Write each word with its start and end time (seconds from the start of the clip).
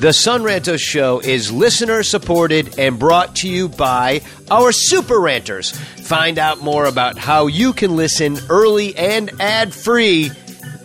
The 0.00 0.12
Sun 0.12 0.40
Sonranto 0.40 0.78
Show 0.78 1.20
is 1.20 1.52
listener 1.52 2.02
supported 2.02 2.78
and 2.78 2.98
brought 2.98 3.36
to 3.36 3.48
you 3.48 3.68
by 3.68 4.22
our 4.50 4.72
super 4.72 5.20
ranters. 5.20 5.70
Find 5.70 6.38
out 6.38 6.60
more 6.60 6.86
about 6.86 7.18
how 7.18 7.46
you 7.46 7.72
can 7.72 7.96
listen 7.96 8.38
early 8.48 8.96
and 8.96 9.30
ad 9.40 9.72
free 9.72 10.30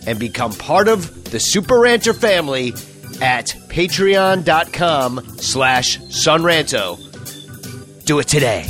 and 0.06 0.20
become 0.20 0.52
part 0.52 0.86
of 0.86 1.30
the 1.30 1.40
Super 1.40 1.80
Ranter 1.80 2.12
family 2.12 2.74
at 3.22 3.46
patreon.com 3.68 5.38
slash 5.38 5.98
sonranto. 5.98 8.04
Do 8.04 8.18
it 8.18 8.28
today. 8.28 8.66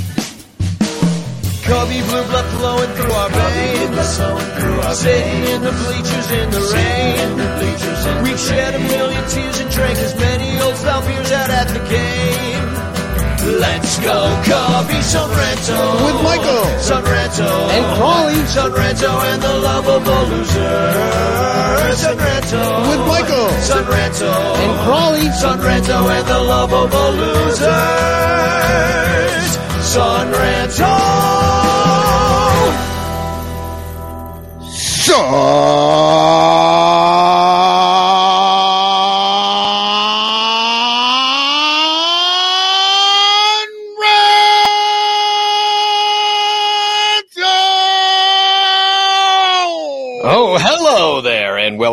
Cubby 1.67 2.01
blue 2.03 2.25
blood 2.31 2.47
flowing 2.55 2.91
through 2.95 3.13
our 3.13 3.31
veins. 3.31 4.09
Sitting 4.97 5.43
in 5.51 5.63
the 5.63 5.73
bleachers 5.83 6.31
in 6.31 6.51
the 6.51 6.63
rain. 6.73 8.23
We've 8.23 8.39
shed 8.39 8.75
a 8.75 8.79
million 8.79 9.29
tears 9.29 9.59
and 9.61 9.71
drank 9.71 9.99
as 9.99 10.15
many 10.15 10.61
old 10.61 10.77
style 10.77 11.03
beers 11.03 11.33
out 11.33 11.51
at 11.51 11.69
the 11.69 11.83
game. 11.91 12.87
Let's 13.59 13.99
go, 13.99 14.19
Cubby 14.47 15.01
Sonranto. 15.03 15.79
With 16.07 16.23
Michael. 16.23 16.67
Sonranto. 16.83 17.51
And 17.75 17.85
Crawly. 17.99 18.41
Sonranto 18.47 19.11
and 19.31 19.43
the 19.43 19.55
lovable 19.67 20.25
loser. 20.31 20.75
Sonranto. 21.95 22.63
With 22.91 23.03
Michael. 23.07 23.49
Sonranto. 23.63 24.31
And 24.63 24.73
Crawly. 24.87 25.27
Sonranto 25.35 25.99
and 26.11 26.27
the 26.27 26.41
lovable 26.43 27.11
losers. 29.97 30.37
Sonranto. 30.77 30.85
Oh, 35.19 36.96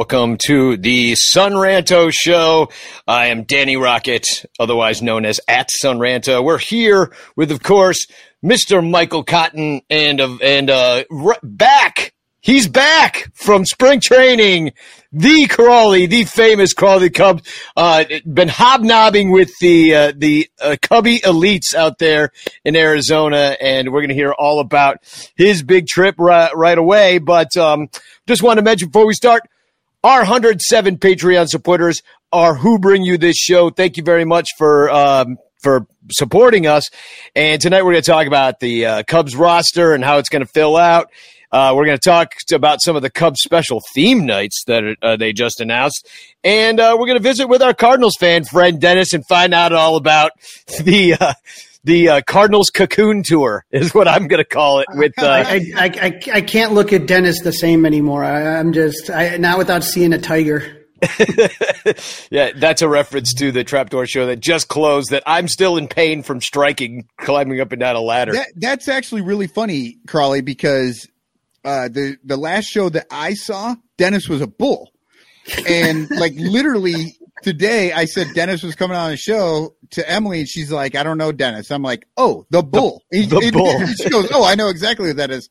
welcome 0.04 0.38
to 0.38 0.76
the 0.76 1.14
Sonranto 1.14 2.12
Show. 2.12 2.70
I 3.08 3.28
am 3.28 3.44
Danny 3.44 3.78
Rockett, 3.78 4.46
otherwise 4.60 5.02
known 5.02 5.24
as 5.24 5.40
at 5.48 5.70
Sonranto. 5.82 6.44
We're 6.44 6.58
here 6.58 7.16
with, 7.38 7.52
of 7.52 7.64
course, 7.64 8.06
Mr. 8.44 8.86
Michael 8.86 9.24
Cotton, 9.24 9.80
and 9.90 10.20
uh, 10.20 10.38
and 10.42 10.70
uh, 10.70 11.06
r- 11.10 11.40
back. 11.42 12.14
He's 12.42 12.68
back 12.68 13.32
from 13.34 13.64
spring 13.64 14.02
training. 14.02 14.74
The 15.14 15.48
Crawly, 15.48 16.08
the 16.08 16.26
famous 16.26 16.74
Crawly 16.74 17.10
Cub, 17.10 17.42
uh, 17.78 18.04
been 18.26 18.50
hobnobbing 18.50 19.32
with 19.32 19.58
the 19.62 19.96
uh, 19.96 20.14
the 20.14 20.50
uh, 20.60 20.76
Cubby 20.82 21.20
elites 21.20 21.74
out 21.74 22.00
there 22.00 22.32
in 22.66 22.76
Arizona, 22.76 23.56
and 23.62 23.94
we're 23.94 24.02
going 24.02 24.10
to 24.10 24.16
hear 24.16 24.34
all 24.34 24.60
about 24.60 24.98
his 25.38 25.64
big 25.64 25.88
trip 25.88 26.16
right, 26.18 26.54
right 26.54 26.78
away. 26.78 27.20
But 27.20 27.56
um, 27.56 27.88
just 28.28 28.44
want 28.44 28.58
to 28.58 28.64
mention 28.64 28.90
before 28.90 29.08
we 29.08 29.14
start, 29.14 29.44
our 30.04 30.20
107 30.20 30.98
Patreon 30.98 31.48
supporters 31.48 32.02
are 32.32 32.56
who 32.56 32.78
bring 32.80 33.04
you 33.04 33.18
this 33.18 33.38
show. 33.38 33.70
Thank 33.70 33.98
you 33.98 34.04
very 34.04 34.26
much 34.26 34.50
for 34.58 34.90
um, 34.90 35.38
for 35.62 35.88
supporting 36.12 36.68
us. 36.68 36.90
And 37.36 37.62
tonight 37.62 37.84
we're 37.84 37.94
going 37.94 38.04
to 38.04 38.12
talk 38.12 38.28
about 38.28 38.60
the 38.60 38.86
uh, 38.86 39.04
Cubs 39.04 39.36
roster 39.36 39.94
and 39.94 40.04
how 40.04 40.18
it's 40.18 40.30
going 40.30 40.46
to 40.46 40.52
fill 40.52 40.76
out. 40.76 41.10
Uh, 41.52 41.72
we're 41.76 41.86
going 41.86 41.98
to 41.98 42.10
talk 42.10 42.34
about 42.52 42.82
some 42.82 42.96
of 42.96 43.04
the 43.04 43.12
Cubs 43.12 43.40
special 43.44 43.80
theme 43.94 44.26
nights 44.26 44.64
that 44.66 44.84
uh, 45.04 45.16
they 45.16 45.32
just 45.32 45.62
announced, 45.62 46.10
and 46.44 46.80
uh, 46.80 46.98
we're 47.00 47.06
going 47.06 47.18
to 47.18 47.24
visit 47.24 47.48
with 47.48 47.62
our 47.62 47.76
Cardinals 47.76 48.16
fan 48.20 48.44
friend 48.44 48.82
Dennis 48.82 49.14
and 49.14 49.24
find 49.28 49.54
out 49.54 49.72
all 49.72 49.96
about 49.96 50.32
the 50.82 51.14
uh, 51.14 51.34
the 51.84 52.10
uh, 52.10 52.22
Cardinals 52.26 52.70
cocoon 52.70 53.24
tour 53.24 53.66
is 53.72 53.94
what 53.94 54.08
I'm 54.08 54.28
going 54.28 54.40
to 54.40 54.46
call 54.46 54.80
it. 54.80 54.88
With 54.94 55.14
uh, 55.18 55.28
I, 55.28 55.72
I, 55.76 55.86
I, 55.86 56.22
I 56.34 56.42
can't 56.42 56.74
look 56.74 56.94
at 56.94 57.08
Dennis 57.08 57.42
the 57.42 57.52
same 57.52 57.86
anymore. 57.86 58.24
I, 58.24 58.58
I'm 58.60 58.74
just 58.74 59.10
I, 59.10 59.38
not 59.38 59.58
without 59.58 59.84
seeing 59.84 60.14
a 60.14 60.20
tiger. 60.20 60.80
yeah, 62.32 62.52
that's 62.56 62.82
a 62.82 62.88
reference 62.88 63.34
to 63.34 63.52
the 63.52 63.66
Trapdoor 63.66 64.08
show 64.08 64.26
that 64.28 64.40
just 64.40 64.70
closed. 64.70 65.10
That 65.12 65.24
I'm 65.26 65.50
still 65.50 65.76
in 65.76 65.90
pain 65.90 66.24
from 66.24 66.40
striking, 66.40 67.08
climbing 67.18 67.60
up 67.60 67.74
and 67.74 67.82
down 67.82 67.98
a 67.98 68.02
ladder. 68.02 68.32
That, 68.32 68.48
that's 68.56 68.88
actually 68.88 69.22
really 69.22 69.48
funny, 69.48 69.98
Crawly, 70.08 70.42
because 70.42 71.06
uh, 71.66 71.90
the 71.90 72.18
the 72.24 72.38
last 72.38 72.66
show 72.66 72.88
that 72.88 73.08
I 73.12 73.34
saw, 73.34 73.76
Dennis 73.98 74.30
was 74.30 74.40
a 74.40 74.48
bull, 74.48 74.92
and 75.68 76.10
like 76.12 76.34
literally 76.38 77.18
today, 77.44 77.92
I 77.92 78.06
said 78.06 78.28
Dennis 78.34 78.64
was 78.64 78.76
coming 78.76 78.98
on 78.98 79.12
the 79.12 79.18
show 79.18 79.76
to 79.92 80.10
Emily, 80.10 80.40
and 80.40 80.50
she's 80.50 80.72
like, 80.72 80.96
"I 80.96 81.04
don't 81.04 81.18
know 81.18 81.32
Dennis." 81.32 81.72
I'm 81.72 81.84
like, 81.84 82.08
"Oh, 82.18 82.46
the 82.50 82.64
bull." 82.64 83.04
The, 83.12 83.26
the 83.26 83.52
bull. 83.52 83.86
she 84.02 84.10
goes, 84.10 84.30
"Oh, 84.34 84.44
I 84.44 84.56
know 84.56 84.70
exactly 84.70 85.08
what 85.08 85.18
that 85.18 85.32
is." 85.32 85.50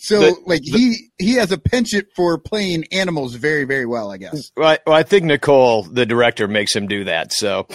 So 0.00 0.20
The- 0.20 0.36
like 0.46 0.60
he 0.64 1.10
he 1.18 1.34
has 1.34 1.50
a 1.50 1.58
penchant 1.58 2.06
for 2.14 2.38
playing 2.38 2.84
animals 2.92 3.34
very 3.34 3.64
very 3.64 3.84
well, 3.84 4.10
I 4.12 4.16
guess. 4.16 4.52
Well, 4.56 4.68
I, 4.70 4.78
well, 4.86 4.96
I 4.96 5.02
think 5.02 5.24
Nicole, 5.24 5.82
the 5.82 6.06
director, 6.06 6.46
makes 6.48 6.74
him 6.74 6.86
do 6.86 7.04
that. 7.04 7.32
So, 7.32 7.66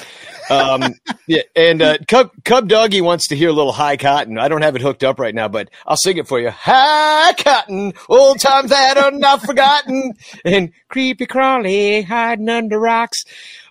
um, 0.49 0.93
yeah. 1.27 1.41
And 1.55 1.81
uh, 1.81 1.97
Cub 2.07 2.31
Cub 2.45 2.67
Doggy 2.69 3.01
wants 3.01 3.27
to 3.27 3.35
hear 3.35 3.49
a 3.49 3.53
little 3.53 3.71
High 3.73 3.97
Cotton. 3.97 4.37
I 4.37 4.47
don't 4.47 4.61
have 4.61 4.75
it 4.75 4.81
hooked 4.81 5.03
up 5.03 5.19
right 5.19 5.35
now, 5.35 5.47
but 5.49 5.69
I'll 5.85 5.97
sing 5.97 6.17
it 6.17 6.27
for 6.27 6.39
you. 6.39 6.49
High 6.49 7.33
Cotton, 7.37 7.93
old 8.09 8.39
times 8.39 8.69
that 8.69 8.97
are 8.97 9.11
not 9.11 9.41
forgotten, 9.45 10.13
and 10.45 10.71
creepy 10.89 11.25
crawly 11.25 12.01
hiding 12.03 12.49
under 12.49 12.79
rocks. 12.79 13.23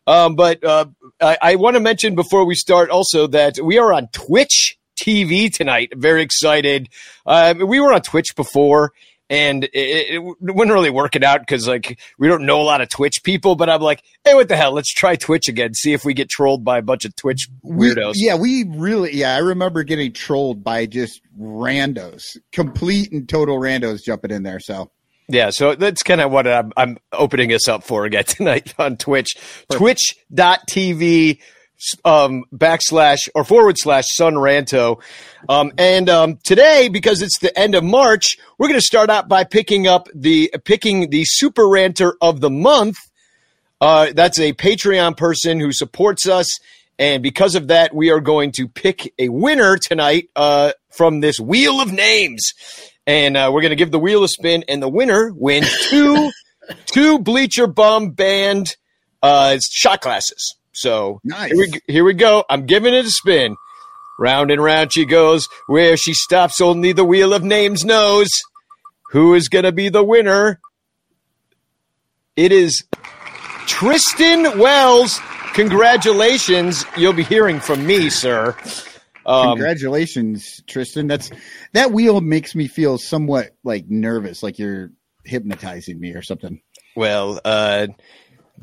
Um, 0.06 0.34
but 0.34 0.62
uh, 0.64 0.86
I, 1.20 1.38
I 1.40 1.54
want 1.56 1.74
to 1.74 1.80
mention 1.80 2.14
before 2.14 2.44
we 2.44 2.54
start 2.54 2.90
also 2.90 3.26
that 3.28 3.58
we 3.62 3.78
are 3.78 3.92
on 3.92 4.08
Twitch 4.12 4.76
TV 5.00 5.53
tonight. 5.53 5.92
Very 5.97 6.22
excited. 6.22 6.88
Uh, 7.26 7.54
we 7.66 7.80
were 7.80 7.92
on 7.92 8.03
Twitch 8.03 8.34
before, 8.36 8.92
and 9.30 9.64
it, 9.64 9.70
it, 9.72 10.14
it 10.16 10.22
wasn't 10.54 10.72
really 10.72 10.91
working 10.91 11.25
out 11.25 11.41
because 11.41 11.66
like 11.66 11.98
we 12.19 12.28
don't 12.28 12.44
know 12.44 12.60
a 12.60 12.64
lot 12.64 12.80
of 12.82 12.88
Twitch 12.91 13.22
people. 13.25 13.56
But 13.56 13.70
I'm 13.70 13.81
like, 13.81 14.02
hey, 14.25 14.34
what 14.34 14.48
the 14.48 14.56
hell? 14.56 14.72
Let's 14.72 14.92
try 14.92 15.16
Twitch 15.16 15.48
again. 15.48 15.75
See 15.75 15.92
if 15.92 16.04
we 16.04 16.12
get 16.14 16.28
trolled 16.28 16.64
by 16.64 16.78
a 16.78 16.82
bunch 16.82 17.04
of 17.04 17.16
Twitch 17.16 17.48
We- 17.62 17.88
weirdos. 17.94 18.12
yeah, 18.16 18.34
we 18.36 18.64
really 18.69 19.14
yeah, 19.16 19.34
I 19.34 19.38
remember 19.38 19.82
getting 19.84 20.12
trolled 20.12 20.62
by 20.62 20.86
just 20.86 21.20
randos, 21.41 22.36
complete 22.52 23.10
and 23.12 23.28
total 23.28 23.58
randos 23.58 24.02
jumping 24.04 24.31
in 24.32 24.42
there. 24.42 24.60
So 24.60 24.91
Yeah, 25.28 25.48
so 25.50 25.75
that's 25.76 26.02
kind 26.02 26.20
of 26.20 26.31
what 26.31 26.47
I'm, 26.47 26.72
I'm 26.76 26.98
opening 27.12 27.52
us 27.54 27.69
up 27.69 27.84
for 27.84 28.04
again 28.04 28.25
tonight 28.26 28.75
on 28.78 28.97
Twitch. 28.98 29.31
Twitch.tv 29.72 31.38
um, 32.04 32.44
backslash 32.54 33.28
or 33.34 33.44
forward 33.44 33.76
slash 33.78 34.04
Sonranto. 34.19 35.00
Um, 35.48 35.72
and 35.78 36.09
um, 36.09 36.38
today, 36.44 36.88
because 36.88 37.22
it's 37.22 37.38
the 37.38 37.56
end 37.59 37.75
of 37.75 37.84
March, 37.84 38.37
we're 38.59 38.69
going 38.69 38.81
to 38.81 38.87
start 38.87 39.10
out 39.10 39.28
by 39.28 39.44
picking 39.44 39.87
up 39.87 40.09
the 40.15 40.53
picking 40.65 41.10
the 41.10 41.25
Super 41.25 41.69
Ranter 41.69 42.16
of 42.20 42.41
the 42.41 42.50
month. 42.50 42.97
Uh, 43.81 44.12
that's 44.15 44.38
a 44.38 44.53
Patreon 44.53 45.16
person 45.16 45.59
who 45.59 45.72
supports 45.72 46.28
us. 46.28 46.48
And 46.98 47.22
because 47.22 47.56
of 47.56 47.69
that, 47.69 47.94
we 47.94 48.10
are 48.10 48.20
going 48.20 48.53
to 48.53 48.69
pick 48.69 49.12
a 49.19 49.28
winner 49.28 49.76
tonight 49.76 50.28
uh, 50.37 50.72
from 50.90 51.20
this 51.20 51.40
wheel 51.40 51.81
of 51.81 51.93
names. 51.93 52.52
And 53.06 53.37
uh, 53.37 53.50
we're 53.52 53.62
going 53.62 53.70
to 53.70 53.76
give 53.76 53.90
the 53.90 53.99
wheel 53.99 54.23
a 54.23 54.29
spin, 54.29 54.62
and 54.69 54.81
the 54.81 54.88
winner 54.88 55.32
wins 55.34 55.69
two 55.88 56.31
two 56.87 57.19
Bleacher 57.19 57.67
Bum 57.67 58.11
Band 58.11 58.76
uh, 59.23 59.58
shot 59.61 60.00
glasses. 60.00 60.56
So 60.72 61.20
Nice. 61.24 61.52
here, 61.52 61.58
we, 61.58 61.80
here 61.86 62.04
we 62.04 62.14
go. 62.14 62.44
I'm 62.48 62.66
giving 62.66 62.94
it 62.94 63.04
a 63.04 63.10
spin. 63.10 63.56
Round 64.19 64.50
and 64.50 64.62
round 64.62 64.92
she 64.92 65.04
goes. 65.04 65.48
Where 65.66 65.96
she 65.96 66.14
stops, 66.14 66.60
only 66.60 66.92
the 66.92 67.04
wheel 67.04 67.32
of 67.32 67.42
names 67.42 67.84
knows. 67.84 68.28
Who 69.10 69.34
is 69.34 69.48
going 69.48 69.64
to 69.64 69.72
be 69.72 69.88
the 69.88 70.04
winner? 70.04 70.60
It 72.36 72.52
is 72.52 72.82
Tristan 73.66 74.58
Wells. 74.58 75.20
Congratulations. 75.54 76.84
You'll 76.96 77.12
be 77.12 77.24
hearing 77.24 77.60
from 77.60 77.86
me, 77.86 78.08
sir. 78.08 78.56
Um, 79.26 79.50
Congratulations, 79.56 80.62
Tristan. 80.66 81.06
That's 81.06 81.30
that 81.74 81.92
wheel 81.92 82.20
makes 82.20 82.54
me 82.54 82.69
feel 82.69 82.96
somewhat 82.98 83.50
like 83.62 83.84
nervous, 83.88 84.42
like 84.42 84.58
you're 84.58 84.90
hypnotizing 85.24 86.00
me 86.00 86.12
or 86.12 86.22
something. 86.22 86.60
well, 86.96 87.38
uh, 87.44 87.86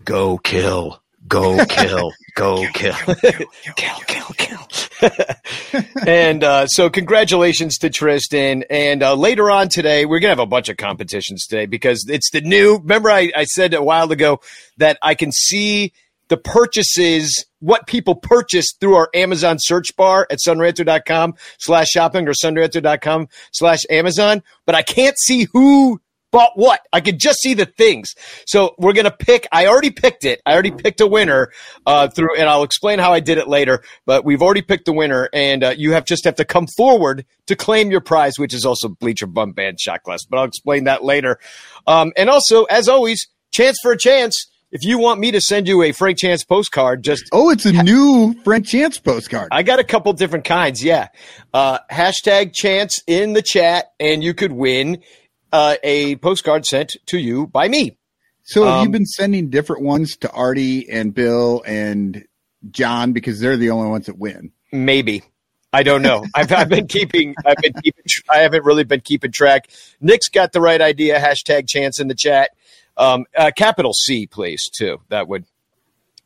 go 0.03 0.37
kill 0.37 1.01
Go 1.27 1.63
kill, 1.69 2.13
go 2.35 2.65
kill, 2.73 2.95
kill, 2.95 3.47
kill, 3.75 3.95
kill. 4.07 4.25
kill. 4.37 4.67
and 6.07 6.43
uh, 6.43 6.67
so, 6.67 6.89
congratulations 6.89 7.77
to 7.79 7.89
Tristan. 7.89 8.63
And 8.69 9.03
uh, 9.03 9.13
later 9.13 9.51
on 9.51 9.69
today, 9.69 10.05
we're 10.05 10.19
gonna 10.19 10.31
have 10.31 10.39
a 10.39 10.45
bunch 10.45 10.69
of 10.69 10.77
competitions 10.77 11.45
today 11.45 11.65
because 11.65 12.05
it's 12.09 12.31
the 12.31 12.41
new. 12.41 12.77
Remember, 12.77 13.11
I, 13.11 13.31
I 13.35 13.43
said 13.45 13.73
a 13.73 13.83
while 13.83 14.11
ago 14.11 14.39
that 14.77 14.97
I 15.01 15.15
can 15.15 15.31
see 15.31 15.93
the 16.29 16.37
purchases, 16.37 17.45
what 17.59 17.87
people 17.87 18.15
purchase 18.15 18.67
through 18.79 18.95
our 18.95 19.09
Amazon 19.13 19.57
search 19.59 19.95
bar 19.95 20.27
at 20.29 20.39
sonranto.com 20.45 21.35
slash 21.57 21.87
shopping 21.89 22.27
or 22.27 22.33
sonranto.com 22.33 23.27
slash 23.51 23.79
Amazon, 23.89 24.43
but 24.65 24.75
I 24.75 24.83
can't 24.83 25.17
see 25.17 25.47
who 25.51 25.99
bought 26.31 26.51
what. 26.55 26.81
I 26.93 27.01
could 27.01 27.19
just 27.19 27.39
see 27.39 27.53
the 27.53 27.65
things. 27.65 28.13
So 28.45 28.75
we're 28.77 28.93
gonna 28.93 29.11
pick. 29.11 29.47
I 29.51 29.67
already 29.67 29.91
picked 29.91 30.25
it. 30.25 30.41
I 30.45 30.53
already 30.53 30.71
picked 30.71 31.01
a 31.01 31.07
winner 31.07 31.51
uh, 31.85 32.07
through, 32.07 32.35
and 32.37 32.49
I'll 32.49 32.63
explain 32.63 32.99
how 32.99 33.13
I 33.13 33.19
did 33.19 33.37
it 33.37 33.47
later. 33.47 33.83
But 34.05 34.25
we've 34.25 34.41
already 34.41 34.61
picked 34.61 34.85
the 34.85 34.93
winner, 34.93 35.29
and 35.33 35.63
uh, 35.63 35.73
you 35.77 35.93
have 35.93 36.05
just 36.05 36.25
have 36.25 36.35
to 36.35 36.45
come 36.45 36.67
forward 36.77 37.25
to 37.47 37.55
claim 37.55 37.91
your 37.91 38.01
prize, 38.01 38.37
which 38.37 38.53
is 38.53 38.65
also 38.65 38.89
Bleacher 38.89 39.27
Bum 39.27 39.51
Band 39.51 39.79
shot 39.79 40.03
glass. 40.03 40.25
But 40.29 40.39
I'll 40.39 40.45
explain 40.45 40.85
that 40.85 41.03
later. 41.03 41.39
Um, 41.87 42.13
and 42.17 42.29
also, 42.29 42.65
as 42.65 42.87
always, 42.87 43.27
chance 43.51 43.77
for 43.81 43.91
a 43.91 43.97
chance. 43.97 44.45
If 44.71 44.83
you 44.83 44.99
want 44.99 45.19
me 45.19 45.31
to 45.31 45.41
send 45.41 45.67
you 45.67 45.81
a 45.81 45.91
Frank 45.91 46.19
Chance 46.19 46.43
postcard, 46.43 47.03
just 47.03 47.23
Oh, 47.31 47.49
it's 47.49 47.65
a 47.65 47.71
new 47.81 48.35
Frank 48.43 48.67
Chance 48.67 48.99
postcard. 48.99 49.47
I 49.51 49.63
got 49.63 49.79
a 49.79 49.83
couple 49.83 50.13
different 50.13 50.45
kinds. 50.45 50.83
Yeah. 50.83 51.07
Uh, 51.51 51.79
hashtag 51.91 52.53
chance 52.53 53.01
in 53.07 53.33
the 53.33 53.41
chat, 53.41 53.93
and 53.99 54.23
you 54.23 54.35
could 54.35 54.51
win 54.51 55.01
uh, 55.51 55.75
a 55.83 56.15
postcard 56.17 56.65
sent 56.65 56.95
to 57.07 57.17
you 57.17 57.47
by 57.47 57.67
me. 57.67 57.97
So 58.43 58.63
have 58.63 58.81
you 58.81 58.85
Um, 58.87 58.91
been 58.91 59.05
sending 59.05 59.49
different 59.49 59.83
ones 59.83 60.17
to 60.17 60.31
Artie 60.31 60.89
and 60.89 61.13
Bill 61.13 61.61
and 61.65 62.25
John 62.71 63.13
because 63.13 63.39
they're 63.39 63.57
the 63.57 63.69
only 63.69 63.89
ones 63.89 64.07
that 64.07 64.17
win? 64.17 64.51
Maybe. 64.71 65.23
I 65.71 65.83
don't 65.83 66.01
know. 66.01 66.25
I've, 66.35 66.51
I've 66.51 66.69
been 66.69 66.87
keeping. 66.87 67.35
I've 67.45 67.57
been 67.57 67.73
keeping. 67.73 68.03
I 68.29 68.37
haven't 68.39 68.65
really 68.65 68.83
been 68.85 69.01
keeping 69.01 69.31
track. 69.31 69.69
Nick's 70.01 70.29
got 70.29 70.51
the 70.51 70.61
right 70.61 70.81
idea. 70.81 71.19
Hashtag 71.19 71.67
chance 71.67 71.99
in 71.99 72.07
the 72.07 72.15
chat. 72.15 72.49
Um, 72.97 73.25
uh, 73.37 73.51
capital 73.55 73.93
C, 73.93 74.25
please. 74.25 74.69
Too. 74.75 74.97
That 75.09 75.27
would. 75.27 75.45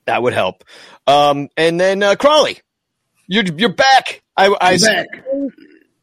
That 0.06 0.22
would 0.24 0.34
help. 0.34 0.64
Um, 1.08 1.50
and 1.58 1.80
then 1.80 2.04
uh, 2.04 2.16
Crawly, 2.16 2.60
you're 3.28 3.44
you're 3.44 3.74
back. 3.74 4.22
I, 4.38 4.56
I 4.62 4.78
Back. 4.78 5.08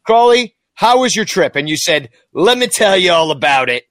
Crawly, 0.03 0.55
how 0.81 1.01
was 1.01 1.15
your 1.15 1.25
trip? 1.25 1.55
And 1.55 1.69
you 1.69 1.77
said, 1.77 2.09
"Let 2.33 2.57
me 2.57 2.65
tell 2.65 2.97
you 2.97 3.11
all 3.11 3.29
about 3.29 3.69
it," 3.69 3.83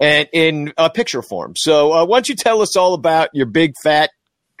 and 0.00 0.26
in 0.32 0.72
picture 0.94 1.20
form. 1.20 1.52
So 1.54 1.92
uh, 1.92 2.06
why 2.06 2.16
don't 2.16 2.30
you 2.30 2.34
tell 2.34 2.62
us 2.62 2.76
all 2.76 2.94
about 2.94 3.28
your 3.34 3.44
big 3.44 3.74
fat 3.82 4.08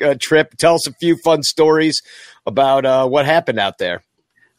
uh, 0.04 0.14
trip? 0.20 0.58
Tell 0.58 0.74
us 0.74 0.86
a 0.86 0.92
few 1.00 1.16
fun 1.24 1.42
stories 1.42 2.02
about 2.44 2.84
uh, 2.84 3.08
what 3.08 3.24
happened 3.24 3.58
out 3.58 3.78
there. 3.78 4.04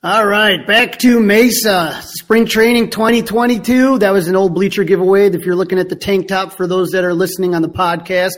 All 0.03 0.25
right, 0.25 0.65
back 0.65 0.97
to 1.01 1.19
Mesa. 1.19 2.01
Spring 2.01 2.47
training 2.47 2.89
2022. 2.89 4.00
That 4.00 4.09
was 4.13 4.27
an 4.27 4.35
old 4.35 4.56
bleacher 4.56 4.83
giveaway. 4.83 5.27
If 5.27 5.45
you're 5.45 5.56
looking 5.56 5.77
at 5.77 5.89
the 5.89 5.95
tank 5.95 6.27
top 6.27 6.53
for 6.53 6.65
those 6.65 6.89
that 6.89 7.03
are 7.03 7.13
listening 7.13 7.53
on 7.53 7.62
the 7.62 7.69
podcast, 7.69 8.33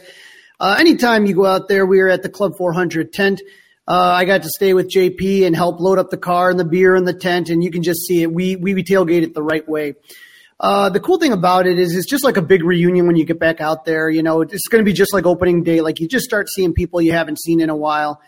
uh, 0.59 0.75
anytime 0.77 1.25
you 1.25 1.35
go 1.35 1.45
out 1.45 1.69
there, 1.69 1.85
we 1.85 2.01
are 2.01 2.09
at 2.09 2.21
the 2.21 2.27
Club 2.27 2.57
400 2.57 3.13
tent. 3.13 3.41
Uh, 3.87 3.99
I 4.15 4.25
got 4.25 4.43
to 4.43 4.49
stay 4.49 4.73
with 4.73 4.89
JP 4.89 5.45
and 5.45 5.55
help 5.55 5.79
load 5.79 5.99
up 5.99 6.09
the 6.09 6.17
car 6.17 6.49
and 6.49 6.59
the 6.59 6.65
beer 6.65 6.95
and 6.95 7.07
the 7.07 7.13
tent, 7.13 7.49
and 7.49 7.63
you 7.63 7.69
can 7.69 7.83
just 7.83 8.01
see 8.05 8.21
it. 8.23 8.31
We 8.31 8.55
we, 8.55 8.73
we 8.73 8.83
tailgate 8.83 9.23
it 9.23 9.33
the 9.33 9.43
right 9.43 9.67
way. 9.67 9.95
Uh, 10.59 10.89
the 10.89 10.99
cool 11.01 11.17
thing 11.19 11.33
about 11.33 11.67
it 11.67 11.77
is 11.77 11.95
it's 11.95 12.07
just 12.07 12.23
like 12.23 12.37
a 12.37 12.41
big 12.41 12.63
reunion 12.63 13.05
when 13.07 13.17
you 13.17 13.25
get 13.25 13.39
back 13.39 13.59
out 13.59 13.83
there. 13.83 14.09
You 14.09 14.23
know, 14.23 14.41
it's 14.41 14.67
going 14.69 14.83
to 14.83 14.85
be 14.89 14.93
just 14.93 15.13
like 15.13 15.25
opening 15.25 15.63
day. 15.63 15.81
Like 15.81 15.99
you 15.99 16.07
just 16.07 16.23
start 16.23 16.47
seeing 16.47 16.73
people 16.73 17.01
you 17.01 17.11
haven't 17.11 17.39
seen 17.41 17.59
in 17.59 17.69
a 17.69 17.75
while. 17.75 18.21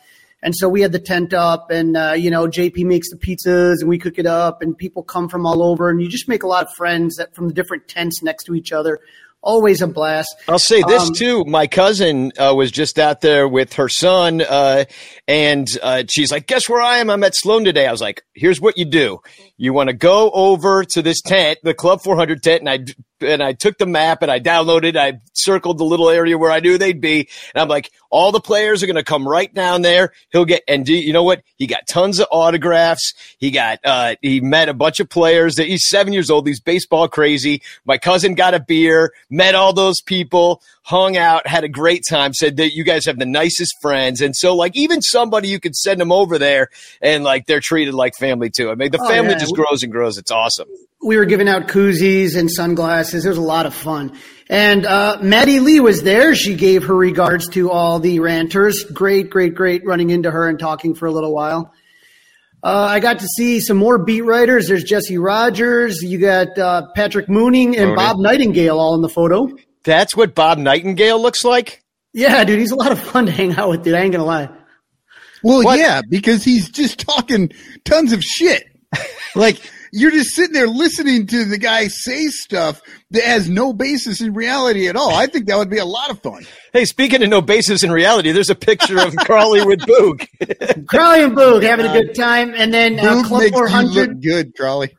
And 0.44 0.54
so 0.56 0.68
we 0.70 0.82
had 0.82 0.92
the 0.92 1.00
tent 1.00 1.34
up, 1.34 1.72
and 1.72 1.96
uh, 1.96 2.12
you 2.12 2.30
know, 2.30 2.46
JP 2.48 2.86
makes 2.86 3.10
the 3.10 3.16
pizzas, 3.16 3.76
and 3.80 3.88
we 3.90 3.98
cook 3.98 4.20
it 4.20 4.28
up, 4.28 4.62
and 4.62 4.78
people 4.78 5.02
come 5.02 5.28
from 5.30 5.46
all 5.46 5.64
over, 5.64 5.90
and 5.90 6.02
you 6.02 6.10
just 6.10 6.28
make 6.28 6.44
a 6.44 6.48
lot 6.48 6.68
of 6.68 6.74
friends 6.76 7.16
that 7.16 7.34
from 7.34 7.48
the 7.48 7.54
different 7.54 7.88
tents 7.88 8.22
next 8.22 8.44
to 8.44 8.54
each 8.54 8.72
other. 8.72 9.00
Always 9.42 9.82
a 9.82 9.88
blast. 9.88 10.36
I'll 10.48 10.58
say 10.58 10.82
this 10.88 11.08
Um, 11.08 11.14
too. 11.14 11.46
My 11.46 11.68
cousin 11.68 12.32
uh, 12.38 12.54
was 12.56 12.72
just 12.72 12.98
out 12.98 13.22
there 13.22 13.48
with 13.48 13.74
her 13.74 13.88
son, 13.88 14.42
uh, 14.42 14.86
and 15.28 15.68
uh, 15.82 16.04
she's 16.10 16.32
like, 16.32 16.48
"Guess 16.48 16.70
where 16.70 16.82
I 16.82 16.98
am? 16.98 17.10
I'm 17.10 17.24
at 17.24 17.36
Sloan 17.36 17.64
today." 17.64 17.88
I 17.88 17.92
was 17.92 18.02
like, 18.02 18.24
"Here's 18.34 18.62
what 18.62 18.78
you 18.78 18.86
do: 18.86 19.20
you 19.58 19.74
want 19.74 19.90
to 19.90 19.96
go 19.96 20.30
over 20.32 20.84
to 20.84 21.02
this 21.02 21.22
tent, 21.22 21.60
the 21.64 21.74
Club 21.74 22.02
400 22.04 22.44
tent, 22.44 22.62
and 22.62 22.70
I 22.70 22.80
and 23.22 23.42
I 23.42 23.54
took 23.54 23.78
the 23.78 23.86
map 23.86 24.22
and 24.22 24.32
I 24.32 24.40
downloaded. 24.40 24.96
I 24.98 25.20
circled 25.34 25.78
the 25.78 25.86
little 25.86 26.10
area 26.10 26.38
where 26.38 26.52
I 26.52 26.60
knew 26.60 26.78
they'd 26.78 27.02
be, 27.02 27.30
and 27.54 27.62
I'm 27.62 27.68
like, 27.68 27.92
all 28.10 28.32
the 28.32 28.40
players 28.40 28.82
are 28.82 28.86
going 28.86 28.96
to 28.96 29.04
come 29.04 29.28
right 29.28 29.54
down 29.54 29.82
there. 29.82 30.12
He'll 30.32 30.46
get 30.46 30.64
and 30.68 30.86
do, 30.86 30.94
you 30.94 31.12
know 31.12 31.24
what? 31.24 31.44
He 31.58 31.68
got 31.68 31.88
tons 31.88 32.20
of 32.20 32.28
autographs. 32.32 33.14
He 33.40 33.52
got 33.52 33.80
uh, 33.84 34.16
he 34.22 34.42
met 34.42 34.70
a 34.70 34.74
bunch 34.74 35.00
of 35.00 35.10
players. 35.10 35.56
That 35.56 35.68
he's 35.68 35.88
seven 35.90 36.14
years 36.14 36.30
old. 36.30 36.48
He's 36.48 36.60
baseball 36.60 37.08
crazy. 37.08 37.62
My 37.86 37.98
cousin 37.98 38.36
got 38.36 38.54
a 38.54 38.60
beer, 38.60 39.14
met 39.30 39.56
all 39.56 39.74
those 39.74 40.02
people, 40.02 40.62
hung 40.84 41.18
out, 41.18 41.48
had 41.48 41.64
a 41.64 41.70
great 41.70 42.04
time. 42.10 42.34
Said 42.34 42.58
that 42.58 42.74
you 42.74 42.84
guys 42.84 43.06
have 43.06 43.20
the 43.20 43.26
nicest 43.26 43.74
friends, 43.82 44.22
and 44.22 44.36
so 44.36 44.56
like 44.56 44.76
even 44.76 45.02
somebody 45.16 45.48
you 45.48 45.60
could 45.60 45.76
send 45.76 46.00
them 46.02 46.12
over 46.12 46.38
there, 46.38 46.70
and 47.02 47.24
like 47.24 47.46
they're 47.46 47.62
treated 47.62 47.94
like 47.94 48.14
family 48.20 48.50
too. 48.50 48.70
I 48.70 48.76
mean, 48.76 48.92
the 48.92 49.00
Oh, 49.02 49.08
family 49.08 49.32
yeah. 49.32 49.38
just 49.40 49.56
grows 49.56 49.82
and 49.84 49.92
grows. 49.92 50.18
It's 50.18 50.32
awesome. 50.32 50.68
we 51.02 51.18
were 51.18 51.26
giving 51.26 51.48
out 51.48 51.68
koozies 51.68 52.36
and 52.36 52.50
sunglasses. 52.52 53.26
It 53.26 53.30
was 53.30 53.38
a 53.38 53.42
lot 53.56 53.66
of 53.66 53.74
fun. 53.76 54.12
And 54.50 54.86
uh, 54.86 55.18
Maddie 55.22 55.60
Lee 55.60 55.80
was 55.80 56.02
there. 56.04 56.34
She 56.36 56.56
gave 56.56 56.84
her 56.86 56.96
regards 56.96 57.48
to 57.50 57.70
all 57.72 58.00
the 58.00 58.20
ranters. 58.20 58.84
Great, 58.84 59.30
great, 59.30 59.54
great 59.56 59.86
running 59.86 60.10
into 60.10 60.30
her 60.32 60.48
and 60.50 60.58
talking 60.60 60.94
for 60.96 61.06
a 61.08 61.12
little 61.12 61.34
while. 61.34 61.74
Uh, 62.64 62.88
I 62.90 63.00
got 63.00 63.20
to 63.20 63.28
see 63.38 63.60
some 63.60 63.78
more 63.78 63.98
beat 64.04 64.22
writers. 64.22 64.68
There's 64.68 64.84
Jesse 64.84 65.18
Rogers. 65.20 66.02
You 66.02 66.18
got 66.18 66.58
uh, 66.58 66.88
Patrick 66.96 67.30
Mooning 67.30 67.76
and 67.78 67.90
Mooney. 67.92 67.96
Bob 67.96 68.18
Nightingale 68.20 68.80
all 68.80 68.96
in 68.96 69.02
the 69.04 69.10
photo. 69.10 69.48
That's 69.84 70.16
what 70.16 70.34
Bob 70.34 70.58
Nightingale 70.58 71.22
looks 71.22 71.44
like. 71.44 71.84
Yeah, 72.14 72.44
dude, 72.44 72.58
he's 72.60 72.72
a 72.72 72.76
lot 72.76 72.92
of 72.92 73.00
fun 73.00 73.28
to 73.28 73.32
hang 73.32 73.54
out 73.54 73.70
with, 73.70 73.84
dude. 73.84 73.94
I 73.94 74.00
ain't 74.02 74.14
gonna 74.14 74.26
lie. 74.26 74.50
Well, 75.46 75.64
What? 75.64 75.78
yeah, 75.80 76.02
because 76.10 76.44
he's 76.44 76.70
just 76.70 77.00
talking 77.00 77.52
tons 77.84 78.12
of 78.14 78.24
shit. 78.24 78.64
like 79.36 79.58
you're 79.94 80.10
just 80.12 80.32
sitting 80.32 80.54
there 80.54 80.68
listening 80.68 81.28
to 81.28 81.46
the 81.46 81.58
guy 81.60 81.88
say 81.88 82.28
stuff 82.28 82.82
that 83.12 83.24
has 83.24 83.48
no 83.48 83.72
basis 83.72 84.22
in 84.22 84.34
reality 84.34 84.88
at 84.88 84.96
all. 84.96 85.14
I 85.14 85.28
think 85.28 85.46
that 85.46 85.58
would 85.58 85.70
be 85.70 85.78
a 85.78 85.86
lot 85.86 86.10
of 86.10 86.20
fun. 86.22 86.46
Hey, 86.74 86.86
speaking 86.86 87.22
of 87.24 87.30
no 87.30 87.42
basis 87.42 87.84
in 87.84 87.92
reality, 87.92 88.32
there's 88.32 88.50
a 88.50 88.56
picture 88.56 89.00
of 89.00 89.16
Carly 89.18 89.64
with 89.64 89.80
Boog. 89.82 90.28
Crawly 90.88 91.24
and 91.24 91.38
Boog 91.38 91.62
having 91.64 91.86
a 91.86 91.94
good 91.94 92.16
time, 92.16 92.54
and 92.56 92.74
then 92.74 93.00
uh, 93.00 93.24
Club 93.24 93.44
400. 93.54 94.22
good, 94.22 94.56
Crawly. 94.56 94.96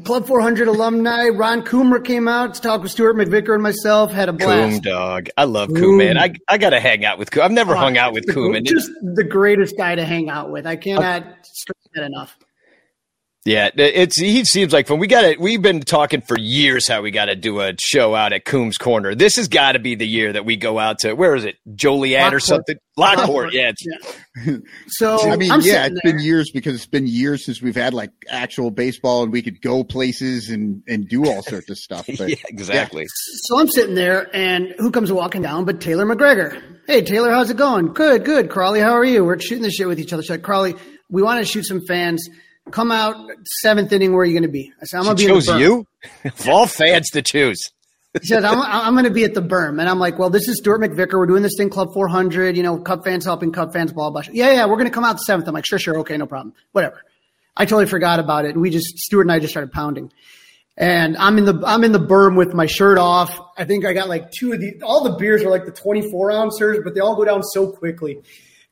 Club 0.00 0.26
400 0.26 0.68
alumni 0.68 1.28
Ron 1.28 1.62
Coomer 1.62 2.02
came 2.02 2.26
out 2.26 2.54
to 2.54 2.62
talk 2.62 2.82
with 2.82 2.90
Stuart 2.90 3.14
McVicker 3.14 3.52
and 3.52 3.62
myself. 3.62 4.10
Had 4.10 4.30
a 4.30 4.32
Coom 4.32 4.38
blast. 4.38 4.82
dog. 4.82 5.28
I 5.36 5.44
love 5.44 5.68
Coom, 5.68 5.98
man. 5.98 6.16
I, 6.16 6.32
I 6.48 6.56
got 6.56 6.70
to 6.70 6.80
hang 6.80 7.04
out 7.04 7.18
with 7.18 7.30
Coom. 7.30 7.42
I've 7.42 7.52
never 7.52 7.74
hung 7.74 7.98
out 7.98 8.14
with 8.14 8.26
Coom. 8.32 8.56
Just 8.64 8.90
the 9.02 9.22
greatest 9.22 9.76
guy 9.76 9.94
to 9.94 10.04
hang 10.04 10.30
out 10.30 10.50
with. 10.50 10.66
I 10.66 10.76
cannot 10.76 11.24
stress 11.42 11.76
that 11.94 12.04
enough. 12.04 12.38
Yeah, 13.44 13.70
it's 13.74 14.20
he 14.20 14.44
seems 14.44 14.72
like 14.72 14.86
fun. 14.86 15.00
We 15.00 15.08
got 15.08 15.24
it. 15.24 15.40
We've 15.40 15.60
been 15.60 15.80
talking 15.80 16.20
for 16.20 16.38
years 16.38 16.86
how 16.86 17.02
we 17.02 17.10
got 17.10 17.24
to 17.24 17.34
do 17.34 17.60
a 17.60 17.72
show 17.80 18.14
out 18.14 18.32
at 18.32 18.44
Coom's 18.44 18.78
Corner. 18.78 19.16
This 19.16 19.34
has 19.34 19.48
got 19.48 19.72
to 19.72 19.80
be 19.80 19.96
the 19.96 20.06
year 20.06 20.32
that 20.32 20.44
we 20.44 20.54
go 20.54 20.78
out 20.78 21.00
to 21.00 21.14
where 21.14 21.34
is 21.34 21.44
it, 21.44 21.56
Joliet 21.74 22.32
or 22.32 22.38
something? 22.38 22.76
Lockport. 22.96 23.52
Lockport. 23.52 23.54
Yeah, 23.54 23.72
So 24.86 25.28
I 25.28 25.34
mean, 25.36 25.50
I'm 25.50 25.60
yeah, 25.60 25.84
sitting 25.84 25.96
it's 25.96 26.00
there. 26.04 26.12
been 26.12 26.22
years 26.22 26.52
because 26.52 26.76
it's 26.76 26.86
been 26.86 27.08
years 27.08 27.44
since 27.44 27.60
we've 27.60 27.74
had 27.74 27.94
like 27.94 28.10
actual 28.28 28.70
baseball 28.70 29.24
and 29.24 29.32
we 29.32 29.42
could 29.42 29.60
go 29.60 29.82
places 29.82 30.48
and 30.48 30.80
and 30.86 31.08
do 31.08 31.26
all 31.28 31.42
sorts 31.42 31.68
of 31.68 31.78
stuff. 31.78 32.06
But 32.16 32.28
yeah, 32.28 32.36
exactly. 32.46 33.06
So 33.08 33.58
I'm 33.58 33.68
sitting 33.68 33.96
there, 33.96 34.28
and 34.32 34.72
who 34.78 34.92
comes 34.92 35.10
walking 35.10 35.42
down 35.42 35.64
but 35.64 35.80
Taylor 35.80 36.06
McGregor? 36.06 36.62
Hey, 36.86 37.02
Taylor, 37.02 37.32
how's 37.32 37.50
it 37.50 37.56
going? 37.56 37.92
Good, 37.92 38.24
good. 38.24 38.50
Crawly, 38.50 38.78
how 38.78 38.92
are 38.92 39.04
you? 39.04 39.24
We're 39.24 39.40
shooting 39.40 39.62
the 39.64 39.70
shit 39.72 39.88
with 39.88 39.98
each 39.98 40.12
other. 40.12 40.22
She's 40.22 40.30
like, 40.30 40.42
Crawly, 40.42 40.76
we 41.10 41.22
want 41.22 41.40
to 41.40 41.44
shoot 41.44 41.64
some 41.64 41.80
fans. 41.88 42.28
Come 42.70 42.92
out 42.92 43.16
seventh 43.60 43.92
inning. 43.92 44.12
Where 44.12 44.22
are 44.22 44.24
you 44.24 44.32
going 44.32 44.44
to 44.44 44.48
be? 44.48 44.72
I 44.80 44.84
said, 44.84 44.98
I'm 44.98 45.04
going 45.04 45.16
to 45.16 45.22
be 45.22 45.28
chose 45.28 45.48
you 45.48 45.86
of 46.24 46.48
all 46.48 46.66
fans 46.66 47.10
to 47.10 47.22
choose. 47.22 47.60
He 48.20 48.26
says, 48.26 48.44
I'm, 48.44 48.60
I'm 48.60 48.92
going 48.92 49.04
to 49.04 49.10
be 49.10 49.24
at 49.24 49.32
the 49.32 49.40
berm. 49.40 49.80
And 49.80 49.88
I'm 49.88 49.98
like, 49.98 50.18
well, 50.18 50.28
this 50.28 50.46
is 50.46 50.58
Stuart 50.58 50.80
McVicker. 50.82 51.14
We're 51.14 51.26
doing 51.26 51.42
this 51.42 51.54
thing, 51.56 51.70
Club 51.70 51.88
400, 51.94 52.56
you 52.56 52.62
know, 52.62 52.78
Cub 52.78 53.04
fans 53.04 53.24
helping 53.24 53.52
Cub 53.52 53.72
fans, 53.72 53.90
blah, 53.92 54.10
blah. 54.10 54.22
blah. 54.22 54.30
Yeah, 54.32 54.52
yeah, 54.52 54.66
we're 54.66 54.76
going 54.76 54.86
to 54.86 54.92
come 54.92 55.04
out 55.04 55.14
the 55.14 55.20
seventh. 55.20 55.48
I'm 55.48 55.54
like, 55.54 55.64
sure, 55.64 55.78
sure. 55.78 55.98
Okay, 56.00 56.16
no 56.18 56.26
problem. 56.26 56.54
Whatever. 56.72 57.02
I 57.56 57.64
totally 57.64 57.86
forgot 57.86 58.18
about 58.20 58.44
it. 58.44 58.50
And 58.50 58.60
we 58.60 58.68
just, 58.68 58.98
Stuart 58.98 59.22
and 59.22 59.32
I 59.32 59.38
just 59.38 59.52
started 59.52 59.72
pounding. 59.72 60.12
And 60.76 61.16
I'm 61.16 61.38
in 61.38 61.46
the, 61.46 61.62
I'm 61.66 61.84
in 61.84 61.92
the 61.92 62.00
berm 62.00 62.36
with 62.36 62.52
my 62.54 62.66
shirt 62.66 62.98
off. 62.98 63.38
I 63.56 63.64
think 63.64 63.86
I 63.86 63.94
got 63.94 64.08
like 64.08 64.30
two 64.30 64.52
of 64.52 64.60
the, 64.60 64.82
all 64.82 65.04
the 65.04 65.16
beers 65.16 65.42
are 65.42 65.50
like 65.50 65.64
the 65.64 65.72
24 65.72 66.32
ouncers, 66.32 66.80
but 66.84 66.94
they 66.94 67.00
all 67.00 67.16
go 67.16 67.24
down 67.24 67.42
so 67.42 67.72
quickly. 67.72 68.20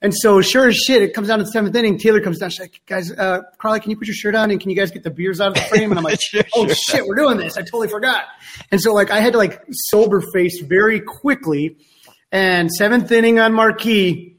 And 0.02 0.14
so 0.16 0.40
sure 0.40 0.68
as 0.68 0.76
shit, 0.76 1.02
it 1.02 1.12
comes 1.12 1.28
down 1.28 1.38
to 1.40 1.44
the 1.44 1.50
seventh 1.50 1.76
inning. 1.76 1.98
Taylor 1.98 2.20
comes 2.20 2.38
down. 2.38 2.48
She's 2.50 2.60
like, 2.60 2.80
guys, 2.86 3.12
uh, 3.12 3.42
Carly, 3.58 3.80
can 3.80 3.90
you 3.90 3.96
put 3.98 4.06
your 4.06 4.14
shirt 4.14 4.34
on 4.34 4.50
and 4.50 4.58
can 4.58 4.70
you 4.70 4.76
guys 4.76 4.90
get 4.90 5.02
the 5.02 5.10
beers 5.10 5.40
out 5.42 5.48
of 5.48 5.54
the 5.54 5.60
frame? 5.62 5.90
And 5.90 5.98
I'm 5.98 6.04
like, 6.04 6.20
Sure, 6.22 6.42
oh 6.54 6.66
sure. 6.66 6.74
shit, 6.74 7.06
we're 7.06 7.16
doing 7.16 7.36
this. 7.36 7.56
I 7.58 7.60
totally 7.62 7.88
forgot. 7.88 8.24
And 8.70 8.80
so 8.80 8.94
like 8.94 9.10
I 9.10 9.20
had 9.20 9.32
to 9.34 9.38
like 9.38 9.62
sober 9.70 10.22
face 10.32 10.60
very 10.62 11.00
quickly. 11.00 11.76
and 12.32 12.70
seventh 12.70 13.12
inning 13.12 13.38
on 13.40 13.52
Marquee. 13.52 14.36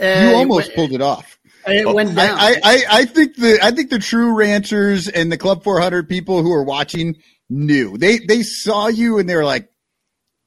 you 0.00 0.06
almost 0.34 0.74
pulled 0.74 0.92
it 0.92 1.02
off. 1.02 1.38
It 1.66 1.86
went 1.92 2.14
down. 2.14 2.38
I, 2.38 2.54
I, 2.62 2.84
I 2.90 3.04
think 3.06 3.34
the 3.36 3.58
I 3.62 3.72
think 3.72 3.90
the 3.90 3.98
true 3.98 4.34
ranchers 4.36 5.08
and 5.08 5.32
the 5.32 5.36
Club 5.36 5.64
400 5.64 6.08
people 6.08 6.42
who 6.42 6.52
are 6.52 6.62
watching 6.62 7.16
knew 7.50 7.98
they 7.98 8.18
they 8.20 8.42
saw 8.44 8.86
you 8.86 9.18
and 9.18 9.28
they 9.28 9.34
were 9.34 9.44
like, 9.44 9.68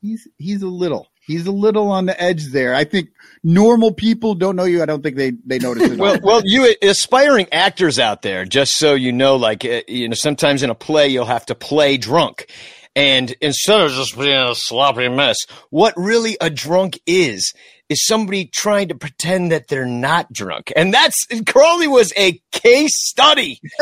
he's 0.01 0.27
he's 0.38 0.62
a 0.62 0.68
little 0.68 1.09
he's 1.29 1.45
a 1.45 1.51
little 1.51 1.91
on 1.91 2.07
the 2.07 2.21
edge 2.21 2.48
there. 2.48 2.74
I 2.74 2.83
think 2.83 3.09
normal 3.43 3.93
people 3.93 4.33
don't 4.33 4.55
know 4.55 4.63
you. 4.63 4.81
I 4.81 4.86
don't 4.86 5.03
think 5.03 5.15
they 5.15 5.31
they 5.45 5.59
notice 5.59 5.91
it. 5.91 6.00
well, 6.00 6.19
well, 6.21 6.41
you 6.43 6.74
aspiring 6.81 7.48
actors 7.51 8.00
out 8.00 8.24
there, 8.24 8.45
just 8.45 8.75
so 8.75 8.95
you 8.95 9.13
know, 9.13 9.36
like 9.36 9.63
uh, 9.63 9.81
you 9.88 10.09
know, 10.09 10.15
sometimes 10.15 10.63
in 10.63 10.69
a 10.69 10.75
play 10.75 11.07
you'll 11.07 11.25
have 11.25 11.45
to 11.45 11.55
play 11.55 11.98
drunk. 11.98 12.51
And 12.95 13.33
instead 13.39 13.79
of 13.79 13.91
just 13.91 14.17
being 14.17 14.36
a 14.36 14.55
sloppy 14.55 15.07
mess, 15.07 15.38
what 15.69 15.93
really 15.95 16.36
a 16.41 16.50
drunk 16.50 17.00
is, 17.05 17.53
is 17.89 18.05
somebody 18.05 18.46
trying 18.46 18.88
to 18.89 18.96
pretend 18.96 19.51
that 19.51 19.67
they're 19.67 19.86
not 19.86 20.31
drunk. 20.31 20.72
And 20.75 20.93
that's, 20.93 21.27
Crawly 21.48 21.88
was 21.88 22.13
a 22.15 22.39
case 22.51 22.91
study 23.10 23.60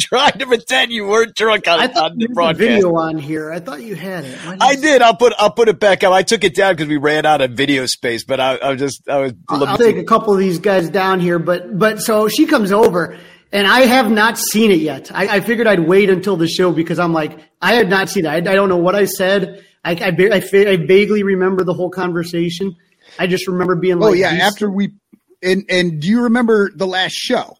trying 0.00 0.38
to 0.38 0.46
pretend 0.46 0.90
you 0.90 1.06
weren't 1.06 1.34
drunk 1.36 1.68
on, 1.68 1.78
I 1.78 1.88
thought 1.88 2.12
on 2.12 2.18
the 2.18 2.28
broadcast. 2.28 2.58
video 2.58 2.96
on 2.96 3.18
here. 3.18 3.52
I 3.52 3.60
thought 3.60 3.82
you 3.82 3.94
had 3.94 4.24
it. 4.24 4.38
I 4.46 4.76
did. 4.76 5.02
I'll 5.02 5.16
put, 5.16 5.34
I'll 5.38 5.52
put 5.52 5.68
it 5.68 5.78
back 5.78 6.02
up. 6.02 6.12
I 6.12 6.22
took 6.22 6.42
it 6.42 6.54
down 6.54 6.74
because 6.74 6.88
we 6.88 6.96
ran 6.96 7.26
out 7.26 7.42
of 7.42 7.50
video 7.50 7.84
space, 7.84 8.24
but 8.24 8.40
I, 8.40 8.56
I 8.56 8.70
was 8.70 8.80
just, 8.80 9.08
I 9.08 9.18
was. 9.18 9.32
I'll 9.50 9.76
take 9.76 9.96
a 9.96 10.04
couple 10.04 10.32
of 10.32 10.38
these 10.38 10.58
guys 10.58 10.88
down 10.88 11.20
here, 11.20 11.38
but, 11.38 11.78
but 11.78 12.00
so 12.00 12.28
she 12.28 12.46
comes 12.46 12.72
over 12.72 13.18
and 13.52 13.66
I 13.66 13.80
have 13.80 14.10
not 14.10 14.38
seen 14.38 14.70
it 14.70 14.80
yet. 14.80 15.12
I, 15.14 15.36
I, 15.36 15.40
figured 15.40 15.66
I'd 15.66 15.80
wait 15.80 16.10
until 16.10 16.36
the 16.36 16.48
show 16.48 16.72
because 16.72 16.98
I'm 16.98 17.12
like, 17.12 17.38
I 17.62 17.74
had 17.74 17.88
not 17.88 18.08
seen 18.08 18.24
it. 18.24 18.28
I, 18.28 18.36
I 18.36 18.40
don't 18.40 18.68
know 18.68 18.78
what 18.78 18.96
I 18.96 19.04
said. 19.04 19.64
I, 19.84 19.92
I, 19.92 20.16
I, 20.32 20.42
I, 20.70 20.76
vaguely 20.76 21.22
remember 21.22 21.64
the 21.64 21.74
whole 21.74 21.90
conversation. 21.90 22.76
I 23.18 23.26
just 23.26 23.46
remember 23.46 23.76
being 23.76 23.96
oh, 23.96 24.06
like, 24.06 24.10
"Oh 24.10 24.14
yeah." 24.14 24.30
After 24.30 24.70
we, 24.70 24.94
and 25.42 25.64
and 25.68 26.00
do 26.00 26.08
you 26.08 26.22
remember 26.22 26.70
the 26.74 26.86
last 26.86 27.12
show? 27.12 27.56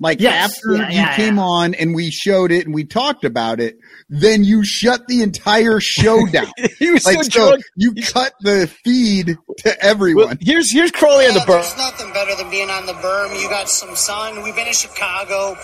Like 0.00 0.20
yes, 0.20 0.52
after 0.52 0.76
yeah, 0.76 0.88
you 0.88 0.94
yeah, 0.94 1.16
came 1.16 1.36
yeah. 1.36 1.42
on 1.42 1.74
and 1.74 1.92
we 1.92 2.10
showed 2.10 2.52
it 2.52 2.66
and 2.66 2.74
we 2.74 2.84
talked 2.84 3.24
about 3.24 3.58
it, 3.58 3.78
then 4.08 4.44
you 4.44 4.64
shut 4.64 5.08
the 5.08 5.22
entire 5.22 5.80
show 5.80 6.24
down. 6.32 6.52
he 6.78 6.92
was 6.92 7.04
like, 7.04 7.24
so, 7.24 7.30
so 7.30 7.56
you 7.74 7.94
cut 7.94 8.32
the 8.40 8.68
feed 8.84 9.36
to 9.58 9.84
everyone. 9.84 10.26
Well, 10.26 10.36
here's 10.40 10.72
here's 10.72 10.92
Crawly 10.92 11.26
on 11.26 11.34
the 11.34 11.40
oh, 11.40 11.42
berm. 11.42 11.62
There's 11.62 11.76
nothing 11.76 12.12
better 12.12 12.36
than 12.36 12.48
being 12.48 12.70
on 12.70 12.86
the 12.86 12.92
berm. 12.92 13.40
You 13.42 13.48
got 13.48 13.68
some 13.68 13.96
sun. 13.96 14.44
We've 14.44 14.54
been 14.54 14.68
in 14.68 14.72
Chicago. 14.72 15.56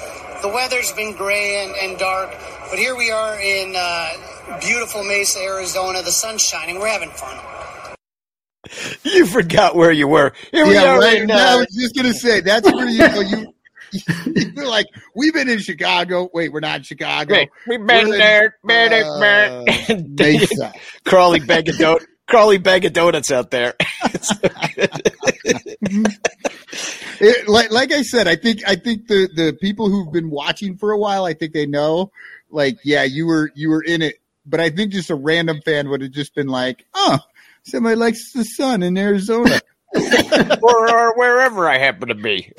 The 0.43 0.49
weather's 0.49 0.91
been 0.93 1.17
gray 1.17 1.65
and, 1.65 1.75
and 1.77 1.99
dark, 1.99 2.31
but 2.75 2.81
here 2.81 2.97
we 2.97 3.09
are 3.09 3.39
in 3.39 3.73
uh, 3.77 4.59
beautiful 4.61 5.05
Mesa, 5.05 5.39
Arizona. 5.39 6.03
The 6.03 6.11
sun's 6.11 6.43
shining. 6.43 6.81
We're 6.81 6.89
having 6.89 7.11
fun. 7.11 7.39
You 9.05 9.27
forgot 9.27 9.77
where 9.77 9.93
you 9.93 10.09
were. 10.09 10.33
Here 10.51 10.67
we 10.67 10.77
are 10.77 10.99
right, 10.99 11.21
right 11.21 11.27
now. 11.29 11.55
I 11.55 11.57
was 11.59 11.69
just 11.73 11.95
gonna 11.95 12.13
say 12.13 12.41
that's 12.41 12.69
where 12.73 12.89
you 12.89 12.99
go. 12.99 13.21
You 13.21 13.55
you're 14.57 14.67
like, 14.67 14.87
we've 15.15 15.33
been 15.33 15.49
in 15.49 15.61
Chicago. 15.61 16.29
Wait, 16.35 16.53
we're 16.53 16.59
not 16.59 16.79
in 16.79 16.83
Chicago. 16.83 17.35
Wait, 17.35 17.49
we've 17.69 17.87
been 17.87 18.09
we're 18.09 18.19
there. 18.19 18.59
In, 18.69 18.93
uh, 18.93 19.65
Mesa. 20.09 20.73
Crawly 21.05 21.39
bag 21.39 21.69
of 21.69 21.79
donuts. 21.79 22.07
Crawly 22.27 22.59
bag 22.59 22.85
of 22.87 22.93
donuts 22.93 23.31
out 23.31 23.53
there. 23.53 23.75
it, 27.21 27.49
like, 27.49 27.71
like 27.71 27.93
I 27.93 28.03
said, 28.03 28.27
I 28.27 28.35
think 28.35 28.67
I 28.67 28.75
think 28.75 29.07
the 29.07 29.29
the 29.33 29.57
people 29.61 29.91
who've 29.91 30.13
been 30.13 30.31
watching 30.31 30.77
for 30.77 30.91
a 30.91 30.99
while, 30.99 31.25
I 31.25 31.35
think 31.35 31.53
they 31.53 31.67
know. 31.67 32.11
Like, 32.51 32.79
yeah, 32.85 33.03
you 33.05 33.27
were 33.27 33.51
you 33.55 33.71
were 33.71 33.83
in 33.83 34.03
it, 34.03 34.17
but 34.47 34.61
I 34.61 34.71
think 34.71 34.93
just 34.93 35.11
a 35.11 35.15
random 35.15 35.61
fan 35.65 35.89
would 35.89 36.03
have 36.03 36.13
just 36.13 36.35
been 36.35 36.49
like, 36.49 36.87
oh, 36.95 37.19
somebody 37.65 37.97
likes 37.97 38.33
the 38.33 38.45
sun 38.45 38.83
in 38.83 38.97
Arizona. 38.97 39.61
or, 40.63 40.91
or, 40.91 41.17
wherever 41.17 41.69
I 41.69 41.79
happen 41.79 42.09
to 42.09 42.17
be. 42.17 42.53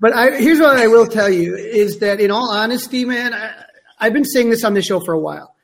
but 0.00 0.12
I, 0.12 0.36
here's 0.38 0.60
what 0.60 0.76
I 0.76 0.86
will 0.86 1.08
tell 1.08 1.28
you 1.28 1.56
is 1.56 1.98
that, 1.98 2.20
in 2.20 2.30
all 2.30 2.52
honesty, 2.52 3.04
man, 3.04 3.34
I, 3.34 3.64
I've 3.98 4.12
been 4.12 4.24
saying 4.24 4.50
this 4.50 4.62
on 4.62 4.74
the 4.74 4.82
show 4.82 5.00
for 5.00 5.12
a 5.12 5.18
while. 5.18 5.56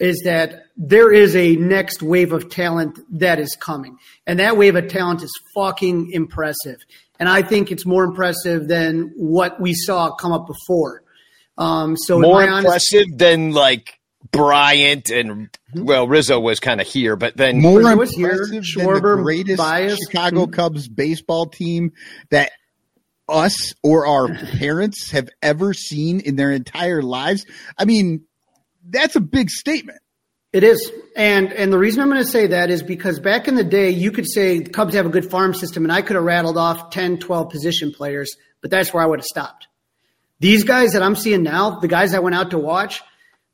Is 0.00 0.22
that 0.24 0.64
there 0.76 1.12
is 1.12 1.36
a 1.36 1.54
next 1.54 2.02
wave 2.02 2.32
of 2.32 2.50
talent 2.50 2.98
that 3.20 3.38
is 3.38 3.54
coming, 3.54 3.96
and 4.26 4.40
that 4.40 4.56
wave 4.56 4.74
of 4.74 4.88
talent 4.88 5.22
is 5.22 5.30
fucking 5.54 6.10
impressive. 6.10 6.78
And 7.22 7.28
I 7.28 7.42
think 7.42 7.70
it's 7.70 7.86
more 7.86 8.02
impressive 8.02 8.66
than 8.66 9.12
what 9.14 9.60
we 9.60 9.74
saw 9.74 10.12
come 10.16 10.32
up 10.32 10.48
before. 10.48 11.04
Um, 11.56 11.96
so 11.96 12.18
more 12.18 12.42
impressive 12.42 13.04
honest- 13.06 13.18
than 13.18 13.52
like 13.52 14.00
Bryant 14.32 15.08
and 15.08 15.30
mm-hmm. 15.30 15.84
well 15.84 16.08
Rizzo 16.08 16.40
was 16.40 16.58
kind 16.58 16.80
of 16.80 16.86
here, 16.88 17.14
but 17.14 17.36
then 17.36 17.60
more 17.60 17.78
Rizzo 17.78 17.96
was 17.96 18.10
here. 18.10 18.44
Schwarber, 18.62 19.18
the 19.18 19.22
greatest 19.22 19.58
bias. 19.58 20.00
Chicago 20.04 20.46
mm-hmm. 20.46 20.50
Cubs 20.50 20.88
baseball 20.88 21.46
team 21.46 21.92
that 22.30 22.50
us 23.28 23.72
or 23.84 24.04
our 24.04 24.26
parents 24.58 25.12
have 25.12 25.28
ever 25.40 25.74
seen 25.74 26.18
in 26.18 26.34
their 26.34 26.50
entire 26.50 27.02
lives. 27.02 27.46
I 27.78 27.84
mean, 27.84 28.24
that's 28.84 29.14
a 29.14 29.20
big 29.20 29.48
statement. 29.48 30.01
It 30.52 30.64
is. 30.64 30.92
And 31.16 31.52
and 31.52 31.72
the 31.72 31.78
reason 31.78 32.02
I'm 32.02 32.08
going 32.08 32.22
to 32.22 32.28
say 32.28 32.48
that 32.48 32.70
is 32.70 32.82
because 32.82 33.18
back 33.18 33.48
in 33.48 33.54
the 33.54 33.64
day, 33.64 33.90
you 33.90 34.12
could 34.12 34.26
say 34.30 34.60
the 34.60 34.70
Cubs 34.70 34.94
have 34.94 35.06
a 35.06 35.10
good 35.10 35.30
farm 35.30 35.54
system, 35.54 35.84
and 35.84 35.92
I 35.92 36.02
could 36.02 36.16
have 36.16 36.24
rattled 36.24 36.58
off 36.58 36.90
10, 36.90 37.18
12 37.18 37.50
position 37.50 37.92
players, 37.92 38.34
but 38.60 38.70
that's 38.70 38.92
where 38.92 39.02
I 39.02 39.06
would 39.06 39.18
have 39.18 39.26
stopped. 39.26 39.66
These 40.40 40.64
guys 40.64 40.92
that 40.92 41.02
I'm 41.02 41.16
seeing 41.16 41.42
now, 41.42 41.80
the 41.80 41.88
guys 41.88 42.14
I 42.14 42.18
went 42.18 42.34
out 42.34 42.50
to 42.50 42.58
watch, 42.58 43.00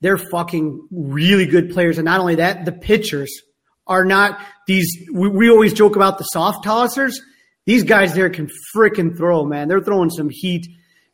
they're 0.01 0.19
fucking 0.19 0.89
really 0.91 1.47
good 1.47 1.71
players. 1.71 1.99
And 1.99 2.05
not 2.05 2.21
only 2.21 2.37
that, 2.37 2.65
the 2.65 2.73
pitchers 2.73 3.43
are 3.87 4.05
not 4.05 4.41
these. 4.67 5.09
We, 5.13 5.29
we 5.29 5.51
always 5.51 5.73
joke 5.73 5.97
about 5.97 6.19
the 6.19 6.25
soft 6.25 6.65
tossers. 6.65 7.21
These 7.67 7.85
guys 7.85 8.15
there 8.15 8.31
can 8.31 8.49
freaking 8.75 9.17
throw, 9.17 9.45
man. 9.45 9.69
They're 9.69 9.83
throwing 9.83 10.11
some 10.11 10.31
heat. 10.31 10.67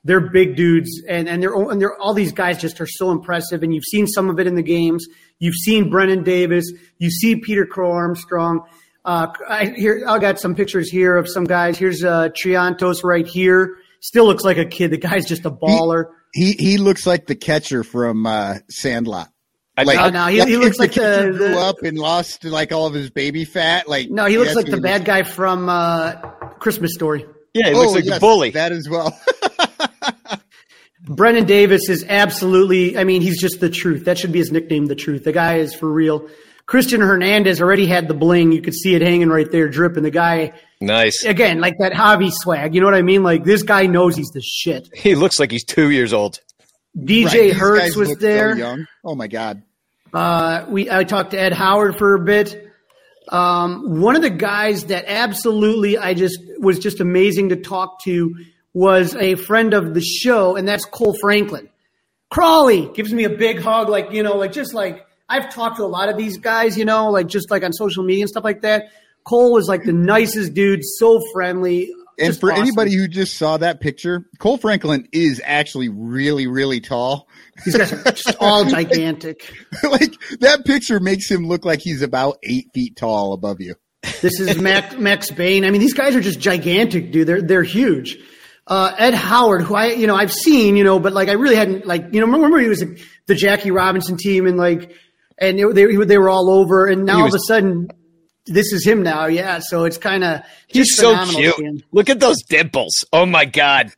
They're 0.05 0.21
big 0.21 0.57
dudes, 0.57 1.03
and 1.09 1.29
and 1.29 1.43
they're 1.43 1.55
and 1.55 1.81
they're 1.81 1.99
all 1.99 2.15
these 2.15 2.33
guys 2.33 2.61
just 2.61 2.81
are 2.81 2.87
so 2.87 3.11
impressive. 3.11 3.63
And 3.63 3.75
you've 3.75 3.85
seen 3.85 4.07
some 4.07 4.29
of 4.29 4.39
it 4.39 4.47
in 4.47 4.55
the 4.55 4.63
games. 4.63 5.07
You've 5.39 5.55
seen 5.55 5.91
Brennen 5.91 6.25
Davis. 6.25 6.71
You 6.99 7.11
see 7.11 7.37
Peter 7.37 7.65
Crow 7.65 7.93
Armstrong. 7.93 8.61
Uh, 9.05 9.29
I 9.49 9.67
here 9.77 10.05
I 10.07 10.19
got 10.19 10.39
some 10.39 10.55
pictures 10.55 10.91
here 10.91 11.17
of 11.17 11.29
some 11.29 11.45
guys. 11.45 11.79
Here's 11.79 12.05
uh, 12.05 12.29
Triantos 12.29 13.03
right 13.03 13.27
here. 13.27 13.77
Still 14.01 14.27
looks 14.27 14.45
like 14.45 14.59
a 14.59 14.67
kid. 14.67 14.91
The 14.91 14.99
guy's 14.99 15.25
just 15.25 15.47
a 15.47 15.51
baller. 15.51 16.05
He- 16.07 16.25
he 16.35 16.53
he 16.53 16.79
looks 16.79 17.07
like 17.07 17.27
the 17.27 17.37
catcher 17.37 17.85
from 17.85 18.27
uh, 18.27 18.59
Sandlot. 18.69 19.31
Like, 19.77 19.97
no, 19.97 20.11
no, 20.11 20.27
he, 20.29 20.41
he 20.45 20.57
looks 20.57 20.79
like 20.79 20.93
the, 20.93 21.33
the, 21.33 21.37
grew 21.37 21.59
up 21.59 21.83
and 21.83 21.99
lost 21.99 22.45
like 22.45 22.71
all 22.71 22.87
of 22.87 22.95
his 22.95 23.11
baby 23.11 23.45
fat. 23.45 23.89
Like 23.89 24.09
no, 24.09 24.27
he 24.27 24.39
looks 24.39 24.55
like 24.55 24.67
the 24.67 24.81
bad 24.81 25.05
guy 25.05 25.25
from 25.25 25.69
uh, 25.69 26.13
Christmas 26.61 26.95
Story. 26.95 27.27
Yeah, 27.55 27.71
he 27.71 27.75
oh, 27.75 27.81
looks 27.81 27.95
like 27.95 28.05
yes, 28.05 28.15
the 28.15 28.21
bully. 28.21 28.51
That 28.51 28.71
as 28.73 28.89
well. 28.89 29.19
Brennen 31.07 31.45
Davis 31.45 31.89
is 31.89 32.05
absolutely. 32.09 32.97
I 32.97 33.05
mean, 33.05 33.21
he's 33.21 33.41
just 33.41 33.61
the 33.61 33.69
truth. 33.69 34.07
That 34.07 34.19
should 34.19 34.33
be 34.33 34.39
his 34.39 34.51
nickname, 34.51 34.87
the 34.87 34.95
truth. 34.95 35.25
The 35.25 35.33
guy 35.33 35.57
is 35.57 35.75
for 35.75 35.91
real. 35.91 36.29
Cristian 36.67 37.01
Hernandez 37.01 37.61
already 37.61 37.87
had 37.87 38.09
the 38.09 38.15
bling. 38.15 38.51
You 38.53 38.63
could 38.63 38.75
see 38.75 38.95
it 38.95 39.03
hanging 39.03 39.29
right 39.29 39.51
there, 39.51 39.69
dripping. 39.69 40.03
The 40.03 40.11
guy, 40.11 40.55
nice 40.81 41.25
again, 41.25 41.61
like 41.61 41.75
that 41.79 41.93
hobby 41.93 42.31
swag. 42.31 42.75
You 42.75 42.81
know 42.81 42.87
what 42.87 42.95
I 42.95 43.03
mean? 43.03 43.23
Like 43.23 43.45
this 43.45 43.63
guy 43.63 43.87
knows 43.87 44.17
he's 44.17 44.31
the 44.31 44.41
shit. 44.41 44.89
He 44.95 45.15
looks 45.15 45.39
like 45.39 45.51
he's 45.51 45.65
two 45.65 45.91
years 45.91 46.15
old. 46.15 46.41
DJ 46.97 47.51
right, 47.51 47.53
Herz 47.53 47.97
was 47.97 48.17
there. 48.17 48.53
So 48.53 48.59
young. 48.59 48.87
Oh 49.05 49.15
my 49.15 49.27
god. 49.27 49.63
Uh, 50.13 50.65
we 50.69 50.91
I 50.91 51.05
talked 51.05 51.33
to 51.33 51.41
Ed 51.41 51.53
Howard 51.53 51.99
for 51.99 52.15
a 52.15 52.21
bit. 52.21 52.71
Um, 53.29 54.01
one 54.01 54.17
of 54.17 54.23
the 54.23 54.31
guys 54.31 54.85
that 54.85 55.05
absolutely 55.07 55.99
I 55.99 56.15
just 56.15 56.39
was 56.59 56.79
just 56.79 57.01
amazing 57.01 57.51
to 57.51 57.57
talk 57.57 58.03
to 58.05 58.35
was 58.75 59.15
a 59.15 59.37
friend 59.37 59.73
of 59.73 59.95
the 59.95 60.03
show, 60.03 60.57
and 60.57 60.69
that's 60.69 60.85
Kohl 60.85 61.17
Franklin. 61.21 61.71
Crawly 62.31 62.91
gives 62.93 63.13
me 63.13 63.25
a 63.25 63.31
big 63.31 63.61
hug, 63.61 63.89
like 63.89 64.11
you 64.11 64.23
know, 64.23 64.37
like 64.37 64.53
just 64.53 64.75
like 64.75 65.07
I've 65.29 65.55
talked 65.55 65.77
to 65.77 65.85
a 65.85 65.87
lot 65.87 66.09
of 66.09 66.17
these 66.17 66.37
guys, 66.37 66.77
you 66.77 66.85
know, 66.85 67.11
like 67.11 67.29
just 67.29 67.51
like 67.51 67.63
on 67.63 67.73
social 67.73 68.05
media 68.05 68.25
and 68.25 68.31
stuff 68.31 68.45
like 68.45 68.63
that. 68.63 68.91
Kohl 69.25 69.53
was 69.53 69.69
like 69.69 69.85
the 69.85 69.93
nicest 69.93 70.53
dude, 70.53 70.85
so 70.85 71.23
friendly. 71.33 71.91
And 72.19 72.39
for 72.39 72.53
awesome. 72.53 72.63
anybody 72.63 72.95
who 72.95 73.09
just 73.09 73.37
saw 73.37 73.57
that 73.57 73.81
picture, 73.81 74.27
Kohl 74.39 74.59
Franklin 74.59 75.09
is 75.13 75.41
actually 75.45 75.89
really, 75.89 76.47
really 76.47 76.81
tall. 76.81 77.29
He's 77.65 77.75
just 77.77 78.37
all 78.39 78.65
gigantic. 78.65 79.51
like 79.83 80.13
that 80.41 80.65
picture 80.65 81.01
makes 81.01 81.31
him 81.31 81.47
look 81.47 81.65
like 81.65 81.81
he's 81.81 82.03
about 82.03 82.39
eight 82.43 82.69
feet 82.75 82.97
tall 82.97 83.33
above 83.33 83.61
you. 83.61 83.75
This 84.21 84.39
is 84.39 84.61
Max, 84.61 84.97
Max 84.97 85.31
Bain. 85.31 85.65
I 85.65 85.71
mean, 85.71 85.81
these 85.81 85.95
guys 85.95 86.15
are 86.15 86.21
just 86.21 86.39
gigantic, 86.39 87.11
dude. 87.11 87.27
They're 87.27 87.43
they're 87.43 87.63
huge. 87.63 88.19
Uh, 88.67 88.95
Ed 88.97 89.15
Howard, 89.15 89.63
who 89.63 89.75
I 89.75 89.93
you 89.93 90.07
know 90.07 90.17
I've 90.17 90.33
seen, 90.33 90.77
you 90.77 90.85
know, 90.85 90.99
but 90.99 91.13
like 91.13 91.29
I 91.29 91.33
really 91.33 91.57
hadn't 91.57 91.87
like 91.87 92.07
you 92.13 92.21
know 92.21 92.27
remember 92.27 92.59
he 92.59 92.69
was 92.69 92.83
like, 92.83 92.99
the 93.27 93.35
Jackie 93.35 93.71
Robinson 93.71 94.17
team 94.17 94.47
and 94.47 94.57
like 94.57 94.93
and 95.39 95.59
they, 95.59 95.65
they, 95.87 95.97
they 96.05 96.19
were 96.19 96.29
all 96.31 96.51
over. 96.51 96.87
And 96.87 97.05
now 97.05 97.21
all 97.21 97.27
of 97.27 97.35
a 97.35 97.39
sudden, 97.47 97.89
this 98.47 98.73
is 98.73 98.87
him 98.87 99.03
now. 99.03 99.27
Yeah. 99.27 99.59
So 99.61 99.85
it's 99.85 99.99
kind 99.99 100.25
of 100.25 100.43
he's 100.67 100.97
so 100.97 101.25
cute. 101.27 101.85
Look 101.93 102.11
at 102.11 102.21
those 102.21 102.43
dimples. 102.49 103.05
Oh 103.13 103.27
my 103.27 103.45
god. 103.45 103.93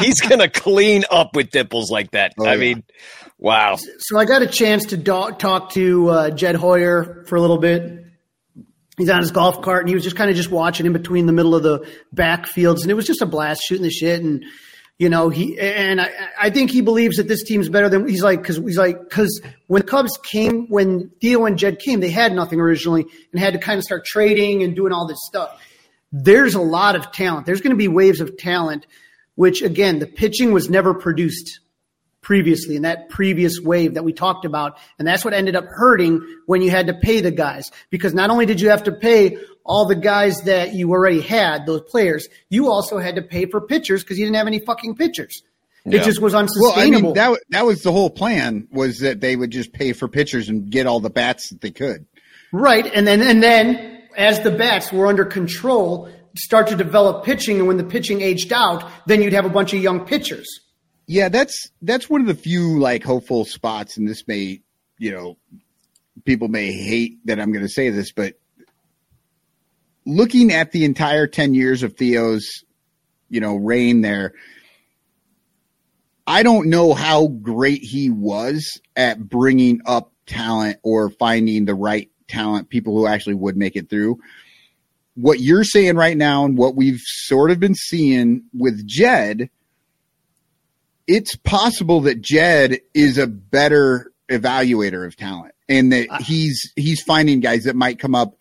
he's 0.00 0.20
gonna 0.28 0.48
clean 0.48 1.04
up 1.10 1.34
with 1.34 1.50
dimples 1.50 1.90
like 1.90 2.10
that. 2.12 2.34
Oh, 2.38 2.44
I 2.44 2.54
yeah. 2.54 2.60
mean, 2.60 2.84
wow. 3.38 3.78
So 3.98 4.18
I 4.18 4.24
got 4.24 4.42
a 4.42 4.46
chance 4.46 4.86
to 4.86 4.96
do- 4.96 5.32
talk 5.38 5.70
to 5.72 6.08
uh, 6.10 6.30
Jed 6.30 6.56
Hoyer 6.56 7.24
for 7.26 7.36
a 7.36 7.40
little 7.40 7.58
bit. 7.58 8.03
He's 8.96 9.10
on 9.10 9.20
his 9.20 9.32
golf 9.32 9.60
cart 9.62 9.80
and 9.80 9.88
he 9.88 9.94
was 9.94 10.04
just 10.04 10.16
kind 10.16 10.30
of 10.30 10.36
just 10.36 10.50
watching 10.50 10.86
in 10.86 10.92
between 10.92 11.26
the 11.26 11.32
middle 11.32 11.54
of 11.54 11.62
the 11.62 11.88
backfields, 12.14 12.82
and 12.82 12.90
it 12.90 12.94
was 12.94 13.06
just 13.06 13.22
a 13.22 13.26
blast 13.26 13.62
shooting 13.62 13.82
the 13.82 13.90
shit. 13.90 14.22
And 14.22 14.44
you 14.98 15.08
know 15.08 15.28
he 15.28 15.58
and 15.58 16.00
I, 16.00 16.10
I 16.40 16.50
think 16.50 16.70
he 16.70 16.80
believes 16.80 17.16
that 17.16 17.26
this 17.26 17.42
team's 17.42 17.68
better 17.68 17.88
than 17.88 18.08
he's 18.08 18.22
like 18.22 18.40
because 18.40 18.58
he's 18.58 18.78
like 18.78 19.00
because 19.00 19.42
when 19.66 19.82
the 19.82 19.88
Cubs 19.88 20.16
came 20.18 20.68
when 20.68 21.10
Theo 21.20 21.44
and 21.44 21.58
Jed 21.58 21.80
came, 21.80 22.00
they 22.00 22.10
had 22.10 22.32
nothing 22.32 22.60
originally 22.60 23.04
and 23.32 23.40
had 23.40 23.54
to 23.54 23.58
kind 23.58 23.78
of 23.78 23.84
start 23.84 24.04
trading 24.04 24.62
and 24.62 24.76
doing 24.76 24.92
all 24.92 25.08
this 25.08 25.18
stuff. 25.24 25.60
There's 26.12 26.54
a 26.54 26.60
lot 26.60 26.94
of 26.94 27.10
talent. 27.10 27.46
There's 27.46 27.60
going 27.60 27.72
to 27.72 27.76
be 27.76 27.88
waves 27.88 28.20
of 28.20 28.36
talent, 28.36 28.86
which 29.34 29.62
again 29.62 29.98
the 29.98 30.06
pitching 30.06 30.52
was 30.52 30.70
never 30.70 30.94
produced 30.94 31.58
previously 32.24 32.74
in 32.74 32.82
that 32.82 33.08
previous 33.08 33.60
wave 33.60 33.94
that 33.94 34.02
we 34.02 34.12
talked 34.12 34.44
about. 34.44 34.78
And 34.98 35.06
that's 35.06 35.24
what 35.24 35.34
ended 35.34 35.54
up 35.54 35.66
hurting 35.66 36.20
when 36.46 36.62
you 36.62 36.70
had 36.70 36.88
to 36.88 36.94
pay 36.94 37.20
the 37.20 37.30
guys 37.30 37.70
because 37.90 38.14
not 38.14 38.30
only 38.30 38.46
did 38.46 38.60
you 38.60 38.70
have 38.70 38.82
to 38.84 38.92
pay 38.92 39.38
all 39.64 39.86
the 39.86 39.94
guys 39.94 40.42
that 40.42 40.74
you 40.74 40.90
already 40.90 41.20
had, 41.20 41.66
those 41.66 41.82
players, 41.82 42.26
you 42.48 42.68
also 42.68 42.98
had 42.98 43.14
to 43.16 43.22
pay 43.22 43.46
for 43.46 43.60
pitchers 43.60 44.02
because 44.02 44.18
you 44.18 44.24
didn't 44.24 44.36
have 44.36 44.48
any 44.48 44.58
fucking 44.58 44.96
pitchers. 44.96 45.42
Yeah. 45.84 46.00
It 46.00 46.04
just 46.04 46.20
was 46.20 46.34
unsustainable. 46.34 47.12
Well. 47.12 47.24
I 47.24 47.28
mean 47.28 47.36
that 47.36 47.40
that 47.50 47.66
was 47.66 47.82
the 47.82 47.92
whole 47.92 48.10
plan 48.10 48.66
was 48.72 49.00
that 49.00 49.20
they 49.20 49.36
would 49.36 49.50
just 49.50 49.72
pay 49.72 49.92
for 49.92 50.08
pitchers 50.08 50.48
and 50.48 50.68
get 50.70 50.86
all 50.86 50.98
the 50.98 51.10
bats 51.10 51.50
that 51.50 51.60
they 51.60 51.70
could. 51.70 52.06
Right. 52.52 52.86
And 52.86 53.06
then, 53.06 53.20
and 53.20 53.42
then 53.42 54.02
as 54.16 54.40
the 54.40 54.50
bats 54.50 54.90
were 54.92 55.06
under 55.06 55.26
control, 55.26 56.08
start 56.36 56.68
to 56.68 56.76
develop 56.76 57.24
pitching. 57.24 57.58
And 57.58 57.68
when 57.68 57.76
the 57.76 57.84
pitching 57.84 58.22
aged 58.22 58.52
out, 58.52 58.90
then 59.06 59.20
you'd 59.20 59.34
have 59.34 59.44
a 59.44 59.50
bunch 59.50 59.74
of 59.74 59.82
young 59.82 60.06
pitchers. 60.06 60.60
Yeah, 61.06 61.28
that's 61.28 61.70
that's 61.82 62.08
one 62.08 62.22
of 62.22 62.26
the 62.26 62.34
few 62.34 62.78
like 62.78 63.04
hopeful 63.04 63.44
spots, 63.44 63.96
and 63.96 64.08
this 64.08 64.26
may, 64.26 64.62
you 64.98 65.12
know, 65.12 65.36
people 66.24 66.48
may 66.48 66.72
hate 66.72 67.18
that 67.26 67.38
I'm 67.38 67.52
going 67.52 67.64
to 67.64 67.68
say 67.68 67.90
this, 67.90 68.12
but 68.12 68.34
looking 70.06 70.52
at 70.52 70.72
the 70.72 70.84
entire 70.84 71.26
ten 71.26 71.54
years 71.54 71.82
of 71.82 71.94
Theo's, 71.96 72.64
you 73.28 73.40
know, 73.40 73.56
reign 73.56 74.00
there, 74.00 74.32
I 76.26 76.42
don't 76.42 76.70
know 76.70 76.94
how 76.94 77.26
great 77.26 77.82
he 77.82 78.08
was 78.08 78.80
at 78.96 79.28
bringing 79.28 79.82
up 79.84 80.10
talent 80.26 80.78
or 80.82 81.10
finding 81.10 81.66
the 81.66 81.74
right 81.74 82.10
talent, 82.28 82.70
people 82.70 82.96
who 82.96 83.06
actually 83.06 83.34
would 83.34 83.58
make 83.58 83.76
it 83.76 83.90
through. 83.90 84.18
What 85.16 85.38
you're 85.38 85.64
saying 85.64 85.96
right 85.96 86.16
now, 86.16 86.46
and 86.46 86.56
what 86.56 86.74
we've 86.74 87.00
sort 87.00 87.50
of 87.50 87.60
been 87.60 87.74
seeing 87.74 88.44
with 88.54 88.86
Jed 88.86 89.50
it's 91.06 91.36
possible 91.36 92.02
that 92.02 92.20
Jed 92.20 92.78
is 92.94 93.18
a 93.18 93.26
better 93.26 94.12
evaluator 94.30 95.06
of 95.06 95.16
talent 95.16 95.54
and 95.68 95.92
that 95.92 96.22
he's 96.22 96.72
he's 96.76 97.02
finding 97.02 97.40
guys 97.40 97.64
that 97.64 97.76
might 97.76 97.98
come 97.98 98.14
up 98.14 98.36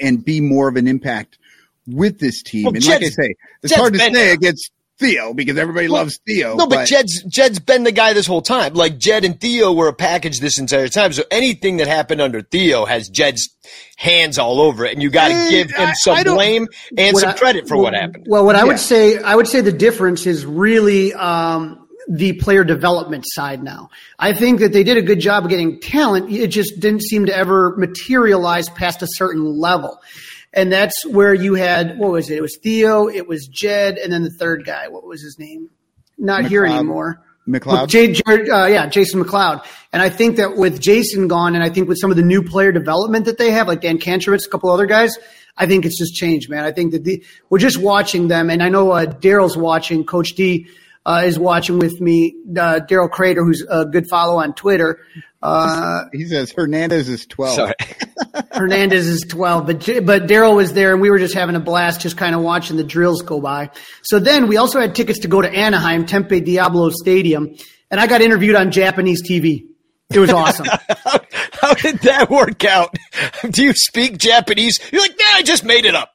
and 0.00 0.24
be 0.24 0.40
more 0.40 0.68
of 0.68 0.76
an 0.76 0.86
impact 0.86 1.38
with 1.86 2.18
this 2.18 2.42
team. 2.42 2.64
Well, 2.64 2.74
and 2.74 2.84
like 2.84 3.02
I 3.02 3.08
say, 3.08 3.34
it's 3.62 3.72
Jed's 3.72 3.74
hard 3.76 3.92
to 3.94 3.98
say 3.98 4.12
there. 4.12 4.34
against 4.34 4.70
Theo 4.98 5.32
because 5.34 5.56
everybody 5.58 5.88
loves 5.88 6.18
Theo. 6.26 6.56
No, 6.56 6.66
but, 6.66 6.86
Jed's 6.88 7.22
Jed's 7.24 7.58
been 7.60 7.84
the 7.84 7.92
guy 7.92 8.12
this 8.12 8.26
whole 8.26 8.42
time. 8.42 8.74
Like 8.74 8.98
Jed 8.98 9.24
and 9.24 9.40
Theo 9.40 9.72
were 9.72 9.88
a 9.88 9.92
package 9.92 10.40
this 10.40 10.58
entire 10.58 10.88
time. 10.88 11.12
So 11.12 11.22
anything 11.30 11.76
that 11.78 11.86
happened 11.86 12.20
under 12.20 12.42
Theo 12.42 12.84
has 12.84 13.08
Jed's 13.08 13.48
hands 13.96 14.38
all 14.38 14.60
over 14.60 14.84
it, 14.84 14.92
and 14.94 15.02
you 15.02 15.10
got 15.10 15.28
to 15.28 15.50
give 15.50 15.70
him 15.70 15.88
I- 15.88 15.92
some 15.94 16.16
I 16.16 16.22
don't- 16.22 16.34
blame 16.36 16.68
and 16.96 17.16
some 17.16 17.30
I- 17.30 17.32
credit 17.34 17.68
for 17.68 17.76
well, 17.76 17.84
what 17.84 17.94
happened. 17.94 18.26
Well, 18.28 18.44
what 18.44 18.56
I 18.56 18.60
Yeah. 18.60 18.64
would 18.64 18.78
say, 18.80 19.18
I 19.18 19.34
would 19.36 19.46
say 19.48 19.60
the 19.60 19.72
difference 19.72 20.26
is 20.26 20.44
really 20.44 21.12
um, 21.14 21.86
the 22.10 22.32
player 22.34 22.64
development 22.64 23.24
side. 23.26 23.62
Now, 23.62 23.90
I 24.18 24.32
think 24.32 24.60
that 24.60 24.72
they 24.72 24.82
did 24.82 24.96
a 24.96 25.02
good 25.02 25.20
job 25.20 25.44
of 25.44 25.50
getting 25.50 25.78
talent. 25.80 26.32
It 26.32 26.46
just 26.48 26.80
didn't 26.80 27.02
seem 27.02 27.26
to 27.26 27.36
ever 27.36 27.74
materialize 27.76 28.68
past 28.70 29.02
a 29.02 29.06
certain 29.10 29.44
level. 29.58 30.00
And 30.52 30.72
that's 30.72 31.04
where 31.06 31.34
you 31.34 31.54
had 31.54 31.98
what 31.98 32.12
was 32.12 32.30
it? 32.30 32.38
It 32.38 32.42
was 32.42 32.58
Theo, 32.62 33.08
it 33.08 33.28
was 33.28 33.46
Jed, 33.46 33.98
and 33.98 34.12
then 34.12 34.22
the 34.22 34.30
third 34.30 34.64
guy. 34.64 34.88
What 34.88 35.04
was 35.04 35.22
his 35.22 35.38
name? 35.38 35.70
Not 36.16 36.46
here 36.46 36.64
anymore. 36.64 37.22
McLeod? 37.48 37.88
J, 37.88 38.12
Jared, 38.12 38.48
uh, 38.50 38.66
yeah, 38.66 38.86
Jason 38.86 39.22
McLeod. 39.22 39.64
And 39.92 40.02
I 40.02 40.08
think 40.10 40.36
that 40.36 40.56
with 40.56 40.80
Jason 40.80 41.28
gone, 41.28 41.54
and 41.54 41.64
I 41.64 41.70
think 41.70 41.88
with 41.88 41.98
some 41.98 42.10
of 42.10 42.16
the 42.16 42.22
new 42.22 42.42
player 42.42 42.72
development 42.72 43.24
that 43.24 43.38
they 43.38 43.50
have, 43.50 43.68
like 43.68 43.80
Dan 43.80 43.98
Kantrowitz, 43.98 44.46
a 44.46 44.50
couple 44.50 44.70
other 44.70 44.86
guys, 44.86 45.16
I 45.56 45.66
think 45.66 45.84
it's 45.84 45.98
just 45.98 46.14
changed, 46.14 46.50
man. 46.50 46.64
I 46.64 46.72
think 46.72 46.92
that 46.92 47.04
the, 47.04 47.24
we're 47.48 47.58
just 47.58 47.78
watching 47.78 48.28
them, 48.28 48.50
and 48.50 48.62
I 48.62 48.68
know 48.68 48.92
uh, 48.92 49.06
Daryl's 49.06 49.56
watching. 49.56 50.04
Coach 50.04 50.34
D 50.34 50.68
uh, 51.08 51.22
is 51.24 51.38
watching 51.38 51.78
with 51.78 52.00
me. 52.00 52.34
Uh, 52.50 52.80
Daryl 52.80 53.10
Crater, 53.10 53.42
who's 53.42 53.64
a 53.68 53.86
good 53.86 54.06
follow 54.10 54.38
on 54.40 54.52
Twitter. 54.52 55.00
Uh, 55.40 56.04
he 56.12 56.26
says 56.26 56.52
Hernandez 56.52 57.08
is 57.08 57.24
twelve. 57.24 57.54
Sorry. 57.54 57.74
Hernandez 58.52 59.06
is 59.06 59.22
12, 59.22 59.66
but 59.66 59.86
but 60.04 60.22
Daryl 60.24 60.56
was 60.56 60.72
there 60.72 60.92
and 60.92 61.00
we 61.00 61.10
were 61.10 61.18
just 61.18 61.34
having 61.34 61.54
a 61.54 61.60
blast, 61.60 62.00
just 62.00 62.16
kind 62.16 62.34
of 62.34 62.42
watching 62.42 62.76
the 62.76 62.84
drills 62.84 63.22
go 63.22 63.40
by. 63.40 63.70
So 64.02 64.18
then 64.18 64.48
we 64.48 64.56
also 64.56 64.80
had 64.80 64.94
tickets 64.94 65.20
to 65.20 65.28
go 65.28 65.40
to 65.40 65.48
Anaheim, 65.48 66.06
Tempe 66.06 66.40
Diablo 66.40 66.90
Stadium, 66.90 67.54
and 67.90 68.00
I 68.00 68.06
got 68.06 68.20
interviewed 68.20 68.56
on 68.56 68.70
Japanese 68.72 69.22
TV. 69.22 69.64
It 70.10 70.18
was 70.18 70.30
awesome. 70.30 70.66
How, 70.66 71.20
how 71.52 71.74
did 71.74 72.00
that 72.00 72.30
work 72.30 72.64
out? 72.64 72.96
Do 73.48 73.62
you 73.62 73.72
speak 73.74 74.18
Japanese? 74.18 74.78
You're 74.90 75.02
like, 75.02 75.16
nah, 75.18 75.36
I 75.36 75.42
just 75.42 75.64
made 75.64 75.84
it 75.84 75.94
up. 75.94 76.12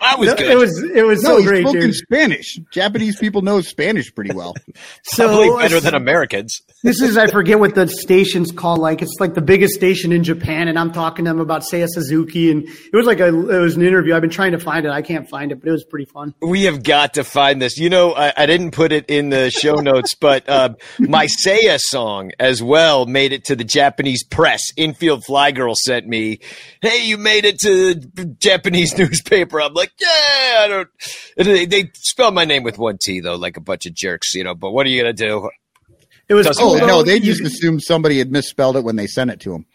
That 0.00 0.18
was 0.18 0.34
good. 0.34 0.50
it 0.50 0.56
was 0.56 0.82
it 0.82 1.02
was 1.06 1.22
No, 1.22 1.30
so 1.36 1.38
he 1.38 1.44
great, 1.46 1.62
spoke 1.62 1.74
in 1.76 1.80
dude. 1.82 1.94
Spanish. 1.94 2.58
Japanese 2.70 3.16
people 3.16 3.42
know 3.42 3.60
Spanish 3.60 4.14
pretty 4.14 4.32
well. 4.34 4.54
Probably 5.14 5.48
So 5.48 5.58
better 5.58 5.76
uh, 5.76 5.80
than 5.80 5.94
Americans. 5.94 6.60
This 6.82 7.00
is 7.00 7.16
I 7.16 7.28
forget 7.28 7.60
what 7.60 7.74
the 7.74 7.86
station's 7.86 8.50
called. 8.50 8.80
Like 8.80 9.02
it's 9.02 9.16
like 9.20 9.34
the 9.34 9.40
biggest 9.42 9.74
station 9.74 10.12
in 10.12 10.24
Japan, 10.24 10.68
and 10.68 10.78
I'm 10.78 10.92
talking 10.92 11.24
to 11.24 11.30
them 11.30 11.40
about 11.40 11.62
Seiya 11.62 11.86
Suzuki, 11.88 12.50
and 12.50 12.64
it 12.64 12.94
was 12.94 13.06
like 13.06 13.20
a 13.20 13.28
it 13.28 13.60
was 13.60 13.76
an 13.76 13.82
interview. 13.82 14.14
I've 14.14 14.20
been 14.20 14.30
trying 14.30 14.52
to 14.52 14.58
find 14.58 14.84
it. 14.84 14.90
I 14.90 15.02
can't 15.02 15.28
find 15.28 15.52
it, 15.52 15.60
but 15.60 15.68
it 15.68 15.72
was 15.72 15.84
pretty 15.84 16.06
fun. 16.06 16.34
We 16.40 16.64
have 16.64 16.82
got 16.82 17.14
to 17.14 17.24
find 17.24 17.62
this. 17.62 17.78
You 17.78 17.88
know, 17.88 18.12
I, 18.14 18.32
I 18.36 18.46
didn't 18.46 18.72
put 18.72 18.92
it 18.92 19.06
in 19.08 19.30
the 19.30 19.50
show 19.50 19.76
notes, 19.76 20.14
but 20.14 20.48
uh, 20.48 20.74
my 20.98 21.26
Seiya 21.26 21.78
song 21.78 22.32
as 22.40 22.62
well 22.62 23.06
made 23.06 23.32
it 23.32 23.44
to 23.44 23.56
the 23.56 23.64
Japanese 23.64 24.24
press. 24.24 24.72
Infield 24.76 25.24
Fly 25.24 25.52
Girl 25.52 25.74
sent 25.76 26.08
me, 26.08 26.40
"Hey, 26.80 27.04
you 27.04 27.16
made 27.16 27.44
it 27.44 27.60
to 27.60 27.94
the 27.94 28.24
Japanese 28.40 28.96
newspaper." 28.98 29.60
I'm 29.62 29.74
like, 29.74 29.92
"Yeah, 30.00 30.08
I 30.08 30.66
don't." 30.68 30.88
They, 31.36 31.66
they 31.66 31.90
spell 31.94 32.32
my 32.32 32.44
name 32.44 32.64
with 32.64 32.76
one 32.76 32.98
T 32.98 33.20
though, 33.20 33.36
like 33.36 33.56
a 33.56 33.60
bunch 33.60 33.86
of 33.86 33.94
jerks, 33.94 34.34
you 34.34 34.42
know. 34.42 34.54
But 34.54 34.72
what 34.72 34.84
are 34.84 34.90
you 34.90 35.00
gonna 35.00 35.12
do? 35.12 35.48
It 36.28 36.34
was 36.34 36.46
Doesn't 36.46 36.62
Oh 36.62 36.66
cool. 36.68 36.74
matter. 36.76 36.86
no, 36.86 36.96
though. 36.98 37.02
they 37.04 37.16
You- 37.16 37.20
just 37.34 37.40
assumed 37.42 37.82
somebody 37.82 38.18
had 38.18 38.30
misspelled 38.32 38.76
it 38.76 38.84
when 38.84 38.96
they 38.96 39.06
sent 39.06 39.30
it 39.30 39.40
to 39.40 39.50
them. 39.50 39.66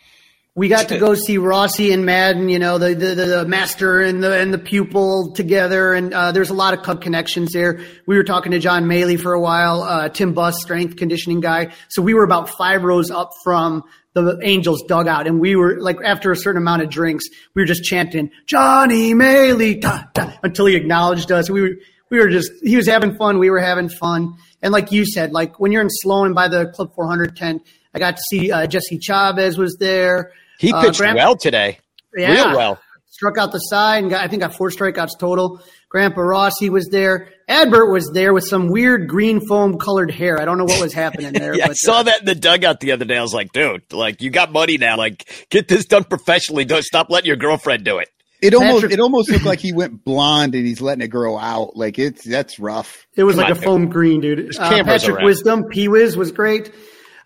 We 0.55 0.69
got 0.69 0.87
to 0.89 0.97
go 0.97 1.13
see 1.13 1.37
Rossi 1.37 1.91
and 1.93 2.03
Maddon, 2.03 2.49
you 2.49 2.57
know, 2.57 2.79
the, 2.79 2.95
the, 2.95 3.13
the, 3.13 3.25
the 3.27 3.45
master 3.45 4.01
and 4.01 4.23
the, 4.23 4.33
and 4.39 4.51
the 4.51 4.57
pupil 4.57 5.31
together. 5.33 5.93
And, 5.93 6.11
uh, 6.11 6.31
there's 6.31 6.49
a 6.49 6.55
lot 6.55 6.73
of 6.73 6.81
Cub 6.81 6.99
connections 6.99 7.53
there. 7.53 7.79
We 8.07 8.17
were 8.17 8.23
talking 8.23 8.51
to 8.53 8.57
John 8.59 8.87
Mallee 8.87 9.17
for 9.17 9.33
a 9.33 9.39
while, 9.39 9.83
uh, 9.83 10.09
Tim 10.09 10.33
Buss, 10.33 10.59
strength 10.59 10.95
conditioning 10.95 11.41
guy. 11.41 11.73
So 11.89 12.01
we 12.01 12.15
were 12.15 12.23
about 12.23 12.49
five 12.49 12.81
rows 12.81 13.11
up 13.11 13.29
from 13.43 13.83
the 14.15 14.39
Angels 14.41 14.81
dugout. 14.87 15.27
And 15.27 15.39
we 15.39 15.55
were 15.55 15.79
like, 15.79 15.97
after 16.03 16.31
a 16.31 16.35
certain 16.35 16.59
amount 16.63 16.81
of 16.81 16.89
drinks, 16.89 17.25
we 17.53 17.61
were 17.61 17.67
just 17.67 17.83
chanting, 17.83 18.31
Johnny 18.47 19.13
Mallee, 19.13 19.79
ta, 19.79 20.09
ta, 20.15 20.39
until 20.41 20.65
he 20.65 20.75
acknowledged 20.75 21.31
us. 21.31 21.51
We 21.51 21.61
were, 21.61 21.69
we 22.09 22.17
were 22.17 22.29
just, 22.29 22.49
he 22.63 22.75
was 22.77 22.87
having 22.87 23.15
fun. 23.15 23.37
We 23.37 23.51
were 23.51 23.59
having 23.59 23.89
fun. 23.89 24.33
And 24.61 24.71
like 24.73 24.91
you 24.91 25.05
said, 25.05 25.31
like 25.31 25.59
when 25.59 25.71
you're 25.71 25.81
in 25.81 25.89
Sloan 25.89 26.33
by 26.33 26.47
the 26.47 26.67
Club 26.67 26.93
400 26.95 27.35
tent, 27.37 27.61
I 27.93 27.99
got 27.99 28.15
to 28.17 28.21
see, 28.29 28.51
uh, 28.51 28.67
Jesse 28.67 28.97
Chavez 28.99 29.57
was 29.57 29.77
there. 29.79 30.31
He 30.59 30.73
Uh, 30.73 30.81
pitched 30.81 30.99
well 30.99 31.35
today, 31.35 31.79
Yeah. 32.15 32.31
real 32.33 32.57
well. 32.57 32.79
Struck 33.09 33.37
out 33.37 33.51
the 33.51 33.59
side 33.59 34.03
and 34.03 34.09
got, 34.11 34.23
I 34.23 34.27
think 34.27 34.41
got 34.41 34.55
four 34.55 34.69
strikeouts 34.69 35.17
total. 35.19 35.59
Grandpa 35.89 36.21
Rossi 36.21 36.69
was 36.69 36.87
there. 36.91 37.29
Adbert 37.49 37.89
was 37.91 38.11
there 38.13 38.33
with 38.33 38.43
some 38.45 38.67
weird 38.67 39.07
green 39.07 39.39
foam 39.47 39.77
colored 39.79 40.11
hair. 40.11 40.39
I 40.39 40.45
don't 40.45 40.57
know 40.57 40.65
what 40.65 40.81
was 40.81 40.93
happening 40.93 41.31
there. 41.33 41.55
Yeah, 41.55 41.67
I 41.69 41.73
saw 41.73 41.99
uh, 41.99 42.03
that 42.03 42.19
in 42.19 42.25
the 42.25 42.35
dugout 42.35 42.79
the 42.81 42.91
other 42.91 43.05
day. 43.05 43.17
I 43.17 43.21
was 43.21 43.33
like, 43.33 43.53
dude, 43.53 43.81
like 43.93 44.21
you 44.21 44.29
got 44.29 44.51
money 44.51 44.77
now. 44.77 44.97
Like, 44.97 45.47
get 45.49 45.67
this 45.67 45.85
done 45.85 46.03
professionally. 46.03 46.65
Don't 46.65 46.83
stop 46.83 47.09
letting 47.09 47.27
your 47.27 47.37
girlfriend 47.37 47.85
do 47.85 47.97
it. 47.99 48.09
It 48.41 48.53
almost 48.53 48.75
Patrick- 48.81 48.93
it 48.93 48.99
almost 48.99 49.31
looked 49.31 49.45
like 49.45 49.59
he 49.67 49.73
went 49.73 50.03
blonde 50.03 50.53
and 50.55 50.65
he's 50.65 50.81
letting 50.81 51.01
it 51.03 51.07
grow 51.07 51.37
out. 51.37 51.75
Like 51.75 51.97
it's 51.97 52.23
that's 52.23 52.59
rough. 52.59 53.07
It 53.15 53.23
was 53.23 53.35
Come 53.35 53.43
like 53.43 53.51
on, 53.51 53.57
a 53.57 53.61
foam 53.61 53.89
green, 53.89 54.21
dude. 54.21 54.55
Uh, 54.57 54.69
cameras 54.69 55.01
Patrick 55.01 55.17
around. 55.17 55.25
Wisdom, 55.25 55.63
P 55.65 55.87
Wiz 55.87 56.15
was 56.15 56.31
great. 56.31 56.71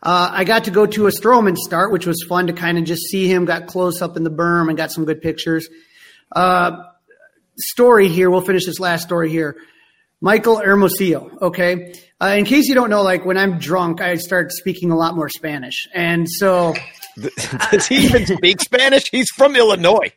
Uh, 0.04 0.30
I 0.32 0.46
got 0.46 0.64
to 0.64 0.72
go 0.72 0.86
to 0.88 1.08
a 1.08 1.12
Stroman 1.12 1.56
start, 1.58 1.92
which 1.92 2.08
was 2.08 2.26
fun 2.28 2.48
to 2.48 2.54
kind 2.54 2.78
of 2.78 2.86
just 2.86 3.04
see 3.04 3.28
him. 3.32 3.46
Got 3.46 3.68
close 3.68 4.02
up 4.02 4.18
in 4.18 4.24
the 4.24 4.32
berm 4.32 4.68
and 4.70 4.78
got 4.78 4.92
some 4.92 5.06
good 5.06 5.22
pictures. 5.22 5.70
Uh, 6.32 6.78
story 7.58 8.08
here. 8.08 8.30
We'll 8.32 8.42
finish 8.42 8.66
this 8.66 8.80
last 8.80 9.04
story 9.04 9.30
here. 9.30 9.58
Michael 10.22 10.58
Hermosillo. 10.58 11.38
Okay. 11.42 11.94
Uh, 12.22 12.36
in 12.38 12.46
case 12.46 12.68
you 12.68 12.76
don't 12.76 12.90
know, 12.90 13.02
like 13.02 13.26
when 13.26 13.38
I'm 13.38 13.58
drunk, 13.60 14.02
I 14.02 14.16
start 14.16 14.52
speaking 14.52 14.92
a 14.92 14.96
lot 14.96 15.16
more 15.16 15.30
Spanish, 15.30 15.88
and 15.94 16.28
so 16.30 16.74
Does 17.72 17.88
he 17.88 17.96
even 18.06 18.26
speak 18.26 18.62
Spanish? 18.62 19.10
He's 19.12 19.30
from 19.30 19.56
Illinois. 19.56 20.12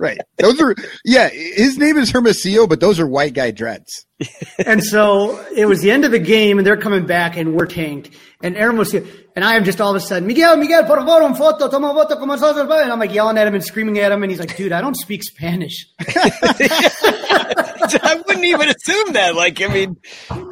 Right. 0.00 0.18
Those 0.38 0.58
are 0.62 0.74
yeah. 1.04 1.28
His 1.28 1.76
name 1.76 1.98
is 1.98 2.10
Hermosillo, 2.10 2.66
but 2.66 2.80
those 2.80 2.98
are 2.98 3.06
white 3.06 3.34
guy 3.34 3.50
dreads. 3.50 4.06
and 4.66 4.82
so 4.82 5.38
it 5.54 5.66
was 5.66 5.82
the 5.82 5.90
end 5.90 6.06
of 6.06 6.10
the 6.10 6.18
game, 6.18 6.56
and 6.56 6.66
they're 6.66 6.78
coming 6.78 7.04
back, 7.04 7.36
and 7.36 7.54
we're 7.54 7.66
tanked. 7.66 8.08
And 8.42 8.56
Hermosillo, 8.56 9.06
and 9.36 9.44
I 9.44 9.56
am 9.56 9.64
just 9.64 9.78
all 9.78 9.90
of 9.90 9.96
a 9.96 10.00
sudden, 10.00 10.26
Miguel, 10.26 10.56
Miguel, 10.56 10.84
por 10.84 10.96
favor, 10.98 11.22
un 11.22 11.34
foto, 11.34 11.70
toma 11.70 11.92
foto, 11.92 12.18
como 12.18 12.32
And 12.32 12.92
I'm 12.92 12.98
like 12.98 13.12
yelling 13.12 13.36
at 13.36 13.46
him 13.46 13.54
and 13.54 13.62
screaming 13.62 13.98
at 13.98 14.10
him, 14.10 14.22
and 14.22 14.32
he's 14.32 14.40
like, 14.40 14.56
dude, 14.56 14.72
I 14.72 14.80
don't 14.80 14.96
speak 14.96 15.22
Spanish. 15.22 15.86
I 18.02 18.22
wouldn't 18.26 18.44
even 18.44 18.68
assume 18.68 19.12
that. 19.12 19.34
Like, 19.34 19.60
I 19.60 19.68
mean, 19.68 19.96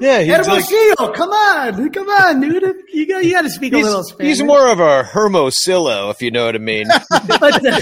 yeah, 0.00 0.20
he's 0.20 0.34
Hermosillo, 0.34 0.94
like, 0.98 1.14
come 1.14 1.30
on, 1.30 1.90
come 1.90 2.08
on, 2.08 2.40
dude. 2.40 2.62
You 2.92 3.06
got, 3.06 3.24
you 3.24 3.32
got 3.32 3.42
to 3.42 3.50
speak 3.50 3.72
a 3.72 3.78
little 3.78 4.04
Spanish. 4.04 4.36
He's 4.36 4.42
more 4.42 4.70
of 4.70 4.80
a 4.80 5.04
Hermosillo, 5.04 6.10
if 6.10 6.20
you 6.20 6.30
know 6.30 6.46
what 6.46 6.54
I 6.54 6.58
mean. 6.58 6.86
but, 7.28 7.66
uh, 7.66 7.80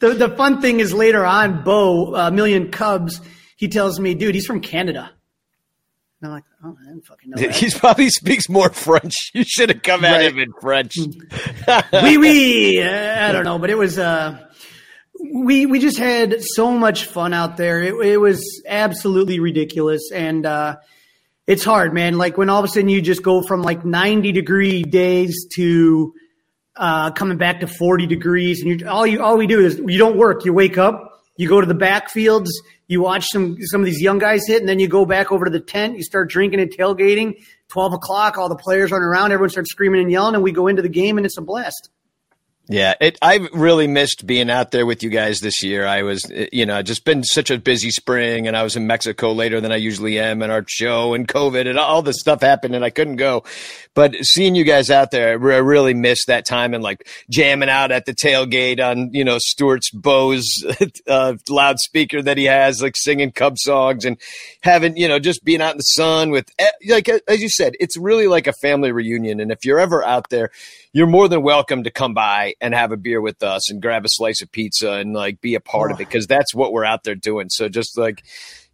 the, 0.00 0.14
the 0.14 0.28
fun 0.36 0.60
thing 0.60 0.80
is 0.80 0.92
later 0.92 1.24
on, 1.24 1.62
Bo, 1.62 2.14
a 2.14 2.26
uh, 2.26 2.30
million 2.30 2.70
Cubs, 2.70 3.20
he 3.56 3.68
tells 3.68 4.00
me, 4.00 4.14
dude, 4.14 4.34
he's 4.34 4.46
from 4.46 4.60
Canada. 4.60 5.10
And 6.20 6.30
I'm 6.30 6.34
like, 6.34 6.44
oh, 6.64 6.76
I 6.80 6.88
didn't 6.88 7.06
fucking 7.06 7.30
know. 7.30 7.36
That. 7.42 7.54
He 7.54 7.70
probably 7.70 8.10
speaks 8.10 8.48
more 8.48 8.70
French. 8.70 9.14
You 9.34 9.44
should 9.44 9.68
have 9.68 9.82
come 9.82 10.02
right. 10.02 10.24
at 10.24 10.32
him 10.32 10.38
in 10.38 10.52
French. 10.60 10.96
oui, 11.92 12.16
oui. 12.16 12.82
Uh, 12.82 13.28
I 13.28 13.32
don't 13.32 13.44
know, 13.44 13.58
but 13.58 13.70
it 13.70 13.78
was. 13.78 13.98
Uh, 13.98 14.38
we 15.32 15.66
we 15.66 15.78
just 15.78 15.98
had 15.98 16.42
so 16.42 16.72
much 16.72 17.04
fun 17.04 17.34
out 17.34 17.56
there. 17.56 17.82
It, 17.82 17.94
it 18.06 18.16
was 18.16 18.62
absolutely 18.66 19.38
ridiculous, 19.38 20.10
and 20.12 20.46
uh, 20.46 20.76
it's 21.46 21.64
hard, 21.64 21.92
man. 21.92 22.16
Like 22.16 22.38
when 22.38 22.48
all 22.48 22.58
of 22.58 22.64
a 22.64 22.68
sudden 22.68 22.88
you 22.88 23.02
just 23.02 23.22
go 23.22 23.42
from 23.42 23.62
like 23.62 23.84
90 23.84 24.32
degree 24.32 24.82
days 24.82 25.46
to 25.54 26.14
uh, 26.80 27.10
coming 27.12 27.36
back 27.36 27.60
to 27.60 27.66
40 27.66 28.06
degrees, 28.06 28.62
and 28.62 28.80
you 28.80 28.88
all 28.88 29.06
you 29.06 29.22
all 29.22 29.36
we 29.36 29.46
do 29.46 29.60
is 29.60 29.80
you 29.86 29.98
don't 29.98 30.16
work. 30.16 30.44
You 30.44 30.52
wake 30.52 30.78
up, 30.78 31.22
you 31.36 31.48
go 31.48 31.60
to 31.60 31.66
the 31.66 31.74
backfields, 31.74 32.48
you 32.88 33.02
watch 33.02 33.26
some 33.30 33.56
some 33.60 33.82
of 33.82 33.84
these 33.84 34.00
young 34.00 34.18
guys 34.18 34.40
hit, 34.46 34.60
and 34.60 34.68
then 34.68 34.80
you 34.80 34.88
go 34.88 35.04
back 35.04 35.30
over 35.30 35.44
to 35.44 35.50
the 35.50 35.60
tent. 35.60 35.96
You 35.96 36.02
start 36.02 36.30
drinking 36.30 36.58
and 36.58 36.70
tailgating. 36.70 37.34
12 37.68 37.92
o'clock, 37.92 38.36
all 38.36 38.48
the 38.48 38.56
players 38.56 38.90
run 38.90 39.02
around, 39.02 39.30
everyone 39.30 39.50
starts 39.50 39.70
screaming 39.70 40.00
and 40.00 40.10
yelling, 40.10 40.34
and 40.34 40.42
we 40.42 40.50
go 40.50 40.66
into 40.66 40.82
the 40.82 40.88
game, 40.88 41.18
and 41.18 41.24
it's 41.24 41.38
a 41.38 41.42
blast. 41.42 41.90
Yeah, 42.70 42.94
it, 43.00 43.18
I've 43.20 43.48
really 43.52 43.88
missed 43.88 44.28
being 44.28 44.48
out 44.48 44.70
there 44.70 44.86
with 44.86 45.02
you 45.02 45.10
guys 45.10 45.40
this 45.40 45.60
year. 45.60 45.84
I 45.84 46.02
was, 46.02 46.22
you 46.52 46.64
know, 46.64 46.82
just 46.82 47.04
been 47.04 47.24
such 47.24 47.50
a 47.50 47.58
busy 47.58 47.90
spring, 47.90 48.46
and 48.46 48.56
I 48.56 48.62
was 48.62 48.76
in 48.76 48.86
Mexico 48.86 49.32
later 49.32 49.60
than 49.60 49.72
I 49.72 49.76
usually 49.76 50.20
am, 50.20 50.40
and 50.40 50.52
our 50.52 50.64
show 50.68 51.12
and 51.12 51.26
COVID 51.26 51.68
and 51.68 51.80
all 51.80 52.00
this 52.00 52.20
stuff 52.20 52.42
happened, 52.42 52.76
and 52.76 52.84
I 52.84 52.90
couldn't 52.90 53.16
go. 53.16 53.42
But 53.94 54.14
seeing 54.24 54.54
you 54.54 54.62
guys 54.62 54.88
out 54.88 55.10
there, 55.10 55.30
I 55.30 55.56
really 55.56 55.94
missed 55.94 56.28
that 56.28 56.46
time 56.46 56.72
and 56.72 56.80
like 56.80 57.08
jamming 57.28 57.68
out 57.68 57.90
at 57.90 58.06
the 58.06 58.14
tailgate 58.14 58.78
on, 58.78 59.12
you 59.12 59.24
know, 59.24 59.38
Stuart's 59.40 59.90
Bose 59.90 60.64
uh, 61.08 61.34
loudspeaker 61.48 62.22
that 62.22 62.38
he 62.38 62.44
has, 62.44 62.80
like 62.80 62.96
singing 62.96 63.32
Cub 63.32 63.58
songs 63.58 64.04
and 64.04 64.16
having, 64.62 64.96
you 64.96 65.08
know, 65.08 65.18
just 65.18 65.42
being 65.42 65.60
out 65.60 65.72
in 65.72 65.78
the 65.78 65.82
sun 65.82 66.30
with, 66.30 66.48
eh, 66.60 66.70
like 66.86 67.08
as 67.08 67.42
you 67.42 67.48
said, 67.48 67.72
it's 67.80 67.96
really 67.96 68.28
like 68.28 68.46
a 68.46 68.52
family 68.62 68.92
reunion. 68.92 69.40
And 69.40 69.50
if 69.50 69.64
you're 69.64 69.80
ever 69.80 70.04
out 70.04 70.30
there, 70.30 70.52
you're 70.92 71.06
more 71.06 71.28
than 71.28 71.42
welcome 71.42 71.84
to 71.84 71.90
come 71.90 72.14
by 72.14 72.54
and 72.60 72.74
have 72.74 72.92
a 72.92 72.96
beer 72.96 73.20
with 73.20 73.42
us 73.42 73.70
and 73.70 73.80
grab 73.80 74.04
a 74.04 74.08
slice 74.08 74.42
of 74.42 74.50
pizza 74.50 74.92
and 74.92 75.14
like 75.14 75.40
be 75.40 75.54
a 75.54 75.60
part 75.60 75.90
oh. 75.90 75.94
of 75.94 76.00
it 76.00 76.08
because 76.08 76.26
that's 76.26 76.54
what 76.54 76.72
we're 76.72 76.84
out 76.84 77.04
there 77.04 77.14
doing. 77.14 77.48
So 77.48 77.68
just 77.68 77.96
like, 77.96 78.24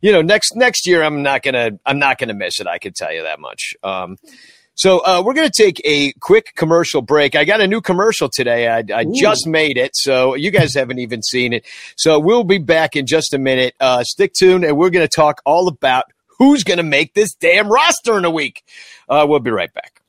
you 0.00 0.12
know, 0.12 0.22
next 0.22 0.56
next 0.56 0.86
year 0.86 1.02
I'm 1.02 1.22
not 1.22 1.42
gonna 1.42 1.72
I'm 1.84 1.98
not 1.98 2.18
gonna 2.18 2.34
miss 2.34 2.60
it. 2.60 2.66
I 2.66 2.78
can 2.78 2.92
tell 2.92 3.12
you 3.12 3.22
that 3.24 3.40
much. 3.40 3.74
Um, 3.82 4.16
so 4.78 4.98
uh, 4.98 5.22
we're 5.24 5.32
going 5.32 5.48
to 5.48 5.62
take 5.62 5.80
a 5.86 6.12
quick 6.20 6.52
commercial 6.54 7.00
break. 7.00 7.34
I 7.34 7.46
got 7.46 7.62
a 7.62 7.66
new 7.66 7.80
commercial 7.80 8.28
today. 8.28 8.68
I, 8.68 8.84
I 8.94 9.06
just 9.10 9.46
made 9.46 9.78
it, 9.78 9.92
so 9.96 10.34
you 10.34 10.50
guys 10.50 10.74
haven't 10.74 10.98
even 10.98 11.22
seen 11.22 11.54
it. 11.54 11.64
So 11.96 12.20
we'll 12.20 12.44
be 12.44 12.58
back 12.58 12.94
in 12.94 13.06
just 13.06 13.32
a 13.32 13.38
minute. 13.38 13.74
Uh, 13.80 14.04
stick 14.04 14.34
tuned, 14.34 14.64
and 14.66 14.76
we're 14.76 14.90
going 14.90 15.06
to 15.06 15.10
talk 15.10 15.40
all 15.46 15.68
about 15.68 16.04
who's 16.38 16.62
going 16.62 16.76
to 16.76 16.82
make 16.82 17.14
this 17.14 17.34
damn 17.34 17.72
roster 17.72 18.18
in 18.18 18.26
a 18.26 18.30
week. 18.30 18.64
Uh, 19.08 19.24
we'll 19.26 19.40
be 19.40 19.50
right 19.50 19.72
back. 19.72 20.02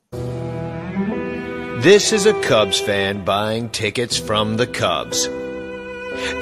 This 1.88 2.12
is 2.12 2.26
a 2.26 2.34
Cubs 2.42 2.82
fan 2.82 3.24
buying 3.24 3.70
tickets 3.70 4.18
from 4.18 4.58
the 4.58 4.68
Cubs. 4.68 5.26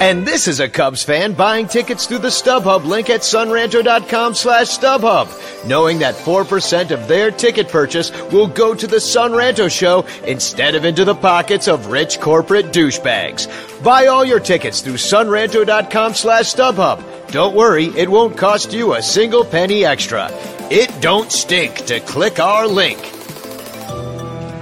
And 0.02 0.26
this 0.26 0.48
is 0.48 0.60
a 0.60 0.68
Cubs 0.68 1.04
fan 1.04 1.34
buying 1.34 1.68
tickets 1.68 2.08
through 2.08 2.26
the 2.26 2.30
StubHub 2.30 2.84
link 2.84 3.12
at 3.12 3.20
sonranto.com 3.20 4.34
slash 4.34 4.76
StubHub, 4.76 5.68
knowing 5.68 6.00
that 6.00 6.16
4% 6.16 6.90
of 6.90 7.08
their 7.08 7.30
ticket 7.30 7.68
purchase 7.68 8.12
will 8.32 8.48
go 8.48 8.74
to 8.74 8.88
the 8.88 8.96
Sonranto 8.96 9.70
show 9.70 10.04
instead 10.26 10.74
of 10.74 10.84
into 10.84 11.06
the 11.06 11.14
pockets 11.14 11.68
of 11.68 11.92
rich 11.92 12.20
corporate 12.20 12.74
douchebags. 12.74 13.46
Buy 13.84 14.08
all 14.08 14.26
your 14.26 14.40
tickets 14.40 14.82
through 14.82 14.96
sonranto.com 14.96 16.16
slash 16.16 16.56
StubHub. 16.56 17.32
Don't 17.32 17.56
worry, 17.56 17.86
it 17.96 18.10
won't 18.10 18.36
cost 18.36 18.74
you 18.74 18.96
a 18.96 19.04
single 19.04 19.46
penny 19.46 19.86
extra. 19.86 20.28
It 20.72 20.90
don't 21.02 21.32
stink 21.32 21.86
to 21.86 22.00
click 22.00 22.40
our 22.40 22.66
link. 22.66 23.12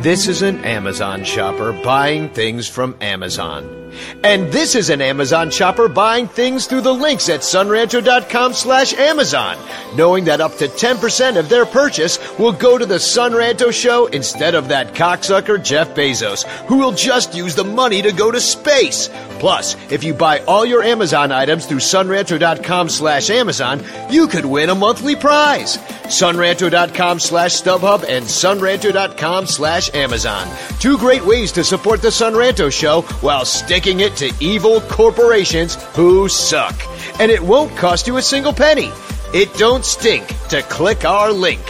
This 0.04 0.28
is 0.28 0.42
an 0.42 0.66
Amazon 0.66 1.24
shopper 1.24 1.72
buying 1.72 2.28
things 2.28 2.68
from 2.68 2.98
Amazon. 3.00 3.83
And 4.24 4.52
this 4.52 4.76
is 4.76 4.90
an 4.90 5.02
Amazon 5.02 5.52
shopper 5.52 5.88
buying 5.88 6.28
things 6.28 6.66
through 6.66 6.82
the 6.82 6.94
links 6.94 7.30
at 7.30 7.42
sonranto.com 7.42 8.54
slash 8.54 8.94
Amazon, 8.94 9.58
knowing 9.96 10.26
that 10.26 10.42
up 10.42 10.56
to 10.58 10.68
10% 10.68 11.38
of 11.38 11.50
their 11.50 11.66
purchase 11.66 12.18
will 12.40 12.52
go 12.52 12.78
to 12.78 12.86
the 12.86 12.96
Sonranto 12.96 13.72
show 13.72 14.08
instead 14.08 14.56
of 14.56 14.70
that 14.70 14.94
cocksucker 14.94 15.64
Jeff 15.64 15.94
Bezos, 15.94 16.44
who 16.68 16.78
will 16.78 16.92
just 16.92 17.36
use 17.36 17.56
the 17.56 17.64
money 17.64 18.02
to 18.02 18.12
go 18.12 18.32
to 18.32 18.42
space. 18.42 19.10
Plus, 19.40 19.76
if 19.92 20.04
you 20.04 20.14
buy 20.14 20.40
all 20.40 20.66
your 20.66 20.84
Amazon 20.84 21.32
items 21.32 21.66
through 21.66 21.80
sonranto.com 21.80 22.90
slash 22.90 23.30
Amazon, 23.30 23.84
you 24.10 24.28
could 24.28 24.46
win 24.46 24.70
a 24.70 24.76
monthly 24.76 25.16
prize. 25.16 25.78
Sonranto.com 26.08 27.20
slash 27.20 27.62
StubHub 27.62 28.06
and 28.08 28.26
sonranto.com 28.26 29.46
slash 29.48 29.94
Amazon. 29.94 30.48
Two 30.80 30.98
great 30.98 31.26
ways 31.26 31.52
to 31.52 31.64
support 31.64 32.02
the 32.02 32.08
Sonranto 32.08 32.72
show 32.72 33.02
while 33.22 33.46
sticking 33.46 33.83
it 34.00 34.16
to 34.18 34.32
evil 34.40 34.82
corporations 34.82 35.76
who 35.96 36.30
suck. 36.30 36.76
And 37.20 37.32
it 37.32 37.42
won't 37.44 37.76
cost 37.78 38.08
you 38.08 38.18
a 38.18 38.22
single 38.22 38.54
penny. 38.54 38.92
It 39.34 39.54
don't 39.56 39.84
stink 39.84 40.28
to 40.50 40.62
click 40.64 41.06
our 41.06 41.32
link. 41.32 41.62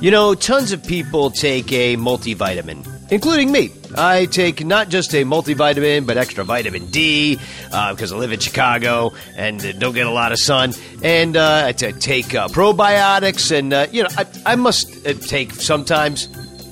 You 0.00 0.10
know, 0.10 0.34
tons 0.34 0.72
of 0.72 0.84
people 0.84 1.30
take 1.30 1.72
a 1.72 1.96
multivitamin, 1.96 2.86
including 3.10 3.50
me. 3.50 3.70
I 3.96 4.26
take 4.26 4.64
not 4.64 4.88
just 4.88 5.14
a 5.14 5.24
multivitamin, 5.24 6.06
but 6.06 6.16
extra 6.16 6.44
vitamin 6.44 6.86
D 6.90 7.36
because 7.66 8.12
uh, 8.12 8.16
I 8.16 8.18
live 8.18 8.32
in 8.32 8.40
Chicago 8.40 9.12
and 9.36 9.60
don't 9.78 9.94
get 9.94 10.06
a 10.06 10.10
lot 10.10 10.32
of 10.32 10.38
sun. 10.38 10.74
And 11.02 11.36
uh, 11.36 11.64
I 11.66 11.72
t- 11.72 11.92
take 11.92 12.34
uh, 12.34 12.48
probiotics, 12.48 13.56
and 13.56 13.72
uh, 13.72 13.86
you 13.90 14.02
know, 14.02 14.08
I, 14.16 14.26
I 14.44 14.56
must 14.56 15.06
uh, 15.06 15.14
take 15.14 15.52
sometimes 15.52 16.28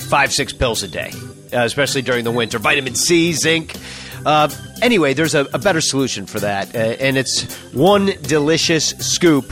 five, 0.08 0.32
six 0.32 0.52
pills 0.52 0.82
a 0.82 0.88
day, 0.88 1.10
uh, 1.14 1.31
especially 1.52 2.02
during 2.02 2.24
the 2.24 2.30
winter. 2.30 2.58
Vitamin 2.58 2.94
C, 2.94 3.32
zinc. 3.32 3.76
Uh, 4.24 4.48
anyway, 4.80 5.14
there's 5.14 5.34
a, 5.34 5.46
a, 5.52 5.58
better 5.58 5.80
solution 5.80 6.26
for 6.26 6.40
that, 6.40 6.74
and 6.76 7.16
it's 7.16 7.52
one 7.72 8.06
delicious 8.22 8.90
scoop 8.90 9.50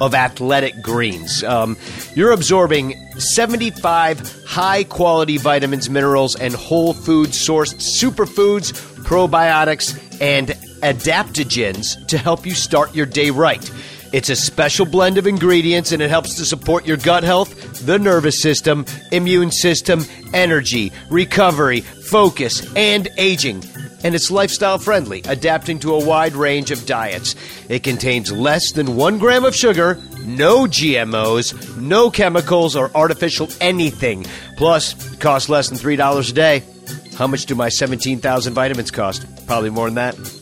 of 0.00 0.14
athletic 0.14 0.80
greens. 0.82 1.42
Um, 1.44 1.76
you're 2.14 2.32
absorbing 2.32 2.94
75 3.18 4.44
high 4.44 4.84
quality 4.84 5.38
vitamins, 5.38 5.88
minerals, 5.88 6.34
and 6.36 6.54
whole 6.54 6.92
food 6.92 7.30
sourced 7.30 7.74
superfoods, 7.74 8.72
probiotics, 9.04 9.96
and 10.20 10.48
adaptogens 10.82 12.06
to 12.08 12.18
help 12.18 12.44
you 12.44 12.54
start 12.54 12.94
your 12.94 13.06
day 13.06 13.30
right. 13.30 13.70
It's 14.12 14.28
a 14.28 14.36
special 14.36 14.86
blend 14.86 15.18
of 15.18 15.26
ingredients 15.26 15.92
and 15.92 16.02
it 16.02 16.10
helps 16.10 16.34
to 16.36 16.44
support 16.44 16.86
your 16.86 16.98
gut 16.98 17.24
health, 17.24 17.84
the 17.86 17.98
nervous 17.98 18.40
system, 18.42 18.84
immune 19.10 19.50
system, 19.50 20.04
energy, 20.32 20.92
recovery, 21.10 21.80
focus, 21.80 22.70
and 22.76 23.08
aging 23.16 23.62
and 24.04 24.14
it's 24.14 24.30
lifestyle 24.30 24.78
friendly, 24.78 25.22
adapting 25.26 25.78
to 25.80 25.94
a 25.94 26.04
wide 26.04 26.34
range 26.34 26.70
of 26.70 26.86
diets. 26.86 27.34
It 27.68 27.82
contains 27.82 28.32
less 28.32 28.72
than 28.72 28.96
one 28.96 29.18
gram 29.18 29.44
of 29.44 29.54
sugar, 29.54 30.00
no 30.24 30.64
GMOs, 30.66 31.76
no 31.76 32.10
chemicals 32.10 32.76
or 32.76 32.90
artificial 32.94 33.48
anything. 33.60 34.26
Plus, 34.56 35.12
it 35.12 35.20
costs 35.20 35.48
less 35.48 35.68
than 35.68 35.78
$3 35.78 36.30
a 36.30 36.32
day. 36.32 36.62
How 37.16 37.26
much 37.26 37.46
do 37.46 37.54
my 37.54 37.68
17,000 37.68 38.54
vitamins 38.54 38.90
cost? 38.90 39.24
Probably 39.46 39.70
more 39.70 39.86
than 39.86 39.94
that. 39.96 40.41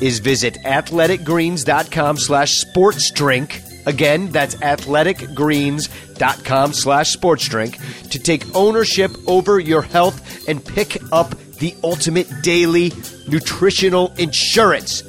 is 0.00 0.18
visit 0.18 0.54
athleticgreens.com 0.64 2.16
slash 2.18 2.52
sports 2.52 3.10
drink. 3.10 3.62
Again, 3.86 4.30
that's 4.30 4.54
athleticgreens.com 4.56 6.72
slash 6.72 7.10
sports 7.10 7.46
drink 7.48 7.78
to 8.10 8.18
take 8.18 8.42
ownership 8.54 9.12
over 9.26 9.58
your 9.60 9.82
health 9.82 10.48
and 10.48 10.64
pick 10.64 10.96
up 11.12 11.34
the 11.58 11.74
ultimate 11.84 12.26
daily 12.42 12.92
nutritional 13.28 14.12
insurance. 14.18 15.02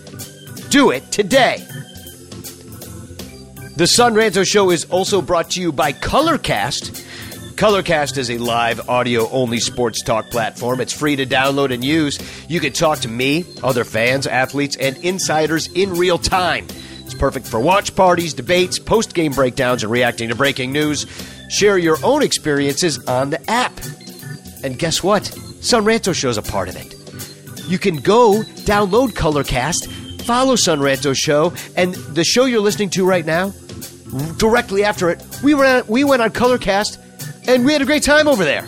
Do 0.69 0.91
it 0.91 1.09
today. 1.11 1.65
The 3.75 3.87
Son 3.87 4.13
Ranto 4.15 4.45
Show 4.45 4.71
is 4.71 4.85
also 4.85 5.21
brought 5.21 5.51
to 5.51 5.61
you 5.61 5.71
by 5.71 5.93
Colorcast. 5.93 7.05
Colorcast 7.57 8.19
is 8.19 8.29
a 8.29 8.37
live 8.37 8.87
audio 8.87 9.27
only 9.31 9.59
sports 9.59 10.03
talk 10.03 10.29
platform. 10.29 10.79
It's 10.79 10.93
free 10.93 11.15
to 11.15 11.25
download 11.25 11.73
and 11.73 11.83
use. 11.83 12.19
You 12.47 12.59
can 12.59 12.71
talk 12.71 12.99
to 12.99 13.07
me, 13.07 13.45
other 13.63 13.83
fans, 13.83 14.27
athletes, 14.27 14.75
and 14.75 14.95
insiders 14.97 15.65
in 15.73 15.93
real 15.93 16.19
time. 16.19 16.67
It's 16.99 17.15
perfect 17.15 17.47
for 17.47 17.59
watch 17.59 17.95
parties, 17.95 18.35
debates, 18.35 18.77
post 18.77 19.15
game 19.15 19.31
breakdowns, 19.31 19.81
and 19.81 19.91
reacting 19.91 20.29
to 20.29 20.35
breaking 20.35 20.71
news. 20.71 21.07
Share 21.49 21.79
your 21.79 21.97
own 22.03 22.21
experiences 22.21 23.03
on 23.05 23.31
the 23.31 23.49
app. 23.49 23.73
And 24.63 24.77
guess 24.77 25.01
what? 25.01 25.25
Son 25.59 25.83
Ranto 25.83 26.13
Show's 26.13 26.37
a 26.37 26.43
part 26.43 26.69
of 26.69 26.75
it. 26.75 26.93
You 27.67 27.79
can 27.79 27.95
go 27.95 28.43
download 28.67 29.13
Colorcast, 29.13 30.21
follow 30.21 30.57
Son 30.57 30.77
Ranto 30.77 31.17
Show, 31.17 31.53
and 31.75 31.95
the 31.95 32.23
show 32.23 32.45
you're 32.45 32.61
listening 32.61 32.91
to 32.91 33.03
right 33.03 33.25
now, 33.25 33.51
directly 34.37 34.83
after 34.83 35.09
it, 35.09 35.25
we 35.43 35.55
went 35.55 35.89
we 35.89 36.03
went 36.03 36.21
on 36.21 36.29
Colorcast 36.29 37.03
and 37.47 37.65
we 37.65 37.73
had 37.73 37.81
a 37.81 37.85
great 37.85 38.03
time 38.03 38.27
over 38.27 38.43
there. 38.43 38.67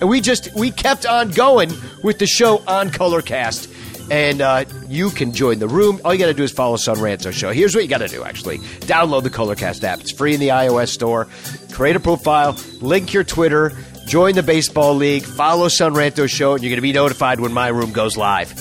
And 0.00 0.08
we 0.08 0.20
just 0.20 0.52
we 0.54 0.70
kept 0.70 1.06
on 1.06 1.30
going 1.30 1.70
with 2.02 2.18
the 2.18 2.26
show 2.26 2.62
on 2.66 2.90
Colorcast. 2.90 3.68
And 4.10 4.40
uh, 4.40 4.64
you 4.88 5.10
can 5.10 5.32
join 5.32 5.58
the 5.58 5.68
room. 5.68 6.00
All 6.04 6.12
you 6.12 6.18
got 6.18 6.26
to 6.26 6.34
do 6.34 6.42
is 6.42 6.50
follow 6.50 6.76
Son 6.76 6.96
Ranto 6.96 7.32
Show. 7.32 7.50
Here's 7.50 7.74
what 7.74 7.82
you 7.82 7.88
got 7.88 7.98
to 7.98 8.08
do, 8.08 8.24
actually. 8.24 8.58
Download 8.80 9.22
the 9.22 9.30
Colorcast 9.30 9.84
app. 9.84 10.00
It's 10.00 10.10
free 10.10 10.34
in 10.34 10.40
the 10.40 10.48
iOS 10.48 10.88
store. 10.88 11.28
Create 11.72 11.96
a 11.96 12.00
profile, 12.00 12.58
link 12.80 13.14
your 13.14 13.24
Twitter, 13.24 13.72
join 14.06 14.34
the 14.34 14.42
Baseball 14.42 14.94
League, 14.96 15.24
follow 15.24 15.68
Son 15.68 15.94
Ranto 15.94 16.28
Show, 16.28 16.54
and 16.54 16.62
you're 16.62 16.70
going 16.70 16.76
to 16.76 16.82
be 16.82 16.92
notified 16.92 17.40
when 17.40 17.52
my 17.52 17.68
room 17.68 17.92
goes 17.92 18.16
live. 18.16 18.52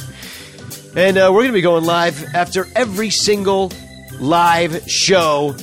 And 0.96 1.18
uh, 1.18 1.32
we're 1.34 1.42
going 1.42 1.48
to 1.48 1.54
be 1.54 1.62
going 1.62 1.86
live 1.86 2.24
after 2.36 2.68
every 2.76 3.10
single 3.10 3.74
live 4.20 4.90
show 4.90 5.54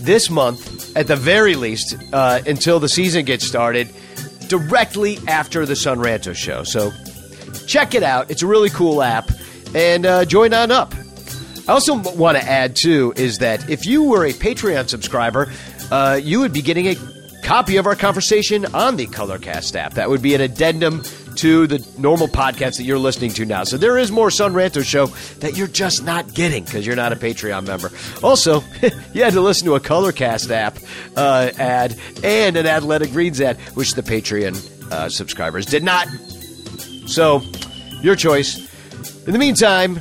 this 0.00 0.28
month, 0.28 0.83
at 0.94 1.06
the 1.06 1.16
very 1.16 1.54
least, 1.54 1.96
uh, 2.12 2.40
until 2.46 2.80
the 2.80 2.88
season 2.88 3.24
gets 3.24 3.46
started, 3.46 3.88
directly 4.48 5.18
after 5.26 5.66
the 5.66 5.76
Son 5.76 5.98
Ranto 5.98 6.34
show. 6.34 6.64
So 6.64 6.92
check 7.66 7.94
it 7.94 8.02
out. 8.02 8.30
It's 8.30 8.42
a 8.42 8.46
really 8.46 8.70
cool 8.70 9.02
app, 9.02 9.30
and 9.74 10.06
uh, 10.06 10.24
join 10.24 10.52
on 10.52 10.70
up. 10.70 10.94
I 11.66 11.72
also 11.72 11.96
want 11.96 12.36
to 12.36 12.44
add, 12.44 12.76
too, 12.76 13.14
is 13.16 13.38
that 13.38 13.70
if 13.70 13.86
you 13.86 14.04
were 14.04 14.26
a 14.26 14.32
Patreon 14.32 14.88
subscriber, 14.88 15.50
uh, 15.90 16.20
you 16.22 16.40
would 16.40 16.52
be 16.52 16.60
getting 16.60 16.86
a 16.88 16.96
copy 17.42 17.78
of 17.78 17.86
our 17.86 17.96
conversation 17.96 18.66
on 18.74 18.96
the 18.96 19.06
Colorcast 19.06 19.74
app. 19.74 19.94
That 19.94 20.10
would 20.10 20.22
be 20.22 20.34
an 20.34 20.40
addendum 20.40 21.02
to 21.36 21.66
the 21.66 21.86
normal 21.98 22.28
podcast 22.28 22.76
that 22.76 22.84
you're 22.84 22.98
listening 22.98 23.30
to 23.32 23.44
now. 23.44 23.64
So 23.64 23.76
there 23.76 23.98
is 23.98 24.10
more 24.10 24.30
Son 24.30 24.52
Ranto 24.52 24.84
show 24.84 25.06
that 25.40 25.56
you're 25.56 25.68
just 25.68 26.04
not 26.04 26.32
getting 26.34 26.64
because 26.64 26.86
you're 26.86 26.96
not 26.96 27.12
a 27.12 27.16
Patreon 27.16 27.66
member. 27.66 27.90
Also, 28.22 28.62
you 29.12 29.22
had 29.22 29.32
to 29.34 29.40
listen 29.40 29.66
to 29.66 29.74
a 29.74 29.80
Colorcast 29.80 30.50
app 30.50 30.78
uh, 31.16 31.50
ad 31.58 31.96
and 32.22 32.56
an 32.56 32.66
Athletic 32.66 33.10
Greens 33.12 33.40
ad, 33.40 33.58
which 33.74 33.94
the 33.94 34.02
Patreon 34.02 34.92
uh, 34.92 35.08
subscribers 35.08 35.66
did 35.66 35.82
not. 35.82 36.08
So, 37.06 37.42
your 38.02 38.16
choice. 38.16 38.58
In 39.26 39.32
the 39.32 39.38
meantime, 39.38 39.96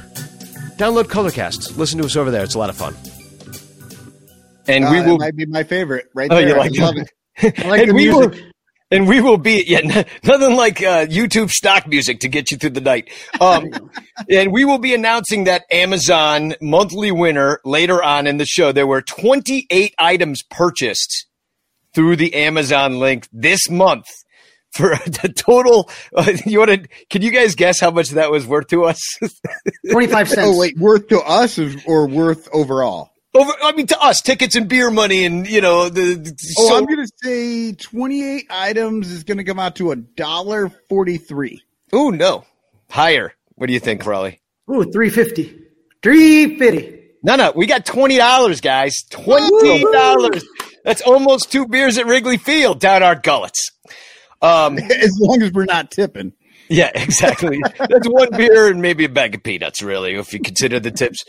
download 0.77 1.05
Colorcast. 1.05 1.77
Listen 1.77 1.99
to 1.99 2.05
us 2.05 2.15
over 2.15 2.31
there. 2.31 2.43
It's 2.43 2.55
a 2.55 2.59
lot 2.59 2.69
of 2.69 2.77
fun. 2.77 2.95
And 4.67 4.85
uh, 4.85 4.91
we 4.91 5.01
will 5.01 5.17
might 5.17 5.35
be 5.35 5.45
my 5.45 5.63
favorite 5.63 6.09
right 6.13 6.31
oh, 6.31 6.35
there. 6.35 6.49
You 6.49 6.55
like 6.55 6.79
I 6.79 6.83
love 6.83 6.97
it. 6.97 7.11
I 7.59 7.67
like 7.67 7.81
and 7.81 7.89
the 7.89 7.93
music. 7.93 8.31
Will, 8.31 8.52
and 8.93 9.07
we 9.07 9.19
will 9.21 9.37
be 9.37 9.63
yeah, 9.65 9.81
nothing 10.23 10.55
like 10.55 10.81
uh, 10.81 11.07
YouTube 11.07 11.49
stock 11.49 11.87
music 11.87 12.19
to 12.21 12.29
get 12.29 12.51
you 12.51 12.57
through 12.57 12.69
the 12.71 12.81
night. 12.81 13.09
Um, 13.41 13.69
and 14.29 14.51
we 14.51 14.65
will 14.65 14.77
be 14.77 14.93
announcing 14.93 15.45
that 15.45 15.63
Amazon 15.71 16.55
monthly 16.61 17.11
winner 17.11 17.59
later 17.65 18.01
on 18.01 18.27
in 18.27 18.37
the 18.37 18.45
show. 18.45 18.71
There 18.71 18.87
were 18.87 19.01
28 19.01 19.95
items 19.97 20.43
purchased 20.43 21.27
through 21.93 22.17
the 22.17 22.33
Amazon 22.35 22.99
link 22.99 23.27
this 23.31 23.69
month 23.69 24.07
for 24.71 24.89
the 25.05 25.33
total. 25.35 25.89
Uh, 26.15 26.31
you 26.45 26.59
want 26.59 26.71
to? 26.71 26.87
Can 27.09 27.21
you 27.21 27.31
guys 27.31 27.55
guess 27.55 27.79
how 27.79 27.91
much 27.91 28.09
that 28.11 28.31
was 28.31 28.45
worth 28.45 28.67
to 28.67 28.85
us? 28.85 28.99
Twenty 29.89 30.07
five 30.07 30.29
cents. 30.29 30.41
Oh 30.43 30.59
wait, 30.59 30.77
worth 30.77 31.07
to 31.09 31.19
us 31.19 31.59
or 31.85 32.07
worth 32.07 32.47
overall? 32.53 33.12
Over, 33.35 33.51
I 33.63 33.71
mean, 33.71 33.87
to 33.87 33.99
us, 33.99 34.21
tickets 34.21 34.55
and 34.55 34.67
beer 34.67 34.91
money, 34.91 35.25
and 35.25 35.47
you 35.47 35.59
know 35.59 35.89
the. 35.89 36.15
the 36.15 36.53
oh, 36.59 36.67
so, 36.67 36.77
I'm 36.77 36.85
going 36.85 37.05
to 37.05 37.11
say 37.23 37.73
28 37.73 38.45
items 38.49 39.09
is 39.09 39.23
going 39.23 39.39
to 39.39 39.43
come 39.43 39.57
out 39.57 39.75
to 39.77 39.91
a 39.91 39.95
dollar 39.95 40.69
43. 40.89 41.61
Oh 41.93 42.09
no, 42.09 42.45
higher. 42.89 43.33
What 43.55 43.67
do 43.67 43.73
you 43.73 43.79
think, 43.79 44.01
Crawly? 44.01 44.39
Ooh, 44.69 44.83
350. 44.83 45.61
350. 46.03 47.03
No, 47.23 47.37
no, 47.37 47.53
we 47.55 47.65
got 47.65 47.85
twenty 47.85 48.17
dollars, 48.17 48.59
guys. 48.59 49.03
Twenty 49.09 49.83
dollars. 49.91 50.45
That's 50.83 51.01
almost 51.01 51.51
two 51.51 51.65
beers 51.67 51.97
at 51.97 52.05
Wrigley 52.05 52.37
Field 52.37 52.81
down 52.81 53.01
our 53.01 53.15
gullets. 53.15 53.71
Um, 54.41 54.77
as 54.77 55.17
long 55.19 55.41
as 55.41 55.53
we're 55.53 55.65
not 55.65 55.89
tipping. 55.89 56.33
Yeah, 56.67 56.91
exactly. 56.95 57.61
That's 57.79 58.07
one 58.07 58.29
beer 58.31 58.67
and 58.67 58.81
maybe 58.81 59.05
a 59.05 59.09
bag 59.09 59.35
of 59.35 59.43
peanuts, 59.43 59.81
really, 59.81 60.15
if 60.15 60.33
you 60.33 60.39
consider 60.41 60.79
the 60.79 60.91
tips. 60.91 61.23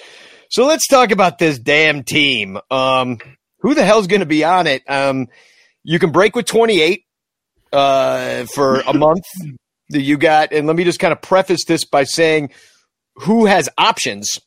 So 0.55 0.67
let's 0.67 0.87
talk 0.87 1.11
about 1.11 1.39
this 1.39 1.59
damn 1.59 2.05
team. 2.05 2.61
Um, 2.71 3.19
who 3.59 3.75
the 3.75 3.85
hell's 3.85 4.07
going 4.07 4.21
to 4.21 4.27
be 4.27 4.45
on 4.45 4.69
it? 4.69 4.89
Um, 4.89 5.27
you 5.83 5.99
can 5.99 6.13
break 6.13 6.37
with 6.37 6.47
28 6.47 7.03
uh, 7.73 8.45
for 8.55 8.77
a 8.83 8.95
month 8.97 9.25
that 9.89 10.03
you 10.03 10.17
got. 10.17 10.53
And 10.53 10.69
let 10.69 10.77
me 10.77 10.85
just 10.85 11.01
kind 11.01 11.11
of 11.11 11.21
preface 11.21 11.65
this 11.65 11.85
by 11.85 12.05
saying 12.05 12.51
who 13.17 13.47
has 13.47 13.69
options, 13.77 14.39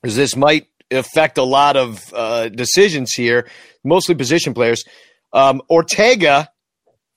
because 0.00 0.14
this 0.14 0.36
might 0.36 0.68
affect 0.92 1.36
a 1.36 1.42
lot 1.42 1.76
of 1.76 2.14
uh, 2.14 2.48
decisions 2.48 3.10
here, 3.10 3.50
mostly 3.82 4.14
position 4.14 4.54
players. 4.54 4.84
Um, 5.32 5.62
Ortega, 5.68 6.48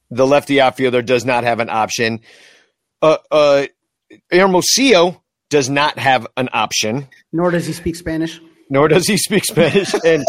the 0.09 0.25
lefty 0.25 0.59
outfielder, 0.59 1.03
does 1.03 1.23
not 1.23 1.43
have 1.43 1.59
an 1.59 1.69
option. 1.69 2.21
Uh, 2.99 3.17
uh, 3.29 3.67
Hermosillo 4.31 5.21
does 5.49 5.69
not 5.69 5.97
have 5.99 6.27
an 6.37 6.49
option. 6.53 7.07
Nor 7.31 7.51
does 7.51 7.65
he 7.65 7.73
speak 7.73 7.95
Spanish. 7.95 8.41
Nor 8.69 8.87
does 8.87 9.07
he 9.07 9.17
speak 9.17 9.45
Spanish. 9.45 9.93
And 10.05 10.25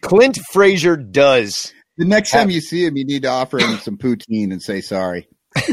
Clint 0.00 0.38
Frazier 0.52 0.96
does. 0.96 1.72
The 1.96 2.04
next 2.04 2.30
time 2.30 2.50
you 2.50 2.60
see 2.60 2.84
him, 2.84 2.96
you 2.96 3.04
need 3.04 3.22
to 3.22 3.28
offer 3.28 3.58
him 3.58 3.76
some 3.78 3.96
poutine 3.96 4.52
and 4.52 4.62
say 4.62 4.80
sorry. 4.80 5.28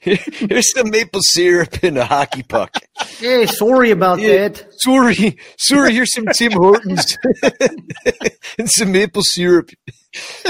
Here's 0.00 0.72
some 0.72 0.90
maple 0.90 1.20
syrup 1.22 1.82
and 1.82 1.98
a 1.98 2.04
hockey 2.06 2.42
puck. 2.42 2.70
Hey, 3.18 3.46
sorry 3.46 3.90
about 3.90 4.20
yeah, 4.20 4.48
that. 4.48 4.66
Sorry, 4.80 5.38
sorry. 5.56 5.94
Here's 5.94 6.12
some 6.12 6.26
Tim 6.26 6.52
Hortons 6.52 7.16
and 8.58 8.70
some 8.70 8.92
maple 8.92 9.22
syrup. 9.22 9.70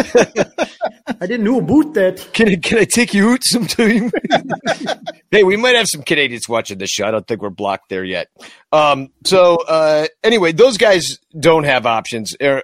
I 0.04 1.26
didn't 1.26 1.44
know 1.44 1.58
about 1.58 1.94
that. 1.94 2.28
Can 2.32 2.48
I, 2.48 2.56
can 2.56 2.78
I 2.78 2.84
take 2.84 3.12
you 3.12 3.30
out 3.30 3.40
sometime? 3.42 4.10
hey, 5.30 5.44
we 5.44 5.56
might 5.56 5.76
have 5.76 5.86
some 5.88 6.02
Canadians 6.02 6.48
watching 6.48 6.78
this 6.78 6.90
show. 6.90 7.06
I 7.06 7.10
don't 7.10 7.26
think 7.26 7.42
we're 7.42 7.50
blocked 7.50 7.88
there 7.88 8.04
yet. 8.04 8.28
Um, 8.72 9.08
so 9.24 9.56
uh, 9.68 10.06
anyway, 10.22 10.52
those 10.52 10.76
guys 10.76 11.18
don't 11.38 11.64
have 11.64 11.86
options. 11.86 12.36
Uh, 12.40 12.60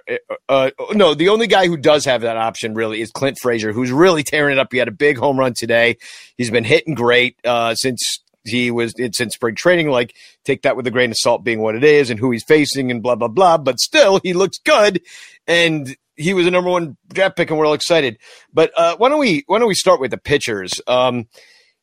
uh, 0.47 0.71
no, 0.93 1.13
the 1.13 1.29
only 1.29 1.47
guy 1.47 1.67
who 1.67 1.77
does 1.77 2.05
have 2.05 2.21
that 2.21 2.37
option 2.37 2.73
really 2.73 3.01
is 3.01 3.11
Clint 3.11 3.37
Frazier, 3.41 3.73
who's 3.73 3.91
really 3.91 4.23
tearing 4.23 4.53
it 4.53 4.59
up. 4.59 4.69
He 4.71 4.77
had 4.77 4.87
a 4.87 4.91
big 4.91 5.17
home 5.17 5.37
run 5.37 5.53
today. 5.53 5.97
He's 6.37 6.51
been 6.51 6.63
hitting 6.63 6.95
great 6.95 7.37
uh, 7.43 7.75
since 7.75 8.19
he 8.45 8.71
was 8.71 8.93
since 9.11 9.35
spring 9.35 9.55
training. 9.55 9.89
Like, 9.89 10.15
take 10.43 10.63
that 10.63 10.75
with 10.75 10.87
a 10.87 10.91
grain 10.91 11.11
of 11.11 11.17
salt, 11.17 11.43
being 11.43 11.61
what 11.61 11.75
it 11.75 11.83
is, 11.83 12.09
and 12.09 12.19
who 12.19 12.31
he's 12.31 12.43
facing, 12.43 12.91
and 12.91 13.01
blah 13.01 13.15
blah 13.15 13.27
blah. 13.27 13.57
But 13.57 13.79
still, 13.79 14.19
he 14.23 14.33
looks 14.33 14.57
good, 14.59 15.01
and 15.47 15.95
he 16.15 16.33
was 16.33 16.47
a 16.47 16.51
number 16.51 16.69
one 16.69 16.97
draft 17.13 17.35
pick, 17.35 17.49
and 17.49 17.59
we're 17.59 17.65
all 17.65 17.73
excited. 17.73 18.17
But 18.53 18.71
uh, 18.77 18.95
why 18.97 19.09
don't 19.09 19.19
we 19.19 19.43
why 19.47 19.59
don't 19.59 19.67
we 19.67 19.75
start 19.75 19.99
with 19.99 20.11
the 20.11 20.17
pitchers? 20.17 20.81
Um, 20.87 21.27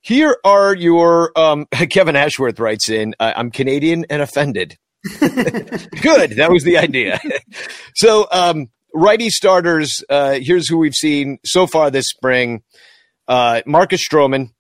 here 0.01 0.37
are 0.45 0.75
your 0.75 1.37
um, 1.39 1.67
Kevin 1.91 2.17
Ashworth 2.17 2.59
writes 2.59 2.89
in. 2.89 3.15
Uh, 3.19 3.33
I'm 3.37 3.51
Canadian 3.51 4.05
and 4.11 4.23
offended. 4.23 4.77
Good, 5.21 6.33
that 6.37 6.51
was 6.51 6.65
the 6.65 6.79
idea. 6.79 7.21
so 7.95 8.27
um, 8.31 8.69
righty 8.95 9.31
starters. 9.31 10.05
Uh, 10.09 10.39
here's 10.41 10.69
who 10.69 10.79
we've 10.79 10.95
seen 10.95 11.39
so 11.45 11.67
far 11.67 11.91
this 11.91 12.09
spring: 12.09 12.63
uh, 13.29 13.63
Marcus 13.67 14.07
Stroman, 14.07 14.51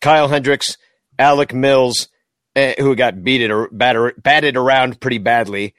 Kyle 0.00 0.28
Hendricks, 0.28 0.76
Alec 1.18 1.52
Mills, 1.54 2.08
uh, 2.56 2.72
who 2.78 2.94
got 2.96 3.22
beated 3.22 3.50
or 3.50 3.68
batter, 3.72 4.12
batted 4.22 4.56
around 4.56 5.00
pretty 5.00 5.18
badly, 5.18 5.74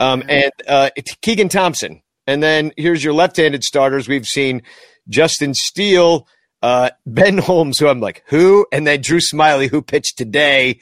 um, 0.00 0.22
and 0.28 0.52
uh, 0.66 0.90
Keegan 1.22 1.48
Thompson. 1.48 2.02
And 2.26 2.42
then 2.42 2.72
here's 2.76 3.02
your 3.02 3.14
left-handed 3.14 3.64
starters. 3.64 4.06
We've 4.08 4.26
seen 4.26 4.62
Justin 5.08 5.54
Steele, 5.54 6.26
uh, 6.62 6.90
Ben 7.06 7.38
Holmes, 7.38 7.78
who 7.78 7.88
I'm 7.88 8.00
like, 8.00 8.22
who? 8.26 8.66
And 8.72 8.86
then 8.86 9.00
Drew 9.00 9.20
Smyly, 9.20 9.68
who 9.70 9.80
pitched 9.80 10.18
today. 10.18 10.80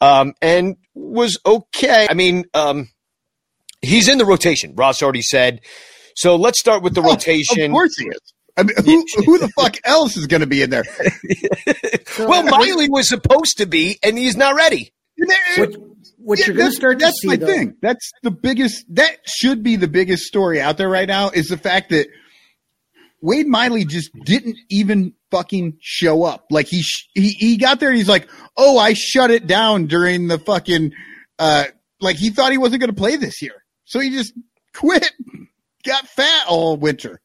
um, 0.00 0.34
and 0.42 0.76
was 0.94 1.38
okay. 1.46 2.06
I 2.10 2.14
mean, 2.14 2.44
um, 2.54 2.88
he's 3.82 4.08
in 4.08 4.18
the 4.18 4.24
rotation. 4.24 4.74
Ross 4.74 5.02
already 5.02 5.22
said. 5.22 5.60
So 6.16 6.36
let's 6.36 6.58
start 6.58 6.82
with 6.82 6.94
the 6.94 7.02
Oh, 7.02 7.10
rotation. 7.10 7.64
Of 7.66 7.70
course 7.70 7.96
he 7.98 8.06
is. 8.06 8.34
I 8.60 8.82
mean, 8.82 9.04
who, 9.16 9.22
who 9.24 9.38
the 9.38 9.48
fuck 9.48 9.76
else 9.84 10.16
is 10.16 10.26
going 10.26 10.40
to 10.40 10.46
be 10.46 10.62
in 10.62 10.70
there? 10.70 10.84
well, 12.18 12.42
Miley 12.44 12.88
was 12.88 13.08
supposed 13.08 13.58
to 13.58 13.66
be, 13.66 13.98
and 14.02 14.16
he's 14.18 14.36
not 14.36 14.54
ready. 14.54 14.92
What, 15.56 15.76
what 16.18 16.38
Yeah, 16.38 16.46
you're 16.46 16.54
going 16.54 16.56
that's- 16.56 16.72
to 16.72 16.76
start 16.76 16.98
to 16.98 17.04
That's 17.06 17.20
see, 17.20 17.28
my 17.28 17.36
though, 17.36 17.46
thing. 17.46 17.76
That's 17.82 18.10
the 18.22 18.30
biggest. 18.30 18.84
That 18.94 19.16
should 19.26 19.62
be 19.62 19.76
the 19.76 19.88
biggest 19.88 20.24
story 20.24 20.60
out 20.60 20.76
there 20.78 20.88
right 20.88 21.08
now. 21.08 21.30
Is 21.30 21.48
the 21.48 21.56
fact 21.58 21.90
that 21.90 22.08
Wade 23.20 23.46
Miley 23.46 23.84
just 23.84 24.10
didn't 24.24 24.56
even 24.70 25.12
fucking 25.30 25.76
show 25.80 26.24
up. 26.24 26.46
Like 26.50 26.66
he 26.68 26.82
sh- 26.82 27.08
he 27.14 27.28
he 27.30 27.56
got 27.56 27.80
there. 27.80 27.92
He's 27.92 28.08
like, 28.08 28.28
oh, 28.56 28.78
I 28.78 28.94
shut 28.94 29.30
it 29.30 29.46
down 29.46 29.86
during 29.86 30.28
the 30.28 30.38
fucking. 30.38 30.92
uh 31.38 31.64
Like 32.00 32.16
he 32.16 32.30
thought 32.30 32.50
he 32.52 32.58
wasn't 32.58 32.80
going 32.80 32.90
to 32.90 32.96
play 32.96 33.16
this 33.16 33.42
year, 33.42 33.62
so 33.84 34.00
he 34.00 34.10
just 34.10 34.32
quit. 34.74 35.10
Got 35.84 36.06
fat 36.08 36.44
all 36.48 36.76
winter. 36.76 37.20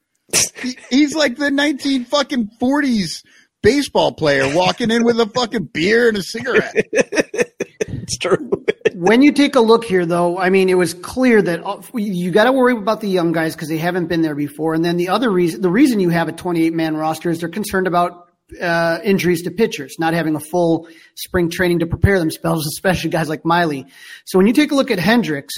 He- 0.61 0.77
he's 0.89 1.15
like 1.15 1.37
the 1.37 1.51
nineteen 1.51 2.05
fucking 2.05 2.49
forties 2.59 3.23
baseball 3.61 4.11
player 4.13 4.55
walking 4.55 4.91
in 4.91 5.03
with 5.03 5.19
a 5.19 5.25
fucking 5.27 5.69
beer 5.73 6.07
and 6.09 6.17
a 6.17 6.23
cigarette. 6.23 6.75
It's 7.87 8.17
true. 8.17 8.51
when 8.93 9.23
you 9.23 9.31
take 9.31 9.55
a 9.55 9.59
look 9.59 9.83
here, 9.83 10.05
though, 10.05 10.37
I 10.37 10.49
mean, 10.51 10.69
it 10.69 10.75
was 10.77 10.93
clear 10.93 11.41
that 11.41 11.65
uh, 11.65 11.81
you 11.95 12.29
got 12.29 12.43
to 12.43 12.51
worry 12.51 12.73
about 12.73 13.01
the 13.01 13.07
young 13.09 13.31
guys 13.31 13.55
because 13.55 13.67
they 13.67 13.79
haven't 13.79 14.07
been 14.07 14.21
there 14.21 14.35
before. 14.35 14.75
And 14.75 14.85
then 14.85 14.97
the 14.97 15.09
other 15.09 15.31
reason, 15.31 15.61
the 15.61 15.71
reason 15.71 15.99
you 15.99 16.09
have 16.09 16.27
a 16.27 16.31
28 16.31 16.71
man 16.73 16.95
roster 16.95 17.31
is 17.31 17.39
they're 17.39 17.49
concerned 17.49 17.87
about 17.87 18.29
uh, 18.61 18.99
injuries 19.03 19.41
to 19.43 19.51
pitchers, 19.51 19.95
not 19.97 20.13
having 20.13 20.35
a 20.35 20.39
full 20.39 20.87
spring 21.15 21.49
training 21.49 21.79
to 21.79 21.87
prepare 21.87 22.19
themselves, 22.19 22.67
especially 22.67 23.09
guys 23.09 23.27
like 23.27 23.43
Miley. 23.43 23.87
So 24.25 24.37
when 24.37 24.45
you 24.45 24.53
take 24.53 24.71
a 24.71 24.75
look 24.75 24.91
at 24.91 24.99
Hendricks, 24.99 25.55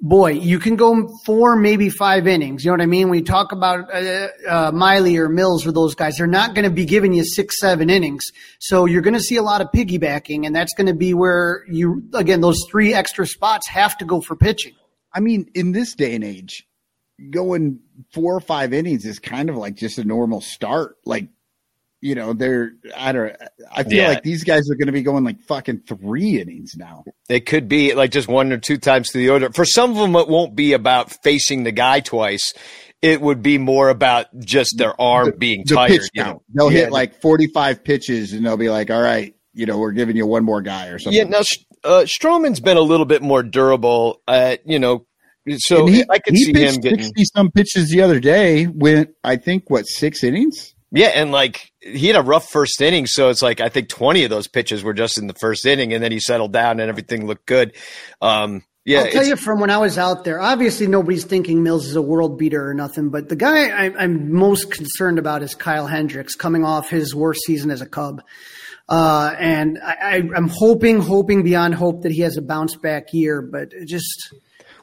boy, 0.00 0.30
you 0.32 0.58
can 0.58 0.76
go 0.76 1.08
four, 1.24 1.56
maybe 1.56 1.90
five 1.90 2.26
innings. 2.26 2.64
You 2.64 2.70
know 2.70 2.74
what 2.74 2.82
I 2.82 2.86
mean? 2.86 3.08
When 3.08 3.18
you 3.18 3.24
talk 3.24 3.52
about 3.52 3.92
uh, 3.92 4.28
uh, 4.48 4.72
Miley 4.72 5.16
or 5.16 5.28
Mills 5.28 5.66
or 5.66 5.72
those 5.72 5.94
guys, 5.94 6.16
they're 6.16 6.26
not 6.26 6.54
going 6.54 6.64
to 6.64 6.70
be 6.70 6.84
giving 6.84 7.12
you 7.12 7.24
six, 7.24 7.58
seven 7.58 7.90
innings. 7.90 8.22
So 8.58 8.84
you're 8.84 9.02
going 9.02 9.14
to 9.14 9.20
see 9.20 9.36
a 9.36 9.42
lot 9.42 9.60
of 9.60 9.68
piggybacking, 9.72 10.46
and 10.46 10.54
that's 10.54 10.74
going 10.74 10.86
to 10.86 10.94
be 10.94 11.14
where 11.14 11.64
you, 11.68 12.08
again, 12.14 12.40
those 12.40 12.60
three 12.70 12.94
extra 12.94 13.26
spots 13.26 13.68
have 13.68 13.96
to 13.98 14.04
go 14.04 14.20
for 14.20 14.36
pitching. 14.36 14.74
I 15.12 15.20
mean, 15.20 15.50
in 15.54 15.72
this 15.72 15.94
day 15.94 16.14
and 16.14 16.24
age, 16.24 16.66
going 17.30 17.80
four 18.12 18.34
or 18.34 18.40
five 18.40 18.72
innings 18.72 19.06
is 19.06 19.18
kind 19.18 19.48
of 19.48 19.56
like 19.56 19.74
just 19.74 19.98
a 19.98 20.04
normal 20.04 20.40
start. 20.40 20.96
Like, 21.04 21.28
you 22.00 22.14
know, 22.14 22.32
they're 22.34 22.72
I 22.96 23.12
don't. 23.12 23.34
I 23.74 23.82
feel 23.84 23.92
Yeah. 23.94 24.08
like 24.08 24.22
these 24.22 24.44
guys 24.44 24.70
are 24.70 24.74
going 24.74 24.86
to 24.86 24.92
be 24.92 25.02
going 25.02 25.24
like 25.24 25.40
fucking 25.42 25.82
three 25.88 26.40
innings 26.40 26.74
now. 26.76 27.04
It 27.28 27.46
could 27.46 27.68
be 27.68 27.94
like 27.94 28.10
just 28.10 28.28
one 28.28 28.52
or 28.52 28.58
two 28.58 28.76
times 28.76 29.08
to 29.10 29.18
the 29.18 29.30
order. 29.30 29.50
For 29.52 29.64
some 29.64 29.90
of 29.90 29.96
them, 29.96 30.14
it 30.16 30.28
won't 30.28 30.54
be 30.54 30.72
about 30.74 31.10
facing 31.22 31.64
the 31.64 31.72
guy 31.72 32.00
twice. 32.00 32.52
It 33.02 33.20
would 33.20 33.42
be 33.42 33.58
more 33.58 33.88
about 33.88 34.26
just 34.38 34.76
their 34.78 34.98
arm 35.00 35.32
being 35.38 35.64
The 35.66 35.74
tired. 35.74 35.90
pitch 35.90 36.10
You 36.14 36.24
know? 36.24 36.42
They'll 36.54 36.72
Yeah, 36.72 36.78
hit 36.84 36.92
like 36.92 37.20
forty-five 37.20 37.84
pitches, 37.84 38.32
and 38.32 38.44
they'll 38.44 38.56
be 38.56 38.70
like, 38.70 38.90
"All 38.90 39.02
right, 39.02 39.34
you 39.54 39.66
know, 39.66 39.78
we're 39.78 39.92
giving 39.92 40.16
you 40.16 40.26
one 40.26 40.44
more 40.44 40.62
guy 40.62 40.88
or 40.88 40.98
something." 40.98 41.16
Yeah, 41.18 41.28
now 41.28 41.42
uh, 41.84 42.04
Stroman's 42.06 42.60
been 42.60 42.76
a 42.78 42.82
little 42.82 43.06
bit 43.06 43.22
more 43.22 43.42
durable. 43.42 44.22
Uh, 44.26 44.56
you 44.64 44.78
know, 44.78 45.06
so 45.58 45.86
And 45.86 45.94
he, 45.94 46.04
I 46.10 46.18
could 46.18 46.34
he 46.34 46.44
see 46.44 46.52
pitched 46.52 46.76
him 46.76 46.80
getting. 46.80 47.02
sixty 47.02 47.24
some 47.34 47.50
pitches 47.50 47.90
the 47.90 48.00
other 48.02 48.18
day. 48.18 48.66
Went, 48.66 49.10
I 49.22 49.36
think, 49.36 49.68
what 49.68 49.86
six 49.86 50.24
innings? 50.24 50.74
Yeah, 50.90 51.08
and 51.08 51.30
like 51.32 51.70
he 51.92 52.08
had 52.08 52.16
a 52.16 52.22
rough 52.22 52.50
first 52.50 52.80
inning, 52.80 53.06
so 53.06 53.28
it's 53.28 53.42
like 53.42 53.60
I 53.60 53.68
think 53.68 53.88
twenty 53.88 54.24
of 54.24 54.30
those 54.30 54.48
pitches 54.48 54.82
were 54.82 54.94
just 54.94 55.18
in 55.18 55.26
the 55.26 55.34
first 55.34 55.64
inning, 55.66 55.92
and 55.92 56.02
then 56.02 56.12
he 56.12 56.20
settled 56.20 56.52
down 56.52 56.80
and 56.80 56.88
everything 56.88 57.26
looked 57.26 57.46
good. 57.46 57.74
Um, 58.20 58.64
yeah, 58.84 59.00
I'll 59.00 59.10
tell 59.10 59.24
you 59.24 59.36
from 59.36 59.58
when 59.58 59.70
I 59.70 59.78
was 59.78 59.98
out 59.98 60.24
there, 60.24 60.40
obviously 60.40 60.86
nobody's 60.86 61.24
thinking 61.24 61.62
Mills 61.62 61.86
is 61.86 61.96
a 61.96 62.02
world 62.02 62.38
beater 62.38 62.68
or 62.68 62.72
nothing, 62.72 63.10
but 63.10 63.28
the 63.28 63.34
guy 63.34 63.68
I, 63.68 63.92
I'm 63.98 64.32
most 64.32 64.70
concerned 64.70 65.18
about 65.18 65.42
is 65.42 65.56
Kyle 65.56 65.88
Hendricks 65.88 66.36
coming 66.36 66.64
off 66.64 66.88
his 66.88 67.12
worst 67.12 67.40
season 67.44 67.72
as 67.72 67.80
a 67.80 67.86
Cub. 67.86 68.22
Uh, 68.88 69.34
and 69.40 69.78
I, 69.82 69.96
I, 70.00 70.14
I'm 70.36 70.48
hoping, 70.48 71.00
hoping 71.00 71.42
beyond 71.42 71.74
hope 71.74 72.02
that 72.02 72.12
he 72.12 72.20
has 72.20 72.36
a 72.36 72.42
bounce 72.42 72.76
back 72.76 73.12
year, 73.12 73.42
but 73.42 73.72
just, 73.84 74.32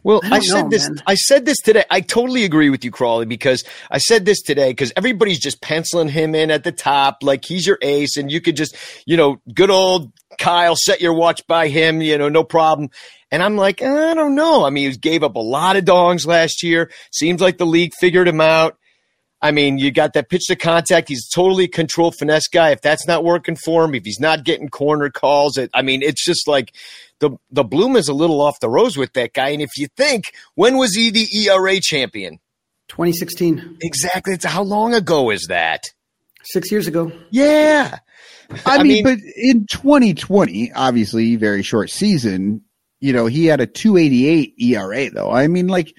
Well, 0.04 0.22
I 0.24 0.36
I, 0.36 0.40
said 0.40 0.64
know, 0.64 0.70
this. 0.70 0.90
man. 0.90 1.02
I 1.08 1.16
said 1.16 1.46
this 1.46 1.58
today. 1.60 1.86
I 1.90 2.02
totally 2.02 2.44
agree 2.44 2.70
with 2.70 2.84
you, 2.84 2.92
Crawly, 2.92 3.26
because 3.26 3.64
I 3.90 3.98
said 4.00 4.26
this 4.26 4.42
today 4.42 4.72
because 4.72 4.92
everybody's 4.98 5.40
just 5.40 5.62
penciling 5.62 6.10
him 6.10 6.36
in 6.36 6.52
at 6.52 6.64
the 6.64 6.72
top, 6.72 7.20
like 7.22 7.46
he's 7.46 7.66
your 7.66 7.78
ace, 7.82 8.18
and 8.18 8.32
you 8.32 8.42
could 8.42 8.58
just, 8.58 8.76
you 9.06 9.18
know, 9.18 9.42
good 9.54 9.70
old 9.70 10.12
Kyle, 10.38 10.76
set 10.76 11.02
your 11.02 11.14
watch 11.14 11.46
by 11.48 11.68
him, 11.68 12.02
you 12.02 12.18
know, 12.18 12.30
no 12.30 12.44
problem. 12.44 12.90
And 13.32 13.42
I'm 13.42 13.56
like, 13.56 13.82
I 13.82 14.14
don't 14.14 14.36
know. 14.36 14.66
I 14.66 14.70
mean, 14.70 14.92
he 14.92 14.98
gave 14.98 15.24
up 15.24 15.36
a 15.36 15.40
lot 15.40 15.76
of 15.76 15.86
dongs 15.86 16.28
last 16.28 16.64
year. 16.64 16.92
Seems 17.12 17.42
like 17.42 17.58
the 17.58 17.66
league 17.66 17.94
figured 18.00 18.28
him 18.28 18.42
out. 18.42 18.78
I 19.42 19.52
mean, 19.52 19.78
you 19.78 19.92
got 19.92 20.14
that 20.14 20.30
pitch 20.30 20.46
to 20.48 20.56
contact. 20.56 21.10
He's 21.10 21.28
totally 21.28 21.68
control 21.68 22.12
finesse 22.12 22.48
guy. 22.48 22.70
If 22.70 22.82
that's 22.82 23.06
not 23.06 23.26
working 23.26 23.58
for 23.58 23.84
him, 23.84 23.94
if 23.94 24.06
he's 24.06 24.20
not 24.20 24.46
getting 24.46 24.70
corner 24.70 25.10
calls, 25.10 25.58
it, 25.58 25.70
I 25.74 25.82
mean, 25.82 26.02
it's 26.02 26.24
just 26.24 26.48
like 26.48 26.74
the 27.20 27.32
the 27.52 27.64
bloom 27.64 27.96
is 27.96 28.08
a 28.08 28.14
little 28.14 28.42
off 28.42 28.60
the 28.60 28.70
rose 28.70 28.98
with 28.98 29.14
that 29.14 29.34
guy. 29.34 29.50
And 29.50 29.62
if 29.62 29.72
you 29.78 29.88
think, 29.96 30.26
when 30.56 30.78
was 30.78 30.94
he 30.96 31.10
the 31.10 31.28
ERA 31.46 31.80
champion? 31.82 32.40
2016, 32.90 33.78
Exactly. 33.82 34.34
It's 34.34 34.46
how 34.46 34.62
long 34.64 34.94
ago 34.94 35.30
is 35.32 35.46
that? 35.50 35.84
six 36.46 36.70
years 36.72 36.88
ago. 36.88 37.10
Yeah. 37.32 38.00
I, 38.66 38.76
I 38.80 38.84
mean, 38.84 38.88
mean- 38.88 39.04
but 39.06 39.20
in 39.38 39.66
2020, 39.68 40.74
obviously, 40.74 41.38
very 41.38 41.64
short 41.64 41.90
season. 41.90 42.62
You 43.00 43.14
know, 43.14 43.26
he 43.28 43.46
had 43.46 43.62
a 43.62 43.66
288 43.66 44.54
ERA, 44.60 45.10
though. 45.10 45.32
I 45.32 45.48
mean, 45.48 45.68
like, 45.68 45.96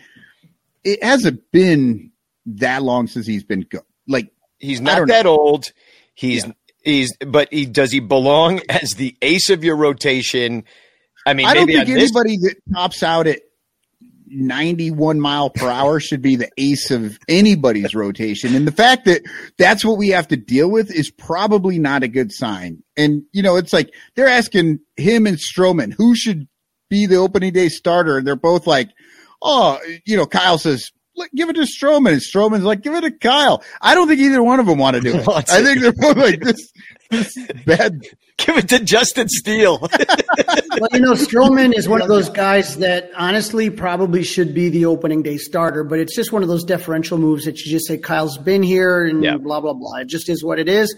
it 0.84 1.02
hasn't 1.02 1.50
been 1.50 2.12
that 2.46 2.82
long 2.82 3.06
since 3.06 3.26
he's 3.26 3.44
been 3.44 3.62
good. 3.62 3.80
like. 4.06 4.30
He's 4.58 4.80
not 4.82 4.96
don't 4.98 5.08
that 5.08 5.26
old. 5.26 5.72
He's 6.14 6.44
Yeah. 6.46 6.52
he's 6.84 7.16
but 7.26 7.48
he 7.52 7.66
does 7.66 7.90
he 7.90 8.00
belong 8.00 8.60
as 8.68 8.92
the 8.96 9.16
ace 9.22 9.48
of 9.50 9.64
your 9.64 9.76
rotation? 9.76 10.64
I 11.26 11.34
mean, 11.34 11.46
I 11.46 11.54
don't 11.54 11.66
think 11.66 11.88
on 11.88 11.94
this 11.94 12.10
anybody 12.14 12.36
that 12.38 12.56
tops 12.72 13.02
out 13.02 13.26
at 13.26 13.40
91 14.34 15.20
mile 15.20 15.50
per 15.50 15.68
hour 15.68 16.00
should 16.00 16.22
be 16.22 16.36
the 16.36 16.50
ace 16.58 16.90
of 16.90 17.18
anybody's 17.28 17.94
rotation. 17.94 18.54
And 18.54 18.66
the 18.66 18.72
fact 18.72 19.04
that 19.04 19.22
that's 19.58 19.84
what 19.84 19.98
we 19.98 20.08
have 20.08 20.28
to 20.28 20.36
deal 20.36 20.70
with 20.70 20.90
is 20.90 21.10
probably 21.10 21.78
not 21.78 22.02
a 22.02 22.08
good 22.08 22.32
sign. 22.32 22.82
And, 22.96 23.22
you 23.32 23.42
know, 23.42 23.56
it's 23.56 23.72
like 23.72 23.92
they're 24.16 24.28
asking 24.28 24.80
him 24.96 25.26
and 25.26 25.38
Stroman 25.38 25.92
who 25.92 26.14
should 26.14 26.48
be 26.90 27.06
the 27.06 27.16
opening 27.16 27.52
day 27.52 27.68
starter. 27.68 28.18
And 28.18 28.26
they're 28.26 28.36
both 28.36 28.66
like, 28.66 28.90
oh, 29.42 29.78
you 30.04 30.16
know, 30.16 30.26
Kyle 30.26 30.58
says, 30.58 30.90
"Look, 31.16 31.30
give 31.34 31.48
it 31.48 31.54
to 31.54 31.62
Stroman. 31.62 32.12
And 32.12 32.20
Stroman's 32.20 32.64
like, 32.64 32.82
give 32.82 32.94
it 32.94 33.02
to 33.02 33.10
Kyle. 33.10 33.62
I 33.80 33.94
don't 33.94 34.08
think 34.08 34.20
either 34.20 34.42
one 34.42 34.60
of 34.60 34.66
them 34.66 34.78
want 34.78 34.96
to 34.96 35.02
do 35.02 35.16
it. 35.16 35.28
I 35.28 35.62
think 35.62 35.80
they're 35.80 35.92
both 35.92 36.16
like, 36.16 36.40
this, 36.40 36.56
this 36.56 36.60
is 36.60 36.72
bad. 37.66 38.02
give 38.38 38.56
it 38.58 38.68
to 38.70 38.80
Justin 38.80 39.28
Steele. 39.28 39.88
Well, 40.80 40.88
you 40.92 40.98
know, 41.00 41.12
Stroman 41.12 41.72
is 41.72 41.88
one 41.88 42.02
of 42.02 42.08
those 42.08 42.28
guys 42.28 42.78
that 42.78 43.08
honestly 43.16 43.70
probably 43.70 44.24
should 44.24 44.52
be 44.54 44.70
the 44.70 44.86
opening 44.86 45.22
day 45.22 45.36
starter, 45.36 45.84
but 45.84 46.00
it's 46.00 46.16
just 46.16 46.32
one 46.32 46.42
of 46.42 46.48
those 46.48 46.64
deferential 46.64 47.16
moves 47.16 47.44
that 47.44 47.60
you 47.60 47.70
just 47.70 47.86
say 47.86 47.96
Kyle's 47.96 48.36
been 48.38 48.62
here 48.64 49.06
and 49.06 49.22
Yeah. 49.22 49.36
blah 49.36 49.60
blah 49.60 49.72
blah. 49.74 49.98
It 49.98 50.08
just 50.08 50.28
is 50.28 50.42
what 50.42 50.58
it 50.58 50.68
is. 50.68 50.92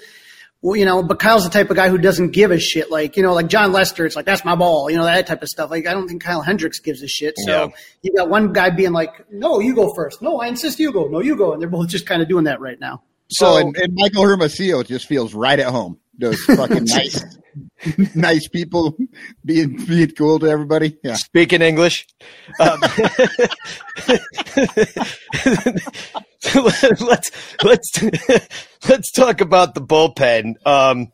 Well, 0.62 0.74
you 0.76 0.86
know, 0.86 1.02
but 1.02 1.18
Kyle's 1.18 1.44
the 1.44 1.50
type 1.50 1.68
of 1.68 1.76
guy 1.76 1.90
who 1.90 1.98
doesn't 1.98 2.30
give 2.30 2.50
a 2.50 2.58
shit. 2.58 2.90
Like, 2.90 3.18
you 3.18 3.22
know, 3.22 3.34
like 3.34 3.48
Jon 3.48 3.70
Lester, 3.70 4.06
it's 4.06 4.16
like 4.16 4.24
that's 4.24 4.46
my 4.46 4.56
ball, 4.56 4.90
you 4.90 4.96
know, 4.96 5.04
that 5.04 5.26
type 5.26 5.42
of 5.42 5.48
stuff. 5.48 5.70
Like, 5.70 5.86
I 5.86 5.92
don't 5.92 6.08
think 6.08 6.22
Kyle 6.22 6.40
Hendricks 6.40 6.80
gives 6.80 7.02
a 7.02 7.08
shit. 7.08 7.34
So 7.44 7.50
Yeah. 7.66 7.68
you 8.00 8.14
got 8.16 8.30
one 8.30 8.54
guy 8.54 8.70
being 8.70 8.92
like, 8.92 9.10
"No, 9.30 9.60
you 9.60 9.74
go 9.74 9.92
first. 9.94 10.22
No, 10.22 10.40
I 10.40 10.46
insist 10.48 10.80
you 10.80 10.90
go. 10.90 11.04
No, 11.08 11.20
you 11.20 11.36
go," 11.36 11.52
and 11.52 11.60
they're 11.60 11.68
both 11.68 11.88
just 11.88 12.06
kind 12.06 12.22
of 12.22 12.28
doing 12.28 12.44
that 12.44 12.60
right 12.60 12.80
now. 12.80 13.02
so 13.28 13.46
oh, 13.48 13.56
and, 13.58 13.76
and 13.76 13.92
Michael 13.94 14.22
Hermosillo 14.26 14.82
just 14.84 15.06
feels 15.06 15.34
right 15.34 15.58
at 15.58 15.66
home. 15.66 15.98
Those 16.18 16.42
fucking 16.44 16.84
nice, 16.86 17.24
nice 18.14 18.48
people 18.48 18.96
being 19.44 19.76
being 19.84 20.10
cool 20.10 20.38
to 20.38 20.46
everybody. 20.46 20.96
Yeah, 21.02 21.14
speaking 21.14 21.62
English. 21.62 22.06
Um, 22.58 22.80
let's 27.00 27.30
let's 27.62 28.02
let's 28.88 29.12
talk 29.12 29.40
about 29.40 29.74
the 29.74 29.80
bullpen. 29.80 30.54
Um, 30.66 31.08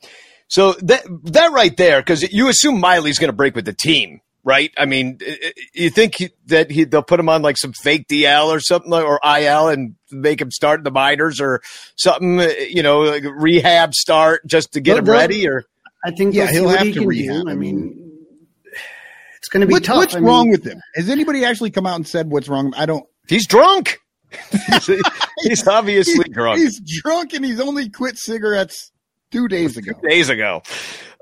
so 0.48 0.72
that 0.80 1.04
that 1.24 1.52
right 1.52 1.76
there, 1.76 2.00
because 2.00 2.22
you 2.32 2.48
assume 2.48 2.78
Miley's 2.78 3.18
going 3.18 3.30
to 3.30 3.36
break 3.36 3.56
with 3.56 3.64
the 3.64 3.72
team, 3.72 4.20
right? 4.44 4.72
I 4.76 4.86
mean, 4.86 5.18
you 5.74 5.90
think 5.90 6.16
he, 6.16 6.30
that 6.46 6.70
he, 6.70 6.84
they'll 6.84 7.02
put 7.02 7.20
him 7.20 7.28
on 7.28 7.42
like 7.42 7.56
some 7.56 7.72
fake 7.72 8.06
DL 8.08 8.46
or 8.46 8.60
something, 8.60 8.90
like, 8.90 9.04
or 9.04 9.20
IL, 9.24 9.68
and 9.68 9.94
make 10.10 10.40
him 10.40 10.50
start 10.50 10.80
in 10.80 10.84
the 10.84 10.90
minors 10.90 11.40
or 11.40 11.60
something, 11.96 12.40
uh, 12.40 12.48
you 12.68 12.82
know, 12.82 13.00
like 13.00 13.24
rehab 13.24 13.94
start 13.94 14.46
just 14.46 14.72
to 14.72 14.80
get 14.80 14.94
They'll- 14.94 15.04
him 15.14 15.20
ready, 15.20 15.48
or 15.48 15.64
I 16.04 16.10
think 16.10 16.34
Yeah, 16.34 16.50
he'll 16.50 16.68
have 16.68 16.86
he 16.86 16.92
to 16.94 17.06
rehab. 17.06 17.44
do. 17.44 17.48
I 17.48 17.52
I 17.52 17.54
mean- 17.54 17.76
mean, 17.76 18.12
it's 19.36 19.48
going 19.48 19.60
to 19.62 19.66
be 19.66 19.72
What- 19.72 19.84
tough. 19.84 19.96
what's 19.96 20.14
I 20.14 20.18
mean, 20.18 20.26
wrong 20.28 20.50
with 20.50 20.64
him? 20.64 20.80
Has 20.94 21.08
anybody 21.08 21.44
actually 21.44 21.70
come 21.70 21.86
out 21.86 21.96
and 21.96 22.06
said 22.06 22.30
what's 22.30 22.48
wrong? 22.48 22.72
I 22.76 22.86
don't. 22.86 23.04
he's 23.28 23.46
drunk. 23.46 23.98
he's, 24.50 24.90
he's 25.42 25.68
obviously 25.68 26.24
He- 26.26 26.32
drunk. 26.32 26.58
He's 26.58 26.80
drunk 27.02 27.34
and 27.34 27.44
he's 27.44 27.60
only 27.60 27.90
quit 27.90 28.16
cigarettes 28.18 28.90
two 29.30 29.46
days 29.48 29.76
ago. 29.76 29.92
Two 29.92 30.08
days 30.08 30.28
ago. 30.28 30.62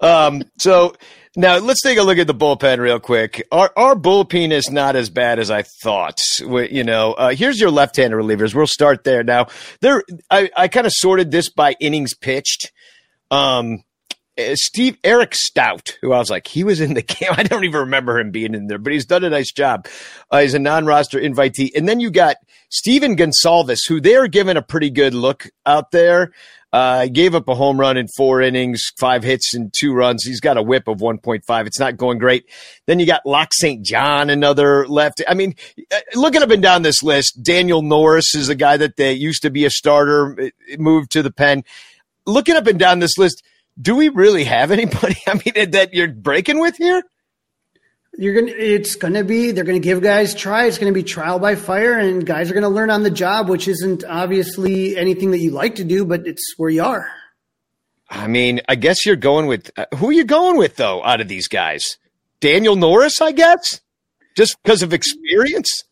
Um, 0.01 0.42
so 0.59 0.94
now 1.36 1.59
let's 1.59 1.82
take 1.82 1.98
a 1.98 2.03
look 2.03 2.18
at 2.18 2.26
the 2.26 2.34
bullpen 2.34 2.78
real 2.78 2.98
quick. 3.01 3.46
Our 3.53 3.70
our 3.76 3.94
bullpen 3.94 4.51
is 4.51 4.70
not 4.70 4.96
as 4.96 5.11
bad 5.11 5.38
as 5.38 5.51
I 5.51 5.62
thought. 5.82 6.18
We- 6.44 6.70
You 6.70 6.84
know, 6.84 7.12
uh, 7.12 7.30
here's 7.34 7.61
your 7.61 7.70
left-handed 7.70 8.16
relievers. 8.16 8.55
We'll 8.55 8.66
start 8.66 9.05
there. 9.05 9.22
Now, 9.22 9.46
there 9.80 10.03
I, 10.30 10.51
I 10.57 10.68
kind 10.68 10.86
of 10.86 10.92
sorted 10.94 11.30
this 11.30 11.51
by 11.51 11.76
innings 11.80 12.14
pitched. 12.14 12.72
Um, 13.30 13.84
uh, 14.38 14.55
Steve 14.55 14.96
Eric 15.05 15.34
Stout, 15.34 15.96
who 16.01 16.12
I 16.12 16.18
was 16.18 16.30
like, 16.30 16.46
he 16.46 16.64
was 16.64 16.80
in 16.80 16.94
the 16.94 17.03
game. 17.20 17.28
I 17.32 17.42
don't 17.42 17.64
even 17.64 17.80
remember 17.80 18.18
him 18.18 18.30
being 18.30 18.55
in 18.55 18.66
there, 18.66 18.78
but 18.78 18.92
he's 18.92 19.07
done 19.07 19.22
a 19.24 19.30
nice 19.30 19.53
job. 19.53 19.86
Uh, 20.30 20.40
he's 20.40 20.55
a 20.55 20.59
non-roster 20.59 21.18
invitee, 21.20 21.70
and 21.76 21.88
then 21.88 22.01
you 22.01 22.11
got 22.11 22.36
Stephen 22.70 23.16
Gonsalves, 23.16 23.80
who 23.88 24.01
they're 24.01 24.28
giving 24.28 24.57
a 24.57 24.62
pretty 24.62 24.90
good 24.90 25.14
look 25.14 25.48
out 25.66 25.90
there. 25.90 26.32
Uh, 26.73 27.07
gave 27.07 27.35
up 27.35 27.49
a 27.49 27.55
home 27.55 27.81
run 27.81 27.97
in 27.97 28.07
four 28.16 28.41
innings, 28.41 28.93
five 28.97 29.25
hits 29.25 29.55
and 29.55 29.75
two 29.77 29.93
runs. 29.93 30.23
He's 30.25 30.41
got 30.41 30.57
a 30.57 30.62
whip 30.62 30.87
of 30.87 30.99
1.5. 30.99 31.66
It's 31.66 31.81
not 31.81 31.97
going 31.97 32.18
great. 32.18 32.49
Then 32.87 33.01
you 33.01 33.07
got 33.07 33.27
Locke 33.27 33.53
St. 33.53 33.85
John, 33.85 34.31
another 34.31 34.87
left. 34.87 35.21
I 35.27 35.35
mean, 35.35 35.57
uh, 35.91 35.99
looking 36.14 36.43
up 36.43 36.51
and 36.51 36.62
down 36.62 36.83
this 36.83 37.03
list, 37.03 37.43
Daniel 37.43 37.83
Norris 37.83 38.37
is 38.37 38.49
a 38.49 38.55
guy 38.55 38.77
that 38.77 38.97
they 38.97 39.12
used 39.12 39.43
to 39.43 39.51
be 39.51 39.64
a 39.64 39.71
starter, 39.71 40.53
moved 40.79 41.11
to 41.12 41.23
the 41.25 41.33
pen. 41.33 41.64
Looking 42.25 42.55
up 42.55 42.68
and 42.68 42.79
down 42.79 43.01
this 43.01 43.18
list, 43.18 43.43
do 43.81 43.97
we 43.97 44.09
really 44.09 44.45
have 44.45 44.71
anybody? 44.71 45.16
I 45.27 45.35
mean, 45.35 45.71
that 45.73 45.93
you're 45.93 46.09
breaking 46.09 46.61
with 46.61 46.77
here? 46.77 47.03
You're 48.21 48.35
gonna. 48.35 48.53
It's 48.55 48.97
gonna 48.97 49.25
be. 49.25 49.51
They're 49.51 49.64
gonna 49.64 49.79
give 49.79 50.03
guys 50.03 50.35
try. 50.35 50.66
It's 50.66 50.77
gonna 50.77 50.93
be 50.93 51.03
trial 51.03 51.39
by 51.39 51.55
fire, 51.57 51.99
and 51.99 52.25
guys 52.27 52.51
are 52.51 52.55
gonna 52.55 52.68
learn 52.68 52.91
on 52.91 53.03
the 53.03 53.11
job, 53.11 53.49
which 53.49 53.66
isn't 53.66 54.05
obviously 54.05 54.95
anything 54.95 55.31
that 55.31 55.39
you 55.39 55.53
like 55.53 55.77
to 55.77 55.85
do, 55.85 56.05
but 56.05 56.27
it's 56.27 56.53
where 56.59 56.68
you 56.68 56.83
are. 56.85 57.11
I 58.11 58.27
mean, 58.27 58.61
I 58.68 58.75
guess 58.75 59.07
you're 59.07 59.16
going 59.16 59.47
with 59.47 59.71
uh, 59.79 59.87
who 59.97 60.11
are 60.11 60.12
you 60.12 60.25
going 60.25 60.59
with 60.59 60.77
though? 60.77 61.03
Out 61.03 61.23
of 61.23 61.29
these 61.29 61.49
guys, 61.49 61.97
Daniel 62.41 62.77
Norris, 62.77 63.23
I 63.23 63.33
guess, 63.33 63.81
just 64.37 64.62
because 64.62 64.83
of 64.83 64.93
experience. 64.93 65.85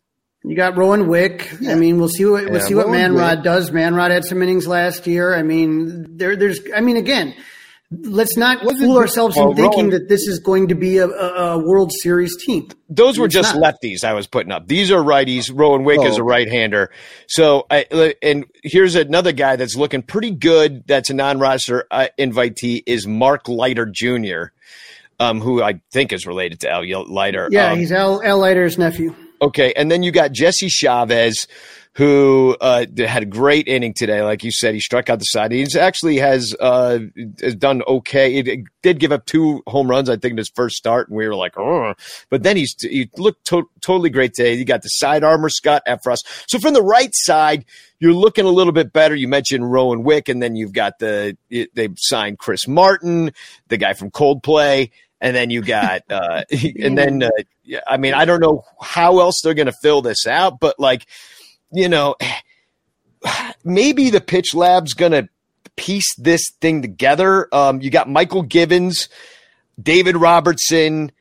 You 0.44 0.54
got 0.54 0.76
Rowan 0.76 1.08
Wick. 1.08 1.50
I 1.66 1.76
mean, 1.76 1.96
we'll 1.98 2.08
see 2.10 2.26
what 2.26 2.44
we'll 2.44 2.60
Yeah, 2.60 2.66
see 2.66 2.74
what 2.74 2.88
Rowan 2.88 3.14
Manrod 3.14 3.38
Wick. 3.38 3.44
does. 3.44 3.70
Manrod 3.70 4.10
had 4.10 4.24
some 4.26 4.42
innings 4.42 4.66
last 4.66 5.06
year. 5.06 5.34
I 5.34 5.42
mean, 5.42 6.18
there 6.18 6.36
there's. 6.36 6.60
I 6.76 6.80
mean, 6.82 6.96
again, 6.98 7.34
let's 7.90 8.36
not 8.36 8.62
Wasn't 8.64 8.82
fool 8.82 8.98
ourselves 8.98 9.36
well, 9.36 9.50
in 9.50 9.56
thinking 9.56 9.78
Rowan- 9.86 9.90
that 9.90 10.08
this 10.08 10.26
is 10.26 10.38
going 10.40 10.68
to 10.68 10.74
be 10.74 10.98
a, 10.98 11.06
a, 11.08 11.54
a 11.54 11.58
World 11.58 11.90
Series 12.02 12.36
team. 12.44 12.68
Those 12.88 13.18
were 13.18 13.26
It's 13.26 13.34
just 13.34 13.54
not. 13.56 13.74
lefties 13.82 14.04
I 14.04 14.12
was 14.12 14.26
putting 14.26 14.52
up. 14.52 14.66
These 14.68 14.90
are 14.90 15.02
righties. 15.02 15.50
Rowan 15.52 15.84
Wick 15.84 16.00
is 16.02 16.18
Oh. 16.18 16.22
a 16.22 16.24
right-hander. 16.24 16.90
So, 17.28 17.66
I, 17.70 18.14
and 18.22 18.44
here's 18.62 18.94
another 18.94 19.32
guy 19.32 19.56
that's 19.56 19.76
looking 19.76 20.02
pretty 20.02 20.30
good. 20.32 20.84
That's 20.86 21.08
a 21.10 21.14
non-roster 21.14 21.86
uh, 21.90 22.08
invitee 22.18 22.82
is 22.86 23.06
Mark 23.06 23.48
Leiter 23.48 23.86
Jr., 23.86 24.52
um, 25.20 25.40
who 25.40 25.62
I 25.62 25.80
think 25.90 26.12
is 26.12 26.26
related 26.26 26.60
to 26.60 26.70
Al 26.70 26.82
Leiter. 27.12 27.48
Yeah, 27.50 27.72
Um, 27.72 27.78
he's 27.78 27.90
Al, 27.92 28.22
Al 28.22 28.38
Leiter's 28.38 28.78
nephew. 28.78 29.14
Okay, 29.40 29.72
and 29.76 29.90
then 29.90 30.02
you 30.02 30.10
got 30.10 30.32
Jesse 30.32 30.68
Chavez, 30.68 31.46
who 31.98 32.56
uh, 32.60 32.86
had 32.96 33.24
a 33.24 33.26
great 33.26 33.66
inning 33.66 33.92
today. 33.92 34.22
Like 34.22 34.44
you 34.44 34.52
said, 34.52 34.72
he 34.72 34.78
struck 34.78 35.10
out 35.10 35.18
the 35.18 35.24
side. 35.24 35.50
He's 35.50 35.74
actually 35.74 36.18
has 36.18 36.54
uh, 36.60 37.00
has 37.40 37.56
done 37.56 37.82
okay. 37.88 38.34
He 38.34 38.64
did 38.84 39.00
give 39.00 39.10
up 39.10 39.26
two 39.26 39.64
home 39.66 39.90
runs, 39.90 40.08
I 40.08 40.14
think, 40.14 40.30
in 40.30 40.36
his 40.36 40.48
first 40.48 40.76
start, 40.76 41.08
and 41.08 41.16
we 41.16 41.26
were 41.26 41.34
like, 41.34 41.58
oh. 41.58 41.94
But 42.30 42.44
then 42.44 42.56
he's 42.56 42.76
he 42.80 43.10
looked 43.16 43.44
to- 43.46 43.68
totally 43.80 44.10
great 44.10 44.32
today. 44.34 44.54
You 44.54 44.64
got 44.64 44.82
the 44.82 44.90
side 44.90 45.24
armor, 45.24 45.48
Scott 45.48 45.82
Effross. 45.88 46.18
So 46.46 46.60
from 46.60 46.72
the 46.72 46.84
right 46.84 47.10
side, 47.12 47.64
you're 47.98 48.14
looking 48.14 48.44
a 48.44 48.50
little 48.50 48.72
bit 48.72 48.92
better. 48.92 49.16
You 49.16 49.26
mentioned 49.26 49.68
Rowan 49.68 50.04
Wick, 50.04 50.28
and 50.28 50.40
then 50.40 50.54
you've 50.54 50.72
got 50.72 51.00
the 51.00 51.36
they 51.50 51.88
signed 51.96 52.38
Chris 52.38 52.68
Martin, 52.68 53.32
the 53.66 53.76
guy 53.76 53.94
from 53.94 54.12
Coldplay. 54.12 54.92
And 55.20 55.34
then 55.34 55.50
you 55.50 55.62
got, 55.62 56.02
uh, 56.08 56.44
and 56.80 56.96
then, 56.96 57.24
uh, 57.24 57.80
I 57.88 57.96
mean, 57.96 58.14
I 58.14 58.24
don't 58.24 58.38
know 58.38 58.62
how 58.80 59.18
else 59.18 59.40
they're 59.42 59.52
going 59.52 59.66
to 59.66 59.74
fill 59.82 60.00
this 60.00 60.28
out, 60.28 60.60
but 60.60 60.78
like, 60.78 61.08
you 61.72 61.88
know, 61.88 62.16
maybe 63.64 64.10
the 64.10 64.20
pitch 64.20 64.54
lab's 64.54 64.94
going 64.94 65.12
to 65.12 65.28
piece 65.76 66.14
this 66.16 66.42
thing 66.60 66.82
together. 66.82 67.48
Um, 67.54 67.80
you 67.80 67.90
got 67.90 68.08
Michael 68.08 68.42
Gibbons, 68.42 69.08
David 69.80 70.16
Robertson, 70.16 71.12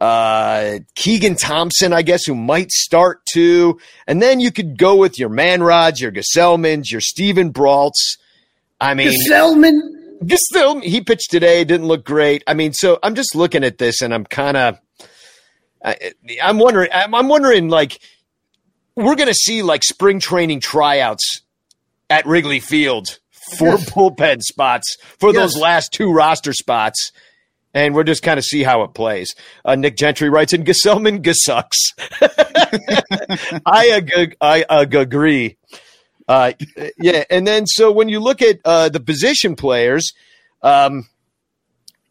uh, 0.00 0.78
Keegan 0.94 1.36
Thompson, 1.36 1.92
I 1.92 2.02
guess, 2.02 2.24
who 2.26 2.34
might 2.34 2.70
start 2.70 3.24
too. 3.32 3.78
And 4.06 4.20
then 4.20 4.40
you 4.40 4.50
could 4.50 4.76
go 4.76 4.96
with 4.96 5.18
your 5.18 5.30
Manrods, 5.30 6.00
your 6.00 6.12
Gsellmans, 6.12 6.90
your 6.90 7.00
Steven 7.00 7.52
Braults. 7.52 8.18
I 8.80 8.94
mean, 8.94 9.12
Selman. 9.28 10.18
still 10.36 10.80
he 10.80 11.00
pitched 11.00 11.30
today 11.30 11.64
didn't 11.64 11.86
look 11.86 12.04
great 12.04 12.44
i 12.46 12.54
mean 12.54 12.72
so 12.72 12.98
i'm 13.02 13.14
just 13.14 13.34
looking 13.34 13.64
at 13.64 13.78
this 13.78 14.00
and 14.02 14.14
i'm 14.14 14.24
kind 14.24 14.56
of 14.56 14.78
i'm 16.42 16.58
wondering 16.58 16.88
I'm, 16.92 17.14
I'm 17.14 17.28
wondering 17.28 17.68
like 17.68 18.00
we're 18.96 19.16
gonna 19.16 19.34
see 19.34 19.62
like 19.62 19.82
spring 19.84 20.20
training 20.20 20.60
tryouts 20.60 21.42
at 22.10 22.26
wrigley 22.26 22.60
field 22.60 23.18
for 23.58 23.68
Yes. 23.70 23.90
bullpen 23.90 24.40
spots 24.42 24.96
for 25.18 25.32
those 25.32 25.56
last 25.56 25.92
two 25.92 26.12
roster 26.12 26.52
spots 26.52 27.10
and 27.74 27.94
we'll 27.94 28.04
just 28.04 28.22
kind 28.22 28.38
of 28.38 28.44
see 28.44 28.62
how 28.62 28.82
it 28.82 28.92
plays. 28.92 29.34
Uh, 29.64 29.74
Nick 29.74 29.96
Gentry 29.96 30.28
writes 30.28 30.52
in 30.52 30.62
Gsellman 30.62 31.22
Gesucks. 31.22 31.78
I, 33.66 33.88
ag- 33.90 34.36
I 34.40 34.64
ag- 34.68 34.94
agree. 34.94 35.56
Uh, 36.28 36.52
yeah, 36.98 37.24
and 37.30 37.46
then 37.46 37.66
so 37.66 37.90
when 37.90 38.08
you 38.08 38.20
look 38.20 38.42
at 38.42 38.58
uh, 38.64 38.88
the 38.90 39.00
position 39.00 39.56
players, 39.56 40.12
um, 40.62 41.08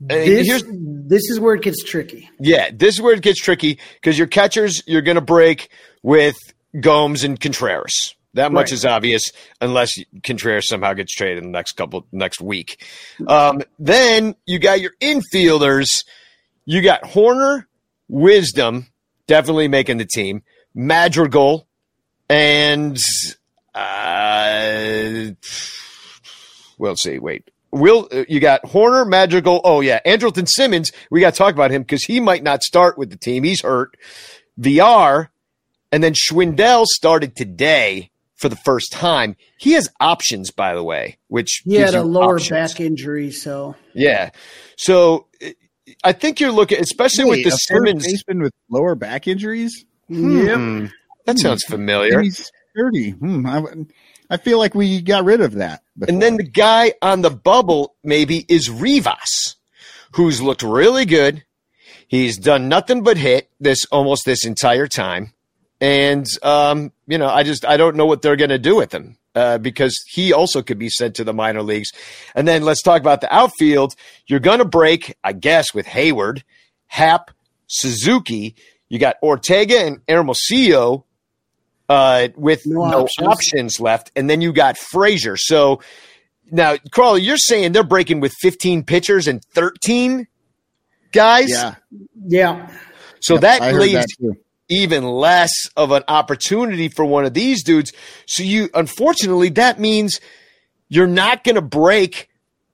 uh, 0.04 0.16
This, 0.16 0.48
here's 0.48 0.64
this 0.68 1.30
is 1.30 1.40
where 1.40 1.54
it 1.56 1.62
gets 1.62 1.84
tricky. 1.84 2.30
yeah, 2.40 2.70
this 2.74 2.96
is 2.96 3.02
where 3.02 3.14
it 3.14 3.22
gets 3.22 3.40
tricky 3.40 3.80
because 3.96 4.18
your 4.18 4.28
catchers 4.28 4.82
you're 4.88 5.02
going 5.04 5.16
to 5.16 5.22
break 5.22 5.70
with 6.04 6.36
Gomes 6.80 7.24
and 7.24 7.40
Contreras. 7.40 8.16
That 8.34 8.52
much 8.54 8.68
Right. 8.68 8.72
is 8.74 8.86
obvious, 8.86 9.24
unless 9.60 9.92
Contreras 10.24 10.68
somehow 10.68 10.94
gets 10.94 11.14
traded 11.14 11.40
in 11.40 11.44
the 11.46 11.50
next 11.58 11.74
couple 11.74 12.06
next 12.14 12.40
week. 12.40 12.82
Um, 13.28 13.62
then 13.78 14.36
you 14.46 14.58
got 14.58 14.80
your 14.80 14.92
infielders. 15.02 15.88
You 16.66 16.82
got 16.82 17.04
Hoerner, 17.04 17.66
Wisdom, 18.08 18.88
definitely 19.28 19.68
making 19.68 19.98
the 19.98 20.06
team. 20.06 20.44
Madrigal, 20.74 21.68
and 22.30 22.98
uh, 23.76 25.32
we'll 26.78 26.96
see. 26.96 27.20
Wait. 27.20 27.50
Will 27.74 28.08
uh, 28.12 28.24
you 28.28 28.40
got 28.40 28.64
Hoerner, 28.64 29.08
Madrigal? 29.08 29.62
Oh 29.64 29.82
yeah, 29.82 30.00
Andrelton 30.06 30.48
Simmons. 30.48 30.92
We 31.10 31.22
got 31.22 31.34
to 31.34 31.38
talk 31.38 31.54
about 31.54 31.72
him 31.72 31.82
because 31.84 32.04
he 32.04 32.20
might 32.20 32.44
not 32.44 32.64
start 32.64 32.98
with 32.98 33.10
the 33.10 33.18
team. 33.18 33.44
He's 33.44 33.62
hurt. 33.62 33.96
VR, 34.60 35.30
and 35.92 36.04
then 36.04 36.14
Schwindel 36.14 36.86
started 36.86 37.36
today 37.36 38.10
for 38.36 38.50
the 38.50 38.56
first 38.56 38.92
time. 38.92 39.36
He 39.58 39.74
has 39.74 39.88
options, 40.00 40.52
by 40.52 40.74
the 40.76 40.84
way, 40.84 41.18
which 41.28 41.62
He 41.66 41.72
gives 41.72 41.92
had 41.94 42.02
a 42.02 42.04
you 42.06 42.12
lower 42.12 42.36
options. 42.36 42.72
back 42.74 42.80
injury, 42.82 43.32
so 43.32 43.76
Yeah, 43.94 44.32
so 44.78 45.28
I 46.04 46.12
think 46.14 46.40
you're 46.40 46.52
looking, 46.52 46.80
especially 46.80 47.26
Wait, 47.26 47.30
with 47.30 47.44
the 47.44 47.50
a 47.50 47.52
first 47.52 47.68
Simmons. 47.68 48.06
baseman 48.06 48.42
with 48.42 48.54
lower 48.70 48.96
back 48.96 49.28
injuries. 49.28 49.86
Hmm, 50.08 50.86
that 51.26 51.38
sounds 51.40 51.64
familiar. 51.66 52.16
And 52.16 52.24
he's 52.24 52.52
thirty. 52.76 53.12
Hmm, 53.12 53.46
I, 53.46 53.64
I 54.30 54.38
feel 54.38 54.58
like 54.60 54.74
we 54.76 55.02
got 55.02 55.24
rid 55.26 55.42
of 55.42 55.54
that. 55.56 55.84
And 56.08 56.22
then 56.22 56.38
the 56.38 56.44
guy 56.44 56.94
on 57.02 57.22
the 57.22 57.30
bubble 57.30 57.96
maybe 58.04 58.46
is 58.50 58.70
Rivas, 58.70 59.56
who's 60.14 60.42
looked 60.42 60.64
really 60.64 61.06
good. 61.06 61.44
He's 62.08 62.38
done 62.38 62.68
nothing 62.70 63.04
but 63.04 63.18
hit 63.18 63.50
this 63.60 63.86
almost 63.92 64.26
this 64.26 64.46
entire 64.46 64.88
time. 64.88 65.34
And 65.82 66.28
um, 66.44 66.92
you 67.08 67.18
know, 67.18 67.28
I 67.28 67.44
just 67.44 67.66
I 67.66 67.76
don't 67.76 67.96
know 67.96 68.06
what 68.06 68.22
they're 68.22 68.36
going 68.36 68.52
to 68.52 68.60
do 68.60 68.76
with 68.76 68.94
him 68.94 69.18
uh, 69.36 69.58
because 69.58 70.00
he 70.08 70.32
also 70.32 70.62
could 70.62 70.78
be 70.78 70.90
sent 70.90 71.16
to 71.16 71.24
the 71.24 71.34
minor 71.34 71.64
leagues. 71.64 71.90
And 72.36 72.48
then 72.48 72.62
let's 72.64 72.84
talk 72.84 73.02
about 73.02 73.22
the 73.22 73.34
outfield. 73.34 73.96
You're 74.28 74.40
going 74.40 74.60
to 74.60 74.66
break, 74.66 75.16
I 75.24 75.34
guess, 75.34 75.74
with 75.74 75.88
Heyward, 75.88 76.44
Happ, 76.86 77.32
Suzuki. 77.68 78.56
You 78.90 79.00
got 79.00 79.16
Ortega 79.24 79.80
and 79.80 80.02
Hermosillo 80.08 81.06
uh, 81.90 82.28
with 82.36 82.62
No 82.68 82.86
no, 82.88 83.04
options. 83.04 83.28
options. 83.28 83.80
left, 83.80 84.12
and 84.16 84.30
then 84.30 84.40
you 84.42 84.54
got 84.54 84.78
Frazier. 84.78 85.36
So 85.36 85.82
now, 86.52 86.76
Crawly, 86.92 87.22
you're 87.22 87.38
saying 87.38 87.72
they're 87.72 87.84
breaking 87.84 88.20
with 88.20 88.34
15 88.42 88.84
pitchers 88.84 89.28
and 89.28 89.44
13 89.56 90.28
guys. 91.12 91.50
yeah, 91.50 91.76
yeah. 92.28 92.70
So 93.20 93.38
that 93.38 93.74
leaves 93.74 94.06
that. 94.20 94.36
Even 94.72 95.04
less 95.04 95.52
of 95.78 95.92
an 95.92 96.04
opportunity 96.08 96.88
for 96.88 97.06
one 97.06 97.26
of 97.26 97.34
these 97.36 97.64
dudes. 97.64 97.92
So 98.26 98.42
you, 98.42 98.70
unfortunately, 98.74 99.50
that 99.50 99.80
means 99.80 100.20
you're 100.90 101.06
not 101.06 101.44
going 101.44 101.56
to 101.56 101.62
break 101.62 102.30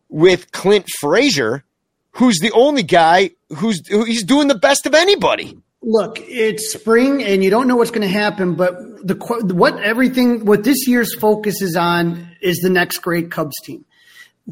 with 0.07 0.51
Clint 0.51 0.85
Frazier, 1.01 1.65
who's 2.11 2.39
the 2.39 2.51
only 2.53 2.83
guy 2.83 3.31
who's 3.57 3.85
who, 3.89 4.05
he's 4.05 4.23
doing 4.23 4.47
the 4.47 4.55
best 4.55 4.85
of 4.85 4.93
anybody. 4.93 5.57
Look, 5.81 6.19
it's 6.21 6.73
spring, 6.73 7.23
and 7.23 7.43
you 7.43 7.49
don't 7.49 7.67
know 7.67 7.75
what's 7.75 7.91
going 7.91 8.07
to 8.07 8.07
happen. 8.07 8.55
But 8.55 8.75
the 9.05 9.15
what 9.53 9.81
everything 9.81 10.45
what 10.45 10.63
this 10.63 10.87
year's 10.87 11.13
focus 11.15 11.61
is 11.61 11.75
on 11.75 12.29
is 12.41 12.57
the 12.59 12.69
next 12.69 12.99
great 12.99 13.31
Cubs 13.31 13.55
team. 13.63 13.85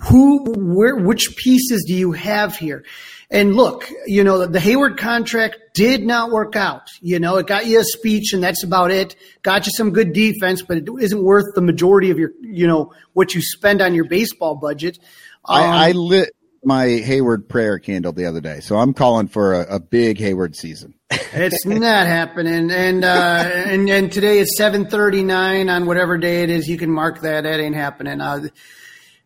who, 0.03 0.43
where, 0.57 0.95
which 0.95 1.35
pieces 1.37 1.85
do 1.87 1.93
you 1.93 2.11
have 2.11 2.57
here? 2.57 2.83
And 3.31 3.55
look, 3.55 3.89
you 4.05 4.23
know, 4.23 4.45
the 4.45 4.59
Heyward 4.59 4.97
contract 4.97 5.57
did 5.73 6.05
not 6.05 6.31
work 6.31 6.55
out. 6.55 6.89
You 7.01 7.19
know, 7.19 7.37
it 7.37 7.47
got 7.47 7.65
you 7.65 7.79
a 7.79 7.83
speech 7.83 8.33
and 8.33 8.43
that's 8.43 8.63
about 8.63 8.91
it. 8.91 9.15
Got 9.41 9.65
you 9.65 9.71
some 9.75 9.91
good 9.91 10.13
defense, 10.13 10.61
but 10.61 10.77
it 10.77 10.87
isn't 10.99 11.23
worth 11.23 11.55
the 11.55 11.61
majority 11.61 12.11
of 12.11 12.19
your, 12.19 12.31
you 12.41 12.67
know, 12.67 12.93
what 13.13 13.33
you 13.33 13.41
spend 13.41 13.81
on 13.81 13.95
your 13.95 14.05
baseball 14.07 14.55
budget. 14.55 14.99
Um, 15.43 15.61
I, 15.61 15.89
I, 15.89 15.91
lit 15.91 16.35
my 16.63 16.85
Heyward 16.85 17.47
prayer 17.47 17.79
candle 17.79 18.11
the 18.11 18.25
other 18.25 18.41
day, 18.41 18.59
so 18.59 18.77
I'm 18.77 18.93
calling 18.93 19.27
for 19.27 19.53
a, 19.53 19.75
a 19.75 19.79
big 19.79 20.17
Heyward 20.17 20.55
season. 20.55 20.95
it's 21.11 21.65
not 21.65 22.07
happening, 22.07 22.71
and 22.71 23.03
uh, 23.03 23.51
and 23.53 23.87
and 23.89 24.11
today 24.11 24.39
is 24.39 24.57
7:39 24.59 25.71
on 25.71 25.85
whatever 25.85 26.17
day 26.17 26.43
it 26.43 26.49
is. 26.49 26.67
You 26.67 26.77
can 26.77 26.89
mark 26.89 27.21
that. 27.21 27.43
That 27.43 27.59
ain't 27.59 27.75
happening. 27.75 28.19
Uh, 28.21 28.47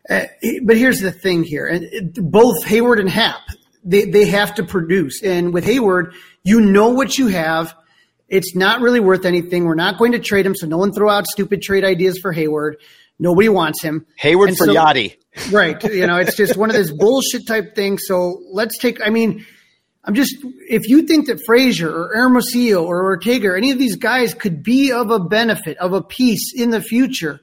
uh, 0.08 0.26
but 0.62 0.76
here's 0.76 1.00
the 1.00 1.12
thing 1.12 1.42
here, 1.42 1.66
and 1.66 2.12
both 2.14 2.64
Heyward 2.64 3.00
and 3.00 3.08
Happ, 3.08 3.40
they, 3.84 4.04
they 4.04 4.26
have 4.26 4.54
to 4.56 4.64
produce. 4.64 5.22
And 5.22 5.52
with 5.52 5.64
Heyward, 5.64 6.14
you 6.42 6.60
know 6.60 6.90
what 6.90 7.18
you 7.18 7.28
have. 7.28 7.74
It's 8.28 8.54
not 8.54 8.80
really 8.80 9.00
worth 9.00 9.24
anything. 9.24 9.64
We're 9.64 9.74
not 9.74 9.98
going 9.98 10.12
to 10.12 10.18
trade 10.18 10.46
him, 10.46 10.54
so 10.54 10.66
no 10.66 10.78
one 10.78 10.92
throw 10.92 11.10
out 11.10 11.26
stupid 11.26 11.62
trade 11.62 11.84
ideas 11.84 12.18
for 12.18 12.32
Heyward. 12.32 12.74
Nobody 13.18 13.48
wants 13.48 13.82
him. 13.82 14.06
Heyward 14.20 14.48
and 14.48 14.56
for 14.56 14.66
so, 14.66 14.74
Yadi. 14.74 15.16
Right. 15.52 15.82
You 15.84 16.06
know, 16.08 16.16
it's 16.16 16.36
just 16.36 16.56
one 16.56 16.70
of 16.70 16.76
those 16.76 16.90
bullshit 16.90 17.46
type 17.46 17.76
things. 17.76 18.02
So 18.04 18.42
let's 18.50 18.76
take, 18.78 19.00
I 19.00 19.10
mean, 19.10 19.46
I'm 20.04 20.14
just, 20.14 20.34
if 20.68 20.88
you 20.88 21.02
think 21.02 21.28
that 21.28 21.40
Frazier 21.46 21.88
or 21.88 22.10
Hermosillo 22.14 22.84
or 22.84 23.04
Ortega 23.04 23.48
or 23.48 23.56
any 23.56 23.70
of 23.70 23.78
these 23.78 23.96
guys 23.96 24.34
could 24.34 24.62
be 24.62 24.90
of 24.90 25.10
a 25.10 25.20
benefit, 25.20 25.78
of 25.78 25.92
a 25.92 26.02
piece 26.02 26.52
in 26.54 26.70
the 26.70 26.80
future, 26.82 27.40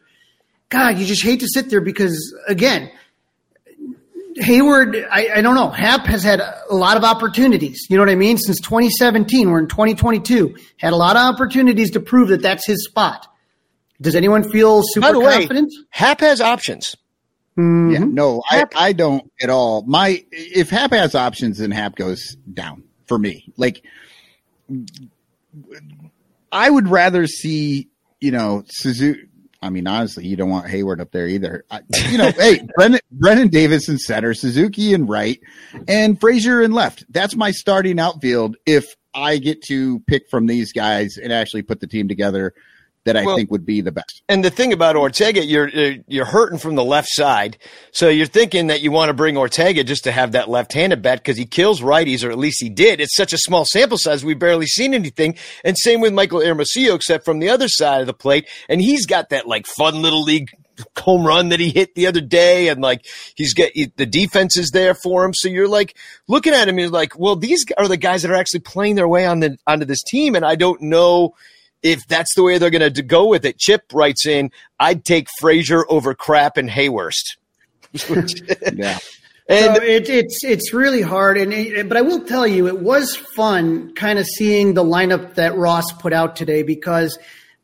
God, 0.69 0.97
you 0.97 1.05
just 1.05 1.23
hate 1.23 1.39
to 1.39 1.47
sit 1.47 1.69
there 1.69 1.79
because, 1.79 2.35
again, 2.47 2.91
Heyward, 4.41 5.07
I, 5.09 5.29
I, 5.35 5.41
don't 5.41 5.55
know. 5.55 5.69
Happ 5.69 6.05
has 6.05 6.23
had 6.23 6.39
a 6.39 6.75
lot 6.75 6.97
of 6.97 7.03
opportunities. 7.03 7.87
You 7.89 7.97
know 7.97 8.03
what 8.03 8.09
I 8.09 8.15
mean? 8.15 8.37
Since 8.37 8.61
2017, 8.61 9.49
we're 9.49 9.59
in 9.59 9.67
2022. 9.67 10.55
Had 10.77 10.93
a 10.93 10.95
lot 10.95 11.15
of 11.15 11.33
opportunities 11.33 11.91
to 11.91 11.99
prove 11.99 12.29
that 12.29 12.41
that's 12.41 12.65
his 12.65 12.85
spot. 12.85 13.27
Does 13.99 14.15
anyone 14.15 14.49
feel 14.49 14.83
super 14.83 15.07
By 15.07 15.13
the 15.13 15.21
confident? 15.21 15.73
Way, 15.75 15.85
Happ 15.89 16.19
has 16.21 16.39
options. 16.39 16.95
Mm-hmm. 17.57 17.91
Yeah, 17.91 17.99
no, 18.05 18.43
I, 18.47 18.65
I 18.75 18.93
don't 18.93 19.31
at 19.41 19.49
all. 19.49 19.81
My 19.81 20.23
if 20.31 20.69
Happ 20.69 20.91
has 20.91 21.15
options, 21.15 21.57
then 21.57 21.71
Happ 21.71 21.95
goes 21.95 22.35
down 22.53 22.83
for 23.07 23.17
me. 23.17 23.51
Like, 23.57 23.83
I 26.51 26.69
would 26.69 26.87
rather 26.87 27.25
see 27.25 27.89
you 28.19 28.29
know 28.29 28.63
Suzuki. 28.67 29.26
I 29.61 29.69
mean, 29.69 29.87
honestly, 29.87 30.25
you 30.25 30.35
don't 30.35 30.49
want 30.49 30.67
Heyward 30.67 30.99
up 30.99 31.11
there 31.11 31.27
either. 31.27 31.65
I, 31.71 31.81
you 32.09 32.17
know, 32.17 32.31
hey, 32.37 32.61
Brennan, 32.75 32.99
Brennen 33.11 33.49
Davis 33.49 33.89
and 33.89 33.99
center, 33.99 34.33
Suzuki 34.33 34.93
and 34.93 35.09
right, 35.09 35.39
and 35.87 36.19
Frazier 36.19 36.61
and 36.61 36.73
left. 36.73 37.05
That's 37.09 37.35
my 37.35 37.51
starting 37.51 37.99
outfield 37.99 38.57
if 38.65 38.95
I 39.13 39.37
get 39.37 39.63
to 39.63 39.99
pick 40.01 40.29
from 40.29 40.45
these 40.45 40.71
guys 40.71 41.17
and 41.17 41.33
actually 41.33 41.63
put 41.63 41.79
the 41.79 41.87
team 41.87 42.07
together 42.07 42.53
that 43.07 43.17
I 43.17 43.25
well, 43.25 43.35
think 43.35 43.49
would 43.51 43.65
be 43.65 43.81
the 43.81 43.91
best. 43.91 44.21
And 44.29 44.43
the 44.43 44.49
thing 44.49 44.73
about 44.73 44.95
Ortega, 44.95 45.43
you're 45.43 45.69
you're 46.07 46.25
hurting 46.25 46.59
from 46.59 46.75
the 46.75 46.83
left 46.83 47.07
side, 47.09 47.57
so 47.91 48.09
you're 48.09 48.27
thinking 48.27 48.67
that 48.67 48.81
you 48.81 48.91
want 48.91 49.09
to 49.09 49.13
bring 49.13 49.37
Ortega 49.37 49.83
just 49.83 50.03
to 50.03 50.11
have 50.11 50.33
that 50.33 50.49
left-handed 50.49 51.01
bat 51.01 51.19
because 51.19 51.37
he 51.37 51.45
kills 51.45 51.81
righties, 51.81 52.23
or 52.23 52.31
at 52.31 52.37
least 52.37 52.61
he 52.61 52.69
did. 52.69 53.01
It's 53.01 53.15
such 53.15 53.33
a 53.33 53.37
small 53.37 53.65
sample 53.65 53.97
size, 53.97 54.23
we've 54.23 54.37
barely 54.37 54.67
seen 54.67 54.93
anything. 54.93 55.35
And 55.63 55.77
same 55.77 56.01
with 56.01 56.13
Michael 56.13 56.41
Hermosillo, 56.41 56.95
except 56.95 57.25
from 57.25 57.39
the 57.39 57.49
other 57.49 57.67
side 57.67 58.01
of 58.01 58.07
the 58.07 58.13
plate, 58.13 58.47
and 58.69 58.81
he's 58.81 59.05
got 59.05 59.29
that 59.29 59.47
like 59.47 59.65
fun 59.65 60.01
little 60.01 60.23
league 60.23 60.49
home 60.97 61.25
run 61.25 61.49
that 61.49 61.59
he 61.59 61.69
hit 61.69 61.95
the 61.95 62.07
other 62.07 62.21
day 62.21 62.67
and 62.67 62.81
like 62.81 63.05
he's 63.35 63.53
get 63.53 63.73
the 63.95 64.05
defense 64.05 64.57
is 64.57 64.69
there 64.69 64.93
for 64.93 65.25
him 65.25 65.33
so 65.33 65.47
you're 65.47 65.67
like 65.67 65.97
looking 66.27 66.53
at 66.53 66.67
him 66.67 66.77
you're 66.77 66.89
like 66.89 67.17
well 67.17 67.35
these 67.35 67.65
are 67.79 67.87
the 67.87 67.97
guys 67.97 68.21
that 68.21 68.29
are 68.29 68.35
actually 68.35 68.59
playing 68.59 68.93
their 68.93 69.07
way 69.07 69.25
on 69.25 69.39
the 69.39 69.57
onto 69.65 69.85
this 69.85 70.03
team 70.03 70.35
and 70.35 70.45
I 70.45 70.55
don't 70.55 70.81
know 70.81 71.33
if 71.83 72.07
that's 72.07 72.33
the 72.35 72.43
way 72.43 72.57
they're 72.57 72.69
going 72.69 72.93
to 72.93 73.01
go 73.01 73.27
with 73.27 73.45
it. 73.45 73.57
Chip 73.57 73.83
writes 73.93 74.25
in, 74.25 74.51
I'd 74.79 75.05
take 75.05 75.27
Frazier 75.39 75.85
over 75.89 76.13
Crap 76.13 76.57
and 76.57 76.69
Hayhurst. 76.69 77.37
yeah. 78.73 78.99
And 79.49 79.77
so 79.77 79.81
it, 79.81 80.09
it's 80.09 80.43
it's 80.43 80.73
really 80.73 81.01
hard, 81.01 81.37
and 81.37 81.53
it, 81.53 81.87
but 81.87 81.97
I 81.97 82.01
will 82.01 82.25
tell 82.25 82.45
you, 82.45 82.67
it 82.67 82.81
was 82.81 83.15
fun 83.15 83.93
kind 83.95 84.19
of 84.19 84.25
seeing 84.25 84.73
the 84.73 84.83
lineup 84.83 85.35
that 85.35 85.55
Ross 85.55 85.89
put 85.93 86.11
out 86.11 86.35
today 86.35 86.63
because 86.63 87.17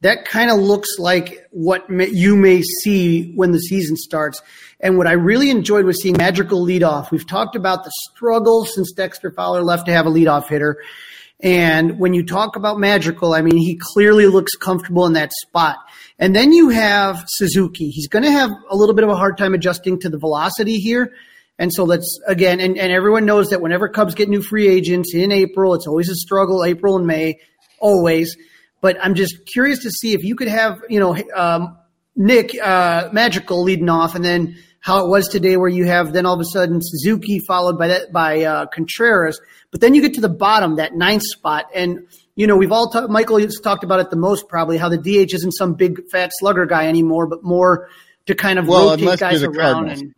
that 0.04 0.26
kind 0.26 0.52
of 0.52 0.60
looks 0.60 1.00
like 1.00 1.48
what 1.52 1.90
may, 1.90 2.10
you 2.10 2.36
may 2.36 2.62
see 2.62 3.34
when 3.36 3.52
the 3.52 3.60
season 3.60 3.96
starts. 3.96 4.42
And 4.82 4.98
what 4.98 5.08
I 5.08 5.14
really 5.14 5.50
enjoyed 5.50 5.86
was 5.86 6.02
seeing 6.02 6.18
magical 6.18 6.62
lead 6.62 6.84
off. 6.84 7.10
We've 7.10 7.28
talked 7.28 7.56
about 7.56 7.86
the 7.86 7.92
struggle 8.12 8.66
since 8.66 8.92
Dexter 8.92 9.32
Fowler 9.32 9.64
left 9.64 9.86
to 9.86 9.94
have 9.94 10.06
a 10.06 10.10
leadoff 10.10 10.50
hitter, 10.50 10.82
and 11.44 12.00
when 12.00 12.14
you 12.14 12.26
talk 12.26 12.56
about 12.56 12.80
magical, 12.80 13.34
I 13.34 13.42
mean, 13.42 13.58
he 13.58 13.78
clearly 13.78 14.28
looks 14.28 14.56
comfortable 14.56 15.06
in 15.06 15.14
that 15.14 15.34
spot. 15.34 15.78
And 16.18 16.34
then 16.34 16.54
you 16.54 16.70
have 16.70 17.26
Suzuki. 17.28 17.90
He's 17.90 18.08
going 18.08 18.24
to 18.24 18.32
have 18.32 18.50
a 18.70 18.78
little 18.78 18.96
bit 18.96 19.04
of 19.04 19.10
a 19.10 19.16
hard 19.16 19.38
time 19.38 19.54
adjusting 19.54 20.00
to 20.00 20.10
the 20.10 20.18
velocity 20.18 20.78
here. 20.78 21.12
And 21.60 21.72
so 21.72 21.84
let's 21.84 22.18
again, 22.28 22.62
and, 22.62 22.78
and 22.78 22.94
everyone 22.94 23.26
knows 23.26 23.50
that 23.50 23.62
whenever 23.62 23.90
Cubs 23.90 24.16
get 24.16 24.30
new 24.30 24.42
free 24.42 24.70
agents 24.70 25.14
in 25.14 25.34
April, 25.34 25.74
it's 25.74 25.86
always 25.86 26.10
a 26.10 26.16
struggle, 26.16 26.64
April 26.64 26.96
and 26.96 27.06
May, 27.06 27.40
always. 27.78 28.38
But 28.80 28.98
I'm 29.04 29.14
just 29.14 29.46
curious 29.46 29.84
to 29.84 29.92
see 29.92 30.14
if 30.14 30.24
you 30.24 30.36
could 30.36 30.48
have, 30.48 30.82
you 30.90 31.00
know, 31.02 31.18
um, 31.36 31.78
Nick 32.16 32.56
uh, 32.60 33.10
Madrigal 33.12 33.64
leading 33.64 33.90
off, 33.90 34.16
and 34.16 34.24
then 34.24 34.56
how 34.84 35.06
it 35.06 35.08
was 35.08 35.30
today, 35.30 35.56
where 35.56 35.70
you 35.70 35.86
have 35.86 36.12
then 36.12 36.26
all 36.26 36.34
of 36.34 36.42
a 36.42 36.46
sudden 36.46 36.82
Suzuki 36.82 37.40
followed 37.40 37.80
by 37.80 37.88
that 37.88 38.12
by 38.12 38.44
uh, 38.44 38.66
Contreras. 38.66 39.40
But 39.72 39.80
then 39.80 39.94
you 39.94 40.02
get 40.02 40.16
to 40.16 40.22
the 40.22 40.28
bottom, 40.28 40.76
that 40.76 40.94
ninth 40.94 41.24
spot, 41.24 41.68
and 41.74 42.06
you 42.36 42.48
know 42.48 42.58
we've 42.58 42.72
all 42.74 42.92
ta- 42.92 43.08
Michael 43.08 43.40
has 43.40 43.62
talked 43.64 43.86
about 43.86 44.02
it 44.02 44.10
the 44.10 44.18
most 44.18 44.50
probably 44.50 44.78
how 44.78 44.90
the 44.90 44.98
DH 44.98 45.34
isn't 45.34 45.54
some 45.54 45.76
big 45.76 46.02
fat 46.12 46.32
slugger 46.34 46.66
guy 46.66 46.88
anymore, 46.88 47.28
but 47.28 47.46
more 47.46 47.88
to 48.26 48.36
kind 48.36 48.60
of 48.60 48.68
well, 48.68 48.90
rotate 48.90 49.20
guys 49.20 49.42
around 49.42 49.88
and 49.88 50.14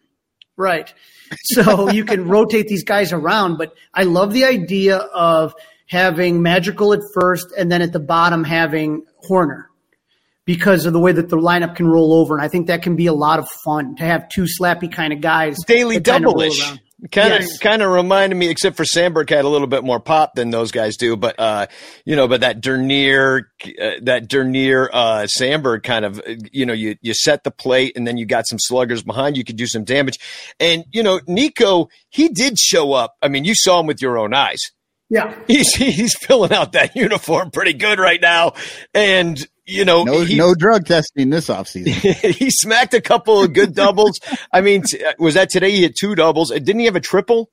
right. 0.58 0.92
So 1.44 1.92
you 1.92 2.04
can 2.04 2.28
rotate 2.28 2.68
these 2.68 2.84
guys 2.84 3.14
around, 3.14 3.58
but 3.58 3.76
I 3.94 4.04
love 4.04 4.34
the 4.34 4.46
idea 4.46 4.98
of 4.98 5.54
having 5.88 6.42
magical 6.42 6.92
at 6.92 7.02
first 7.14 7.54
and 7.56 7.72
then 7.72 7.84
at 7.84 7.94
the 7.94 8.00
bottom 8.00 8.44
having 8.44 9.06
Hoerner 9.30 9.66
because 10.46 10.86
of 10.86 10.94
the 10.94 11.00
way 11.00 11.12
that 11.12 11.30
the 11.30 11.38
lineup 11.38 11.76
can 11.76 11.88
roll 11.88 12.14
over. 12.14 12.36
And 12.36 12.44
I 12.44 12.48
think 12.48 12.68
that 12.68 12.84
can 12.84 12.96
be 12.96 13.08
a 13.08 13.14
lot 13.14 13.40
of 13.40 13.48
fun 13.64 13.96
to 13.96 14.04
have 14.04 14.30
two 14.30 14.44
slappy 14.44 14.92
kind 14.92 15.12
of 15.12 15.22
guys. 15.22 15.58
Daily 15.66 16.00
double-ish. 16.00 16.80
Kind 17.12 17.34
of, 17.34 17.42
yes. 17.42 17.58
kind 17.60 17.82
of 17.82 17.92
reminded 17.92 18.36
me, 18.36 18.50
except 18.50 18.78
for 18.78 18.86
Sandberg 18.86 19.30
had 19.30 19.44
a 19.44 19.50
little 19.50 19.68
bit 19.68 19.84
more 19.84 20.00
pop 20.00 20.34
than 20.34 20.50
those 20.50 20.72
guys 20.72 20.96
do. 20.98 21.16
But, 21.18 21.36
uh, 21.38 21.68
you 22.06 22.16
know, 22.16 22.28
but 22.28 22.42
that 22.42 22.62
Dernier, 22.62 23.52
uh, 23.64 23.92
that 24.04 24.28
Dernier, 24.28 24.90
uh, 24.92 25.28
Sandberg 25.28 25.84
kind 25.84 26.06
of, 26.06 26.22
you 26.52 26.66
know, 26.66 26.74
you, 26.74 26.96
you 27.02 27.14
set 27.14 27.44
the 27.44 27.52
plate 27.52 27.94
and 27.96 28.08
then 28.08 28.18
you 28.18 28.26
got 28.26 28.48
some 28.48 28.58
sluggers 28.60 29.04
behind. 29.04 29.36
You 29.36 29.44
could 29.44 29.58
do 29.58 29.68
some 29.68 29.84
damage. 29.84 30.20
And, 30.60 30.86
you 30.92 31.04
know, 31.04 31.20
Nico, 31.28 31.90
he 32.10 32.30
did 32.30 32.58
show 32.58 32.94
up. 32.94 33.16
I 33.22 33.28
mean, 33.28 33.44
you 33.46 33.56
saw 33.56 33.82
him 33.82 33.88
with 33.88 34.02
your 34.02 34.18
own 34.18 34.34
eyes. 34.34 34.62
Yeah. 35.10 35.38
He's, 35.48 35.76
he's 35.76 36.18
filling 36.18 36.54
out 36.54 36.72
that 36.72 36.96
uniform 36.96 37.52
pretty 37.52 37.74
good 37.74 38.00
right 38.00 38.22
now. 38.22 38.54
And, 38.94 39.46
you 39.66 39.86
know, 39.86 40.04
no, 40.04 40.22
he, 40.22 40.38
no 40.38 40.54
drug 40.54 40.86
testing 40.86 41.30
this 41.30 41.48
offseason. 41.48 41.88
he 42.36 42.52
smacked 42.52 42.94
a 42.94 43.02
couple 43.02 43.42
of 43.42 43.54
good 43.54 43.74
doubles. 43.74 44.20
I 44.52 44.62
mean, 44.62 44.84
t- 44.84 45.04
uh, 45.04 45.14
was 45.18 45.34
that 45.34 45.50
today? 45.50 45.72
He 45.72 45.82
hit 45.82 45.96
two 45.96 46.16
doubles. 46.16 46.52
Didn't 46.52 46.80
he 46.80 46.86
have 46.86 46.96
a 46.96 47.02
triple, 47.02 47.50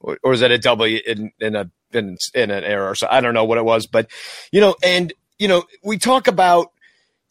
or, 0.00 0.18
or 0.22 0.32
is 0.34 0.40
that 0.40 0.50
a 0.50 0.58
double 0.58 0.84
in, 0.84 1.32
in 1.40 1.56
a 1.56 1.70
in, 1.92 2.18
in 2.34 2.50
an 2.50 2.64
error? 2.64 2.94
So 2.94 3.06
I 3.10 3.20
don't 3.20 3.34
know 3.34 3.44
what 3.44 3.58
it 3.58 3.64
was, 3.64 3.86
but 3.86 4.10
you 4.52 4.60
know, 4.60 4.76
and 4.84 5.12
you 5.38 5.48
know, 5.48 5.64
we 5.82 5.96
talk 5.96 6.26
about 6.28 6.70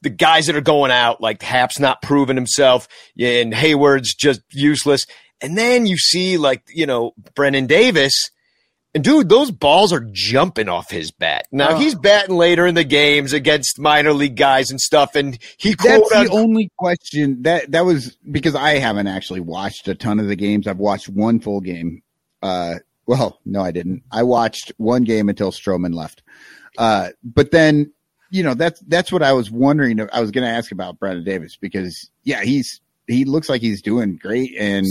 the 0.02 0.10
guys 0.10 0.48
that 0.48 0.56
are 0.56 0.62
going 0.62 0.92
out, 0.92 1.22
like 1.22 1.42
Happ's 1.42 1.80
not 1.80 2.02
proving 2.02 2.36
himself, 2.36 2.88
and 3.20 3.54
Heyward's 3.54 4.16
just 4.16 4.42
useless, 4.52 5.06
and 5.42 5.58
then 5.58 5.86
you 5.86 5.98
see 5.98 6.38
like 6.38 6.64
you 6.74 6.88
know 6.88 7.14
Brennen 7.36 7.68
Davis 7.68 8.32
and 8.96 9.04
dude, 9.04 9.30
those 9.30 9.50
balls 9.50 9.92
are 9.92 10.08
jumping 10.12 10.70
off 10.70 10.92
his 10.92 11.12
bat. 11.12 11.48
Now 11.52 11.72
oh. 11.72 11.78
he's 11.78 11.96
batting 11.96 12.36
later 12.36 12.68
in 12.68 12.76
the 12.76 12.84
games 12.84 13.34
against 13.34 13.80
minor 13.80 14.14
league 14.14 14.36
guys 14.36 14.70
and 14.70 14.80
stuff, 14.80 15.16
and 15.16 15.38
he. 15.58 15.76
That's 15.76 16.10
the 16.10 16.30
only 16.32 16.72
question 16.78 17.44
that 17.44 17.72
that 17.72 17.86
was 17.86 18.16
because 18.30 18.56
I 18.56 18.78
haven't 18.78 19.08
actually 19.08 19.40
watched 19.40 19.88
a 19.88 19.96
ton 19.96 20.20
of 20.20 20.28
the 20.28 20.36
games. 20.36 20.68
I've 20.68 20.78
watched 20.78 21.10
one 21.10 21.40
full 21.40 21.62
game. 21.62 22.04
Uh, 22.42 22.76
well, 23.06 23.40
no, 23.46 23.62
I 23.62 23.72
didn't. 23.72 24.04
I 24.12 24.24
watched 24.24 24.72
one 24.78 25.04
game 25.04 25.30
until 25.30 25.52
Stroman 25.52 25.94
left. 25.94 26.22
Uh, 26.78 27.10
but 27.24 27.52
then, 27.52 27.92
you 28.30 28.44
know, 28.44 28.54
that's 28.54 28.80
that's 28.82 29.12
what 29.12 29.24
I 29.24 29.34
was 29.34 29.52
wondering. 29.52 30.00
I 30.12 30.22
was 30.22 30.32
going 30.32 30.46
to 30.46 30.50
ask 30.54 30.72
about 30.72 31.00
Brennen 31.00 31.24
Davis 31.24 31.58
because, 31.58 32.10
yeah, 32.24 32.44
he's 32.44 32.82
he 33.08 33.26
looks 33.26 33.50
like 33.50 33.62
he's 33.62 33.82
doing 33.82 34.18
great, 34.18 34.56
and 34.58 34.86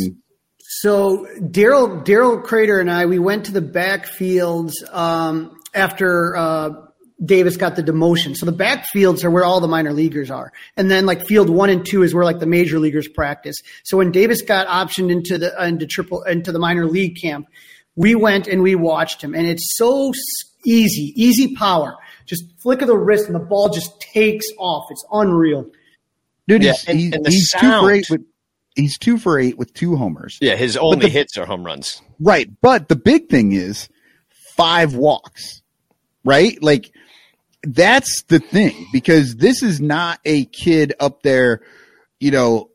so 0.80 1.26
Daryl 1.38 2.02
Daryl 2.04 2.42
Crater 2.42 2.80
and 2.80 2.90
I 2.90 3.04
we 3.04 3.18
went 3.18 3.46
to 3.46 3.52
the 3.52 3.60
backfields 3.60 4.72
um, 4.90 5.60
after 5.74 6.34
uh, 6.34 6.70
Davis 7.24 7.56
got 7.56 7.76
the 7.76 7.82
demotion. 7.82 8.36
So 8.36 8.46
the 8.46 8.52
backfields 8.52 9.22
are 9.22 9.30
where 9.30 9.44
all 9.44 9.60
the 9.60 9.68
minor 9.68 9.92
leaguers 9.92 10.30
are. 10.30 10.52
And 10.76 10.90
then 10.90 11.06
like 11.06 11.26
field 11.26 11.50
one 11.50 11.70
and 11.70 11.86
two 11.86 12.02
is 12.02 12.14
where 12.14 12.24
like 12.24 12.40
the 12.40 12.46
major 12.46 12.78
leaguers 12.78 13.06
practice. 13.06 13.56
So 13.84 13.96
when 13.98 14.10
Davis 14.10 14.42
got 14.42 14.66
optioned 14.66 15.10
into 15.10 15.38
the, 15.38 15.64
into 15.64 15.86
triple, 15.86 16.22
into 16.22 16.52
the 16.52 16.58
minor 16.58 16.86
league 16.86 17.16
camp, 17.20 17.46
we 17.94 18.14
went 18.14 18.48
and 18.48 18.62
we 18.62 18.74
watched 18.74 19.22
him 19.22 19.34
and 19.34 19.46
it's 19.46 19.76
so 19.76 20.12
easy, 20.64 21.12
easy 21.14 21.54
power. 21.54 21.96
Just 22.24 22.44
flick 22.60 22.82
of 22.82 22.88
the 22.88 22.96
wrist 22.96 23.26
and 23.26 23.34
the 23.34 23.40
ball 23.40 23.68
just 23.68 24.00
takes 24.00 24.46
off. 24.58 24.86
It's 24.90 25.04
unreal. 25.12 25.70
Dude, 26.48 26.64
yeah, 26.64 26.72
he's, 26.72 26.88
and, 26.88 26.98
he's, 26.98 27.12
and 27.12 27.26
he's 27.28 27.50
two 27.52 27.70
for 27.80 27.90
eight 27.92 28.10
with 28.10 28.24
he's 28.74 28.98
two 28.98 29.18
for 29.18 29.38
eight 29.38 29.58
with 29.58 29.74
two 29.74 29.96
homers. 29.96 30.38
Yeah, 30.40 30.56
his 30.56 30.76
only 30.76 31.06
the, 31.06 31.08
hits 31.08 31.36
are 31.36 31.46
home 31.46 31.64
runs. 31.64 32.02
Right. 32.20 32.48
But 32.60 32.88
the 32.88 32.96
big 32.96 33.28
thing 33.28 33.52
is 33.52 33.88
five 34.56 34.94
walks. 34.94 35.62
Right? 36.24 36.62
Like 36.62 36.92
that's 37.62 38.22
the 38.24 38.38
thing 38.38 38.86
because 38.92 39.36
this 39.36 39.62
is 39.62 39.80
not 39.80 40.20
a 40.24 40.44
kid 40.46 40.94
up 41.00 41.22
there, 41.22 41.62
you 42.20 42.30
know, 42.30 42.70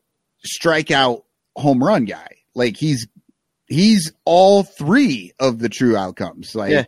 strikeout 0.46 1.22
home 1.56 1.82
run 1.82 2.04
guy. 2.04 2.36
Like 2.54 2.76
he's 2.76 3.06
he's 3.66 4.12
all 4.24 4.62
three 4.62 5.32
of 5.38 5.58
the 5.58 5.68
true 5.68 5.96
outcomes. 5.96 6.54
Like 6.54 6.72
yeah. 6.72 6.84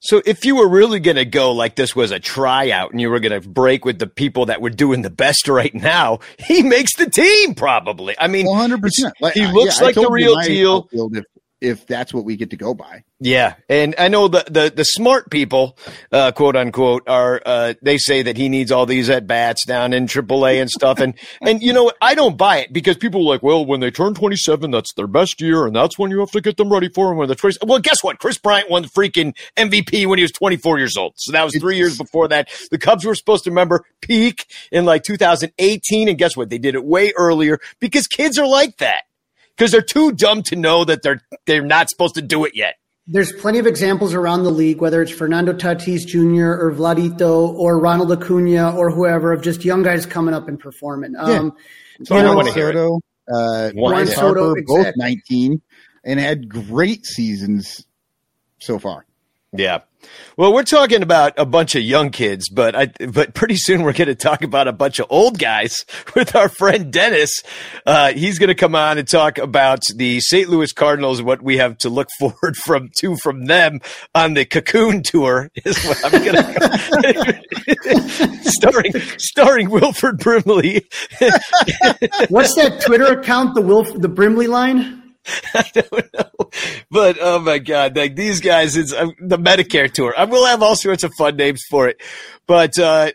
So 0.00 0.22
if 0.24 0.44
you 0.44 0.56
were 0.56 0.68
really 0.68 1.00
going 1.00 1.16
to 1.16 1.24
go 1.24 1.52
like 1.52 1.74
this 1.74 1.96
was 1.96 2.10
a 2.10 2.20
tryout 2.20 2.92
and 2.92 3.00
you 3.00 3.10
were 3.10 3.18
going 3.18 3.40
to 3.40 3.48
break 3.48 3.84
with 3.84 3.98
the 3.98 4.06
people 4.06 4.46
that 4.46 4.60
were 4.60 4.70
doing 4.70 5.02
the 5.02 5.10
best 5.10 5.48
right 5.48 5.74
now, 5.74 6.20
he 6.38 6.62
makes 6.62 6.96
the 6.96 7.08
team 7.08 7.54
probably. 7.54 8.14
I 8.18 8.28
mean, 8.28 8.46
100%. 8.46 9.12
Like, 9.20 9.34
he 9.34 9.46
looks 9.46 9.80
yeah, 9.80 9.86
like 9.86 9.94
the 9.94 10.08
real 10.10 10.36
deal. 10.40 10.88
If, 10.92 11.24
if 11.60 11.86
that's 11.86 12.12
what 12.12 12.24
we 12.24 12.36
get 12.36 12.50
to 12.50 12.56
go 12.56 12.74
by. 12.74 13.02
Yeah, 13.18 13.54
and 13.70 13.94
I 13.98 14.08
know 14.08 14.28
the 14.28 14.44
the, 14.50 14.72
the 14.74 14.84
smart 14.84 15.30
people, 15.30 15.78
uh, 16.12 16.32
quote 16.32 16.54
unquote, 16.54 17.08
are 17.08 17.40
uh, 17.46 17.74
they 17.80 17.96
say 17.96 18.22
that 18.22 18.36
he 18.36 18.50
needs 18.50 18.70
all 18.70 18.84
these 18.84 19.08
at 19.08 19.26
bats 19.26 19.64
down 19.64 19.94
in 19.94 20.06
AAA 20.06 20.60
and 20.60 20.68
stuff, 20.68 21.00
and 21.00 21.14
and 21.40 21.62
you 21.62 21.72
know 21.72 21.84
what? 21.84 21.96
I 22.02 22.14
don't 22.14 22.36
buy 22.36 22.58
it 22.58 22.74
because 22.74 22.98
people 22.98 23.22
are 23.22 23.32
like, 23.32 23.42
well, 23.42 23.64
when 23.64 23.80
they 23.80 23.90
turn 23.90 24.12
twenty 24.12 24.36
seven, 24.36 24.70
that's 24.70 24.92
their 24.94 25.06
best 25.06 25.40
year, 25.40 25.66
and 25.66 25.74
that's 25.74 25.98
when 25.98 26.10
you 26.10 26.20
have 26.20 26.30
to 26.32 26.42
get 26.42 26.58
them 26.58 26.70
ready 26.70 26.90
for 26.90 27.08
them. 27.08 27.16
When 27.16 27.28
the 27.28 27.34
twenty, 27.34 27.56
well, 27.64 27.78
guess 27.78 28.04
what? 28.04 28.18
Kris 28.18 28.36
Bryant 28.36 28.68
won 28.68 28.82
the 28.82 28.88
freaking 28.88 29.34
MVP 29.56 30.06
when 30.06 30.18
he 30.18 30.22
was 30.22 30.32
twenty 30.32 30.58
four 30.58 30.78
years 30.78 30.96
old, 30.98 31.14
so 31.16 31.32
that 31.32 31.42
was 31.42 31.56
three 31.58 31.78
years 31.78 31.96
before 31.96 32.28
that. 32.28 32.50
The 32.70 32.78
Cubs 32.78 33.06
were 33.06 33.14
supposed 33.14 33.44
to 33.44 33.50
remember 33.50 33.86
peak 34.02 34.44
in 34.70 34.84
like 34.84 35.04
two 35.04 35.16
thousand 35.16 35.52
eighteen, 35.58 36.10
and 36.10 36.18
guess 36.18 36.36
what? 36.36 36.50
They 36.50 36.58
did 36.58 36.74
it 36.74 36.84
way 36.84 37.14
earlier 37.16 37.60
because 37.80 38.06
kids 38.06 38.38
are 38.38 38.46
like 38.46 38.76
that 38.76 39.05
because 39.56 39.72
they're 39.72 39.80
too 39.80 40.12
dumb 40.12 40.42
to 40.44 40.56
know 40.56 40.84
that 40.84 41.02
they're 41.02 41.22
they're 41.46 41.64
not 41.64 41.88
supposed 41.88 42.14
to 42.16 42.22
do 42.22 42.44
it 42.44 42.54
yet. 42.54 42.76
There's 43.08 43.32
plenty 43.32 43.60
of 43.60 43.66
examples 43.66 44.14
around 44.14 44.42
the 44.42 44.50
league, 44.50 44.80
whether 44.80 45.00
it's 45.00 45.12
Fernando 45.12 45.52
Tatis 45.52 46.04
Jr. 46.04 46.60
or 46.60 46.72
Vladito 46.72 47.54
or 47.54 47.78
Ronald 47.78 48.10
Acuna 48.10 48.76
or 48.76 48.90
whoever, 48.90 49.32
of 49.32 49.42
just 49.42 49.64
young 49.64 49.84
guys 49.84 50.06
coming 50.06 50.34
up 50.34 50.48
and 50.48 50.58
performing. 50.58 51.12
Yeah. 51.12 51.20
Um, 51.20 51.52
so 52.02 52.16
Juan 52.16 52.52
Soto, 52.52 53.00
uh, 53.32 53.70
Juan 53.74 54.06
Soto, 54.08 54.54
exactly. 54.54 54.84
both 54.84 54.94
19, 54.96 55.62
and 56.04 56.20
had 56.20 56.48
great 56.48 57.06
seasons 57.06 57.86
so 58.58 58.80
far. 58.80 59.05
Yeah. 59.58 59.80
Well, 60.36 60.52
we're 60.52 60.64
talking 60.64 61.02
about 61.02 61.32
a 61.38 61.46
bunch 61.46 61.74
of 61.74 61.82
young 61.82 62.10
kids, 62.10 62.48
but 62.48 62.76
I, 62.76 62.92
but 63.08 63.34
pretty 63.34 63.56
soon 63.56 63.82
we're 63.82 63.92
going 63.92 64.08
to 64.08 64.14
talk 64.14 64.42
about 64.42 64.68
a 64.68 64.72
bunch 64.72 64.98
of 64.98 65.06
old 65.08 65.38
guys 65.38 65.84
with 66.14 66.36
our 66.36 66.48
friend 66.48 66.92
Dennis. 66.92 67.42
Uh, 67.86 68.12
he's 68.12 68.38
going 68.38 68.48
to 68.48 68.54
come 68.54 68.74
on 68.74 68.98
and 68.98 69.08
talk 69.08 69.38
about 69.38 69.80
the 69.94 70.20
St. 70.20 70.48
Louis 70.48 70.72
Cardinals, 70.72 71.22
what 71.22 71.42
we 71.42 71.56
have 71.56 71.78
to 71.78 71.88
look 71.88 72.08
forward 72.18 72.56
from 72.56 72.90
to 72.98 73.16
from 73.16 73.46
them 73.46 73.80
on 74.14 74.34
the 74.34 74.44
Cocoon 74.44 75.02
Tour. 75.02 75.50
Is 75.64 75.82
what 75.84 76.04
I'm 76.04 76.22
going 76.22 76.36
to 76.36 77.40
starring 78.42 78.92
starring 79.18 79.70
Wilford 79.70 80.18
Brimley. 80.18 80.86
What's 82.28 82.54
that 82.56 82.82
Twitter 82.84 83.18
account? 83.18 83.54
The 83.54 83.62
Wilf 83.62 83.88
the 83.94 84.08
Brimley 84.08 84.48
line. 84.48 85.05
I 85.54 85.64
don't 85.72 86.14
know, 86.14 86.50
but 86.90 87.16
oh 87.20 87.38
my 87.40 87.58
god, 87.58 87.96
like 87.96 88.16
these 88.16 88.40
guys, 88.40 88.76
it's 88.76 88.92
uh, 88.92 89.08
the 89.20 89.38
Medicare 89.38 89.92
tour. 89.92 90.14
I 90.16 90.24
will 90.24 90.46
have 90.46 90.62
all 90.62 90.76
sorts 90.76 91.04
of 91.04 91.12
fun 91.18 91.36
names 91.36 91.62
for 91.68 91.88
it, 91.88 92.00
but 92.46 92.78
uh, 92.78 93.10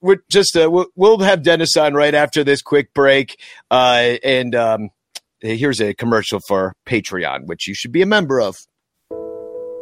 we're 0.00 0.22
just 0.30 0.56
uh, 0.56 0.70
we'll, 0.70 0.86
we'll, 0.94 1.18
have 1.18 1.42
Dennis 1.42 1.76
on 1.76 1.94
right 1.94 2.14
after 2.14 2.44
this 2.44 2.62
quick 2.62 2.94
break, 2.94 3.40
uh, 3.70 4.16
and 4.22 4.54
um, 4.54 4.90
here's 5.40 5.80
a 5.80 5.94
commercial 5.94 6.40
for 6.46 6.74
Patreon, 6.86 7.46
which 7.46 7.66
you 7.66 7.74
should 7.74 7.92
be 7.92 8.02
a 8.02 8.06
member 8.06 8.40
of. 8.40 8.56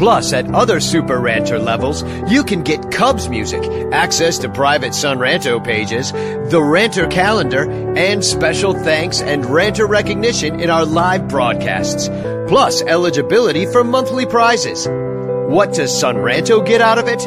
Plus, 0.00 0.32
at 0.32 0.54
other 0.54 0.80
Super 0.80 1.20
Ranter 1.20 1.58
levels, 1.58 2.02
you 2.32 2.42
can 2.42 2.62
get 2.62 2.90
Cubs 2.90 3.28
music, 3.28 3.62
access 3.92 4.38
to 4.38 4.48
private 4.48 4.94
Son 4.94 5.18
Ranto 5.18 5.62
pages, 5.62 6.10
the 6.50 6.62
Ranter 6.62 7.06
calendar, 7.06 7.70
and 7.70 8.24
special 8.24 8.72
thanks 8.72 9.20
and 9.20 9.44
Ranter 9.44 9.86
recognition 9.86 10.58
in 10.58 10.70
our 10.70 10.86
live 10.86 11.28
broadcasts. 11.28 12.08
Plus, 12.48 12.80
eligibility 12.80 13.66
for 13.66 13.84
monthly 13.84 14.24
prizes. 14.24 14.88
What 14.88 15.74
does 15.74 16.00
Son 16.00 16.16
Ranto 16.16 16.66
get 16.66 16.80
out 16.80 16.98
of 16.98 17.06
it? 17.06 17.22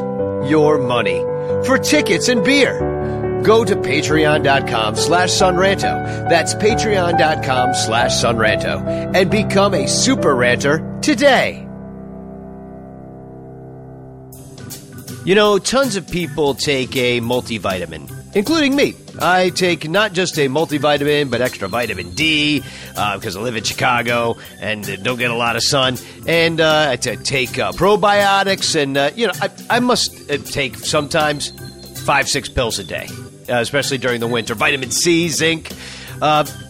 Your 0.50 0.80
money. 0.80 1.20
For 1.68 1.78
tickets 1.78 2.28
and 2.28 2.44
beer. 2.44 2.80
Go 3.44 3.64
to 3.64 3.76
patreon.com 3.76 4.96
slash 4.96 5.30
sonranto. 5.30 6.28
That's 6.28 6.56
patreon.com 6.56 7.76
slash 7.76 8.14
sonranto. 8.14 9.16
And 9.16 9.30
become 9.30 9.76
a 9.76 9.88
super 9.88 10.34
ranter 10.36 11.00
today. 11.04 11.68
You 15.26 15.36
know, 15.36 15.58
tons 15.58 15.96
of 15.96 16.06
people 16.10 16.54
take 16.54 16.98
a 16.98 17.22
multivitamin, 17.22 18.36
including 18.36 18.76
me. 18.76 18.94
I 19.22 19.52
take 19.52 19.90
not 19.90 20.12
just 20.12 20.38
a 20.38 20.50
multivitamin, 20.50 21.32
but 21.32 21.40
extra 21.40 21.70
vitamin 21.70 22.14
D 22.14 22.60
because 22.90 23.38
uh, 23.38 23.40
I 23.40 23.44
live 23.44 23.56
in 23.56 23.64
Chicago 23.64 24.36
and 24.60 24.84
don't 25.02 25.18
get 25.18 25.32
a 25.32 25.36
lot 25.36 25.56
of 25.56 25.64
sun. 25.64 25.96
And 26.28 26.60
uh, 26.60 26.88
I 26.90 26.98
t- 26.98 27.16
take 27.16 27.58
uh, 27.58 27.72
probiotics, 27.72 28.76
and 28.76 28.98
uh, 28.98 29.12
you 29.16 29.28
know, 29.28 29.34
I, 29.42 29.50
I 29.70 29.80
must 29.80 30.30
uh, 30.30 30.40
take 30.40 30.76
sometimes 30.76 31.54
five, 32.02 32.28
six 32.28 32.50
pills 32.50 32.78
a 32.80 32.84
day, 32.84 33.08
uh, 33.48 33.60
especially 33.60 34.00
during 34.00 34.20
the 34.20 34.28
winter. 34.28 34.56
Vitamin 34.56 34.92
C, 34.92 35.30
zinc. 35.30 35.72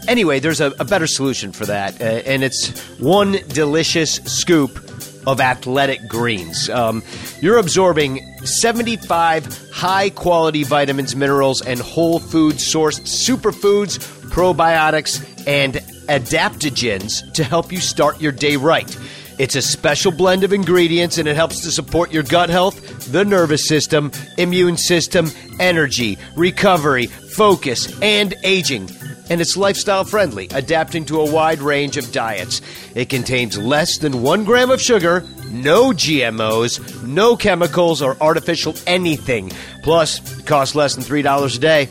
anyway, 0.07 0.39
there's 0.39 0.61
a, 0.61 0.75
a, 0.79 0.85
better 0.85 1.07
solution 1.07 1.53
for 1.53 1.65
that, 1.65 1.99
and 1.99 2.43
it's 2.43 2.69
one 2.99 3.31
delicious 3.47 4.17
scoop 4.25 4.92
of 5.25 5.39
athletic 5.39 6.07
greens. 6.07 6.69
Um, 6.69 7.03
you're 7.41 7.57
absorbing 7.57 8.21
75 8.45 9.71
high 9.71 10.09
quality 10.09 10.63
vitamins, 10.63 11.15
minerals, 11.15 11.61
and 11.61 11.79
whole 11.79 12.19
food 12.19 12.55
sourced 12.55 13.01
superfoods, 13.01 13.99
probiotics, 14.29 15.21
and 15.47 15.75
adaptogens 16.07 17.31
to 17.33 17.43
help 17.43 17.71
you 17.71 17.79
start 17.79 18.21
your 18.21 18.31
day 18.31 18.55
right. 18.55 18.97
It's 19.39 19.55
a 19.55 19.61
special 19.61 20.11
blend 20.11 20.43
of 20.43 20.53
ingredients 20.53 21.17
and 21.17 21.27
it 21.27 21.35
helps 21.35 21.61
to 21.61 21.71
support 21.71 22.11
your 22.11 22.23
gut 22.23 22.49
health, 22.49 23.11
the 23.11 23.25
nervous 23.25 23.67
system, 23.67 24.11
immune 24.37 24.77
system, 24.77 25.31
energy, 25.59 26.17
recovery, 26.35 27.07
focus, 27.07 27.99
and 28.01 28.35
aging. 28.43 28.89
And 29.33 29.41
it's 29.41 29.57
lifestyle 29.57 30.03
friendly, 30.03 30.47
adapting 30.51 31.05
to 31.05 31.19
a 31.19 31.31
wide 31.31 31.57
range 31.57 31.97
of 31.97 32.11
diets. 32.11 32.61
It 32.93 33.09
contains 33.09 33.57
less 33.57 33.97
than 33.97 34.21
one 34.21 34.43
gram 34.43 34.69
of 34.69 34.79
sugar, 34.79 35.25
no 35.49 35.85
GMOs, 35.85 37.03
no 37.03 37.35
chemicals 37.35 38.03
or 38.03 38.15
artificial 38.21 38.75
anything. 38.85 39.51
Plus, 39.81 40.19
it 40.39 40.45
costs 40.45 40.75
less 40.75 40.93
than 40.93 41.03
$3 41.03 41.55
a 41.55 41.59
day. 41.59 41.89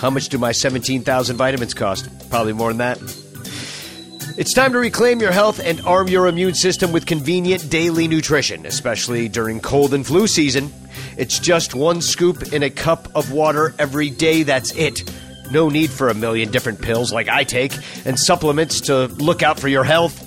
How 0.00 0.10
much 0.10 0.30
do 0.30 0.38
my 0.38 0.50
17,000 0.50 1.36
vitamins 1.36 1.74
cost? 1.74 2.08
Probably 2.28 2.54
more 2.54 2.74
than 2.74 2.78
that. 2.78 2.98
It's 4.36 4.52
time 4.52 4.72
to 4.72 4.80
reclaim 4.80 5.20
your 5.20 5.30
health 5.30 5.60
and 5.60 5.80
arm 5.82 6.08
your 6.08 6.26
immune 6.26 6.54
system 6.54 6.90
with 6.90 7.06
convenient 7.06 7.70
daily 7.70 8.08
nutrition, 8.08 8.66
especially 8.66 9.28
during 9.28 9.60
cold 9.60 9.94
and 9.94 10.04
flu 10.04 10.26
season. 10.26 10.72
It's 11.16 11.38
just 11.38 11.72
one 11.72 12.02
scoop 12.02 12.52
in 12.52 12.64
a 12.64 12.70
cup 12.70 13.14
of 13.14 13.30
water 13.30 13.76
every 13.78 14.10
day. 14.10 14.42
That's 14.42 14.74
it. 14.74 15.08
No 15.50 15.68
need 15.68 15.90
for 15.90 16.08
a 16.08 16.14
million 16.14 16.50
different 16.50 16.80
pills 16.80 17.12
like 17.12 17.28
I 17.28 17.44
take 17.44 17.72
and 18.04 18.18
supplements 18.18 18.82
to 18.82 19.06
look 19.06 19.42
out 19.42 19.58
for 19.58 19.68
your 19.68 19.84
health. 19.84 20.26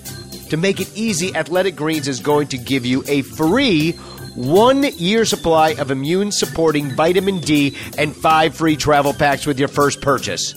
To 0.50 0.58
make 0.58 0.80
it 0.80 0.96
easy, 0.96 1.36
Athletic 1.36 1.76
Greens 1.76 2.08
is 2.08 2.20
going 2.20 2.48
to 2.50 2.58
give 2.58 2.86
you 2.86 3.04
a 3.08 3.24
free 3.24 3.94
one 4.36 4.84
year 4.84 5.26
supply 5.26 5.70
of 5.76 5.92
immune 5.92 6.32
supporting 6.32 6.96
vitamin 6.96 7.40
D 7.40 7.78
and 7.98 8.16
five 8.16 8.56
free 8.56 8.76
travel 8.76 9.14
packs 9.14 9.46
with 9.46 9.60
your 9.60 9.68
first 9.68 10.02
purchase. 10.02 10.56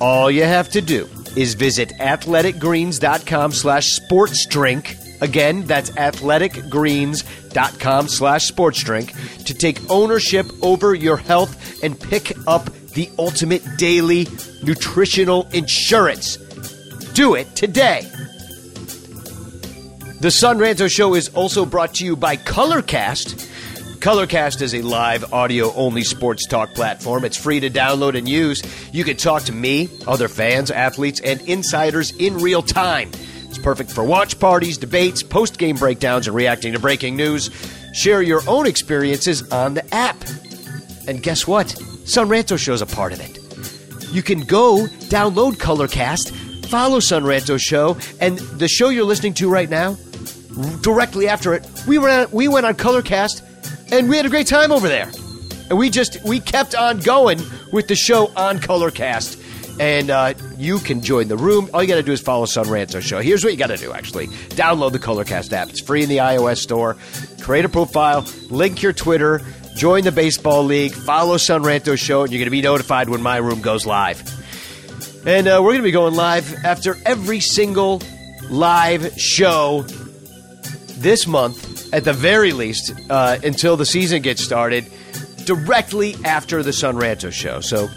All 0.00 0.30
you 0.30 0.44
have 0.44 0.68
to 0.70 0.80
do 0.80 1.08
is 1.34 1.54
visit 1.54 1.90
athleticgreens.com 1.98 3.52
slash 3.52 3.98
sportsdrink. 3.98 5.20
Again, 5.22 5.64
that's 5.64 5.90
athleticgreens.com 5.90 8.08
slash 8.08 8.50
sportsdrink 8.50 9.44
to 9.44 9.54
take 9.54 9.90
ownership 9.90 10.46
over 10.62 10.94
your 10.94 11.16
health 11.16 11.82
and 11.82 11.98
pick 11.98 12.36
up 12.46 12.68
the 12.96 13.10
ultimate 13.18 13.62
daily 13.76 14.26
nutritional 14.62 15.46
insurance. 15.52 16.38
Do 17.12 17.34
it 17.34 17.54
today. 17.54 18.10
The 20.20 20.30
Son 20.30 20.58
Ranto 20.58 20.90
Show 20.90 21.14
is 21.14 21.28
also 21.28 21.66
brought 21.66 21.96
to 21.96 22.06
you 22.06 22.16
by 22.16 22.38
Colorcast. 22.38 23.46
Colorcast 23.98 24.62
is 24.62 24.74
a 24.74 24.80
live 24.80 25.30
audio 25.30 25.74
only 25.74 26.04
sports 26.04 26.46
talk 26.46 26.72
platform. 26.72 27.26
It's 27.26 27.36
free 27.36 27.60
to 27.60 27.68
download 27.68 28.16
and 28.16 28.26
use. 28.26 28.62
You 28.94 29.04
can 29.04 29.18
talk 29.18 29.42
to 29.42 29.52
me, 29.52 29.90
other 30.06 30.28
fans, 30.28 30.70
athletes, 30.70 31.20
and 31.20 31.42
insiders 31.42 32.12
in 32.12 32.38
real 32.38 32.62
time. 32.62 33.10
It's 33.44 33.58
perfect 33.58 33.92
for 33.92 34.04
watch 34.04 34.40
parties, 34.40 34.78
debates, 34.78 35.22
post 35.22 35.58
game 35.58 35.76
breakdowns, 35.76 36.28
and 36.28 36.34
reacting 36.34 36.72
to 36.72 36.78
breaking 36.78 37.14
news. 37.14 37.50
Share 37.92 38.22
your 38.22 38.40
own 38.48 38.66
experiences 38.66 39.52
on 39.52 39.74
the 39.74 39.94
app. 39.94 40.16
And 41.06 41.22
guess 41.22 41.46
what? 41.46 41.78
Son 42.06 42.28
Ranto 42.28 42.58
Show's 42.58 42.82
a 42.82 42.86
part 42.86 43.12
of 43.12 43.20
it. 43.20 43.38
You 44.12 44.22
can 44.22 44.40
go 44.40 44.86
download 45.08 45.54
Colorcast, 45.54 46.66
follow 46.66 47.00
Son 47.00 47.24
Ranto 47.24 47.60
Show, 47.60 47.96
and 48.20 48.38
the 48.38 48.68
show 48.68 48.88
you're 48.88 49.04
listening 49.04 49.34
to 49.34 49.50
right 49.50 49.68
now, 49.68 49.96
directly 50.80 51.28
after 51.28 51.52
it, 51.54 51.68
we 51.86 51.98
went 51.98 52.32
we 52.32 52.48
went 52.48 52.64
on 52.66 52.74
Colorcast 52.74 53.42
and 53.92 54.08
we 54.08 54.16
had 54.16 54.26
a 54.26 54.30
great 54.30 54.46
time 54.46 54.72
over 54.72 54.88
there. 54.88 55.10
And 55.68 55.78
we 55.78 55.90
just 55.90 56.22
we 56.24 56.40
kept 56.40 56.74
on 56.74 57.00
going 57.00 57.40
with 57.72 57.88
the 57.88 57.96
show 57.96 58.30
on 58.36 58.58
Colorcast. 58.58 59.42
And 59.78 60.08
uh, 60.08 60.32
you 60.56 60.78
can 60.78 61.02
join 61.02 61.28
the 61.28 61.36
room. 61.36 61.68
All 61.74 61.82
you 61.82 61.88
got 61.88 61.96
to 61.96 62.02
do 62.02 62.12
is 62.12 62.20
follow 62.22 62.46
Son 62.46 62.64
Ranto 62.64 63.02
Show. 63.02 63.20
Here's 63.20 63.44
what 63.44 63.52
you 63.52 63.58
got 63.58 63.66
to 63.66 63.76
do, 63.76 63.92
actually. 63.92 64.28
Download 64.56 64.90
the 64.90 64.98
Colorcast 64.98 65.52
app. 65.52 65.68
It's 65.68 65.82
free 65.82 66.02
in 66.02 66.08
the 66.08 66.16
iOS 66.16 66.58
store. 66.58 66.96
Create 67.42 67.66
a 67.66 67.68
profile, 67.68 68.26
link 68.48 68.80
your 68.80 68.94
Twitter, 68.94 69.42
join 69.76 70.04
the 70.04 70.12
baseball 70.12 70.64
league, 70.64 70.92
follow 70.92 71.36
Son 71.36 71.62
Ranto 71.62 71.98
Show, 71.98 72.22
and 72.22 72.32
you're 72.32 72.38
going 72.38 72.46
to 72.46 72.50
be 72.50 72.62
notified 72.62 73.08
when 73.10 73.22
my 73.22 73.36
room 73.36 73.60
goes 73.60 73.84
live. 73.86 74.22
And 75.26 75.46
uh, 75.46 75.60
we're 75.62 75.72
going 75.72 75.80
to 75.80 75.84
be 75.84 75.90
going 75.90 76.14
live 76.14 76.64
after 76.64 76.96
every 77.04 77.40
single 77.40 78.02
live 78.48 79.12
show 79.20 79.84
this 80.98 81.26
month, 81.26 81.92
at 81.92 82.04
the 82.04 82.14
very 82.14 82.52
least, 82.52 82.94
uh, 83.10 83.38
until 83.44 83.76
the 83.76 83.84
season 83.84 84.22
gets 84.22 84.42
started, 84.42 84.86
directly 85.44 86.16
after 86.24 86.62
the 86.62 86.72
Son 86.72 86.96
Ranto 86.96 87.30
show. 87.30 87.60
So 87.60 87.88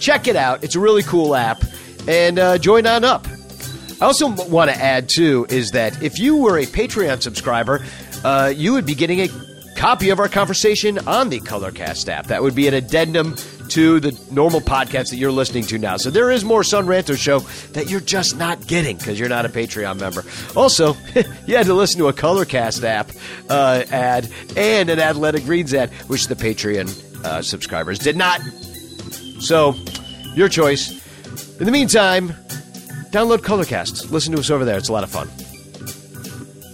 check 0.00 0.26
it 0.26 0.36
out. 0.36 0.64
It's 0.64 0.76
a 0.76 0.80
really 0.80 1.02
cool 1.02 1.34
app, 1.34 1.62
and 2.08 2.38
uh, 2.38 2.58
join 2.58 2.86
on 2.86 3.04
up. 3.04 3.26
I 4.00 4.06
also 4.06 4.28
want 4.46 4.70
to 4.70 4.76
add, 4.76 5.10
too, 5.10 5.46
is 5.50 5.72
that 5.72 6.02
if 6.02 6.18
you 6.18 6.36
were 6.36 6.58
a 6.58 6.64
Patreon 6.64 7.22
subscriber, 7.22 7.84
uh, 8.24 8.52
you 8.54 8.72
would 8.72 8.86
be 8.86 8.94
getting 8.94 9.20
a 9.20 9.28
copy 9.82 10.10
of 10.10 10.20
our 10.20 10.28
conversation 10.28 10.96
on 11.08 11.28
the 11.28 11.40
Colorcast 11.40 12.08
app. 12.08 12.28
That 12.28 12.40
would 12.40 12.54
be 12.54 12.68
an 12.68 12.74
addendum 12.74 13.34
to 13.70 13.98
the 13.98 14.16
normal 14.30 14.60
podcast 14.60 15.10
that 15.10 15.16
you're 15.16 15.32
listening 15.32 15.64
to 15.64 15.76
now. 15.76 15.96
So 15.96 16.08
there 16.08 16.30
is 16.30 16.44
more 16.44 16.62
Son 16.62 16.86
Ranto 16.86 17.16
show 17.16 17.40
that 17.72 17.90
you're 17.90 17.98
just 17.98 18.36
not 18.36 18.64
getting 18.68 18.96
because 18.96 19.18
you're 19.18 19.28
not 19.28 19.44
a 19.44 19.48
Patreon 19.48 19.98
member. 19.98 20.24
Also, 20.54 20.94
you 21.46 21.56
had 21.56 21.66
to 21.66 21.74
listen 21.74 21.98
to 21.98 22.06
a 22.06 22.12
Colorcast 22.12 22.84
app 22.84 23.10
uh, 23.50 23.82
ad 23.90 24.30
and 24.56 24.88
an 24.88 25.00
Athletic 25.00 25.44
Greens 25.46 25.74
ad, 25.74 25.90
which 26.06 26.28
the 26.28 26.36
Patreon 26.36 27.24
uh, 27.24 27.42
subscribers 27.42 27.98
did 27.98 28.16
not. 28.16 28.40
So, 29.40 29.74
your 30.36 30.48
choice. 30.48 30.92
In 31.58 31.66
the 31.66 31.72
meantime, 31.72 32.28
download 33.10 33.38
Colorcast. 33.38 34.12
Listen 34.12 34.32
to 34.34 34.38
us 34.38 34.48
over 34.48 34.64
there. 34.64 34.78
It's 34.78 34.90
a 34.90 34.92
lot 34.92 35.02
of 35.02 35.10
fun. 35.10 35.28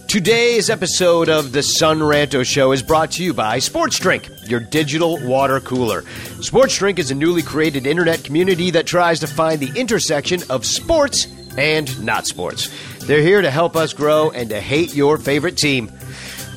Today's 0.08 0.70
episode 0.70 1.28
of 1.28 1.52
the 1.52 1.62
Son 1.62 1.98
Ranto 1.98 2.42
Show 2.42 2.72
is 2.72 2.82
brought 2.82 3.10
to 3.12 3.22
you 3.22 3.34
by 3.34 3.58
Sports 3.58 3.98
Drink, 3.98 4.30
your 4.46 4.58
digital 4.58 5.18
water 5.28 5.60
cooler. 5.60 6.02
Sports 6.40 6.78
Drink 6.78 6.98
is 6.98 7.10
a 7.10 7.14
newly 7.14 7.42
created 7.42 7.86
internet 7.86 8.24
community 8.24 8.70
that 8.70 8.86
tries 8.86 9.20
to 9.20 9.26
find 9.26 9.60
the 9.60 9.78
intersection 9.78 10.40
of 10.48 10.64
sports 10.64 11.26
and 11.58 12.02
not 12.02 12.26
sports. 12.26 12.70
They're 13.00 13.20
here 13.20 13.42
to 13.42 13.50
help 13.50 13.76
us 13.76 13.92
grow 13.92 14.30
and 14.30 14.48
to 14.48 14.58
hate 14.62 14.94
your 14.94 15.18
favorite 15.18 15.58
team. 15.58 15.92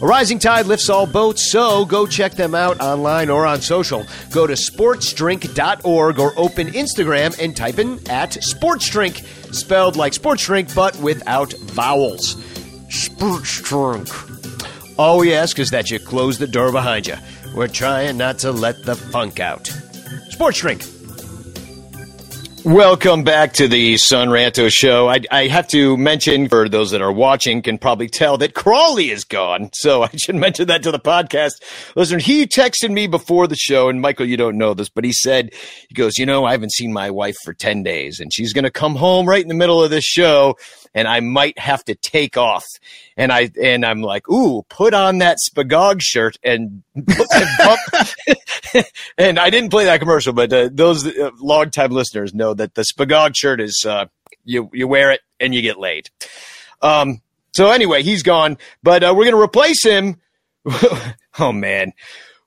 A 0.01 0.07
rising 0.07 0.39
tide 0.39 0.65
lifts 0.65 0.89
all 0.89 1.05
boats, 1.05 1.51
so 1.51 1.83
go 1.83 2.07
check 2.07 2.35
them 2.35 2.55
out 2.55 2.79
online 2.79 3.29
or 3.29 3.45
on 3.45 3.59
social. 3.59 4.05
Go 4.31 4.47
to 4.47 4.53
sportsdrink.org 4.53 6.19
or 6.19 6.33
open 6.37 6.67
Instagram 6.67 7.37
and 7.37 7.53
type 7.53 7.79
in 7.79 7.95
at 8.09 8.31
sportsdrink, 8.31 9.53
spelled 9.53 9.97
like 9.97 10.13
sports 10.13 10.45
drink 10.45 10.73
but 10.73 10.97
without 11.01 11.51
vowels. 11.51 12.37
Sports 12.91 13.61
drink. 13.61 14.09
All 14.99 15.19
we 15.19 15.33
ask 15.33 15.59
is 15.59 15.69
that 15.69 15.89
you 15.89 15.97
close 15.97 16.39
the 16.39 16.47
door 16.47 16.73
behind 16.73 17.07
you. 17.07 17.15
We're 17.55 17.69
trying 17.69 18.17
not 18.17 18.39
to 18.39 18.51
let 18.51 18.83
the 18.83 18.95
funk 18.95 19.39
out. 19.39 19.67
Sports 20.29 20.59
drink. 20.59 20.83
Welcome 22.65 23.23
back 23.23 23.53
to 23.53 23.69
the 23.69 23.95
Son 23.97 24.27
Ranto 24.27 24.69
Show. 24.69 25.07
I, 25.07 25.21
I, 25.31 25.47
have 25.47 25.69
to 25.69 25.95
mention, 25.95 26.49
for 26.49 26.67
those 26.67 26.91
that 26.91 27.01
are 27.01 27.13
watching, 27.13 27.61
can 27.61 27.77
probably 27.77 28.09
tell 28.09 28.37
that 28.39 28.53
Crawly 28.53 29.09
is 29.09 29.23
gone. 29.23 29.69
So 29.73 30.03
I 30.03 30.09
should 30.17 30.35
mention 30.35 30.67
that 30.67 30.83
to 30.83 30.91
the 30.91 30.99
podcast. 30.99 31.63
Listen, 31.95 32.19
he 32.19 32.45
texted 32.45 32.91
me 32.91 33.07
before 33.07 33.47
the 33.47 33.55
show, 33.55 33.87
and 33.87 34.01
Michael, 34.01 34.27
you 34.27 34.37
don't 34.37 34.57
know 34.57 34.73
this, 34.73 34.89
but 34.89 35.05
he 35.05 35.13
said, 35.13 35.51
he 35.87 35.95
goes, 35.95 36.17
You 36.17 36.25
know, 36.25 36.43
I 36.43 36.51
haven't 36.51 36.73
seen 36.73 36.91
my 36.91 37.09
wife 37.09 37.37
for 37.43 37.53
10 37.53 37.83
days, 37.83 38.19
and 38.19 38.33
she's 38.33 38.51
going 38.51 38.65
to 38.65 38.69
come 38.69 38.97
home 38.97 39.27
right 39.27 39.41
in 39.41 39.47
the 39.47 39.55
middle 39.55 39.81
of 39.81 39.89
this 39.89 40.03
show 40.03 40.57
and 40.93 41.07
I 41.07 41.19
might 41.19 41.57
have 41.57 41.83
to 41.85 41.95
take 41.95 42.37
off. 42.37 42.65
And 43.17 43.31
I 43.31 43.51
and 43.61 43.85
I'm 43.85 44.01
like, 44.01 44.29
ooh, 44.29 44.63
put 44.63 44.93
on 44.93 45.19
that 45.19 45.37
Spagog 45.49 46.01
shirt 46.01 46.37
and 46.43 46.83
and, 46.95 48.85
and 49.17 49.39
I 49.39 49.49
didn't 49.49 49.69
play 49.69 49.85
that 49.85 49.99
commercial, 49.99 50.33
but 50.33 50.51
uh, 50.51 50.69
those 50.71 51.05
uh, 51.07 51.31
longtime 51.39 51.91
listeners 51.91 52.33
know 52.33 52.53
that 52.53 52.75
the 52.75 52.83
Spagog 52.83 53.35
shirt 53.35 53.61
is 53.61 53.85
uh, 53.87 54.05
you 54.43 54.69
you 54.73 54.87
wear 54.87 55.11
it 55.11 55.21
and 55.39 55.53
you 55.53 55.61
get 55.61 55.77
laid. 55.79 56.09
Um, 56.81 57.21
so 57.53 57.69
anyway, 57.69 58.03
he's 58.03 58.23
gone, 58.23 58.57
but 58.83 59.03
uh, 59.03 59.13
we're 59.15 59.25
gonna 59.25 59.41
replace 59.41 59.83
him. 59.83 60.19
oh 61.39 61.51
man, 61.51 61.93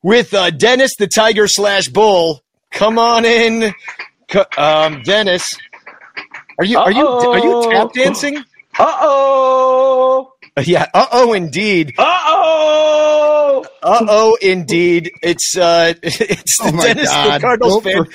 with 0.02 0.34
uh, 0.34 0.50
Dennis 0.50 0.92
the 0.98 1.06
Tiger 1.06 1.48
slash 1.48 1.88
Bull. 1.88 2.42
Come 2.70 2.98
on 2.98 3.24
in, 3.24 3.72
um, 4.58 5.02
Dennis. 5.04 5.44
Are 6.58 6.64
you 6.64 6.78
Uh-oh. 6.78 6.84
are 6.86 6.92
you 6.92 7.06
are 7.06 7.38
you 7.38 7.70
tap 7.70 7.92
dancing? 7.92 8.38
Uh 8.78 8.96
oh. 9.00 10.30
Yeah. 10.62 10.86
Uh 10.94 11.06
oh, 11.10 11.32
indeed. 11.32 11.94
Uh 11.98 12.20
oh. 12.26 13.64
Uh 13.82 14.06
oh, 14.08 14.38
indeed. 14.40 15.10
It's 15.20 15.56
uh, 15.56 15.94
it's 16.02 16.58
the 16.58 16.72
oh 16.72 16.80
Dennis 16.80 17.08
God. 17.10 17.40
the 17.40 17.40
Cardinals 17.44 17.82
fan 17.82 18.04
for- 18.04 18.10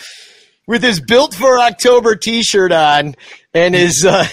with 0.66 0.82
his 0.84 1.02
built 1.02 1.34
for 1.34 1.60
October 1.60 2.16
T-shirt 2.16 2.72
on 2.72 3.16
and 3.54 3.76
his 3.76 4.06
uh, 4.06 4.26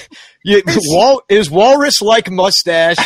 wal- 0.45 1.23
his 1.29 1.51
walrus 1.51 2.01
like 2.01 2.31
mustache, 2.31 2.99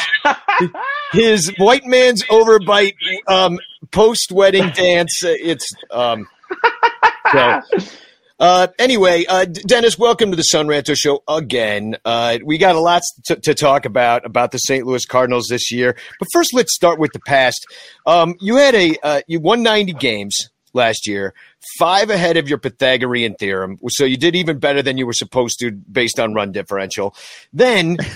his 1.12 1.50
white 1.56 1.86
man's 1.86 2.22
overbite 2.24 2.96
um, 3.26 3.58
post 3.92 4.30
wedding 4.32 4.68
dance. 4.70 5.20
It's 5.22 5.66
um, 5.90 6.28
so 7.32 7.60
Uh, 8.40 8.68
anyway, 8.78 9.26
uh, 9.26 9.44
Dennis, 9.44 9.98
welcome 9.98 10.30
to 10.30 10.36
the 10.36 10.42
Son 10.42 10.66
Ranto 10.66 10.96
Show 10.96 11.22
again. 11.28 11.98
Uh, 12.06 12.38
we 12.42 12.56
got 12.56 12.74
a 12.74 12.80
lot 12.80 13.02
to, 13.26 13.36
to 13.36 13.54
talk 13.54 13.84
about 13.84 14.24
about 14.24 14.50
the 14.50 14.56
St. 14.56 14.86
Louis 14.86 15.04
Cardinals 15.04 15.48
this 15.50 15.70
year, 15.70 15.94
but 16.18 16.26
first, 16.32 16.54
let's 16.54 16.74
start 16.74 16.98
with 16.98 17.12
the 17.12 17.20
past. 17.20 17.66
Um, 18.06 18.36
you 18.40 18.56
had 18.56 18.74
a 18.74 18.96
uh, 19.02 19.20
you 19.26 19.40
won 19.40 19.62
ninety 19.62 19.92
games 19.92 20.48
last 20.72 21.06
year, 21.06 21.34
five 21.78 22.08
ahead 22.08 22.38
of 22.38 22.48
your 22.48 22.56
Pythagorean 22.56 23.34
theorem, 23.34 23.78
so 23.88 24.06
you 24.06 24.16
did 24.16 24.34
even 24.34 24.58
better 24.58 24.80
than 24.80 24.96
you 24.96 25.04
were 25.04 25.12
supposed 25.12 25.58
to 25.60 25.70
based 25.70 26.18
on 26.18 26.32
run 26.32 26.50
differential. 26.50 27.14
Then. 27.52 27.98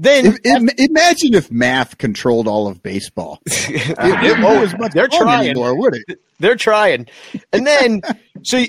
Then 0.00 0.26
Im- 0.26 0.38
im- 0.44 0.70
imagine 0.78 1.34
if 1.34 1.50
math 1.50 1.98
controlled 1.98 2.46
all 2.46 2.68
of 2.68 2.82
baseball. 2.84 3.40
It 3.48 3.98
wouldn't 3.98 4.62
as 4.62 4.78
much 4.78 4.92
They're 4.92 5.08
trying. 5.08 5.50
anymore, 5.50 5.74
would 5.76 5.96
it? 6.06 6.20
They're 6.38 6.54
trying. 6.54 7.06
And 7.52 7.66
then, 7.66 8.02
so 8.44 8.64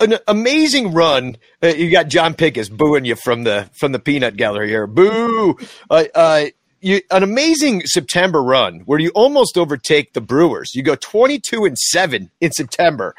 an 0.00 0.18
amazing 0.28 0.92
run. 0.92 1.38
Uh, 1.62 1.68
you 1.68 1.90
got 1.90 2.08
John 2.08 2.34
Pickus 2.34 2.70
booing 2.70 3.06
you 3.06 3.16
from 3.16 3.44
the 3.44 3.70
from 3.80 3.92
the 3.92 3.98
peanut 3.98 4.36
gallery 4.36 4.68
here. 4.68 4.86
Boo! 4.86 5.56
Uh, 5.88 6.04
uh, 6.14 6.44
you, 6.82 7.00
an 7.10 7.22
amazing 7.22 7.80
September 7.86 8.42
run 8.42 8.80
where 8.80 8.98
you 8.98 9.10
almost 9.14 9.56
overtake 9.56 10.12
the 10.12 10.20
Brewers. 10.20 10.74
You 10.74 10.82
go 10.82 10.94
twenty 10.94 11.38
two 11.40 11.64
and 11.64 11.78
seven 11.78 12.30
in 12.42 12.52
September, 12.52 13.14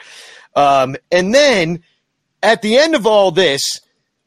um, 0.55 0.95
and 1.11 1.33
then 1.33 1.81
at 2.43 2.61
the 2.61 2.77
end 2.77 2.93
of 2.93 3.07
all 3.07 3.31
this, 3.31 3.63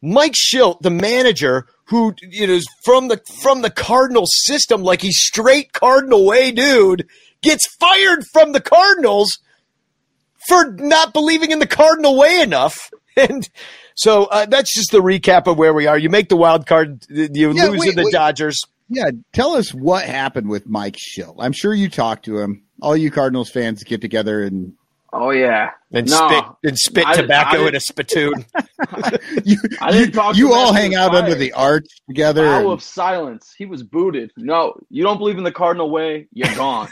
Mike 0.03 0.35
Shildt, 0.35 0.81
the 0.83 0.91
manager, 0.91 1.67
who 1.91 2.15
you 2.23 2.47
know 2.47 2.55
is 2.55 2.67
from 2.85 3.09
the 3.09 3.21
from 3.43 3.63
the 3.63 3.71
Cardinal 3.71 4.25
system, 4.27 4.83
like 4.83 5.03
he's 5.03 5.19
straight 5.19 5.73
Cardinal 5.73 6.25
way, 6.25 6.53
dude, 6.53 7.07
gets 7.43 7.67
fired 7.79 8.25
from 8.33 8.53
the 8.53 8.61
Cardinals 8.61 9.29
for 10.49 10.73
not 10.73 11.13
believing 11.13 11.51
in 11.51 11.59
the 11.59 11.67
Cardinal 11.67 12.17
way 12.17 12.41
enough. 12.41 12.91
And 13.17 13.47
so 13.97 14.27
uh, 14.27 14.47
that's 14.47 14.73
just 14.73 14.93
the 14.93 15.03
recap 15.03 15.49
of 15.49 15.59
where 15.59 15.75
we 15.75 15.89
are. 15.89 15.99
You 15.99 16.09
make 16.09 16.29
the 16.29 16.37
wild 16.37 16.65
card, 16.65 17.05
you 17.11 17.53
Yeah, 17.53 17.65
lose 17.67 17.81
wait, 17.81 17.91
to 17.91 17.97
the 17.97 18.05
wait. 18.05 18.13
Dodgers. 18.13 18.61
Yeah, 18.89 19.11
tell 19.33 19.57
us 19.57 19.75
what 19.75 20.05
happened 20.05 20.49
with 20.49 20.67
Mike 20.69 20.97
Shildt. 20.97 21.35
I'm 21.41 21.53
sure 21.53 21.75
you 21.75 21.91
talked 21.91 22.25
to 22.27 22.39
him. 22.39 22.63
All 22.81 22.97
you 22.97 23.11
Cardinals 23.11 23.51
fans 23.51 23.83
get 23.83 24.01
together 24.01 24.43
and 24.45 24.75
Oh 25.13 25.31
yeah. 25.31 25.71
And 25.93 26.09
No, 26.09 26.29
spit 26.29 26.45
and 26.65 26.79
spit 26.79 27.07
I- 27.07 27.15
tobacco 27.17 27.65
I- 27.65 27.69
in 27.69 27.75
a 27.75 27.81
spittoon. 27.81 28.33
you, 29.45 29.57
I 29.81 29.91
didn't 29.91 30.07
you, 30.07 30.11
talk 30.13 30.37
you 30.37 30.53
all 30.55 30.73
hang 30.73 30.95
out 30.95 31.11
was 31.13 31.23
under 31.23 31.35
the 31.35 31.53
arch 31.53 31.87
together. 32.09 32.47
Hour 32.47 32.61
and- 32.61 32.69
of 32.71 32.83
silence. 32.83 33.53
He 33.59 33.67
was 33.67 33.83
booted. 33.83 34.31
No, 34.37 34.75
you 34.89 35.03
don't 35.03 35.19
believe 35.19 35.37
in 35.39 35.45
the 35.45 35.51
Cardinal 35.53 35.91
way. 35.91 36.29
You're 36.33 36.55
gone. 36.55 36.89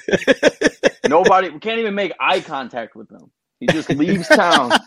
Nobody. 1.08 1.50
We 1.50 1.60
can't 1.60 1.78
even 1.78 1.94
make 1.94 2.12
eye 2.18 2.40
contact 2.40 2.96
with 2.96 3.10
him. 3.10 3.30
He 3.60 3.66
just 3.68 3.88
leaves 3.90 4.26
town. 4.28 4.72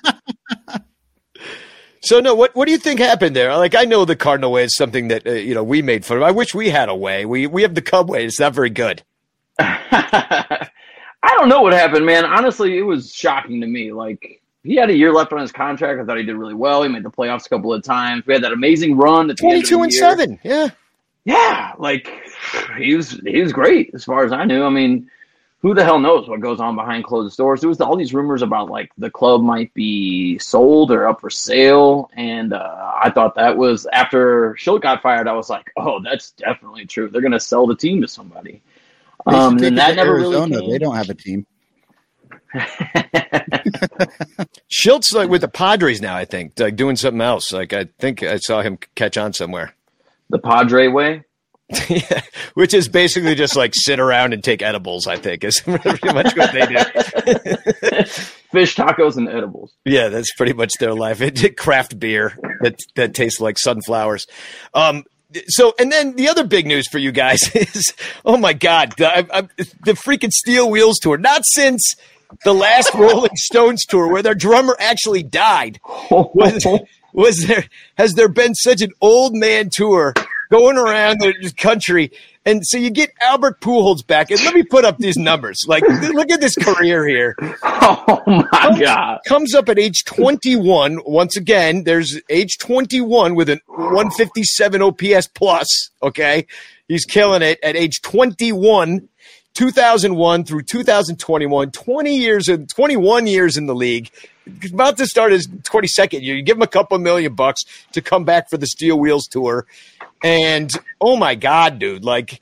So 2.03 2.19
no, 2.19 2.33
what 2.33 2.55
what 2.55 2.65
do 2.65 2.71
you 2.71 2.79
think 2.79 2.99
happened 2.99 3.35
there? 3.35 3.55
Like 3.55 3.75
I 3.75 3.83
know 3.85 4.05
the 4.05 4.15
Cardinal 4.15 4.51
way 4.51 4.63
is 4.63 4.75
something 4.75 5.09
that 5.09 5.27
uh, 5.27 5.33
you 5.33 5.53
know 5.53 5.63
we 5.63 5.83
made 5.83 6.03
fun 6.03 6.17
of. 6.17 6.23
I 6.23 6.31
wish 6.31 6.51
we 6.55 6.67
had 6.71 6.89
a 6.89 6.95
way. 6.95 7.25
We 7.27 7.45
we 7.45 7.61
have 7.61 7.75
the 7.75 7.81
Cub 7.83 8.09
way. 8.09 8.25
It's 8.25 8.39
not 8.39 8.55
very 8.55 8.71
good. 8.71 9.03
I 11.23 11.35
don't 11.35 11.49
know 11.49 11.61
what 11.61 11.73
happened, 11.73 12.05
man. 12.05 12.25
Honestly, 12.25 12.77
it 12.77 12.83
was 12.83 13.13
shocking 13.13 13.61
to 13.61 13.67
me. 13.67 13.91
Like 13.91 14.41
he 14.63 14.75
had 14.75 14.89
a 14.89 14.95
year 14.95 15.13
left 15.13 15.33
on 15.33 15.39
his 15.39 15.51
contract. 15.51 15.99
I 15.99 16.05
thought 16.05 16.17
he 16.17 16.23
did 16.23 16.35
really 16.35 16.53
well. 16.53 16.83
He 16.83 16.89
made 16.89 17.03
the 17.03 17.11
playoffs 17.11 17.45
a 17.45 17.49
couple 17.49 17.73
of 17.73 17.83
times. 17.83 18.25
We 18.25 18.33
had 18.33 18.43
that 18.43 18.53
amazing 18.53 18.97
run 18.97 19.29
at 19.29 19.37
the 19.37 19.47
end 19.47 19.63
of 19.63 19.69
two 19.69 19.77
the 19.77 19.83
and 19.83 19.91
year. 19.91 20.01
seven. 20.01 20.39
Yeah. 20.43 20.69
Yeah, 21.23 21.73
like 21.77 22.11
he 22.77 22.95
was 22.95 23.11
he 23.25 23.41
was 23.41 23.53
great 23.53 23.91
as 23.93 24.03
far 24.03 24.25
as 24.25 24.31
I 24.31 24.43
knew. 24.43 24.63
I 24.63 24.69
mean, 24.69 25.09
who 25.61 25.75
the 25.75 25.83
hell 25.83 25.99
knows 25.99 26.27
what 26.27 26.39
goes 26.39 26.59
on 26.59 26.75
behind 26.75 27.03
closed 27.03 27.37
doors? 27.37 27.61
There 27.61 27.69
was 27.69 27.79
all 27.79 27.95
these 27.95 28.13
rumors 28.13 28.41
about 28.41 28.71
like 28.71 28.91
the 28.97 29.11
club 29.11 29.43
might 29.43 29.71
be 29.75 30.39
sold 30.39 30.91
or 30.91 31.07
up 31.07 31.21
for 31.21 31.29
sale, 31.29 32.09
and 32.15 32.53
uh, 32.53 32.93
I 33.03 33.11
thought 33.11 33.35
that 33.35 33.55
was 33.55 33.85
after 33.93 34.55
Shildt 34.59 34.81
got 34.81 35.03
fired. 35.03 35.27
I 35.27 35.33
was 35.33 35.47
like, 35.49 35.71
oh, 35.77 36.01
that's 36.01 36.31
definitely 36.31 36.87
true. 36.87 37.07
They're 37.07 37.21
gonna 37.21 37.39
sell 37.39 37.67
the 37.67 37.75
team 37.75 38.01
to 38.01 38.07
somebody. 38.07 38.63
They 39.29 39.35
Um, 39.35 39.57
take 39.57 39.67
and 39.69 39.77
that 39.77 39.95
never 39.95 40.15
Arizona. 40.15 40.55
really 40.55 40.61
came. 40.61 40.71
They 40.71 40.77
don't 40.79 40.95
have 40.95 41.09
a 41.09 41.13
team. 41.13 41.45
Schultz 44.69 45.13
like 45.13 45.29
with 45.29 45.41
the 45.41 45.47
Padres 45.47 46.01
now. 46.01 46.15
I 46.15 46.25
think 46.25 46.59
like 46.59 46.75
doing 46.75 46.95
something 46.95 47.21
else. 47.21 47.51
Like 47.51 47.73
I 47.73 47.85
think 47.99 48.23
I 48.23 48.37
saw 48.37 48.61
him 48.61 48.77
catch 48.95 49.17
on 49.17 49.33
somewhere. 49.33 49.73
the 50.29 50.39
Padre 50.39 50.87
way. 50.87 51.23
yeah, 51.89 52.21
which 52.55 52.73
is 52.73 52.89
basically 52.89 53.35
just 53.35 53.55
like 53.55 53.71
sit 53.73 53.99
around 53.99 54.33
and 54.33 54.43
take 54.43 54.61
edibles. 54.61 55.07
I 55.07 55.15
think 55.17 55.43
is 55.43 55.59
pretty 55.61 56.11
much 56.13 56.35
what 56.35 56.51
they 56.51 56.65
do. 56.65 58.03
Fish 58.51 58.75
tacos 58.75 59.15
and 59.15 59.29
edibles. 59.29 59.73
Yeah, 59.85 60.09
that's 60.09 60.33
pretty 60.35 60.53
much 60.53 60.73
their 60.79 60.93
life. 60.93 61.21
It, 61.21 61.55
craft 61.57 61.97
beer 61.99 62.37
that 62.61 62.75
that 62.95 63.13
tastes 63.13 63.39
like 63.39 63.57
sunflowers. 63.57 64.27
Um, 64.73 65.05
so, 65.47 65.73
and 65.79 65.91
then 65.91 66.15
the 66.15 66.29
other 66.29 66.45
big 66.45 66.65
news 66.65 66.87
for 66.87 66.97
you 66.97 67.11
guys 67.11 67.39
is, 67.55 67.93
oh 68.25 68.37
my 68.37 68.53
God, 68.53 68.93
the, 68.97 69.07
I, 69.07 69.39
I, 69.39 69.41
the 69.83 69.93
freaking 69.93 70.31
Steel 70.31 70.69
Wheels 70.69 70.99
tour. 70.99 71.17
Not 71.17 71.43
since 71.45 71.95
the 72.43 72.53
last 72.53 72.93
Rolling 72.95 73.35
Stones 73.35 73.85
tour 73.85 74.11
where 74.11 74.21
their 74.21 74.35
drummer 74.35 74.75
actually 74.79 75.23
died. 75.23 75.79
Was, 76.09 76.65
was 77.13 77.45
there 77.45 77.65
has 77.97 78.13
there 78.13 78.29
been 78.29 78.55
such 78.55 78.81
an 78.81 78.91
old 79.01 79.35
man 79.35 79.69
tour 79.69 80.13
going 80.49 80.77
around 80.77 81.19
the 81.19 81.53
country? 81.57 82.11
And 82.45 82.65
so 82.65 82.77
you 82.77 82.89
get 82.89 83.11
Albert 83.21 83.61
Pujols 83.61 84.05
back, 84.05 84.31
and 84.31 84.43
let 84.43 84.55
me 84.55 84.63
put 84.63 84.83
up 84.83 84.97
these 84.97 85.17
numbers. 85.17 85.59
Like, 85.67 85.83
look 85.83 86.31
at 86.31 86.41
this 86.41 86.55
career 86.55 87.07
here 87.07 87.35
oh 87.63 88.23
my 88.25 88.79
god! 88.79 89.19
comes 89.27 89.53
up 89.53 89.69
at 89.69 89.77
age 89.77 90.03
21. 90.05 91.01
Once 91.05 91.37
again, 91.37 91.83
there's 91.83 92.19
age 92.29 92.57
21 92.57 93.35
with 93.35 93.49
an 93.49 93.59
157 93.67 94.81
OPS 94.81 95.27
plus. 95.27 95.89
Okay. 96.01 96.47
He's 96.87 97.05
killing 97.05 97.41
it 97.41 97.57
at 97.63 97.77
age 97.77 98.01
21, 98.01 99.07
2001 99.53 100.45
through 100.45 100.63
2021, 100.63 101.71
20 101.71 102.15
years 102.15 102.47
and 102.47 102.69
21 102.69 103.27
years 103.27 103.57
in 103.57 103.65
the 103.65 103.75
league. 103.75 104.09
About 104.73 104.97
to 104.97 105.05
start 105.05 105.31
his 105.31 105.47
22nd 105.47 106.21
year. 106.21 106.35
You 106.35 106.41
give 106.41 106.57
him 106.57 106.63
a 106.63 106.67
couple 106.67 106.97
million 106.99 107.35
bucks 107.35 107.61
to 107.91 108.01
come 108.01 108.23
back 108.23 108.49
for 108.49 108.57
the 108.57 108.67
Steel 108.67 108.97
Wheels 108.97 109.27
tour. 109.27 109.65
And 110.23 110.71
oh 110.99 111.15
my 111.15 111.35
God, 111.35 111.79
dude. 111.79 112.03
Like, 112.03 112.41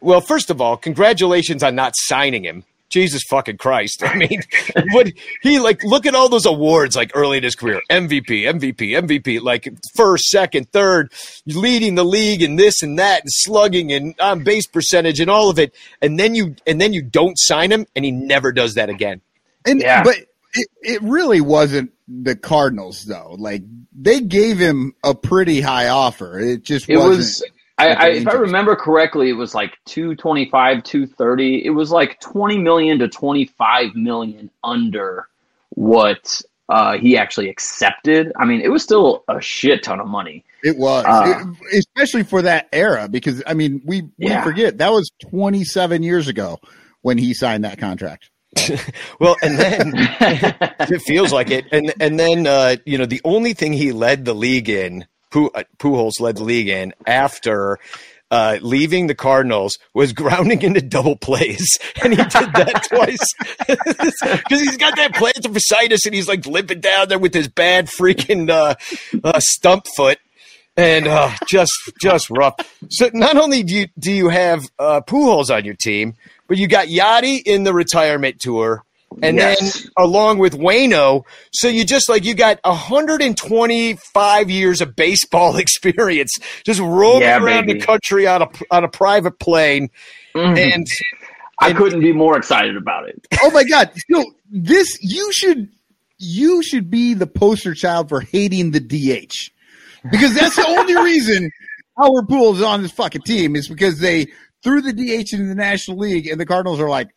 well, 0.00 0.20
first 0.20 0.50
of 0.50 0.60
all, 0.60 0.76
congratulations 0.76 1.62
on 1.62 1.74
not 1.74 1.94
signing 1.96 2.44
him. 2.44 2.64
Jesus 2.88 3.22
fucking 3.28 3.58
Christ. 3.58 4.02
I 4.02 4.14
mean, 4.16 4.40
what 4.92 5.08
he 5.42 5.58
like 5.58 5.82
look 5.84 6.06
at 6.06 6.14
all 6.14 6.28
those 6.28 6.46
awards 6.46 6.96
like 6.96 7.10
early 7.14 7.38
in 7.38 7.44
his 7.44 7.54
career. 7.54 7.80
MVP, 7.90 8.42
MVP, 8.42 8.90
MVP, 8.90 9.40
like 9.42 9.68
first, 9.94 10.24
second, 10.28 10.70
third, 10.72 11.12
leading 11.46 11.94
the 11.94 12.04
league 12.04 12.42
and 12.42 12.58
this 12.58 12.82
and 12.82 12.98
that 12.98 13.20
and 13.22 13.30
slugging 13.30 13.92
and 13.92 14.14
on 14.20 14.42
base 14.44 14.66
percentage 14.66 15.20
and 15.20 15.30
all 15.30 15.50
of 15.50 15.58
it. 15.58 15.74
And 16.00 16.18
then 16.18 16.34
you 16.34 16.56
and 16.66 16.80
then 16.80 16.92
you 16.92 17.02
don't 17.02 17.38
sign 17.38 17.70
him 17.70 17.86
and 17.94 18.04
he 18.04 18.10
never 18.10 18.52
does 18.52 18.74
that 18.74 18.88
again. 18.88 19.20
And 19.66 19.80
Yeah. 19.80 20.02
but 20.02 20.16
it, 20.54 20.68
it 20.82 21.02
really 21.02 21.40
wasn't 21.42 21.92
the 22.08 22.34
Cardinals 22.36 23.04
though. 23.04 23.36
Like 23.38 23.62
they 23.92 24.20
gave 24.20 24.58
him 24.58 24.94
a 25.04 25.14
pretty 25.14 25.60
high 25.60 25.88
offer. 25.88 26.38
It 26.38 26.62
just 26.62 26.88
It 26.88 26.96
wasn't. 26.96 27.16
was. 27.18 27.44
I, 27.78 27.88
I, 27.94 28.06
if 28.08 28.26
I 28.28 28.32
remember 28.34 28.74
correctly, 28.76 29.28
it 29.30 29.34
was 29.34 29.54
like 29.54 29.78
two 29.86 30.14
twenty 30.16 30.50
five, 30.50 30.82
two 30.82 31.06
thirty. 31.06 31.64
It 31.64 31.70
was 31.70 31.90
like 31.90 32.18
twenty 32.20 32.58
million 32.58 32.98
to 32.98 33.08
twenty 33.08 33.46
five 33.46 33.94
million 33.94 34.50
under 34.64 35.28
what 35.70 36.42
uh, 36.68 36.98
he 36.98 37.16
actually 37.16 37.48
accepted. 37.48 38.32
I 38.36 38.44
mean, 38.44 38.60
it 38.60 38.68
was 38.70 38.82
still 38.82 39.24
a 39.28 39.40
shit 39.40 39.82
ton 39.82 40.00
of 40.00 40.06
money. 40.08 40.44
It 40.62 40.76
was, 40.76 41.04
Uh, 41.06 41.44
It- 41.70 41.78
especially 41.78 42.24
for 42.24 42.42
that 42.42 42.68
era, 42.72 43.08
because 43.08 43.42
I 43.46 43.54
mean, 43.54 43.80
we 43.84 44.02
we 44.02 44.10
Yeah. 44.26 44.42
forget 44.42 44.78
that 44.78 44.90
was 44.92 45.10
27 45.30 46.02
years 46.02 46.28
ago 46.28 46.58
when 47.02 47.16
he 47.16 47.32
signed 47.32 47.64
that 47.64 47.78
contract. 47.78 48.30
Well, 49.20 49.36
and 49.42 49.58
then 49.58 49.92
it 50.20 51.02
feels 51.02 51.32
like 51.32 51.50
it. 51.50 51.66
And 51.72 51.92
and 52.00 52.18
then 52.18 52.46
uh, 52.46 52.76
you 52.84 52.98
know 52.98 53.06
the 53.06 53.20
only 53.24 53.52
thing 53.52 53.72
he 53.72 53.92
led 53.92 54.24
the 54.24 54.34
league 54.34 54.68
in, 54.68 55.02
Pu- 55.02 55.06
Pujols 55.30 56.20
led 56.20 56.36
the 56.36 56.44
league 56.44 56.68
in 56.68 56.94
after 57.06 57.78
uh, 58.30 58.58
leaving 58.60 59.06
the 59.06 59.14
Cardinals 59.14 59.78
was 59.94 60.12
grounding 60.12 60.62
into 60.62 60.80
double 60.80 61.16
plays, 61.16 61.78
and 62.02 62.12
he 62.12 62.16
did 62.16 62.30
that 62.30 62.86
twice 62.88 63.18
because 63.66 64.60
he's 64.60 64.76
got 64.76 64.96
that 64.96 65.14
plantar 65.14 65.52
fasciitis, 65.52 66.04
and 66.04 66.14
he's 66.14 66.28
like 66.28 66.46
limping 66.46 66.80
down 66.80 67.08
there 67.08 67.18
with 67.18 67.34
his 67.34 67.48
bad 67.48 67.86
freaking 67.86 68.50
uh, 68.50 68.74
uh, 69.24 69.40
stump 69.40 69.86
foot. 69.96 70.18
And 70.76 71.08
uh, 71.08 71.32
just 71.48 71.72
just 72.00 72.30
rough. 72.30 72.54
So 72.88 73.10
not 73.12 73.36
only 73.36 73.64
do 73.64 73.74
you 73.74 73.88
do 73.98 74.12
you 74.12 74.28
have 74.28 74.62
uh, 74.78 75.00
Pujols 75.00 75.52
on 75.52 75.64
your 75.64 75.74
team, 75.74 76.14
but 76.46 76.56
you 76.56 76.68
got 76.68 76.86
Yadi 76.86 77.42
in 77.44 77.64
the 77.64 77.74
retirement 77.74 78.38
tour, 78.38 78.84
and 79.22 79.36
Yes. 79.38 79.82
then 79.82 79.90
along 79.96 80.38
with 80.38 80.54
Waino, 80.56 81.24
so 81.52 81.68
you 81.68 81.84
just 81.84 82.08
like 82.08 82.24
you 82.24 82.34
got 82.34 82.60
125 82.64 84.50
years 84.50 84.80
of 84.80 84.94
baseball 84.96 85.56
experience, 85.58 86.38
just 86.64 86.80
roaming 86.80 87.22
Yeah, 87.22 87.42
around 87.42 87.66
baby. 87.66 87.80
the 87.80 87.86
country 87.86 88.26
on 88.26 88.42
a 88.42 88.48
on 88.70 88.84
a 88.84 88.88
private 88.88 89.38
plane, 89.38 89.88
Mhm. 90.34 90.74
and 90.74 90.86
I 91.60 91.72
couldn't 91.72 92.00
be 92.00 92.12
more 92.12 92.36
excited 92.36 92.76
about 92.76 93.08
it. 93.08 93.26
Oh 93.42 93.50
my 93.50 93.64
God! 93.64 93.90
So 94.10 94.24
this 94.50 94.98
you 95.00 95.32
should 95.32 95.68
you 96.18 96.62
should 96.62 96.90
be 96.90 97.14
the 97.14 97.26
poster 97.26 97.74
child 97.74 98.08
for 98.08 98.20
hating 98.20 98.72
the 98.72 98.80
DH 98.80 99.50
because 100.10 100.34
that's 100.34 100.56
the 100.56 100.66
only 100.66 100.96
reason 101.04 101.50
Albert 102.00 102.28
Pujols 102.28 102.56
is 102.56 102.62
on 102.62 102.82
this 102.82 102.90
fucking 102.92 103.22
team 103.22 103.54
is 103.56 103.68
because 103.68 104.00
they 104.00 104.26
threw 104.62 104.80
the 104.82 104.92
DH 104.92 105.32
into 105.32 105.46
the 105.46 105.54
National 105.54 105.96
League 105.98 106.26
and 106.26 106.40
the 106.40 106.46
Cardinals 106.46 106.80
are 106.80 106.88
like, 106.88 107.08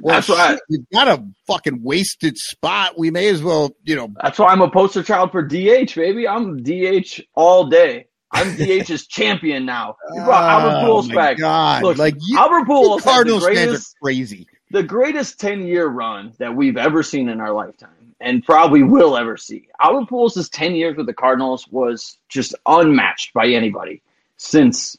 well, 0.00 0.14
That's 0.20 0.26
shit, 0.26 0.60
we've 0.68 0.88
got 0.92 1.08
a 1.08 1.24
fucking 1.46 1.82
wasted 1.82 2.36
spot. 2.36 2.98
We 2.98 3.10
may 3.10 3.28
as 3.28 3.42
well, 3.42 3.70
you 3.84 3.96
know, 3.96 4.08
That's 4.22 4.38
why 4.38 4.48
I'm 4.48 4.60
a 4.60 4.70
poster 4.70 5.02
child 5.02 5.32
for 5.32 5.42
DH, 5.42 5.94
baby. 5.94 6.26
I'm 6.28 6.62
DH 6.62 7.20
all 7.34 7.66
day. 7.68 8.06
I'm 8.32 8.56
DH's 8.56 9.06
champion 9.06 9.64
now. 9.64 9.96
You 10.14 10.22
brought 10.24 10.44
oh, 10.44 10.48
Albert 10.48 10.86
Oh, 10.86 11.02
Pujols 11.02 11.08
my 11.08 11.14
back. 11.14 11.38
God. 11.38 11.82
Look, 11.82 11.98
like 11.98 12.14
you, 12.26 12.38
Albert 12.38 12.66
Pujols 12.68 12.98
the 12.98 13.02
Cardinals 13.04 13.44
fans 13.44 13.56
greatest, 13.56 13.94
are 13.96 14.04
crazy. 14.04 14.46
the 14.70 14.82
greatest 14.82 15.40
10 15.40 15.66
year 15.66 15.86
run 15.86 16.32
that 16.38 16.54
we've 16.54 16.76
ever 16.76 17.02
seen 17.02 17.28
in 17.28 17.40
our 17.40 17.52
lifetime 17.52 17.90
and 18.20 18.42
probably 18.44 18.82
will 18.82 19.16
ever 19.16 19.36
see. 19.36 19.68
Albert 19.80 20.08
Pujols' 20.10 20.48
10 20.50 20.74
years 20.74 20.96
with 20.96 21.06
the 21.06 21.12
Cardinals 21.14 21.68
was 21.68 22.18
just 22.28 22.54
unmatched 22.66 23.32
by 23.34 23.46
anybody 23.48 24.02
since. 24.38 24.96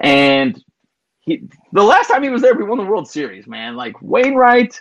And 0.00 0.62
he, 1.26 1.42
the 1.72 1.82
last 1.82 2.08
time 2.08 2.22
he 2.22 2.30
was 2.30 2.40
there, 2.40 2.54
we 2.54 2.64
won 2.64 2.78
the 2.78 2.84
World 2.84 3.08
Series, 3.08 3.46
man. 3.46 3.76
Like 3.76 4.00
Wainwright 4.00 4.80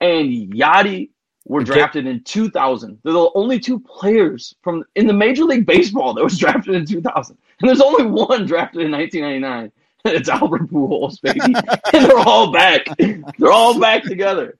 and 0.00 0.30
Yadi 0.52 1.10
were 1.46 1.64
drafted 1.64 2.06
in 2.06 2.22
2000. 2.22 2.98
They're 3.02 3.12
the 3.12 3.30
only 3.34 3.58
two 3.58 3.80
players 3.80 4.54
from 4.62 4.84
in 4.94 5.08
the 5.08 5.12
Major 5.12 5.44
League 5.44 5.66
Baseball 5.66 6.14
that 6.14 6.24
was 6.24 6.38
drafted 6.38 6.76
in 6.76 6.86
2000. 6.86 7.36
And 7.60 7.68
there's 7.68 7.80
only 7.80 8.06
one 8.06 8.46
drafted 8.46 8.82
in 8.82 8.92
1999. 8.92 9.72
It's 10.02 10.30
Albert 10.30 10.70
Pujols, 10.70 11.20
baby. 11.20 11.40
and 11.92 12.06
they're 12.06 12.16
all 12.16 12.50
back. 12.50 12.86
They're 12.96 13.52
all 13.52 13.78
back 13.78 14.02
together. 14.02 14.58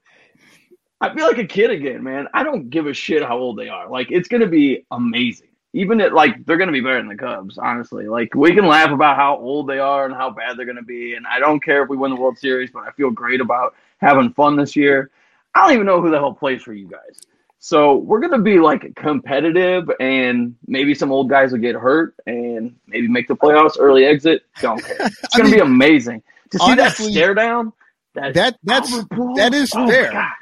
I 1.00 1.14
feel 1.14 1.26
like 1.26 1.38
a 1.38 1.46
kid 1.46 1.70
again, 1.70 2.02
man. 2.02 2.28
I 2.34 2.42
don't 2.42 2.68
give 2.68 2.86
a 2.86 2.92
shit 2.92 3.22
how 3.22 3.38
old 3.38 3.58
they 3.58 3.70
are. 3.70 3.88
Like 3.88 4.10
it's 4.10 4.28
gonna 4.28 4.46
be 4.46 4.84
amazing. 4.90 5.48
Even 5.72 6.00
at 6.00 6.12
like 6.12 6.44
they're 6.44 6.56
gonna 6.56 6.72
be 6.72 6.80
better 6.80 6.98
than 6.98 7.08
the 7.08 7.16
Cubs, 7.16 7.56
honestly. 7.58 8.08
Like 8.08 8.34
we 8.34 8.54
can 8.54 8.66
laugh 8.66 8.90
about 8.90 9.16
how 9.16 9.36
old 9.36 9.68
they 9.68 9.78
are 9.78 10.04
and 10.04 10.14
how 10.14 10.30
bad 10.30 10.56
they're 10.56 10.66
gonna 10.66 10.82
be, 10.82 11.14
and 11.14 11.26
I 11.26 11.38
don't 11.38 11.62
care 11.62 11.82
if 11.82 11.88
we 11.88 11.96
win 11.96 12.10
the 12.10 12.20
World 12.20 12.38
Series, 12.38 12.70
but 12.70 12.82
I 12.82 12.90
feel 12.92 13.10
great 13.10 13.40
about 13.40 13.74
having 13.98 14.32
fun 14.32 14.56
this 14.56 14.74
year. 14.74 15.10
I 15.54 15.64
don't 15.64 15.74
even 15.74 15.86
know 15.86 16.00
who 16.00 16.10
the 16.10 16.18
hell 16.18 16.34
plays 16.34 16.62
for 16.62 16.72
you 16.72 16.88
guys. 16.88 17.22
So 17.60 17.96
we're 17.96 18.20
gonna 18.20 18.42
be 18.42 18.58
like 18.58 18.94
competitive, 18.96 19.90
and 20.00 20.56
maybe 20.66 20.94
some 20.94 21.12
old 21.12 21.28
guys 21.28 21.52
will 21.52 21.58
get 21.58 21.76
hurt, 21.76 22.14
and 22.26 22.74
maybe 22.86 23.06
make 23.06 23.28
the 23.28 23.36
playoffs, 23.36 23.76
early 23.78 24.06
exit. 24.06 24.42
Don't 24.60 24.82
care. 24.82 24.96
It's 25.22 25.36
gonna 25.36 25.50
be 25.50 25.60
amazing 25.60 26.22
to 26.50 26.58
see 26.58 26.64
honestly, 26.64 27.06
that 27.06 27.12
stare 27.12 27.34
down. 27.34 27.72
That 28.14 28.34
That 28.34 28.58
that's 28.64 28.90
that 29.36 29.54
is 29.54 29.70
Oh 29.74 29.88
fair. 29.88 30.32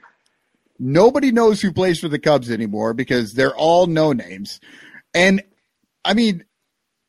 Nobody 0.78 1.32
knows 1.32 1.60
who 1.60 1.72
plays 1.72 1.98
for 1.98 2.08
the 2.08 2.20
Cubs 2.20 2.50
anymore 2.50 2.94
because 2.94 3.34
they're 3.34 3.54
all 3.54 3.86
no 3.86 4.12
names. 4.12 4.60
And 5.14 5.42
I 6.04 6.14
mean, 6.14 6.44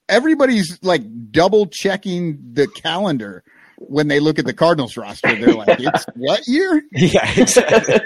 everybody's 0.08 0.80
like 0.82 1.32
double 1.32 1.68
checking 1.68 2.40
the 2.54 2.68
calendar 2.68 3.44
when 3.78 4.10
they 4.10 4.20
look 4.20 4.38
at 4.38 4.46
the 4.46 4.54
Cardinals 4.54 4.98
roster. 4.98 5.34
They're 5.36 5.54
like, 5.54 5.68
it's 5.80 6.06
what 6.16 6.48
year? 6.48 6.84
Yeah, 6.92 7.32
exactly. 7.38 8.02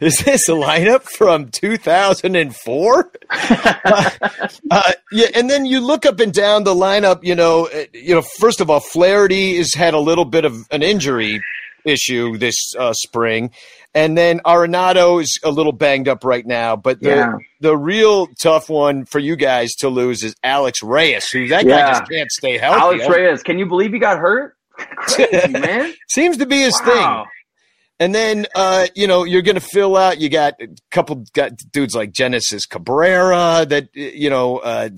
is 0.00 0.16
this 0.18 0.48
a 0.48 0.52
lineup 0.52 1.02
from 1.02 1.48
2004? 1.50 3.12
uh, 3.30 4.10
uh, 4.70 4.92
yeah, 5.12 5.28
and 5.34 5.48
then 5.48 5.64
you 5.64 5.80
look 5.80 6.04
up 6.04 6.20
and 6.20 6.32
down 6.32 6.64
the 6.64 6.74
lineup. 6.74 7.22
You 7.22 7.34
know, 7.34 7.68
uh, 7.68 7.84
you 7.92 8.14
know. 8.14 8.22
First 8.22 8.60
of 8.60 8.68
all, 8.70 8.80
Flaherty 8.80 9.56
has 9.58 9.74
had 9.74 9.94
a 9.94 10.00
little 10.00 10.24
bit 10.24 10.44
of 10.44 10.66
an 10.70 10.82
injury 10.82 11.40
issue 11.84 12.36
this 12.38 12.74
uh, 12.78 12.92
spring, 12.92 13.50
and 13.94 14.16
then 14.16 14.40
Arenado 14.40 15.20
is 15.22 15.38
a 15.44 15.50
little 15.50 15.72
banged 15.72 16.08
up 16.08 16.24
right 16.24 16.46
now. 16.46 16.76
But 16.76 17.00
the 17.00 17.08
Yeah. 17.10 17.32
the 17.60 17.76
real 17.76 18.28
tough 18.40 18.68
one 18.68 19.04
for 19.04 19.18
you 19.18 19.36
guys 19.36 19.70
to 19.80 19.88
lose 19.88 20.22
is 20.22 20.34
Alex 20.42 20.82
Reyes, 20.82 21.28
who 21.30 21.48
that 21.48 21.66
guy 21.66 21.90
just 21.90 22.10
can't 22.10 22.30
stay 22.30 22.58
healthy. 22.58 22.80
Alex 22.80 23.08
Reyes, 23.08 23.42
can 23.42 23.58
you 23.58 23.66
believe 23.66 23.92
he 23.92 23.98
got 23.98 24.18
hurt? 24.18 24.56
Crazy, 24.78 25.48
man. 25.48 25.92
Seems 26.08 26.38
to 26.38 26.46
be 26.46 26.60
his 26.62 26.78
thing. 26.80 27.24
And 28.00 28.12
then, 28.12 28.46
uh, 28.56 28.86
you 28.96 29.06
know, 29.06 29.22
you're 29.22 29.42
going 29.42 29.54
to 29.54 29.60
fill 29.60 29.96
out. 29.96 30.18
You 30.20 30.28
got 30.28 30.54
a 30.60 30.66
couple 30.90 31.24
got 31.34 31.52
dudes 31.70 31.94
like 31.94 32.10
Genesis 32.10 32.66
Cabrera. 32.66 33.64
That 33.68 33.90
you 33.94 34.28
know, 34.28 34.58
uh, 34.58 34.88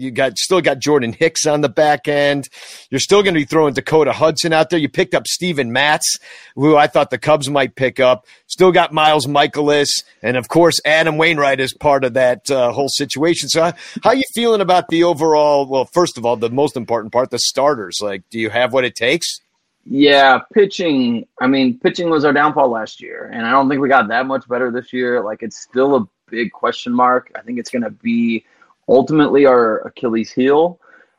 you 0.00 0.10
got 0.10 0.38
still 0.38 0.60
got 0.60 0.78
Jordan 0.78 1.12
Hicks 1.12 1.46
on 1.46 1.60
the 1.60 1.68
back 1.68 2.08
end. 2.08 2.48
You're 2.90 3.00
still 3.00 3.22
going 3.22 3.34
to 3.34 3.40
be 3.40 3.44
throwing 3.44 3.74
Dakota 3.74 4.12
Hudson 4.12 4.52
out 4.52 4.70
there. 4.70 4.78
You 4.78 4.88
picked 4.88 5.14
up 5.14 5.26
Steven 5.26 5.72
Matz, 5.72 6.18
who 6.54 6.76
I 6.76 6.86
thought 6.86 7.10
the 7.10 7.18
Cubs 7.18 7.50
might 7.50 7.74
pick 7.74 8.00
up. 8.00 8.26
Still 8.46 8.72
got 8.72 8.92
Miles 8.92 9.26
Mikolas, 9.26 9.90
and 10.22 10.36
of 10.36 10.48
course 10.48 10.80
Adam 10.84 11.18
Wainwright 11.18 11.60
is 11.60 11.74
part 11.74 12.04
of 12.04 12.14
that 12.14 12.50
uh, 12.50 12.72
whole 12.72 12.88
situation. 12.88 13.48
So, 13.48 13.62
how, 13.62 13.72
how 14.02 14.12
you 14.12 14.22
feeling 14.34 14.60
about 14.60 14.88
the 14.88 15.04
overall? 15.04 15.66
Well, 15.66 15.84
first 15.84 16.16
of 16.16 16.24
all, 16.24 16.36
the 16.36 16.50
most 16.50 16.76
important 16.76 17.12
part, 17.12 17.30
the 17.30 17.38
starters. 17.38 17.98
Like, 18.00 18.22
do 18.30 18.40
you 18.40 18.50
have 18.50 18.72
what 18.72 18.84
it 18.84 18.94
takes? 18.94 19.40
Yeah, 19.84 20.40
pitching. 20.52 21.26
I 21.40 21.46
mean, 21.46 21.78
pitching 21.78 22.10
was 22.10 22.24
our 22.24 22.32
downfall 22.32 22.70
last 22.70 23.02
year, 23.02 23.30
and 23.32 23.46
I 23.46 23.50
don't 23.50 23.68
think 23.68 23.80
we 23.80 23.88
got 23.88 24.08
that 24.08 24.26
much 24.26 24.48
better 24.48 24.70
this 24.70 24.92
year. 24.92 25.22
Like, 25.22 25.42
it's 25.42 25.60
still 25.60 25.96
a 25.96 26.06
big 26.30 26.52
question 26.52 26.92
mark. 26.92 27.30
I 27.34 27.40
think 27.40 27.58
it's 27.58 27.70
going 27.70 27.82
to 27.82 27.90
be 27.90 28.44
ultimately 28.90 29.46
our 29.46 29.78
Achilles 29.86 30.30
heel, 30.30 30.78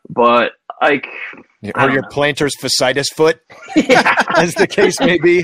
but 0.10 0.52
like, 0.82 1.08
I 1.76 1.86
Or 1.86 1.90
your 1.92 2.02
know. 2.02 2.08
plantar's 2.10 2.54
fasciitis 2.62 3.08
foot, 3.16 3.40
yeah. 3.76 4.16
as 4.36 4.54
the 4.56 4.68
case 4.68 5.00
may 5.00 5.18
be. 5.18 5.44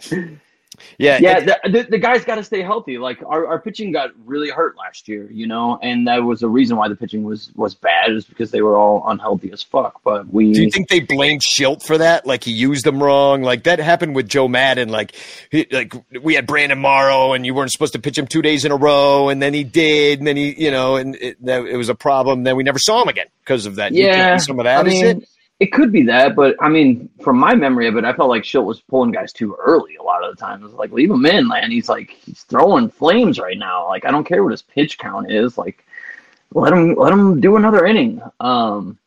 Yeah, 0.96 1.18
yeah, 1.20 1.40
the, 1.40 1.60
the, 1.70 1.82
the 1.90 1.98
guys 1.98 2.24
got 2.24 2.36
to 2.36 2.44
stay 2.44 2.62
healthy. 2.62 2.98
Like 2.98 3.22
our, 3.24 3.46
our 3.46 3.60
pitching 3.60 3.92
got 3.92 4.10
really 4.24 4.50
hurt 4.50 4.76
last 4.76 5.08
year, 5.08 5.30
you 5.30 5.46
know, 5.46 5.78
and 5.82 6.06
that 6.08 6.18
was 6.24 6.40
the 6.40 6.48
reason 6.48 6.76
why 6.76 6.88
the 6.88 6.96
pitching 6.96 7.24
was 7.24 7.50
was 7.54 7.74
bad 7.74 8.12
is 8.12 8.24
because 8.24 8.50
they 8.50 8.62
were 8.62 8.76
all 8.76 9.02
unhealthy 9.08 9.52
as 9.52 9.62
fuck. 9.62 10.00
But 10.02 10.32
we, 10.32 10.52
Do 10.52 10.62
you 10.62 10.70
think 10.70 10.88
they 10.88 11.00
blamed 11.00 11.42
Shildt 11.42 11.84
for 11.84 11.98
that? 11.98 12.26
Like 12.26 12.44
he 12.44 12.52
used 12.52 12.84
them 12.84 13.02
wrong? 13.02 13.42
Like 13.42 13.64
that 13.64 13.78
happened 13.78 14.14
with 14.14 14.28
Joe 14.28 14.48
Maddon. 14.48 14.88
Like, 14.88 15.14
he, 15.50 15.66
like 15.70 15.94
we 16.22 16.34
had 16.34 16.46
Brandon 16.46 16.78
Morrow, 16.78 17.32
and 17.32 17.44
you 17.44 17.54
weren't 17.54 17.70
supposed 17.72 17.92
to 17.92 17.98
pitch 17.98 18.18
him 18.18 18.26
two 18.26 18.42
days 18.42 18.64
in 18.64 18.72
a 18.72 18.76
row, 18.76 19.28
and 19.28 19.42
then 19.42 19.54
he 19.54 19.64
did, 19.64 20.18
and 20.18 20.26
then 20.26 20.36
he, 20.36 20.62
you 20.62 20.70
know, 20.70 20.96
and 20.96 21.16
it, 21.16 21.44
that, 21.44 21.66
it 21.66 21.76
was 21.76 21.88
a 21.88 21.94
problem. 21.94 22.44
Then 22.44 22.56
we 22.56 22.62
never 22.62 22.78
saw 22.78 23.02
him 23.02 23.08
again 23.08 23.26
because 23.44 23.66
of 23.66 23.76
that. 23.76 23.92
Yeah, 23.92 24.36
some 24.38 24.58
of 24.58 24.64
that 24.64 24.84
I 24.84 24.88
is 24.88 24.94
mean, 24.94 25.06
it. 25.06 25.28
It 25.60 25.72
could 25.72 25.90
be 25.90 26.04
that, 26.04 26.36
but 26.36 26.54
I 26.60 26.68
mean, 26.68 27.08
from 27.20 27.36
my 27.36 27.54
memory 27.54 27.88
of 27.88 27.96
it, 27.96 28.04
I 28.04 28.12
felt 28.12 28.28
like 28.28 28.44
Shildt 28.44 28.64
was 28.64 28.80
pulling 28.80 29.10
guys 29.10 29.32
too 29.32 29.56
early 29.60 29.96
a 29.96 30.02
lot 30.02 30.22
of 30.22 30.30
the 30.30 30.40
time. 30.40 30.60
It 30.60 30.66
was 30.66 30.74
like 30.74 30.92
leave 30.92 31.10
him 31.10 31.26
in, 31.26 31.48
man. 31.48 31.70
He's 31.72 31.88
like 31.88 32.10
he's 32.10 32.42
throwing 32.42 32.88
flames 32.88 33.40
right 33.40 33.58
now. 33.58 33.88
Like 33.88 34.04
I 34.04 34.12
don't 34.12 34.22
care 34.24 34.44
what 34.44 34.52
his 34.52 34.62
pitch 34.62 34.98
count 34.98 35.32
is. 35.32 35.58
Like 35.58 35.84
let 36.54 36.72
him 36.72 36.94
let 36.94 37.12
him 37.12 37.40
do 37.40 37.56
another 37.56 37.86
inning. 37.86 38.22
Um, 38.38 38.98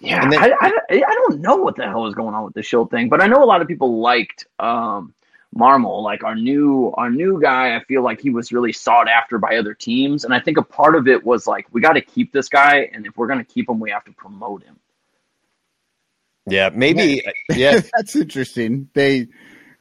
yeah, 0.00 0.22
And 0.22 0.32
then- 0.32 0.40
I, 0.42 0.52
I 0.60 0.72
I 0.90 1.14
don't 1.14 1.40
know 1.40 1.56
what 1.56 1.76
the 1.76 1.84
hell 1.84 2.06
is 2.06 2.14
going 2.14 2.34
on 2.34 2.44
with 2.44 2.54
the 2.54 2.60
Shildt 2.60 2.90
thing, 2.90 3.08
but 3.08 3.22
I 3.22 3.26
know 3.26 3.42
a 3.42 3.46
lot 3.46 3.62
of 3.62 3.68
people 3.68 3.98
liked 4.00 4.46
um 4.58 5.14
Marmol, 5.56 6.02
like 6.02 6.22
our 6.22 6.34
new 6.36 6.92
our 6.98 7.08
new 7.10 7.40
guy. 7.40 7.74
I 7.76 7.82
feel 7.84 8.02
like 8.02 8.20
he 8.20 8.28
was 8.28 8.52
really 8.52 8.72
sought 8.74 9.08
after 9.08 9.38
by 9.38 9.56
other 9.56 9.72
teams, 9.72 10.24
and 10.26 10.34
I 10.34 10.38
think 10.40 10.58
a 10.58 10.62
part 10.62 10.94
of 10.96 11.08
it 11.08 11.24
was 11.24 11.46
like 11.46 11.66
we 11.72 11.80
got 11.80 11.94
to 11.94 12.02
keep 12.02 12.30
this 12.30 12.50
guy, 12.50 12.90
and 12.92 13.06
if 13.06 13.16
we're 13.16 13.26
going 13.26 13.44
to 13.44 13.52
keep 13.52 13.70
him, 13.70 13.80
we 13.80 13.90
have 13.90 14.04
to 14.04 14.12
promote 14.12 14.62
him. 14.62 14.76
Yeah, 16.46 16.70
maybe. 16.72 17.22
Yeah, 17.50 17.76
uh, 17.76 17.80
That's 17.96 18.16
interesting. 18.16 18.88
They 18.94 19.28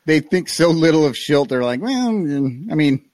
they 0.05 0.19
think 0.19 0.49
so 0.49 0.69
little 0.69 1.05
of 1.05 1.13
Shildt. 1.13 1.47
They're 1.49 1.63
like, 1.63 1.81
well, 1.81 2.07
I 2.09 2.11
mean, 2.11 3.05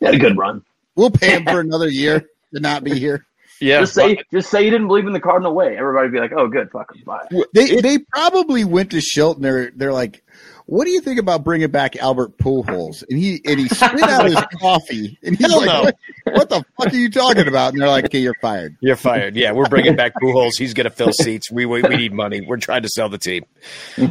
He 0.00 0.06
had 0.06 0.14
a 0.14 0.18
good 0.18 0.36
run. 0.36 0.62
we'll 0.94 1.10
pay 1.10 1.36
him 1.36 1.44
for 1.44 1.60
another 1.60 1.88
year 1.88 2.20
to 2.54 2.60
not 2.60 2.84
be 2.84 2.98
here. 2.98 3.26
yeah. 3.60 3.80
just 3.80 3.94
say 3.94 4.18
just 4.32 4.50
say 4.50 4.64
you 4.64 4.70
didn't 4.70 4.86
believe 4.88 5.06
in 5.06 5.12
the 5.12 5.20
Cardinal 5.20 5.54
way. 5.54 5.76
Everybody'd 5.76 6.12
be 6.12 6.18
like, 6.20 6.32
"Oh, 6.32 6.48
good, 6.48 6.70
fuck 6.70 6.94
him, 6.94 7.02
bye." 7.04 7.26
They 7.54 7.80
they 7.80 7.98
probably 7.98 8.64
went 8.64 8.90
to 8.92 8.98
Shildt 8.98 9.36
and 9.36 9.44
they're 9.44 9.70
they're 9.74 9.92
like, 9.92 10.22
what 10.66 10.84
do 10.84 10.90
you 10.90 11.00
think 11.00 11.20
about 11.20 11.44
bringing 11.44 11.70
back 11.70 11.96
Albert 11.96 12.38
Pujols? 12.38 13.04
And 13.08 13.18
he 13.18 13.40
and 13.44 13.60
he 13.60 13.68
spit 13.68 14.02
out 14.02 14.26
his 14.26 14.34
coffee 14.60 15.18
and 15.22 15.36
he's 15.36 15.48
Hell 15.48 15.58
like, 15.58 15.66
no. 15.66 15.82
what, 15.82 15.96
what 16.24 16.48
the 16.48 16.64
fuck 16.76 16.92
are 16.92 16.96
you 16.96 17.08
talking 17.08 17.46
about? 17.46 17.72
And 17.72 17.80
they're 17.80 17.88
like, 17.88 18.06
okay, 18.06 18.18
you're 18.18 18.34
fired. 18.40 18.76
You're 18.80 18.96
fired. 18.96 19.36
Yeah, 19.36 19.52
we're 19.52 19.68
bringing 19.68 19.94
back 19.94 20.14
Pujols. 20.20 20.58
He's 20.58 20.74
going 20.74 20.84
to 20.84 20.90
fill 20.90 21.12
seats. 21.12 21.50
We, 21.50 21.66
we 21.66 21.82
we 21.82 21.96
need 21.96 22.12
money. 22.12 22.40
We're 22.40 22.56
trying 22.56 22.82
to 22.82 22.88
sell 22.88 23.08
the 23.08 23.18
team. 23.18 23.44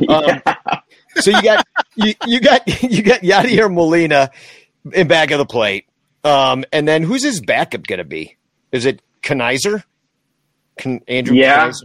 Um, 0.07 0.41
so 1.15 1.31
you 1.31 1.41
got 1.41 1.65
you, 1.95 2.13
you 2.25 2.39
got 2.39 2.83
you 2.83 3.03
got 3.03 3.21
Yadier 3.21 3.71
Molina 3.71 4.31
in 4.93 5.07
back 5.07 5.31
of 5.31 5.39
the 5.39 5.45
plate, 5.45 5.87
um, 6.23 6.63
and 6.71 6.87
then 6.87 7.03
who's 7.03 7.23
his 7.23 7.41
backup 7.41 7.85
going 7.85 7.99
to 7.99 8.05
be? 8.05 8.37
Is 8.71 8.85
it 8.85 9.01
Knizner? 9.21 9.83
Can 10.77 11.01
Andrew? 11.07 11.35
Yeah. 11.35 11.67
Knizner? 11.67 11.83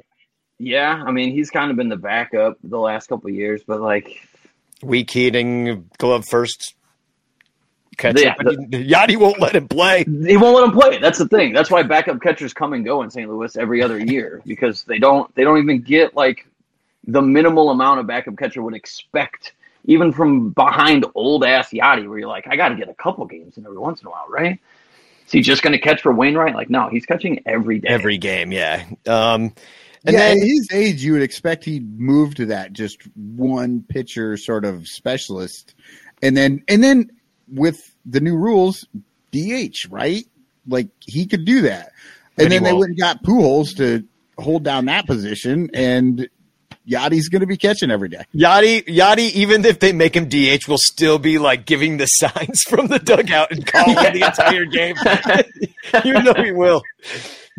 Yeah, 0.63 1.03
I 1.07 1.11
mean, 1.11 1.33
he's 1.33 1.49
kind 1.51 1.71
of 1.71 1.79
been 1.79 1.89
the 1.89 1.97
backup 1.97 2.59
the 2.63 2.79
last 2.79 3.07
couple 3.07 3.31
of 3.31 3.35
years, 3.35 3.63
but 3.67 3.81
like, 3.81 4.29
weak 4.83 5.11
heating, 5.11 5.91
glove 5.99 6.25
first. 6.29 6.75
Catcher, 7.97 8.21
Yeah, 8.21 8.35
but 8.39 8.53
he- 8.55 8.91
Yadi 8.93 9.17
won't 9.17 9.41
let 9.41 9.55
him 9.55 9.69
play. 9.69 10.05
He 10.05 10.37
won't 10.37 10.55
let 10.57 10.65
him 10.65 10.73
play. 10.73 10.99
That's 10.99 11.19
the 11.19 11.29
thing. 11.29 11.53
That's 11.53 11.71
why 11.71 11.83
backup 11.83 12.21
catchers 12.23 12.55
come 12.55 12.73
and 12.73 12.85
go 12.85 13.03
in 13.03 13.11
St. 13.11 13.29
Louis 13.29 13.55
every 13.57 13.83
other 13.83 13.99
year 13.99 14.41
because 14.47 14.85
they 14.85 14.99
don't 14.99 15.33
they 15.35 15.45
don't 15.45 15.59
even 15.59 15.83
get 15.83 16.15
like 16.15 16.47
the 17.07 17.21
minimal 17.21 17.71
amount 17.71 18.01
of 18.01 18.07
backup 18.07 18.37
catcher 18.39 18.63
would 18.63 18.75
expect 18.75 19.53
even 19.85 20.13
from 20.13 20.51
behind 20.51 21.05
old 21.15 21.45
ass 21.45 21.71
Yadi, 21.71 22.09
where 22.09 22.19
you're 22.19 22.29
like, 22.29 22.47
I 22.47 22.57
got 22.57 22.69
to 22.69 22.77
get 22.77 22.89
a 22.89 22.95
couple 22.95 23.25
games 23.27 23.57
in 23.57 23.65
every 23.65 23.79
once 23.79 24.01
in 24.03 24.07
a 24.07 24.11
while, 24.11 24.27
right? 24.29 24.59
Is 25.27 25.33
he 25.33 25.41
just 25.41 25.63
going 25.63 25.73
to 25.73 25.79
catch 25.79 26.03
for 26.03 26.13
Wainwright? 26.13 26.55
Like, 26.55 26.69
no, 26.71 26.89
he's 26.91 27.07
catching 27.07 27.43
every 27.47 27.79
day. 27.79 27.89
Every 27.89 28.19
game, 28.19 28.53
yeah. 28.53 28.85
Um, 29.07 29.55
and 30.05 30.15
yeah, 30.15 30.29
then 30.29 30.39
at 30.39 30.47
his 30.47 30.69
age, 30.73 31.05
you 31.05 31.13
would 31.13 31.23
expect 31.23 31.65
he'd 31.65 31.99
move 31.99 32.35
to 32.37 32.47
that 32.47 32.73
just 32.73 33.03
one 33.15 33.85
pitcher 33.89 34.37
sort 34.37 34.65
of 34.65 34.87
specialist, 34.87 35.75
and 36.23 36.37
then 36.37 36.63
and 36.69 36.83
then 36.83 37.11
with 37.53 37.95
the 38.07 38.21
new 38.21 38.37
rules, 38.37 38.87
DH, 39.33 39.87
right? 39.91 40.25
Like 40.67 40.89
he 41.01 41.27
could 41.27 41.45
do 41.45 41.63
that, 41.63 41.93
and, 42.39 42.51
then 42.51 42.63
they 42.63 42.73
went 42.73 42.91
and 42.91 42.99
got 42.99 43.23
Pujols 43.23 43.77
to 43.77 44.05
hold 44.39 44.63
down 44.63 44.87
that 44.87 45.07
position, 45.07 45.71
and 45.75 46.29
Yadi's 46.89 47.29
going 47.29 47.41
to 47.41 47.47
be 47.47 47.57
catching 47.57 47.91
every 47.91 48.09
day. 48.09 48.25
Yadi, 48.35 48.85
Yadi, 48.87 49.31
even 49.33 49.65
if 49.65 49.79
they 49.79 49.93
make 49.93 50.17
him 50.17 50.29
DH, 50.29 50.67
will 50.67 50.79
still 50.79 51.19
be 51.19 51.39
like 51.39 51.67
giving 51.67 51.99
the 51.99 52.07
signs 52.07 52.63
from 52.63 52.89
the 52.89 52.99
dugout 52.99 53.51
and 53.53 53.67
calling 53.67 53.95
the 54.13 54.27
entire 54.27 54.65
game. 54.65 54.97
you 56.05 56.23
know 56.23 56.35
he 56.35 56.53
will. 56.53 56.83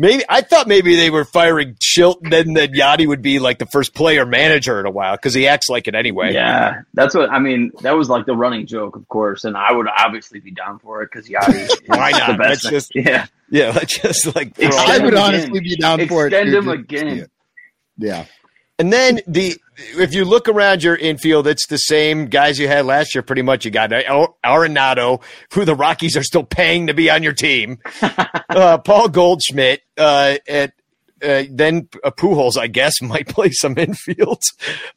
Maybe 0.01 0.23
I 0.27 0.41
thought 0.41 0.67
maybe 0.67 0.95
they 0.95 1.11
were 1.11 1.25
firing 1.25 1.75
Shildt, 1.75 2.23
and 2.23 2.33
then 2.33 2.53
that 2.55 2.71
Yadi 2.71 3.05
would 3.07 3.21
be 3.21 3.37
like 3.37 3.59
the 3.59 3.67
first 3.67 3.93
player 3.93 4.25
manager 4.25 4.79
in 4.79 4.87
a 4.87 4.89
while 4.89 5.15
because 5.15 5.35
he 5.35 5.47
acts 5.47 5.69
like 5.69 5.87
it 5.87 5.93
anyway. 5.93 6.33
Yeah, 6.33 6.81
that's 6.95 7.13
what 7.13 7.29
I 7.29 7.37
mean. 7.37 7.71
That 7.81 7.91
was 7.91 8.09
like 8.09 8.25
the 8.25 8.35
running 8.35 8.65
joke, 8.65 8.95
of 8.95 9.07
course, 9.09 9.43
and 9.43 9.55
I 9.55 9.71
would 9.71 9.85
obviously 9.87 10.39
be 10.39 10.49
down 10.49 10.79
for 10.79 11.03
it 11.03 11.11
because 11.11 11.29
Yadi. 11.29 11.53
is 11.53 11.81
Why 11.85 12.13
the 12.13 12.17
not? 12.17 12.37
best 12.39 12.63
That's 12.63 12.69
just- 12.69 12.91
yeah. 12.95 13.27
yeah, 13.51 13.69
like, 13.75 13.89
just 13.89 14.35
like 14.35 14.59
I 14.59 14.97
would 14.97 15.13
honestly 15.13 15.59
be 15.59 15.75
down 15.75 16.07
for 16.07 16.25
it. 16.25 16.33
Extend 16.33 16.55
him 16.55 16.65
just 16.65 16.89
to 16.89 16.97
see 16.97 17.05
again. 17.05 17.17
it. 17.19 17.31
Yeah. 17.99 18.25
And 18.81 18.91
then 18.91 19.19
the 19.27 19.55
if 19.77 20.11
you 20.11 20.25
look 20.25 20.49
around 20.49 20.81
your 20.81 20.95
infield, 20.95 21.45
it's 21.45 21.67
the 21.67 21.77
same 21.77 22.25
guys 22.25 22.57
you 22.57 22.67
had 22.67 22.83
last 22.87 23.13
year. 23.13 23.21
Pretty 23.21 23.43
much, 23.43 23.63
you 23.63 23.69
got 23.69 23.93
Ar- 23.93 24.33
Arenado, 24.43 25.21
who 25.53 25.65
the 25.65 25.75
Rockies 25.75 26.17
are 26.17 26.23
still 26.23 26.43
paying 26.43 26.87
to 26.87 26.95
be 26.95 27.07
on 27.07 27.21
your 27.21 27.33
team. 27.33 27.77
uh, 28.49 28.79
Paul 28.79 29.09
Goldschmidt, 29.09 29.81
uh, 29.99 30.37
at 30.47 30.73
uh, 31.21 31.43
then 31.51 31.89
uh, 32.03 32.09
Pujols, 32.09 32.57
I 32.57 32.65
guess, 32.65 32.99
might 33.03 33.27
play 33.27 33.51
some 33.51 33.77
infield. 33.77 34.41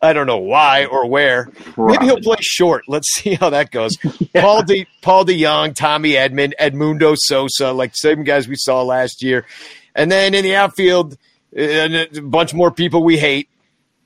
I 0.01 0.15
don't 0.15 0.27
know 0.27 0.39
why 0.39 0.87
or 0.87 1.07
where. 1.07 1.51
Maybe 1.77 2.07
he'll 2.07 2.23
play 2.23 2.39
short. 2.41 2.85
Let's 2.89 3.13
see 3.13 3.35
how 3.35 3.51
that 3.51 3.71
goes. 3.71 3.99
Paul 4.35 4.63
De 4.63 4.87
Paul 5.03 5.27
DeJong, 5.27 5.75
Tommy 5.75 6.13
Edman, 6.13 6.55
Edmundo 6.59 7.17
Sosa, 7.19 7.71
like 7.71 7.95
same 7.95 8.25
guys 8.25 8.49
we 8.49 8.57
saw 8.57 8.81
last 8.81 9.23
year. 9.23 9.45
And 9.95 10.11
then 10.11 10.33
in 10.33 10.43
the 10.43 10.57
outfield, 10.57 11.19
uh, 11.55 12.07
a 12.17 12.21
bunch 12.23 12.55
more 12.55 12.71
people 12.71 13.05
we 13.05 13.19
hate. 13.19 13.51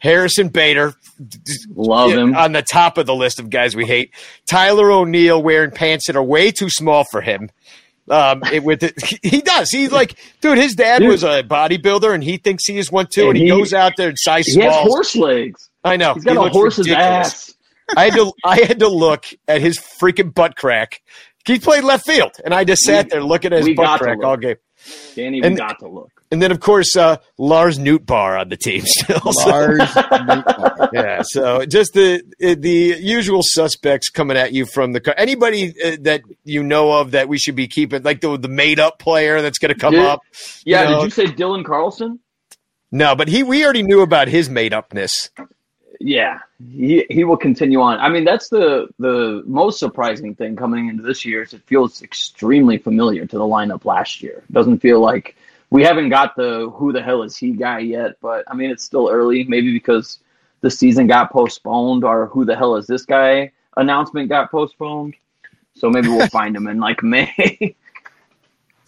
Harrison 0.01 0.49
Bader, 0.49 0.95
Love 1.75 2.13
him. 2.13 2.35
on 2.37 2.53
the 2.53 2.63
top 2.63 2.99
of 2.99 3.07
the 3.07 3.15
list 3.15 3.41
of 3.41 3.51
guys 3.51 3.75
we 3.75 3.85
hate. 3.87 4.13
Tyler 4.49 4.91
O'Neill 4.91 5.43
wearing 5.43 5.71
pants 5.71 6.07
that 6.07 6.17
are 6.17 6.23
way 6.23 6.51
too 6.51 6.71
small 6.71 7.05
for 7.11 7.21
him. 7.21 7.51
Um, 8.11 8.43
it, 8.53 8.65
with 8.65 8.83
it, 8.83 8.95
he 9.23 9.41
does. 9.43 9.71
He's 9.71 9.93
like, 9.93 10.15
dude. 10.41 10.57
His 10.57 10.75
dad 10.75 11.01
Dude. 11.01 11.11
was 11.11 11.25
a 11.25 11.43
bodybuilder, 11.43 12.15
and 12.15 12.25
he 12.25 12.39
thinks 12.39 12.65
he 12.67 12.79
is 12.79 12.91
one 12.91 13.07
too. 13.13 13.23
And, 13.29 13.31
And 13.31 13.37
he, 13.39 13.45
he- 13.45 13.51
goes 13.51 13.75
out 13.75 13.93
there 13.99 14.09
and 14.09 14.19
size 14.19 14.47
He 14.47 14.59
has 14.61 14.75
horse 14.75 15.15
legs. 15.15 15.69
I 15.85 15.97
know. 15.99 16.15
He's 16.15 16.25
got 16.25 16.33
He 16.33 16.47
a 16.47 16.49
horse's 16.49 16.89
ridiculous. 16.89 17.05
ass. 17.51 17.55
I 17.97 18.05
had 18.05 18.15
to 18.15 18.33
I 18.45 18.57
had 18.61 18.79
to 18.79 18.89
look 18.89 19.27
at 19.47 19.61
his 19.61 19.79
freaking 19.79 20.33
butt 20.33 20.57
crack. 20.57 21.03
He 21.47 21.59
played 21.59 21.85
left 21.85 22.07
field, 22.07 22.33
and 22.45 22.55
I 22.55 22.65
just 22.65 22.83
sat 22.83 23.07
We- 23.07 23.11
there 23.11 23.23
looking 23.23 23.53
at 23.53 23.65
his 23.65 23.77
butt 23.77 24.01
crack 24.01 24.23
all 24.25 24.37
game. 24.39 24.57
Danny, 25.15 25.43
And- 25.43 25.57
got 25.57 25.79
to 25.81 25.89
look. 25.89 26.11
And 26.31 26.43
then, 26.43 26.51
of 26.53 26.61
course, 26.61 26.95
uh, 26.97 27.17
Lars 27.39 27.79
Nootbaar 27.79 28.39
on 28.39 28.51
the 28.51 28.57
team 28.57 28.83
still. 28.87 29.21
So- 29.33 29.49
Lars. 29.49 29.79
Nootbaar. 29.81 30.91
yeah, 30.93 31.23
so 31.25 31.65
just 31.65 31.95
the 31.95 32.23
the 32.39 32.97
usual 33.01 33.41
suspects 33.43 34.11
coming 34.11 34.37
at 34.37 34.53
you 34.53 34.67
from 34.67 34.93
the 34.93 35.01
car. 35.01 35.15
Anybody 35.17 35.75
uh, 35.83 35.97
that 36.03 36.23
you 36.45 36.63
know 36.63 36.93
of 36.93 37.13
that 37.13 37.29
we 37.29 37.39
should 37.39 37.57
be 37.57 37.67
keeping, 37.69 38.03
like 38.03 38.21
the 38.21 38.37
the 38.37 38.49
made 38.49 38.79
up 38.79 38.99
player 38.99 39.41
that's 39.41 39.59
going 39.59 39.73
to 39.73 39.79
come 39.81 39.95
Did- 39.95 40.05
up. 40.05 40.21
Yeah, 40.65 40.83
You 40.83 40.89
know- 40.91 41.01
did 41.01 41.05
you 41.19 41.27
say 41.27 41.33
Dylan 41.33 41.65
Carlson? 41.65 42.21
No, 42.93 43.15
but 43.17 43.29
he 43.29 43.43
we 43.43 43.65
already 43.65 43.83
knew 43.83 44.01
about 44.03 44.29
his 44.29 44.49
made 44.49 44.73
upness. 44.73 45.31
Yeah, 46.01 46.39
he 46.73 47.05
he 47.11 47.25
will 47.25 47.37
continue 47.37 47.81
on. 47.81 47.99
I 47.99 48.09
mean, 48.09 48.25
that's 48.25 48.49
the 48.51 48.89
the 48.99 49.43
most 49.47 49.79
surprising 49.79 50.35
thing 50.35 50.57
coming 50.57 50.89
into 50.89 51.03
this 51.03 51.25
year 51.25 51.43
is 51.43 51.53
it 51.55 51.63
feels 51.67 52.03
extremely 52.03 52.79
familiar 52.79 53.27
to 53.27 53.37
the 53.39 53.45
lineup 53.45 53.85
last 53.85 54.23
year. 54.23 54.45
It 54.49 54.53
doesn't 54.53 54.79
feel 54.79 55.01
like 55.01 55.37
we 55.71 55.83
haven't 55.83 56.09
got 56.09 56.37
the 56.37 56.71
who 56.75 56.93
the 56.93 57.03
hell 57.03 57.23
is 57.23 57.37
he 57.37 57.53
guy 57.53 57.81
yet, 57.81 58.17
but 58.21 58.45
I 58.49 58.55
mean, 58.55 58.71
it's 58.71 58.85
still 58.85 59.09
early. 59.11 59.45
Maybe 59.45 59.73
because 59.73 60.19
the 60.61 60.71
season 60.71 61.07
got 61.07 61.33
postponed 61.33 62.05
or 62.05 62.27
who 62.27 62.45
the 62.45 62.57
hell 62.57 62.77
is 62.77 62.87
this 62.87 63.05
guy 63.05 63.53
announcement 63.77 64.29
got 64.29 64.51
postponed. 64.51 65.15
So 65.75 65.89
maybe 65.89 66.09
we'll 66.09 66.27
find 66.29 66.57
him 66.57 66.67
in 66.67 66.79
like 66.79 67.03
May. 67.03 67.75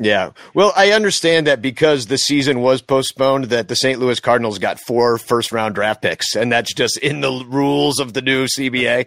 Yeah. 0.02 0.30
Well, 0.54 0.72
I 0.74 0.92
understand 0.92 1.46
that 1.46 1.60
because 1.60 2.06
the 2.06 2.16
season 2.16 2.60
was 2.60 2.80
postponed, 2.80 3.46
that 3.46 3.68
the 3.68 3.76
St. 3.76 4.00
Louis 4.00 4.18
Cardinals 4.18 4.58
got 4.58 4.80
four 4.80 5.18
first 5.18 5.52
round 5.52 5.74
draft 5.74 6.00
picks, 6.00 6.34
and 6.34 6.50
that's 6.50 6.72
just 6.72 6.96
in 6.96 7.20
the 7.20 7.44
rules 7.46 8.00
of 8.00 8.14
the 8.14 8.22
new 8.22 8.46
CBA. 8.46 9.06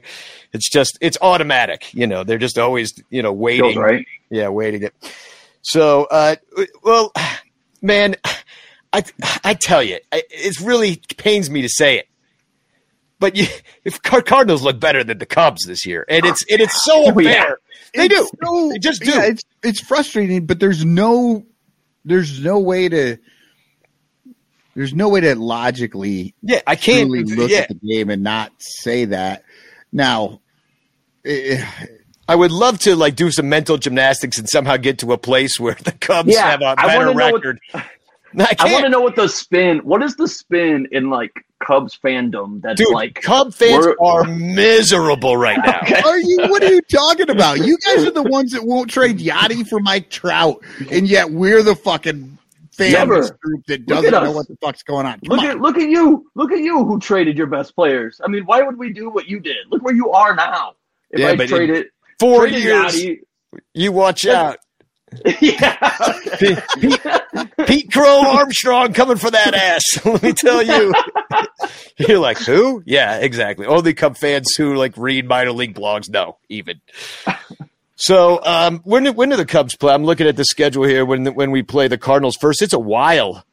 It's 0.53 0.69
just 0.69 0.97
it's 1.01 1.17
automatic. 1.19 1.91
You 1.95 2.05
know, 2.05 2.24
they're 2.24 2.38
just 2.38 2.59
always 2.59 2.93
you 3.09 3.24
know 3.24 3.34
waiting. 3.34 3.71
Feels 3.71 3.78
right. 3.78 4.05
Yeah, 4.30 4.49
waiting 4.49 4.84
it. 4.84 4.93
So, 5.63 6.03
uh, 6.03 6.36
well, 6.84 7.11
man, 7.84 8.15
I 8.91 9.03
I 9.43 9.53
tell 9.53 9.84
you, 9.84 9.99
it 10.11 10.59
really 10.59 10.99
pains 11.17 11.49
me 11.51 11.61
to 11.61 11.69
say 11.69 11.99
it, 11.99 12.07
but 13.19 13.36
you, 13.36 13.45
if 13.84 14.01
Cardinals 14.01 14.63
look 14.63 14.79
better 14.79 15.03
than 15.03 15.19
the 15.19 15.25
Cubs 15.27 15.65
this 15.67 15.86
year, 15.86 16.05
and 16.09 16.25
it's 16.25 16.43
and 16.49 16.59
it's 16.61 16.84
so 16.84 17.03
Oh, 17.05 17.07
unfair. 17.09 17.23
yeah. 17.25 17.53
They 17.95 18.07
do. 18.07 18.15
It's 18.21 18.31
so- 18.43 18.69
They 18.71 18.79
just 18.79 19.01
do. 19.03 19.11
Yeah, 19.11 19.25
it's 19.25 19.43
it's 19.61 19.81
frustrating, 19.81 20.47
but 20.47 20.59
there's 20.59 20.84
no 20.84 21.45
there's 22.05 22.39
no 22.43 22.59
way 22.59 22.89
to 22.89 23.17
there's 24.75 24.93
no 24.93 25.09
way 25.09 25.21
to 25.21 25.36
logically 25.36 26.34
Yeah, 26.41 26.61
I 26.65 26.75
can't. 26.75 27.09
look 27.11 27.51
yeah, 27.51 27.59
at 27.59 27.67
the 27.69 27.75
game 27.75 28.09
and 28.09 28.23
not 28.23 28.51
say 28.57 29.05
that. 29.05 29.43
Now, 29.91 30.41
eh, 31.23 31.63
I 32.28 32.36
would 32.36 32.51
love 32.51 32.80
to 32.80 32.95
like 32.95 33.15
do 33.15 33.32
some 33.32 33.49
mental 33.49 33.78
gymnastics 33.78 34.38
and 34.38 34.47
somehow 34.47 34.78
get 34.78 34.99
to 34.99 35.11
a 35.13 35.17
place 35.17 35.59
where 35.59 35.76
the 35.84 35.91
Cubs 35.91 36.34
Yeah, 36.34 36.51
have 36.51 36.61
a 36.61 36.76
I 36.78 36.88
better 36.88 36.99
wanna 37.07 37.13
know 37.13 37.32
what- 37.32 37.43
record. 37.43 37.59
I 38.36 38.55
I 38.57 38.74
want 38.74 38.84
to 38.86 38.89
know 38.89 39.01
what 39.01 39.15
the 39.15 39.28
spin. 39.30 39.78
What 39.80 40.01
is 40.01 40.15
the 40.15 40.28
spin 40.28 40.88
in 40.91 41.11
like 41.11 41.45
Cubs 41.63 41.95
fandom? 42.03 42.61
That's 42.63 42.80
Dude, 42.82 42.91
like 42.91 43.21
Cub 43.21 43.53
fans 43.53 43.86
we're- 43.99 44.26
miserable 44.36 45.38
right 45.38 45.59
now. 45.63 45.80
are 46.05 46.17
you? 46.17 46.38
What 46.47 46.63
are 46.63 46.74
you 46.74 46.82
talking 46.82 47.30
about? 47.30 47.59
You 47.59 47.78
guys 47.86 48.03
are 48.07 48.11
the 48.11 48.24
ones 48.24 48.51
that 48.53 48.65
won't 48.65 48.89
trade 48.89 49.19
Yadi 49.19 49.67
for 49.67 49.80
Mike 49.82 50.09
Trout, 50.09 50.63
and 50.89 51.07
yet 51.07 51.30
we're 51.30 51.61
the 51.61 51.76
fucking 51.76 52.39
fan 52.71 53.07
group 53.07 53.30
that 53.67 53.86
doesn't 53.86 54.09
know 54.09 54.32
what 54.32 54.47
the 54.47 54.57
fuck's 54.63 54.82
going 54.82 55.05
on. 55.05 55.19
Come 55.19 55.38
Look 55.38 55.39
on. 55.41 55.45
at 55.45 55.59
look 55.59 55.78
at 55.78 55.88
you. 55.89 56.26
Look 56.34 56.51
at 56.51 56.59
you 56.59 56.84
who 56.86 56.99
traded 56.99 57.38
your 57.38 57.45
best 57.47 57.76
players. 57.76 58.19
I 58.26 58.30
mean, 58.30 58.45
why 58.47 58.63
would 58.63 58.80
we 58.80 58.93
do 58.93 59.11
what 59.11 59.28
you 59.28 59.39
did? 59.39 59.57
Look 59.69 59.84
where 59.84 59.93
you 59.93 60.09
are 60.09 60.36
now. 60.36 60.74
If 61.11 61.19
Yeah, 61.19 61.28
I 61.28 61.36
but 61.36 61.49
traded 61.49 61.89
Four 62.20 62.47
years, 62.47 62.95
Yadi- 62.95 63.20
you 63.74 63.91
watch 63.91 64.26
out. 64.26 64.57
yeah. 65.41 65.78
Pete 67.68 67.91
Crow 67.91 68.22
Armstrong 68.26 68.93
coming 68.93 69.18
for 69.18 69.30
that 69.30 69.53
ass. 69.53 69.84
Let 70.05 70.24
me 70.24 70.34
tell 70.34 70.64
you. 70.64 70.91
You're 71.97 72.20
like, 72.20 72.38
who? 72.39 72.82
Yeah, 72.86 73.18
exactly. 73.18 73.66
Only 73.68 73.93
Cub 73.93 74.18
fans 74.18 74.55
who 74.57 74.76
like 74.76 74.97
read 74.97 75.28
minor 75.28 75.51
league 75.51 75.76
blogs 75.76 76.09
know 76.09 76.38
even. 76.49 76.82
So 77.95 78.43
um, 78.43 78.80
when 78.84 79.05
when 79.16 79.30
do 79.30 79.36
the 79.36 79.45
Cubs 79.45 79.76
play? 79.76 79.93
I'm 79.93 80.03
looking 80.03 80.28
at 80.28 80.36
the 80.36 80.45
schedule 80.45 80.84
here. 80.84 81.05
When 81.05 81.28
when 81.36 81.51
we 81.51 81.61
play 81.64 81.88
the 81.88 81.97
Cardinals 81.97 82.36
first, 82.36 82.61
it's 82.61 82.74
a 82.74 82.80
while 82.80 83.45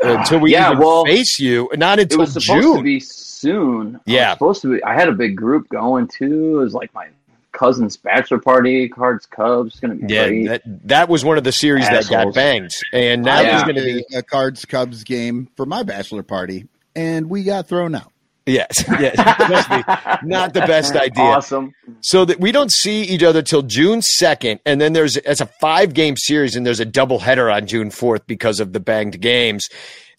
until 0.00 0.40
we 0.40 0.52
Yeah, 0.52 0.68
even 0.72 0.80
well, 0.80 1.04
face 1.04 1.38
you. 1.38 1.70
Not 1.74 1.98
until 1.98 2.18
It 2.18 2.20
was 2.24 2.32
supposed 2.34 2.62
June. 2.62 2.76
to 2.76 2.82
be 2.82 3.00
soon. 3.00 4.00
Yeah. 4.04 4.34
supposed 4.34 4.62
to 4.62 4.74
be. 4.76 4.84
I 4.84 4.94
had 4.94 5.08
a 5.08 5.12
big 5.12 5.34
group 5.36 5.68
going 5.70 6.08
too. 6.08 6.58
It 6.60 6.62
was 6.62 6.74
like 6.74 6.92
my 6.94 7.08
cousin's 7.52 7.96
bachelor 7.96 8.38
party, 8.38 8.88
Cards 8.88 9.26
Cubs. 9.26 9.72
It's 9.72 9.80
gonna 9.80 9.94
be 9.94 10.12
yeah, 10.12 10.28
great. 10.28 10.46
that 10.48 10.62
that 10.88 11.08
was 11.08 11.24
one 11.24 11.38
of 11.38 11.44
the 11.44 11.52
series 11.52 11.86
that 11.88 12.08
got 12.08 12.34
banged, 12.34 12.70
and 12.92 13.22
now 13.22 13.38
I 13.38 13.42
there's 13.44 13.62
going 13.62 13.76
to 13.76 13.82
be 13.82 14.04
a 14.14 14.22
Cards 14.22 14.64
Cubs 14.64 15.04
game 15.04 15.48
for 15.56 15.66
my 15.66 15.82
bachelor 15.82 16.22
party, 16.22 16.68
and 16.94 17.28
we 17.28 17.42
got 17.42 17.68
thrown 17.68 17.94
out. 17.94 18.12
yes, 18.46 18.70
yes, 18.88 19.70
me, 19.70 19.84
not 20.28 20.54
the 20.54 20.60
best 20.60 20.96
idea. 20.96 21.24
Awesome. 21.24 21.72
So 22.00 22.24
that 22.24 22.40
we 22.40 22.52
don't 22.52 22.72
see 22.72 23.02
each 23.02 23.22
other 23.22 23.42
till 23.42 23.62
June 23.62 24.02
second, 24.02 24.60
and 24.64 24.80
then 24.80 24.92
there's 24.92 25.16
it's 25.16 25.40
a 25.40 25.46
five 25.60 25.94
game 25.94 26.16
series, 26.16 26.56
and 26.56 26.66
there's 26.66 26.80
a 26.80 26.86
double 26.86 27.18
header 27.18 27.50
on 27.50 27.66
June 27.66 27.90
fourth 27.90 28.26
because 28.26 28.60
of 28.60 28.72
the 28.72 28.80
banged 28.80 29.20
games, 29.20 29.68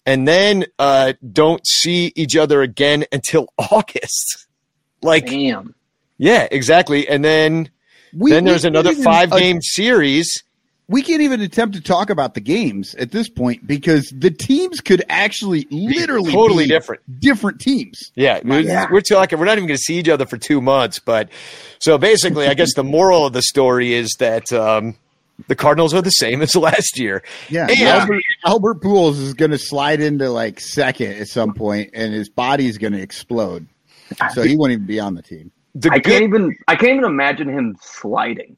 and 0.06 0.26
then 0.26 0.66
uh, 0.78 1.12
don't 1.32 1.66
see 1.66 2.12
each 2.16 2.36
other 2.36 2.62
again 2.62 3.04
until 3.12 3.48
August. 3.58 4.46
Like, 5.02 5.26
Damn. 5.26 5.74
Yeah, 6.18 6.46
exactly, 6.50 7.08
and 7.08 7.24
then 7.24 7.70
We, 8.12 8.30
then 8.30 8.44
there's 8.44 8.64
another 8.64 8.94
five 8.94 9.30
game 9.30 9.60
series. 9.62 10.42
we 10.88 11.00
can't 11.02 11.22
even 11.22 11.40
attempt 11.40 11.74
to 11.74 11.80
talk 11.80 12.10
about 12.10 12.34
the 12.34 12.40
games 12.40 12.94
at 12.96 13.10
this 13.12 13.28
point 13.28 13.66
because 13.66 14.12
the 14.16 14.30
teams 14.30 14.80
could 14.80 15.02
actually 15.08 15.66
literally 15.70 16.32
totally 16.32 16.64
be 16.64 16.68
different. 16.68 17.00
different 17.20 17.60
teams. 17.60 18.10
Yeah, 18.14 18.40
we're, 18.44 18.60
Yeah. 18.60 18.86
we're 18.90 19.00
talking. 19.00 19.38
We're 19.38 19.46
not 19.46 19.56
even 19.56 19.66
going 19.68 19.78
to 19.78 19.82
see 19.82 19.94
each 19.98 20.08
other 20.10 20.26
for 20.26 20.36
two 20.36 20.60
months. 20.60 20.98
But 20.98 21.30
so 21.78 21.96
basically, 21.98 22.46
I 22.46 22.54
guess 22.54 22.74
the 22.74 22.84
moral 22.84 23.24
of 23.26 23.32
the 23.32 23.40
story 23.42 23.94
is 23.94 24.14
that 24.18 24.52
um, 24.52 24.96
the 25.48 25.56
Cardinals 25.56 25.94
are 25.94 26.02
the 26.02 26.10
same 26.10 26.42
as 26.42 26.54
last 26.54 26.98
year. 26.98 27.22
Yeah, 27.48 27.68
And- 27.70 27.80
Albert, 27.80 28.22
Albert 28.44 28.80
Pujols 28.82 29.18
is 29.18 29.32
going 29.34 29.52
to 29.52 29.58
slide 29.58 30.00
into 30.00 30.28
like 30.28 30.60
second 30.60 31.12
at 31.14 31.28
some 31.28 31.54
point, 31.54 31.90
and 31.94 32.12
his 32.12 32.28
body 32.28 32.66
is 32.66 32.76
going 32.76 32.92
to 32.92 33.00
explode. 33.00 33.66
So 34.34 34.42
he 34.42 34.56
won't 34.56 34.72
even 34.72 34.84
be 34.84 35.00
on 35.00 35.14
the 35.14 35.22
team. 35.22 35.52
The 35.74 35.88
I 35.90 35.98
good- 35.98 36.04
can't 36.04 36.24
even 36.24 36.56
I 36.68 36.76
can't 36.76 36.92
even 36.92 37.04
imagine 37.04 37.48
him 37.48 37.76
sliding. 37.80 38.56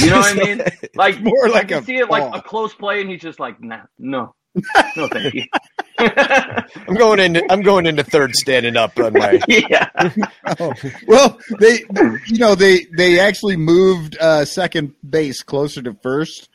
You 0.00 0.10
know 0.10 0.18
what 0.20 0.38
I 0.40 0.44
mean? 0.44 0.62
Like 0.94 1.20
more 1.20 1.46
I 1.46 1.50
like 1.50 1.68
can 1.68 1.82
a 1.82 1.84
see 1.84 1.96
it 1.96 2.08
like 2.10 2.34
a 2.34 2.40
close 2.42 2.72
play, 2.74 3.00
and 3.00 3.10
he's 3.10 3.20
just 3.20 3.40
like, 3.40 3.60
nah, 3.60 3.80
no, 3.98 4.34
no, 4.96 5.08
thank 5.08 5.34
you. 5.34 5.44
I'm 5.98 6.94
going 6.94 7.18
into. 7.18 7.42
I'm 7.50 7.62
going 7.62 7.86
into 7.86 8.04
third, 8.04 8.34
standing 8.36 8.76
up 8.76 8.96
on 8.98 9.14
my. 9.14 9.40
yeah, 9.48 9.88
Well, 11.08 11.38
they, 11.58 11.84
you 12.26 12.38
know, 12.38 12.54
they 12.54 12.86
they 12.96 13.18
actually 13.18 13.56
moved 13.56 14.16
uh, 14.20 14.44
second 14.44 14.94
base 15.08 15.42
closer 15.42 15.80
to 15.82 15.94
first 16.02 16.48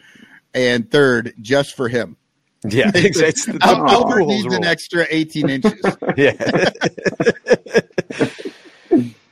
and 0.53 0.89
third 0.89 1.33
just 1.41 1.75
for 1.75 1.89
him. 1.89 2.15
Yeah, 2.63 2.91
it's, 2.93 3.19
it's 3.19 3.45
the, 3.45 3.53
the 3.53 3.65
Albert 3.65 4.15
rules 4.17 4.29
needs 4.29 4.45
rule. 4.45 4.55
an 4.55 4.65
extra 4.65 5.05
18 5.09 5.49
inches. 5.49 5.73
Yeah. 6.17 6.33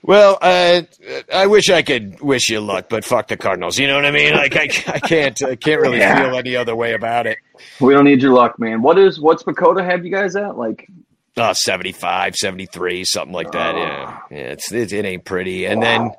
Well, 0.07 0.37
uh, 0.41 0.81
I 1.33 1.47
wish 1.47 1.69
I 1.69 1.81
could 1.81 2.19
wish 2.21 2.49
you 2.49 2.59
luck, 2.61 2.85
but 2.89 3.03
fuck 3.03 3.27
the 3.27 3.37
Cardinals. 3.37 3.77
You 3.79 3.87
know 3.87 3.95
what 3.95 4.05
I 4.05 4.11
mean? 4.11 4.33
Like 4.33 4.55
I, 4.55 4.63
I 4.93 4.99
can't, 4.99 5.41
I 5.43 5.55
can't 5.55 5.81
really 5.81 5.97
Yeah. 5.97 6.21
feel 6.23 6.35
any 6.37 6.55
other 6.55 6.75
way 6.75 6.93
about 6.93 7.27
it. 7.27 7.37
we 7.81 7.93
don't 7.93 8.05
need 8.05 8.21
your 8.21 8.33
luck, 8.33 8.59
man. 8.59 8.81
What 8.81 8.97
is 8.99 9.19
what's 9.19 9.43
Dakota 9.43 9.83
have 9.83 10.05
you 10.05 10.11
guys 10.11 10.35
at? 10.35 10.57
Like, 10.57 10.87
Uh, 11.37 11.53
75, 11.53 12.35
73, 12.35 13.03
something 13.05 13.33
like 13.33 13.51
that. 13.51 13.75
Yeah, 13.75 14.19
yeah 14.31 14.37
it's 14.53 14.71
it, 14.71 14.93
it 14.93 15.05
ain't 15.05 15.25
pretty. 15.25 15.65
And 15.65 15.81
then 15.81 16.11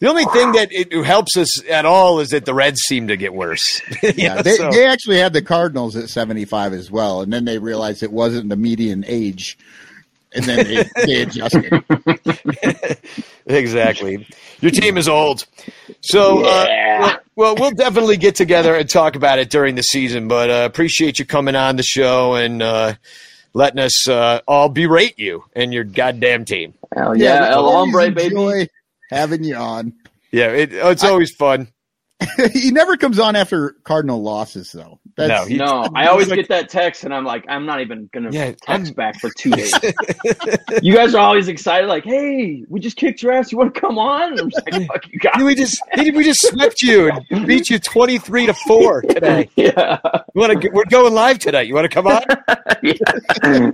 the 0.00 0.08
only 0.08 0.24
thing 0.26 0.52
that 0.52 0.68
it 0.70 0.92
helps 1.04 1.36
us 1.36 1.62
at 1.68 1.84
all 1.84 2.20
is 2.20 2.28
that 2.30 2.44
the 2.44 2.54
Reds 2.54 2.80
seem 2.82 3.08
to 3.08 3.16
get 3.16 3.34
worse. 3.34 3.80
Yeah, 4.02 4.36
know, 4.36 4.42
they, 4.42 4.56
so- 4.56 4.70
they 4.70 4.86
actually 4.86 5.18
had 5.18 5.32
the 5.32 5.42
Cardinals 5.42 5.96
at 5.96 6.08
75 6.08 6.72
as 6.72 6.90
well, 6.90 7.20
and 7.22 7.32
then 7.32 7.44
they 7.46 7.58
realized 7.58 8.02
it 8.02 8.12
wasn't 8.12 8.48
the 8.48 8.56
median 8.56 9.04
age, 9.06 9.58
and 10.34 10.44
then 10.44 10.64
they, 10.66 11.04
they 11.06 11.22
adjusted. 11.22 11.84
exactly. 13.46 14.26
Your 14.60 14.70
team 14.70 14.96
is 14.98 15.08
old. 15.08 15.46
So, 16.00 16.44
uh, 16.44 16.64
Yeah. 16.68 17.00
well, 17.00 17.18
well, 17.36 17.56
we'll 17.56 17.70
definitely 17.72 18.16
get 18.16 18.34
together 18.34 18.74
and 18.74 18.88
talk 18.88 19.16
about 19.16 19.38
it 19.38 19.50
during 19.50 19.74
the 19.74 19.82
season. 19.82 20.28
But 20.28 20.50
uh, 20.50 20.64
appreciate 20.70 21.18
you 21.18 21.24
coming 21.24 21.56
on 21.56 21.76
the 21.76 21.82
show 21.82 22.34
and 22.34 22.62
uh, 22.62 22.94
letting 23.54 23.80
us 23.80 24.08
uh, 24.08 24.40
all 24.46 24.68
berate 24.68 25.18
you 25.18 25.44
and 25.54 25.72
your 25.72 25.84
goddamn 25.84 26.44
team. 26.44 26.74
hell 26.94 27.16
yeah, 27.16 27.40
we 27.48 27.54
El 27.54 27.70
Hombre, 27.72 28.10
baby. 28.10 28.24
enjoy 28.26 28.66
having 29.10 29.44
you 29.44 29.56
on. 29.56 29.92
Yeah, 30.32 30.48
it, 30.52 30.72
it's 30.72 31.02
always 31.04 31.34
fun. 31.34 31.68
he 32.52 32.70
never 32.70 32.96
comes 32.98 33.18
on 33.18 33.34
after 33.34 33.70
Cardinal 33.82 34.22
losses, 34.22 34.70
though. 34.72 35.00
No, 35.28 35.44
he- 35.44 35.56
No, 35.56 35.88
I 35.94 36.06
always 36.08 36.28
get 36.28 36.48
that 36.48 36.68
text, 36.68 37.04
and 37.04 37.14
I'm 37.14 37.24
like, 37.24 37.44
I'm 37.48 37.66
not 37.66 37.80
even 37.80 38.08
gonna 38.12 38.30
Yeah, 38.32 38.46
text 38.52 38.68
I'm- 38.68 38.84
back 38.94 39.18
for 39.20 39.30
two 39.30 39.50
days. 39.50 39.72
you 40.82 40.94
guys 40.94 41.14
are 41.14 41.20
always 41.20 41.48
excited, 41.48 41.86
like, 41.88 42.04
"Hey, 42.04 42.64
we 42.68 42.80
just 42.80 42.96
kicked 42.96 43.22
your 43.22 43.32
ass. 43.32 43.52
You 43.52 43.58
want 43.58 43.74
to 43.74 43.80
come 43.80 43.98
on?" 43.98 44.32
And 44.32 44.40
I'm 44.40 44.50
just 44.50 44.70
like, 44.70 44.86
"Fuck 44.88 45.08
you 45.12 45.18
guys." 45.18 45.42
We 45.42 45.54
just 45.54 45.80
we 45.96 46.24
just 46.24 46.40
swept 46.48 46.82
you 46.82 47.10
and 47.30 47.46
beat 47.46 47.70
you 47.70 47.78
twenty 47.78 48.18
three 48.18 48.46
to 48.46 48.54
four 48.54 49.02
today. 49.02 49.48
yeah. 49.56 49.98
You 50.34 50.40
want 50.40 50.60
to? 50.62 50.68
We're 50.70 50.84
going 50.84 51.12
live 51.14 51.38
tonight. 51.38 51.66
You 51.66 51.74
want 51.74 51.84
to 51.90 51.94
come 51.94 52.06
on? 52.06 52.22
yeah. 52.82 53.70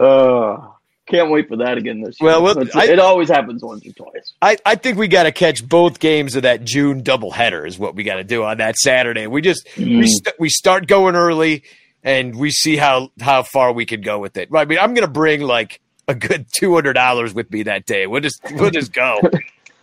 uh, 0.00 0.68
can't 1.06 1.30
wait 1.30 1.48
for 1.48 1.56
that 1.56 1.78
again 1.78 2.00
this 2.02 2.20
year. 2.20 2.30
Well, 2.30 2.42
well, 2.42 2.64
I- 2.74 2.86
it 2.88 2.98
always 2.98 3.28
happens 3.28 3.62
once 3.62 3.86
or 3.86 3.92
twice. 3.92 4.32
I, 4.42 4.56
I 4.66 4.74
think 4.74 4.98
we 4.98 5.08
got 5.08 5.22
to 5.24 5.32
catch 5.32 5.66
both 5.66 5.98
games 6.00 6.36
of 6.36 6.42
that 6.42 6.64
June 6.64 7.02
doubleheader 7.02 7.66
is 7.66 7.78
what 7.78 7.94
we 7.94 8.02
got 8.04 8.16
to 8.16 8.24
do 8.24 8.44
on 8.44 8.58
that 8.58 8.76
Saturday. 8.76 9.26
We 9.26 9.40
just 9.42 9.66
Mm. 9.76 9.98
we 10.00 10.06
st- 10.06 10.34
we 10.38 10.48
start 10.48 10.86
going 10.86 11.14
early 11.14 11.62
and 12.02 12.36
we 12.36 12.50
see 12.50 12.76
how 12.76 13.10
how 13.20 13.42
far 13.42 13.72
we 13.72 13.86
can 13.86 14.00
go 14.00 14.18
with 14.18 14.36
it. 14.36 14.48
I 14.54 14.64
mean, 14.64 14.78
I'm 14.78 14.94
going 14.94 15.06
to 15.06 15.12
bring 15.12 15.40
like 15.40 15.80
a 16.08 16.14
good 16.14 16.46
two 16.52 16.74
hundred 16.74 16.92
dollars 16.94 17.34
with 17.34 17.50
me 17.50 17.64
that 17.64 17.86
day. 17.86 18.06
We'll 18.06 18.20
just 18.20 18.40
we'll 18.52 18.70
just 18.70 18.92
go. 18.92 19.18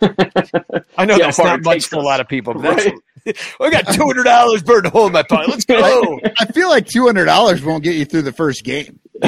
I 0.02 1.04
know 1.06 1.14
how 1.14 1.18
that's 1.18 1.38
not 1.38 1.62
much 1.62 1.86
for 1.86 1.96
a 1.96 2.02
lot 2.02 2.20
of 2.20 2.28
people. 2.28 2.54
But 2.54 2.76
that's, 2.76 2.86
I 3.60 3.70
got 3.70 3.92
two 3.92 4.04
hundred 4.04 4.24
dollars 4.24 4.62
burned 4.62 4.86
a 4.86 4.90
hole 4.90 5.06
in 5.06 5.12
my 5.12 5.22
pocket. 5.22 5.48
Let's 5.50 5.64
go. 5.64 6.20
I 6.38 6.46
feel 6.46 6.68
like 6.68 6.86
$200 6.86 7.64
won't 7.64 7.82
get 7.82 7.94
you 7.94 8.04
through 8.04 8.22
the 8.22 8.32
first 8.32 8.64
game. 8.64 9.00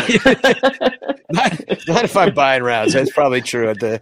not, 1.30 1.60
not 1.88 2.04
if 2.04 2.16
I'm 2.16 2.34
buying 2.34 2.62
rounds. 2.62 2.92
That's 2.92 3.12
probably 3.12 3.40
true. 3.40 3.70
At 3.70 3.80
the, 3.80 4.00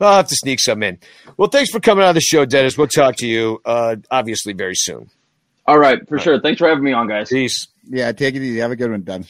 I'll 0.00 0.16
have 0.16 0.28
to 0.28 0.36
sneak 0.36 0.60
some 0.60 0.82
in. 0.82 0.98
Well, 1.36 1.48
thanks 1.48 1.70
for 1.70 1.80
coming 1.80 2.04
on 2.04 2.14
the 2.14 2.20
show, 2.20 2.44
Dennis. 2.44 2.78
We'll 2.78 2.86
talk 2.86 3.16
to 3.16 3.26
you 3.26 3.60
uh, 3.64 3.96
obviously 4.10 4.52
very 4.52 4.76
soon. 4.76 5.10
All 5.66 5.78
right, 5.78 6.06
for 6.08 6.18
sure. 6.18 6.40
Thanks 6.40 6.58
for 6.58 6.68
having 6.68 6.84
me 6.84 6.92
on, 6.92 7.08
guys. 7.08 7.28
Peace. 7.28 7.68
Yeah, 7.88 8.12
take 8.12 8.34
it 8.34 8.42
easy. 8.42 8.58
Have 8.58 8.70
a 8.70 8.76
good 8.76 8.90
one, 8.90 9.02
Ben. 9.02 9.24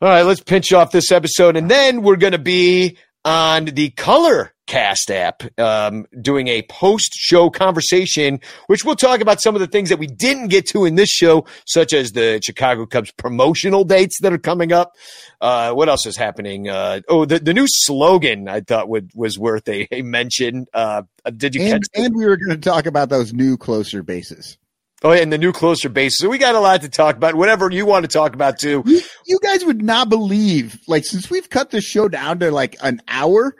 All 0.00 0.08
right, 0.08 0.22
let's 0.22 0.42
pinch 0.42 0.72
off 0.72 0.92
this 0.92 1.10
episode, 1.10 1.56
and 1.56 1.70
then 1.70 2.02
we're 2.02 2.16
going 2.16 2.32
to 2.32 2.38
be 2.38 2.96
on 3.24 3.64
the 3.64 3.90
Color 3.90 4.54
Cast 4.68 5.10
app 5.10 5.42
um, 5.58 6.06
doing 6.20 6.48
a 6.48 6.60
post 6.60 7.14
show 7.14 7.48
conversation, 7.48 8.38
which 8.66 8.84
we'll 8.84 8.96
talk 8.96 9.22
about 9.22 9.40
some 9.40 9.54
of 9.54 9.60
the 9.62 9.66
things 9.66 9.88
that 9.88 9.98
we 9.98 10.06
didn't 10.06 10.48
get 10.48 10.66
to 10.68 10.84
in 10.84 10.94
this 10.94 11.08
show, 11.08 11.46
such 11.66 11.94
as 11.94 12.12
the 12.12 12.38
Chicago 12.44 12.84
Cubs 12.84 13.10
promotional 13.12 13.82
dates 13.82 14.20
that 14.20 14.30
are 14.30 14.38
coming 14.38 14.70
up. 14.70 14.94
Uh, 15.40 15.72
what 15.72 15.88
else 15.88 16.04
is 16.04 16.18
happening? 16.18 16.68
Uh, 16.68 17.00
oh, 17.08 17.24
the, 17.24 17.38
the 17.38 17.54
new 17.54 17.64
slogan 17.66 18.46
I 18.46 18.60
thought 18.60 18.90
would, 18.90 19.10
was 19.14 19.38
worth 19.38 19.66
a, 19.68 19.88
a 19.90 20.02
mention. 20.02 20.66
Uh, 20.74 21.02
did 21.34 21.54
you 21.54 21.62
And, 21.62 21.82
catch? 21.82 22.04
and 22.04 22.14
we 22.14 22.26
were 22.26 22.36
going 22.36 22.50
to 22.50 22.70
talk 22.70 22.84
about 22.84 23.08
those 23.08 23.32
new 23.32 23.56
closer 23.56 24.02
bases. 24.02 24.58
Oh, 25.02 25.12
yeah, 25.12 25.22
and 25.22 25.32
the 25.32 25.38
new 25.38 25.52
closer 25.52 25.88
base. 25.88 26.18
So 26.18 26.28
we 26.28 26.36
got 26.36 26.56
a 26.56 26.60
lot 26.60 26.82
to 26.82 26.90
talk 26.90 27.16
about. 27.16 27.36
Whatever 27.36 27.70
you 27.70 27.86
want 27.86 28.04
to 28.04 28.08
talk 28.08 28.34
about 28.34 28.58
too. 28.58 28.82
You, 28.84 29.00
you 29.26 29.38
guys 29.42 29.64
would 29.64 29.80
not 29.80 30.10
believe, 30.10 30.78
like, 30.88 31.06
since 31.06 31.30
we've 31.30 31.48
cut 31.48 31.70
the 31.70 31.80
show 31.80 32.08
down 32.08 32.40
to 32.40 32.50
like 32.50 32.76
an 32.82 33.00
hour, 33.08 33.54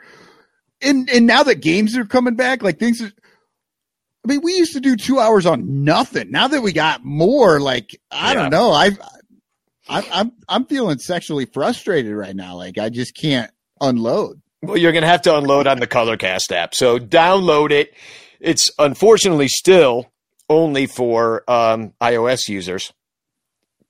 and 0.81 1.09
and 1.09 1.25
now 1.27 1.43
that 1.43 1.55
games 1.55 1.95
are 1.97 2.05
coming 2.05 2.35
back, 2.35 2.61
like 2.63 2.79
things. 2.79 3.01
Are, 3.01 3.11
I 4.25 4.27
mean, 4.27 4.41
we 4.43 4.53
used 4.55 4.73
to 4.73 4.81
do 4.81 4.95
two 4.97 5.19
hours 5.19 5.45
on 5.45 5.83
nothing. 5.85 6.29
Now 6.31 6.47
that 6.49 6.61
we 6.61 6.73
got 6.73 7.03
more, 7.05 7.59
like, 7.61 7.97
I 8.11 8.33
Yeah. 8.33 8.41
don't 8.41 8.49
know. 8.51 8.71
I've, 8.71 8.99
I, 9.87 10.05
I'm 10.11 10.31
I'm 10.49 10.65
feeling 10.65 10.99
sexually 10.99 11.45
frustrated 11.45 12.13
right 12.13 12.35
now. 12.35 12.55
Like, 12.55 12.77
I 12.77 12.89
just 12.89 13.15
can't 13.15 13.49
unload. 13.81 14.41
Well, 14.61 14.75
you're 14.77 14.91
going 14.91 15.03
to 15.03 15.07
have 15.09 15.21
to 15.23 15.37
unload 15.37 15.67
on 15.67 15.79
the 15.79 15.87
Colorcast 15.87 16.51
app. 16.51 16.75
So 16.75 16.99
download 16.99 17.71
it. 17.71 17.93
It's 18.41 18.69
unfortunately 18.77 19.47
still 19.47 20.11
only 20.49 20.85
for 20.85 21.49
um, 21.49 21.93
iOS 22.01 22.49
users. 22.49 22.91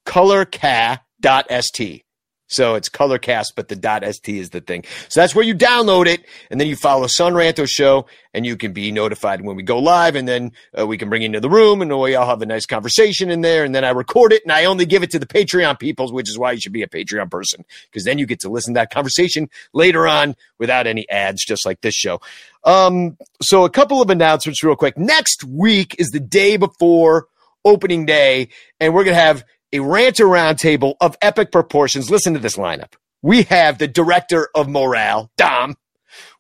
Colorcast.st. 0.06 2.03
So 2.50 2.74
it's 2.74 2.90
Colorcast, 2.90 3.54
but 3.56 3.68
the 3.68 3.76
.st 4.12 4.38
is 4.38 4.50
the 4.50 4.60
thing. 4.60 4.84
So 5.08 5.22
that's 5.22 5.36
where 5.36 5.46
you 5.46 5.54
download 5.54 6.08
it, 6.08 6.26
and 6.50 6.60
then 6.60 6.68
you 6.68 6.76
follow 6.76 7.06
Son 7.08 7.34
Ranto 7.34 7.68
Show, 7.70 8.08
and 8.34 8.46
you 8.46 8.58
can 8.58 8.74
be 8.74 8.92
notified 8.92 9.42
when 9.42 9.56
we 9.56 9.62
go 9.62 9.78
live, 9.78 10.16
and 10.16 10.28
then 10.28 10.52
uh, 10.78 10.86
we 10.86 10.98
can 10.98 11.10
bring 11.10 11.22
you 11.22 11.28
into 11.28 11.40
the 11.40 11.50
room, 11.50 11.82
and 11.82 11.98
we 12.00 12.16
all 12.16 12.26
have 12.26 12.42
a 12.42 12.48
nice 12.48 12.66
conversation 12.66 13.30
in 13.30 13.42
there, 13.42 13.64
and 13.64 13.74
then 13.74 13.86
I 13.86 13.92
record 13.92 14.34
it, 14.34 14.42
and 14.44 14.52
I 14.52 14.66
only 14.66 14.88
give 14.88 15.04
it 15.04 15.12
to 15.12 15.20
the 15.20 15.28
Patreon 15.28 15.80
peoples, 15.80 16.12
which 16.12 16.28
is 16.28 16.40
why 16.40 16.52
you 16.54 16.60
should 16.60 16.74
be 16.74 16.82
a 16.82 16.88
Patreon 16.88 17.30
person, 17.30 17.64
because 17.86 18.04
then 18.04 18.18
you 18.18 18.26
get 18.26 18.40
to 18.42 18.50
listen 18.50 18.74
to 18.74 18.80
that 18.80 18.92
conversation 18.92 19.48
later 19.72 20.08
on 20.08 20.36
without 20.58 20.88
any 20.88 21.08
ads, 21.10 21.46
just 21.46 21.68
like 21.68 21.82
this 21.82 21.94
show. 21.94 22.20
Um, 22.64 23.16
so 23.44 23.64
a 23.64 23.70
couple 23.70 24.02
of 24.02 24.10
announcements 24.10 24.64
real 24.64 24.76
quick. 24.76 24.98
Next 24.98 25.44
week 25.44 25.96
is 26.00 26.10
the 26.10 26.20
day 26.20 26.58
before 26.58 27.28
opening 27.64 28.06
day, 28.06 28.50
and 28.80 28.94
we're 28.94 29.04
going 29.04 29.16
to 29.16 29.22
have 29.22 29.44
a 29.72 29.80
ranter 29.80 30.26
roundtable 30.26 30.96
of 31.02 31.18
epic 31.22 31.52
proportions. 31.52 32.10
Listen 32.10 32.34
to 32.34 32.40
this 32.40 32.58
lineup. 32.58 32.94
We 33.22 33.44
have 33.44 33.78
the 33.78 33.88
director 33.88 34.50
of 34.56 34.70
morale, 34.70 35.32
Dom. 35.38 35.76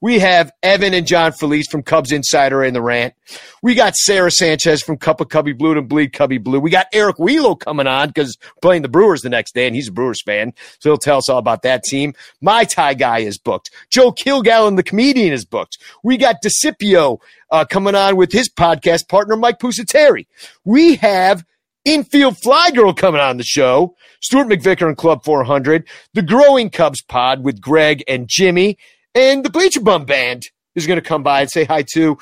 We 0.01 0.19
have 0.19 0.51
Evan 0.63 0.93
and 0.93 1.05
John 1.05 1.31
Felice 1.33 1.67
from 1.67 1.83
Cubs 1.83 2.11
Insider 2.11 2.63
in 2.63 2.73
the 2.73 2.81
rant. 2.81 3.13
We 3.61 3.75
got 3.75 3.95
Sarah 3.95 4.31
Sanchez 4.31 4.81
from 4.81 4.97
Cup 4.97 5.21
of 5.21 5.29
Cubby 5.29 5.53
Blue 5.53 5.77
and 5.77 5.87
Bleed 5.87 6.13
Cubbie 6.13 6.41
Blue. 6.41 6.59
We 6.59 6.69
got 6.69 6.87
Eric 6.93 7.17
Wheelo 7.17 7.59
coming 7.59 7.87
on 7.87 8.07
because 8.07 8.37
playing 8.61 8.81
the 8.81 8.89
Brewers 8.89 9.21
the 9.21 9.29
next 9.29 9.53
day, 9.53 9.67
and 9.67 9.75
he's 9.75 9.89
a 9.89 9.91
Brewers 9.91 10.21
fan, 10.23 10.53
so 10.79 10.89
he'll 10.89 10.97
tell 10.97 11.17
us 11.17 11.29
all 11.29 11.37
about 11.37 11.63
that 11.63 11.83
team. 11.83 12.13
My 12.41 12.63
Tie 12.63 12.93
guy 12.93 13.19
is 13.19 13.37
booked. 13.37 13.71
Joe 13.89 14.11
Kilgallen, 14.11 14.75
the 14.75 14.83
comedian, 14.83 15.33
is 15.33 15.45
booked. 15.45 15.77
We 16.03 16.17
got 16.17 16.37
DeCipio 16.43 17.19
uh, 17.51 17.65
coming 17.65 17.95
on 17.95 18.15
with 18.15 18.31
his 18.31 18.49
podcast 18.49 19.07
partner 19.07 19.35
Mike 19.35 19.59
Pusateri. 19.59 20.27
We 20.63 20.95
have 20.95 21.45
Infield 21.85 22.37
Fly 22.37 22.71
Girl 22.71 22.93
coming 22.93 23.21
on 23.21 23.37
the 23.37 23.43
show. 23.43 23.95
Stuart 24.21 24.47
McVicker 24.47 24.87
and 24.87 24.97
Club 24.97 25.23
400. 25.23 25.87
The 26.13 26.21
Growing 26.21 26.69
Cubs 26.69 27.01
pod 27.01 27.43
with 27.43 27.61
Greg 27.61 28.03
and 28.07 28.27
Jimmy. 28.27 28.77
And 29.15 29.43
the 29.43 29.49
Bleacher 29.49 29.81
Bum 29.81 30.05
Band 30.05 30.43
is 30.75 30.85
going 30.87 31.01
to 31.01 31.07
come 31.07 31.23
by 31.23 31.41
and 31.41 31.49
say 31.49 31.63
hi 31.63 31.83
too. 31.83 32.17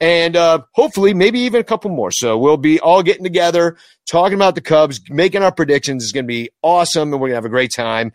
and 0.00 0.34
uh, 0.34 0.60
hopefully 0.72 1.12
maybe 1.12 1.40
even 1.40 1.60
a 1.60 1.64
couple 1.64 1.90
more. 1.90 2.10
So 2.10 2.38
we'll 2.38 2.56
be 2.56 2.80
all 2.80 3.02
getting 3.02 3.24
together, 3.24 3.76
talking 4.10 4.34
about 4.34 4.54
the 4.54 4.60
Cubs, 4.62 5.00
making 5.10 5.42
our 5.42 5.52
predictions. 5.52 6.02
It's 6.02 6.12
going 6.12 6.24
to 6.24 6.28
be 6.28 6.50
awesome, 6.62 7.12
and 7.12 7.20
we're 7.20 7.28
going 7.28 7.32
to 7.32 7.36
have 7.36 7.44
a 7.44 7.50
great 7.50 7.72
time. 7.74 8.12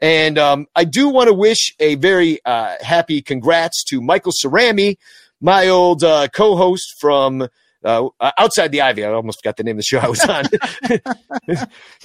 And 0.00 0.38
um, 0.38 0.66
I 0.74 0.84
do 0.84 1.08
want 1.08 1.28
to 1.28 1.34
wish 1.34 1.74
a 1.78 1.94
very 1.96 2.40
uh, 2.44 2.76
happy 2.80 3.22
congrats 3.22 3.84
to 3.84 4.00
Michael 4.00 4.32
Cerami, 4.32 4.96
my 5.40 5.68
old 5.68 6.02
uh, 6.04 6.28
co-host 6.28 6.94
from 7.00 7.48
uh, 7.86 8.08
outside 8.38 8.72
the 8.72 8.82
Ivy. 8.82 9.04
I 9.04 9.12
almost 9.12 9.40
forgot 9.40 9.56
the 9.56 9.64
name 9.64 9.76
of 9.76 9.78
the 9.78 9.82
show 9.84 9.98
I 9.98 10.08
was 10.08 10.24
on. 10.24 10.44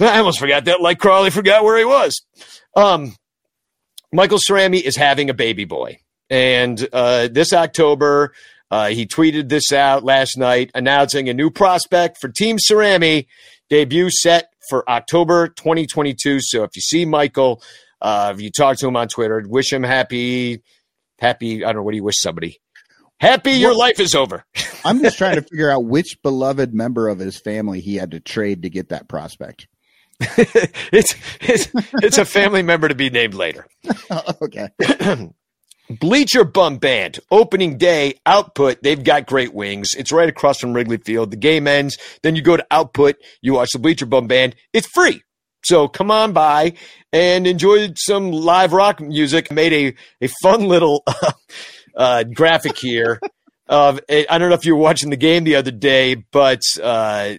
I 0.00 0.18
almost 0.18 0.38
forgot 0.38 0.64
that, 0.66 0.80
like 0.80 0.98
Crawley 0.98 1.30
forgot 1.30 1.64
where 1.64 1.78
he 1.78 1.84
was. 1.84 2.22
Um, 2.76 3.16
Michael 4.12 4.38
Cerami 4.38 4.80
is 4.80 4.96
having 4.96 5.28
a 5.28 5.34
baby 5.34 5.64
boy, 5.64 5.98
and 6.30 6.88
uh, 6.92 7.28
this 7.28 7.52
October. 7.52 8.32
Uh, 8.70 8.88
he 8.88 9.04
tweeted 9.06 9.50
this 9.50 9.70
out 9.70 10.02
last 10.02 10.38
night, 10.38 10.70
announcing 10.74 11.28
a 11.28 11.34
new 11.34 11.50
prospect 11.50 12.16
for 12.18 12.30
Team 12.30 12.56
Cerami, 12.56 13.26
debut 13.68 14.08
set 14.10 14.48
for 14.70 14.88
October 14.88 15.48
2022. 15.48 16.38
So 16.40 16.64
if 16.64 16.70
you 16.74 16.80
see 16.80 17.04
Michael, 17.04 17.62
uh, 18.00 18.32
if 18.34 18.40
you 18.40 18.50
talk 18.50 18.78
to 18.78 18.88
him 18.88 18.96
on 18.96 19.08
Twitter, 19.08 19.44
wish 19.46 19.70
him 19.70 19.82
happy, 19.82 20.62
happy. 21.18 21.62
I 21.62 21.68
don't 21.68 21.76
know. 21.76 21.82
What 21.82 21.90
do 21.90 21.98
you 21.98 22.02
wish 22.02 22.18
somebody? 22.18 22.61
Happy 23.22 23.52
your 23.52 23.72
life 23.72 24.00
is 24.00 24.16
over. 24.16 24.44
I'm 24.84 25.00
just 25.00 25.16
trying 25.16 25.36
to 25.36 25.42
figure 25.48 25.70
out 25.70 25.84
which 25.84 26.20
beloved 26.24 26.74
member 26.74 27.08
of 27.08 27.20
his 27.20 27.38
family 27.38 27.80
he 27.80 27.94
had 27.94 28.10
to 28.10 28.18
trade 28.20 28.62
to 28.62 28.68
get 28.68 28.88
that 28.88 29.06
prospect. 29.06 29.68
it's, 30.20 31.14
it's 31.40 31.68
it's 32.02 32.18
a 32.18 32.24
family 32.24 32.62
member 32.62 32.88
to 32.88 32.96
be 32.96 33.10
named 33.10 33.34
later. 33.34 33.64
okay. 34.42 34.70
Bleacher 36.00 36.42
Bum 36.42 36.78
Band, 36.78 37.20
opening 37.30 37.78
day, 37.78 38.14
output. 38.26 38.82
They've 38.82 39.02
got 39.02 39.26
great 39.26 39.54
wings. 39.54 39.94
It's 39.96 40.10
right 40.10 40.28
across 40.28 40.58
from 40.58 40.72
Wrigley 40.72 40.96
Field. 40.96 41.30
The 41.30 41.36
game 41.36 41.68
ends. 41.68 41.98
Then 42.24 42.34
you 42.34 42.42
go 42.42 42.56
to 42.56 42.66
output. 42.72 43.16
You 43.40 43.54
watch 43.54 43.70
the 43.72 43.78
Bleacher 43.78 44.06
Bum 44.06 44.26
Band. 44.26 44.56
It's 44.72 44.88
free. 44.88 45.22
So 45.64 45.86
come 45.86 46.10
on 46.10 46.32
by 46.32 46.74
and 47.12 47.46
enjoy 47.46 47.92
some 47.94 48.32
live 48.32 48.72
rock 48.72 49.00
music. 49.00 49.52
Made 49.52 49.72
a, 49.72 50.24
a 50.24 50.28
fun 50.42 50.66
little 50.66 51.04
uh, 51.06 51.32
graphic 52.34 52.78
here 52.78 53.20
of 53.72 54.00
I 54.10 54.38
don't 54.38 54.50
know 54.50 54.54
if 54.54 54.66
you 54.66 54.76
were 54.76 54.82
watching 54.82 55.08
the 55.08 55.16
game 55.16 55.44
the 55.44 55.56
other 55.56 55.70
day, 55.70 56.16
but 56.16 56.60
uh, 56.82 57.34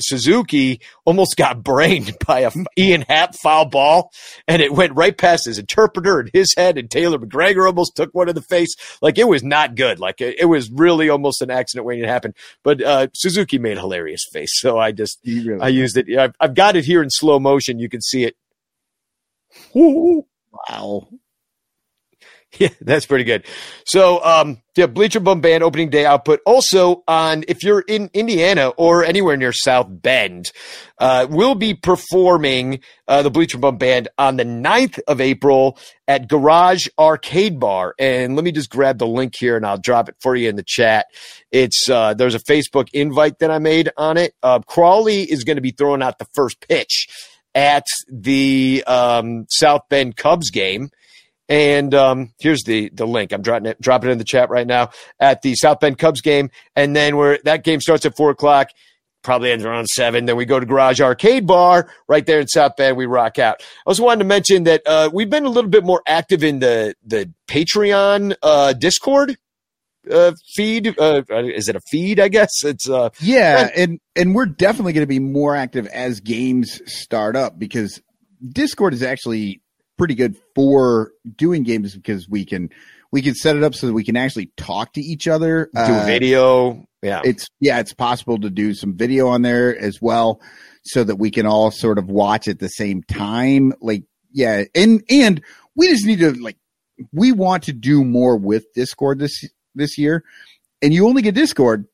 Suzuki 0.00 0.80
almost 1.06 1.36
got 1.36 1.62
brained 1.64 2.14
by 2.26 2.40
a 2.40 2.50
Ian 2.76 3.02
Happ 3.02 3.34
foul 3.34 3.64
ball, 3.64 4.12
and 4.46 4.60
it 4.60 4.72
went 4.72 4.94
right 4.94 5.16
past 5.16 5.46
his 5.46 5.58
interpreter 5.58 6.20
and 6.20 6.30
his 6.32 6.52
head, 6.54 6.76
and 6.76 6.90
Taylor 6.90 7.18
McGregor 7.18 7.66
almost 7.66 7.96
took 7.96 8.12
one 8.12 8.28
in 8.28 8.34
the 8.34 8.42
face. 8.42 8.74
Like 9.00 9.16
it 9.18 9.28
was 9.28 9.42
not 9.42 9.76
good. 9.76 9.98
Like 9.98 10.20
it, 10.20 10.38
it 10.38 10.44
was 10.44 10.70
really 10.70 11.08
almost 11.08 11.40
an 11.40 11.50
accident 11.50 11.86
waiting 11.86 12.04
to 12.04 12.10
happen. 12.10 12.34
But 12.62 12.82
uh, 12.82 13.06
Suzuki 13.14 13.58
made 13.58 13.78
a 13.78 13.80
hilarious 13.80 14.26
face, 14.30 14.60
so 14.60 14.78
I 14.78 14.92
just 14.92 15.18
really 15.24 15.60
I 15.60 15.68
used 15.68 15.96
it. 15.96 16.14
I've, 16.18 16.34
I've 16.38 16.54
got 16.54 16.76
it 16.76 16.84
here 16.84 17.02
in 17.02 17.08
slow 17.08 17.38
motion. 17.38 17.78
You 17.78 17.88
can 17.88 18.02
see 18.02 18.24
it. 18.24 18.36
Wow. 20.68 21.08
Yeah, 22.58 22.70
that's 22.80 23.06
pretty 23.06 23.24
good. 23.24 23.44
So, 23.84 24.24
um, 24.24 24.62
yeah, 24.74 24.86
Bleacher 24.86 25.20
Bum 25.20 25.40
Band 25.40 25.62
opening 25.62 25.90
day 25.90 26.06
output. 26.06 26.40
Also, 26.46 27.04
on 27.06 27.44
if 27.46 27.62
you're 27.62 27.80
in 27.80 28.10
Indiana 28.14 28.68
or 28.68 29.04
anywhere 29.04 29.36
near 29.36 29.52
South 29.52 29.86
Bend, 29.90 30.50
uh, 30.98 31.26
we'll 31.28 31.54
be 31.54 31.74
performing 31.74 32.80
uh, 33.06 33.22
the 33.22 33.30
Bleacher 33.30 33.58
Bum 33.58 33.76
Band 33.76 34.08
on 34.16 34.36
the 34.36 34.44
9th 34.44 34.98
of 35.06 35.20
April 35.20 35.78
at 36.06 36.26
Garage 36.26 36.86
Arcade 36.98 37.60
Bar. 37.60 37.94
And 37.98 38.34
let 38.34 38.44
me 38.44 38.52
just 38.52 38.70
grab 38.70 38.98
the 38.98 39.06
link 39.06 39.34
here 39.38 39.56
and 39.56 39.66
I'll 39.66 39.78
drop 39.78 40.08
it 40.08 40.16
for 40.20 40.34
you 40.34 40.48
in 40.48 40.56
the 40.56 40.64
chat. 40.66 41.06
It's 41.52 41.88
uh, 41.90 42.14
there's 42.14 42.34
a 42.34 42.40
Facebook 42.40 42.88
invite 42.94 43.40
that 43.40 43.50
I 43.50 43.58
made 43.58 43.90
on 43.96 44.16
it. 44.16 44.34
Uh, 44.42 44.60
Crawley 44.60 45.30
is 45.30 45.44
going 45.44 45.56
to 45.56 45.62
be 45.62 45.72
throwing 45.72 46.02
out 46.02 46.18
the 46.18 46.28
first 46.34 46.66
pitch 46.66 47.08
at 47.54 47.86
the 48.10 48.84
um, 48.86 49.46
South 49.50 49.82
Bend 49.90 50.16
Cubs 50.16 50.50
game. 50.50 50.90
And 51.48 51.94
um, 51.94 52.32
here's 52.38 52.62
the 52.64 52.90
the 52.90 53.06
link. 53.06 53.32
I'm 53.32 53.42
dropping 53.42 53.66
it, 53.66 53.80
dropping 53.80 54.10
it 54.10 54.12
in 54.12 54.18
the 54.18 54.24
chat 54.24 54.50
right 54.50 54.66
now 54.66 54.90
at 55.18 55.42
the 55.42 55.54
South 55.54 55.80
Bend 55.80 55.98
Cubs 55.98 56.20
game. 56.20 56.50
And 56.76 56.94
then 56.94 57.16
where 57.16 57.38
that 57.44 57.64
game 57.64 57.80
starts 57.80 58.04
at 58.04 58.16
four 58.16 58.30
o'clock, 58.30 58.70
probably 59.22 59.50
ends 59.50 59.64
around 59.64 59.86
seven. 59.86 60.26
Then 60.26 60.36
we 60.36 60.44
go 60.44 60.60
to 60.60 60.66
Garage 60.66 61.00
Arcade 61.00 61.46
Bar 61.46 61.88
right 62.06 62.24
there 62.26 62.40
in 62.40 62.48
South 62.48 62.76
Bend. 62.76 62.96
We 62.96 63.06
rock 63.06 63.38
out. 63.38 63.62
I 63.62 63.64
also 63.86 64.04
wanted 64.04 64.20
to 64.20 64.24
mention 64.26 64.64
that 64.64 64.82
uh, 64.86 65.10
we've 65.12 65.30
been 65.30 65.46
a 65.46 65.50
little 65.50 65.70
bit 65.70 65.84
more 65.84 66.02
active 66.06 66.44
in 66.44 66.58
the 66.58 66.94
the 67.04 67.32
Patreon 67.48 68.34
uh, 68.42 68.74
Discord 68.74 69.36
uh, 70.10 70.32
feed. 70.54 70.98
Uh, 70.98 71.22
is 71.28 71.68
it 71.68 71.76
a 71.76 71.80
feed? 71.80 72.20
I 72.20 72.28
guess 72.28 72.50
it's. 72.64 72.88
Uh, 72.88 73.10
yeah, 73.20 73.70
and 73.74 74.00
and 74.16 74.34
we're 74.34 74.46
definitely 74.46 74.92
going 74.92 75.02
to 75.02 75.08
be 75.08 75.18
more 75.18 75.56
active 75.56 75.86
as 75.86 76.20
games 76.20 76.80
start 76.86 77.36
up 77.36 77.58
because 77.58 78.00
Discord 78.46 78.94
is 78.94 79.02
actually 79.02 79.60
pretty 79.98 80.14
good 80.14 80.36
for 80.54 81.12
doing 81.36 81.64
games 81.64 81.94
because 81.94 82.28
we 82.28 82.44
can 82.44 82.70
we 83.10 83.22
can 83.22 83.34
set 83.34 83.56
it 83.56 83.62
up 83.62 83.74
so 83.74 83.86
that 83.86 83.92
we 83.92 84.04
can 84.04 84.16
actually 84.16 84.52
talk 84.56 84.92
to 84.94 85.00
each 85.00 85.28
other. 85.28 85.68
Do 85.74 85.80
uh, 85.80 86.04
video. 86.06 86.86
Yeah. 87.02 87.20
It's 87.24 87.46
yeah, 87.60 87.80
it's 87.80 87.92
possible 87.92 88.38
to 88.38 88.50
do 88.50 88.74
some 88.74 88.96
video 88.96 89.28
on 89.28 89.42
there 89.42 89.76
as 89.76 90.00
well 90.00 90.40
so 90.84 91.04
that 91.04 91.16
we 91.16 91.30
can 91.30 91.46
all 91.46 91.70
sort 91.70 91.98
of 91.98 92.08
watch 92.08 92.48
at 92.48 92.58
the 92.58 92.68
same 92.68 93.02
time. 93.02 93.72
Like 93.80 94.04
yeah, 94.32 94.64
and 94.74 95.02
and 95.10 95.42
we 95.74 95.88
just 95.88 96.06
need 96.06 96.20
to 96.20 96.32
like 96.32 96.56
we 97.12 97.32
want 97.32 97.64
to 97.64 97.72
do 97.72 98.04
more 98.04 98.36
with 98.36 98.72
Discord 98.74 99.18
this 99.18 99.44
this 99.74 99.98
year. 99.98 100.24
And 100.80 100.94
you 100.94 101.08
only 101.08 101.22
get 101.22 101.34
Discord 101.34 101.86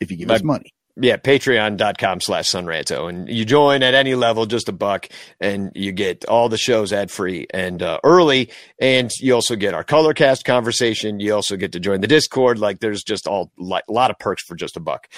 if 0.00 0.10
you 0.10 0.16
give 0.16 0.28
but, 0.28 0.36
us 0.36 0.42
money 0.42 0.72
yeah, 0.96 1.16
patreon.com 1.16 2.20
slash 2.20 2.46
sonranto. 2.46 3.08
And 3.08 3.28
you 3.28 3.44
join 3.44 3.82
at 3.82 3.94
any 3.94 4.14
level, 4.14 4.46
just 4.46 4.68
a 4.68 4.72
buck, 4.72 5.08
and 5.40 5.72
you 5.74 5.92
get 5.92 6.24
all 6.26 6.48
the 6.48 6.58
shows 6.58 6.92
ad 6.92 7.10
free 7.10 7.46
and 7.52 7.82
uh, 7.82 7.98
early. 8.04 8.50
And 8.78 9.10
you 9.18 9.34
also 9.34 9.56
get 9.56 9.74
our 9.74 9.84
color 9.84 10.14
cast 10.14 10.44
conversation. 10.44 11.18
You 11.20 11.34
also 11.34 11.56
get 11.56 11.72
to 11.72 11.80
join 11.80 12.00
the 12.00 12.06
Discord. 12.06 12.58
Like 12.58 12.78
there's 12.78 13.02
just 13.02 13.26
all 13.26 13.50
a 13.58 13.82
lot 13.88 14.10
of 14.10 14.18
perks 14.18 14.44
for 14.44 14.54
just 14.54 14.76
a 14.76 14.80
buck. 14.80 15.08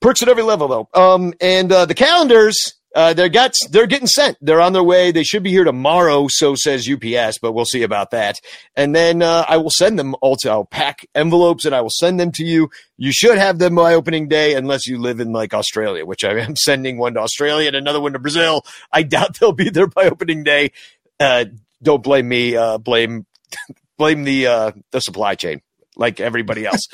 Perks 0.00 0.22
at 0.22 0.28
every 0.28 0.42
level, 0.42 0.68
though. 0.68 0.88
Um, 0.92 1.32
and 1.40 1.72
uh, 1.72 1.86
the 1.86 1.94
calendars 1.94 2.74
uh, 2.94 3.12
they're 3.12 3.28
got 3.28 3.54
they're 3.70 3.88
getting 3.88 4.06
sent. 4.06 4.38
They're 4.40 4.60
on 4.60 4.72
their 4.72 4.82
way. 4.82 5.10
They 5.10 5.24
should 5.24 5.42
be 5.42 5.50
here 5.50 5.64
tomorrow. 5.64 6.28
So 6.28 6.54
says 6.54 6.88
UPS, 6.88 7.38
but 7.38 7.52
we'll 7.52 7.64
see 7.64 7.82
about 7.82 8.12
that. 8.12 8.38
And 8.76 8.94
then 8.94 9.20
uh, 9.20 9.44
I 9.48 9.56
will 9.56 9.70
send 9.70 9.98
them 9.98 10.14
also. 10.20 10.50
I'll 10.50 10.64
pack 10.64 11.06
envelopes 11.14 11.64
and 11.64 11.74
I 11.74 11.80
will 11.80 11.90
send 11.90 12.20
them 12.20 12.30
to 12.32 12.44
you. 12.44 12.70
You 12.96 13.12
should 13.12 13.36
have 13.36 13.58
them 13.58 13.74
by 13.74 13.94
opening 13.94 14.28
day, 14.28 14.54
unless 14.54 14.86
you 14.86 14.98
live 14.98 15.18
in 15.18 15.32
like 15.32 15.52
Australia, 15.52 16.06
which 16.06 16.24
I 16.24 16.38
am 16.38 16.54
sending 16.56 16.96
one 16.96 17.14
to 17.14 17.20
Australia 17.20 17.66
and 17.66 17.76
another 17.76 18.00
one 18.00 18.12
to 18.12 18.20
Brazil. 18.20 18.64
I 18.92 19.02
doubt 19.02 19.38
they'll 19.40 19.52
be 19.52 19.70
there 19.70 19.88
by 19.88 20.04
opening 20.04 20.44
day. 20.44 20.70
Uh, 21.18 21.46
don't 21.82 22.02
blame 22.02 22.28
me. 22.28 22.56
Uh, 22.56 22.78
blame 22.78 23.26
blame 23.98 24.22
the 24.22 24.46
uh, 24.46 24.72
the 24.92 25.00
supply 25.00 25.34
chain, 25.34 25.62
like 25.96 26.20
everybody 26.20 26.64
else. 26.64 26.86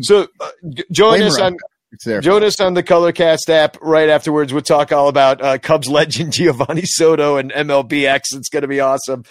so 0.00 0.26
uh, 0.40 0.50
join 0.90 1.18
blame 1.18 1.28
us 1.28 1.40
on. 1.40 1.56
It's 1.94 2.04
there. 2.04 2.20
On 2.60 2.74
the 2.74 2.82
Colorcast 2.82 3.48
app 3.48 3.76
right 3.80 4.08
afterwards. 4.08 4.52
We'll 4.52 4.62
talk 4.62 4.90
all 4.90 5.08
about 5.08 5.40
uh, 5.40 5.58
Cubs 5.58 5.88
legend 5.88 6.32
Geovany 6.34 6.84
Soto 6.84 7.36
and 7.36 7.52
MLBX. 7.52 8.20
It's 8.32 8.48
going 8.48 8.62
to 8.62 8.68
be 8.68 8.80
awesome. 8.80 9.24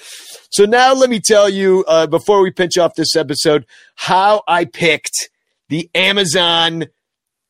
So 0.50 0.64
now 0.64 0.94
let 0.94 1.10
me 1.10 1.20
tell 1.20 1.50
you, 1.50 1.84
uh, 1.90 2.08
before 2.08 2.42
we 2.42 2.52
pinch 2.52 2.78
off 2.78 2.96
this 2.96 3.18
episode, 3.18 3.66
how 3.96 4.44
I 4.48 4.64
picked 4.64 5.30
the 5.68 5.90
Amazon 5.94 6.86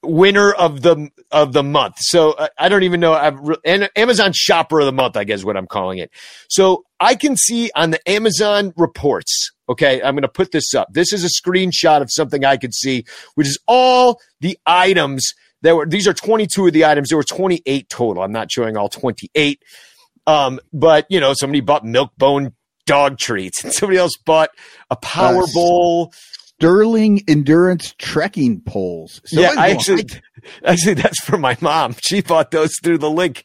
winner 0.01 0.51
of 0.51 0.81
the 0.81 1.09
of 1.31 1.53
the 1.53 1.63
month. 1.63 1.97
So 1.99 2.31
uh, 2.31 2.47
I 2.57 2.67
don't 2.67 2.83
even 2.83 2.99
know. 2.99 3.13
I've 3.13 3.39
re- 3.39 3.89
Amazon 3.95 4.31
shopper 4.33 4.79
of 4.79 4.87
the 4.87 4.91
month, 4.91 5.15
I 5.15 5.25
guess 5.25 5.43
what 5.43 5.55
I'm 5.55 5.67
calling 5.67 5.99
it. 5.99 6.09
So 6.49 6.85
I 6.99 7.13
can 7.13 7.37
see 7.37 7.69
on 7.75 7.91
the 7.91 8.09
Amazon 8.09 8.73
reports. 8.75 9.51
Okay, 9.69 10.01
I'm 10.01 10.15
going 10.15 10.23
to 10.23 10.27
put 10.27 10.51
this 10.51 10.73
up. 10.73 10.89
This 10.91 11.13
is 11.13 11.23
a 11.23 11.29
screenshot 11.29 12.01
of 12.01 12.09
something 12.11 12.43
I 12.43 12.57
could 12.57 12.73
see, 12.73 13.05
which 13.35 13.47
is 13.47 13.57
all 13.67 14.19
the 14.41 14.57
items 14.65 15.33
that 15.61 15.75
were. 15.75 15.85
These 15.85 16.07
are 16.07 16.13
22 16.13 16.67
of 16.67 16.73
the 16.73 16.85
items. 16.85 17.09
There 17.09 17.17
were 17.17 17.23
28 17.23 17.89
total. 17.89 18.23
I'm 18.23 18.31
not 18.31 18.51
showing 18.51 18.75
all 18.75 18.89
28. 18.89 19.61
Um, 20.27 20.59
but 20.71 21.05
you 21.09 21.19
know, 21.19 21.33
somebody 21.33 21.61
bought 21.61 21.85
milk 21.85 22.11
bone 22.17 22.53
dog 22.85 23.17
treats, 23.17 23.63
and 23.63 23.73
somebody 23.73 23.97
else 23.97 24.13
bought 24.25 24.49
a 24.89 24.97
Powerball. 24.97 26.13
Sterling 26.63 27.19
Endurance 27.27 27.93
trekking 27.97 28.61
poles. 28.61 29.19
So 29.25 29.41
yeah, 29.41 29.53
I 29.57 29.71
actually, 29.71 30.05
actually, 30.63 30.93
that's 30.93 31.21
for 31.25 31.37
my 31.37 31.57
mom. 31.59 31.93
She 32.01 32.21
bought 32.21 32.51
those 32.51 32.71
through 32.81 32.99
the 32.99 33.09
link. 33.09 33.43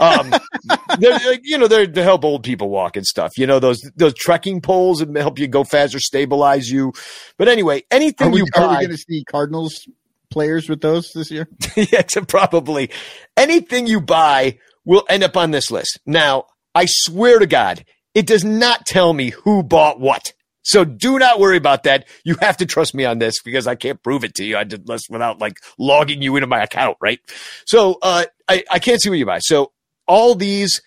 Um, 0.00 0.32
they're, 0.98 1.38
you 1.42 1.58
know, 1.58 1.68
they're 1.68 1.86
to 1.86 2.02
help 2.02 2.24
old 2.24 2.42
people 2.42 2.70
walk 2.70 2.96
and 2.96 3.04
stuff. 3.04 3.32
You 3.36 3.46
know, 3.46 3.58
those 3.58 3.82
those 3.96 4.14
trekking 4.14 4.62
poles 4.62 5.02
and 5.02 5.14
help 5.14 5.38
you 5.38 5.46
go 5.46 5.62
faster, 5.62 6.00
stabilize 6.00 6.70
you. 6.70 6.94
But 7.36 7.48
anyway, 7.48 7.82
anything 7.90 8.28
are 8.28 8.30
we, 8.30 8.38
you 8.38 8.46
buy, 8.54 8.62
are 8.62 8.68
we 8.70 8.76
going 8.76 8.90
to 8.92 8.96
see 8.96 9.24
Cardinals 9.24 9.86
players 10.30 10.66
with 10.66 10.80
those 10.80 11.10
this 11.14 11.30
year? 11.30 11.46
yes, 11.76 12.14
probably. 12.28 12.90
Anything 13.36 13.86
you 13.86 14.00
buy 14.00 14.58
will 14.86 15.04
end 15.10 15.22
up 15.22 15.36
on 15.36 15.50
this 15.50 15.70
list. 15.70 16.00
Now, 16.06 16.46
I 16.74 16.86
swear 16.88 17.40
to 17.40 17.46
God, 17.46 17.84
it 18.14 18.26
does 18.26 18.42
not 18.42 18.86
tell 18.86 19.12
me 19.12 19.30
who 19.30 19.62
bought 19.62 20.00
what. 20.00 20.32
So 20.64 20.84
do 20.84 21.18
not 21.18 21.38
worry 21.38 21.56
about 21.56 21.84
that. 21.84 22.08
You 22.24 22.36
have 22.40 22.56
to 22.56 22.66
trust 22.66 22.94
me 22.94 23.04
on 23.04 23.18
this 23.18 23.40
because 23.42 23.66
I 23.66 23.74
can't 23.74 24.02
prove 24.02 24.24
it 24.24 24.34
to 24.36 24.44
you. 24.44 24.56
I 24.56 24.64
did 24.64 24.88
less 24.88 25.08
without 25.08 25.38
like 25.38 25.58
logging 25.78 26.22
you 26.22 26.36
into 26.36 26.46
my 26.46 26.62
account, 26.62 26.96
right? 27.00 27.20
So 27.66 27.98
uh, 28.02 28.24
I, 28.48 28.64
I 28.70 28.78
can't 28.78 29.00
see 29.00 29.10
what 29.10 29.18
you 29.18 29.26
buy. 29.26 29.38
So 29.40 29.72
all 30.06 30.34
these 30.34 30.80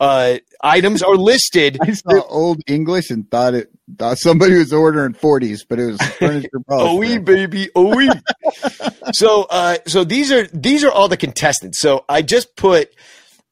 uh, 0.00 0.38
items 0.62 1.02
are 1.02 1.16
listed. 1.16 1.78
I 1.80 1.92
saw 1.92 2.20
old 2.28 2.60
English 2.66 3.10
and 3.10 3.30
thought 3.30 3.54
it 3.54 3.70
thought 3.98 4.18
somebody 4.18 4.54
was 4.56 4.72
ordering 4.72 5.14
forties, 5.14 5.64
but 5.64 5.78
it 5.78 5.86
was 5.86 6.02
furniture. 6.18 6.48
oh, 6.68 7.20
baby, 7.20 7.70
oh, 7.74 8.12
so, 9.12 9.46
uh, 9.48 9.76
so 9.86 10.04
these 10.04 10.32
are 10.32 10.46
these 10.48 10.84
are 10.84 10.90
all 10.90 11.08
the 11.08 11.16
contestants. 11.16 11.80
So 11.80 12.04
I 12.08 12.22
just 12.22 12.56
put 12.56 12.92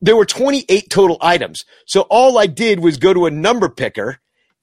there 0.01 0.17
were 0.17 0.27
28 0.27 0.91
total 0.91 1.19
items. 1.21 1.65
So 1.87 2.03
all 2.11 2.39
I 2.39 2.47
did 2.47 2.81
was 2.81 2.97
go 2.97 3.15
to 3.15 3.27
a 3.27 3.31
number 3.31 3.69
picker 3.69 4.19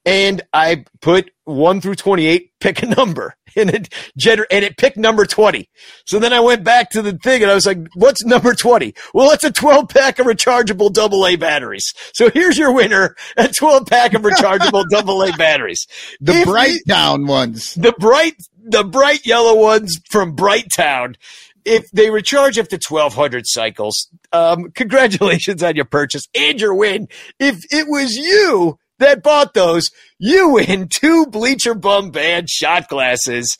and 0.08 0.42
I 0.54 0.84
put 1.02 1.30
one 1.44 1.82
through 1.82 1.96
28, 1.96 2.52
pick 2.60 2.82
a 2.82 2.86
number 2.86 3.34
and 3.56 3.68
it 3.68 3.92
gener- 4.18 4.46
and 4.50 4.64
it 4.64 4.78
picked 4.78 4.96
number 4.96 5.26
20. 5.26 5.68
So 6.06 6.18
then 6.18 6.32
I 6.32 6.40
went 6.40 6.64
back 6.64 6.90
to 6.90 7.02
the 7.02 7.12
thing 7.12 7.42
and 7.42 7.50
I 7.50 7.54
was 7.54 7.66
like, 7.66 7.78
what's 7.94 8.24
number 8.24 8.54
20? 8.54 8.94
Well, 9.12 9.30
it's 9.32 9.44
a 9.44 9.52
12 9.52 9.90
pack 9.90 10.18
of 10.18 10.26
rechargeable 10.26 10.92
double 10.92 11.26
A 11.26 11.36
batteries. 11.36 11.92
So 12.14 12.30
here's 12.30 12.56
your 12.56 12.72
winner, 12.72 13.16
a 13.36 13.48
12 13.48 13.86
pack 13.86 14.14
of 14.14 14.22
rechargeable 14.22 14.84
double 14.90 15.22
A 15.22 15.32
batteries. 15.36 15.86
The 16.20 16.32
if 16.32 16.46
bright 16.46 16.78
town 16.88 17.26
ones. 17.26 17.74
The 17.74 17.92
bright, 17.98 18.34
the 18.62 18.84
bright 18.84 19.26
yellow 19.26 19.56
ones 19.60 20.00
from 20.10 20.34
Bright 20.34 20.72
Town 20.74 21.16
if 21.64 21.90
they 21.90 22.08
recharge 22.08 22.58
up 22.58 22.68
to 22.68 22.78
1200 22.78 23.46
cycles, 23.46 24.08
um, 24.32 24.70
congratulations 24.70 25.62
on 25.62 25.76
your 25.76 25.84
purchase 25.84 26.26
and 26.34 26.58
your 26.58 26.74
win. 26.74 27.08
If 27.38 27.62
it 27.70 27.86
was 27.86 28.16
you 28.16 28.78
that 28.98 29.22
bought 29.22 29.54
those, 29.54 29.90
you 30.18 30.50
win 30.50 30.88
two 30.90 31.26
Bleacher 31.26 31.74
Bum 31.74 32.10
Band 32.10 32.48
shot 32.48 32.88
glasses. 32.88 33.58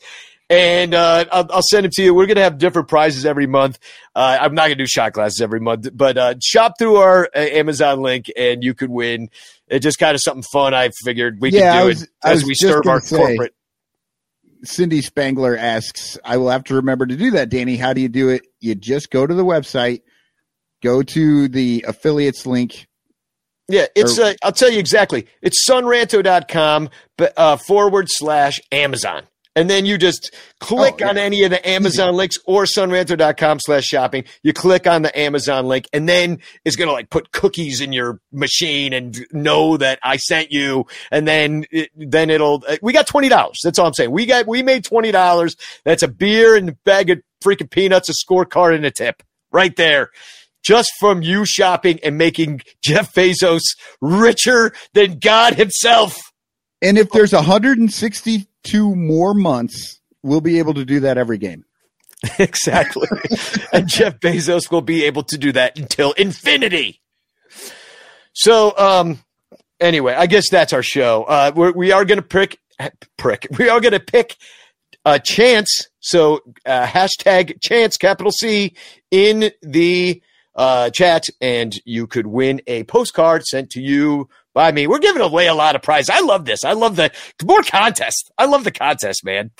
And 0.51 0.95
uh, 0.95 1.25
I'll, 1.31 1.47
I'll, 1.51 1.61
send 1.61 1.83
them 1.83 1.91
to 1.93 2.03
you. 2.03 2.15
We're 2.15 2.25
going 2.25 2.37
to 2.37 2.41
have 2.41 2.57
different 2.57 2.87
prizes 2.87 3.23
every 3.23 3.45
month. 3.45 3.77
Uh, 4.15 4.39
I'm 4.41 4.55
not 4.55 4.63
going 4.63 4.79
to 4.79 4.83
do 4.83 4.87
shot 4.87 5.13
glasses 5.13 5.41
every 5.41 5.59
month, 5.59 5.89
but 5.93 6.17
uh, 6.17 6.35
shop 6.41 6.73
through 6.79 6.95
our 6.95 7.29
uh, 7.35 7.39
Amazon 7.39 8.01
link 8.01 8.31
and 8.35 8.63
you 8.63 8.73
could 8.73 8.89
win. 8.89 9.29
It's 9.67 9.83
just 9.83 9.99
kind 9.99 10.15
of 10.15 10.21
something 10.21 10.41
fun. 10.51 10.73
I 10.73 10.89
figured 11.03 11.39
we 11.39 11.51
yeah, 11.51 11.73
could 11.73 11.81
do 11.81 11.87
was, 11.87 12.01
it 12.03 12.09
as 12.23 12.43
we 12.43 12.55
serve 12.55 12.87
our 12.87 12.99
say, 12.99 13.17
corporate. 13.17 13.53
Cindy 14.63 15.01
Spangler 15.01 15.55
asks, 15.55 16.17
I 16.25 16.37
will 16.37 16.49
have 16.49 16.63
to 16.65 16.75
remember 16.75 17.05
to 17.05 17.15
do 17.15 17.31
that, 17.31 17.49
Danny. 17.49 17.77
How 17.77 17.93
do 17.93 18.01
you 18.01 18.09
do 18.09 18.29
it? 18.29 18.41
You 18.59 18.75
just 18.75 19.11
go 19.11 19.25
to 19.25 19.33
the 19.33 19.45
website, 19.45 20.01
go 20.81 21.03
to 21.03 21.47
the 21.47 21.85
affiliates 21.87 22.45
link, 22.45 22.87
yeah, 23.69 23.85
it's. 23.95 24.19
Or, 24.19 24.23
uh, 24.23 24.33
I'll 24.43 24.51
tell 24.51 24.71
you 24.71 24.79
exactly. 24.79 25.27
It's 25.41 25.67
sonranto.com 25.69 26.89
uh, 27.37 27.57
forward 27.57 28.07
slash 28.09 28.59
Amazon. 28.71 29.23
And 29.55 29.69
then 29.69 29.85
you 29.85 29.97
just 29.97 30.33
click 30.59 30.95
oh, 30.95 31.05
yeah. 31.05 31.09
on 31.09 31.17
any 31.17 31.43
of 31.43 31.49
the 31.49 31.67
Amazon 31.67 32.15
links 32.15 32.37
or 32.45 32.63
sonranto.com 32.63 33.59
slash 33.59 33.83
shopping. 33.83 34.23
You 34.41 34.53
click 34.53 34.87
on 34.87 35.01
the 35.01 35.19
Amazon 35.19 35.65
link 35.65 35.87
and 35.91 36.07
then 36.07 36.39
it's 36.63 36.75
going 36.75 36.87
to 36.87 36.93
like 36.93 37.09
put 37.09 37.31
cookies 37.31 37.81
in 37.81 37.91
your 37.91 38.21
machine 38.31 38.93
and 38.93 39.19
know 39.33 39.75
that 39.75 39.99
I 40.01 40.17
sent 40.17 40.51
you. 40.51 40.85
And 41.11 41.27
then, 41.27 41.65
it, 41.71 41.89
then 41.95 42.29
it'll, 42.29 42.63
uh, 42.67 42.77
we 42.81 42.93
got 42.93 43.07
$20. 43.07 43.53
That's 43.61 43.79
all 43.79 43.87
I'm 43.87 43.93
saying. 43.93 44.11
We 44.11 44.25
got, 44.25 44.47
we 44.47 44.63
made 44.63 44.85
$20. 44.85 45.57
That's 45.83 46.03
a 46.03 46.07
beer 46.07 46.55
and 46.55 46.69
a 46.69 46.73
bag 46.85 47.09
of 47.09 47.21
freaking 47.43 47.69
peanuts, 47.69 48.07
a 48.07 48.13
scorecard 48.13 48.75
and 48.75 48.85
a 48.85 48.91
tip 48.91 49.23
right 49.51 49.75
there 49.75 50.11
just 50.63 50.91
from 50.99 51.21
you 51.21 51.45
shopping 51.45 51.99
and 52.03 52.17
making 52.17 52.61
Jeff 52.81 53.13
Bezos 53.13 53.61
richer 54.01 54.73
than 54.93 55.19
God 55.19 55.55
himself. 55.55 56.17
And 56.81 56.97
if 56.97 57.09
there's 57.09 57.33
162 57.33 58.95
more 58.95 59.33
months, 59.33 59.99
we'll 60.23 60.41
be 60.41 60.59
able 60.59 60.73
to 60.75 60.85
do 60.85 61.01
that 61.01 61.17
every 61.17 61.37
game. 61.37 61.65
exactly. 62.39 63.07
and 63.73 63.87
Jeff 63.87 64.19
Bezos 64.19 64.71
will 64.71 64.81
be 64.81 65.05
able 65.05 65.23
to 65.23 65.37
do 65.37 65.51
that 65.53 65.77
until 65.77 66.11
infinity. 66.13 67.01
So, 68.33 68.77
um, 68.77 69.19
anyway, 69.79 70.13
I 70.13 70.27
guess 70.27 70.49
that's 70.49 70.73
our 70.73 70.83
show. 70.83 71.23
Uh, 71.23 71.51
we're, 71.55 71.71
we 71.71 71.91
are 71.91 72.05
going 72.05 72.17
to 72.19 72.25
prick, 72.25 72.59
prick. 73.17 73.47
We 73.57 73.69
are 73.69 73.79
going 73.79 73.93
to 73.93 73.99
pick 73.99 74.37
a 75.05 75.19
chance. 75.19 75.87
So, 75.99 76.41
uh, 76.65 76.85
hashtag 76.85 77.61
chance, 77.61 77.97
capital 77.97 78.31
C, 78.31 78.75
in 79.11 79.51
the 79.61 80.21
uh, 80.59 80.89
chat, 80.89 81.23
and 81.39 81.73
you 81.85 82.05
could 82.05 82.27
win 82.27 82.61
a 82.67 82.83
postcard 82.83 83.45
sent 83.45 83.69
to 83.71 83.81
you 83.81 84.27
by 84.53 84.73
me. 84.73 84.87
We're 84.87 84.99
giving 84.99 85.21
away 85.21 85.47
a 85.47 85.53
lot 85.53 85.77
of 85.77 85.81
prizes. 85.81 86.09
I 86.09 86.19
love 86.19 86.43
this. 86.43 86.65
I 86.65 86.73
love 86.73 86.97
the 86.97 87.11
more 87.45 87.63
contest. 87.63 88.29
I 88.37 88.45
love 88.45 88.65
the 88.65 88.71
contest, 88.71 89.23
man. 89.23 89.51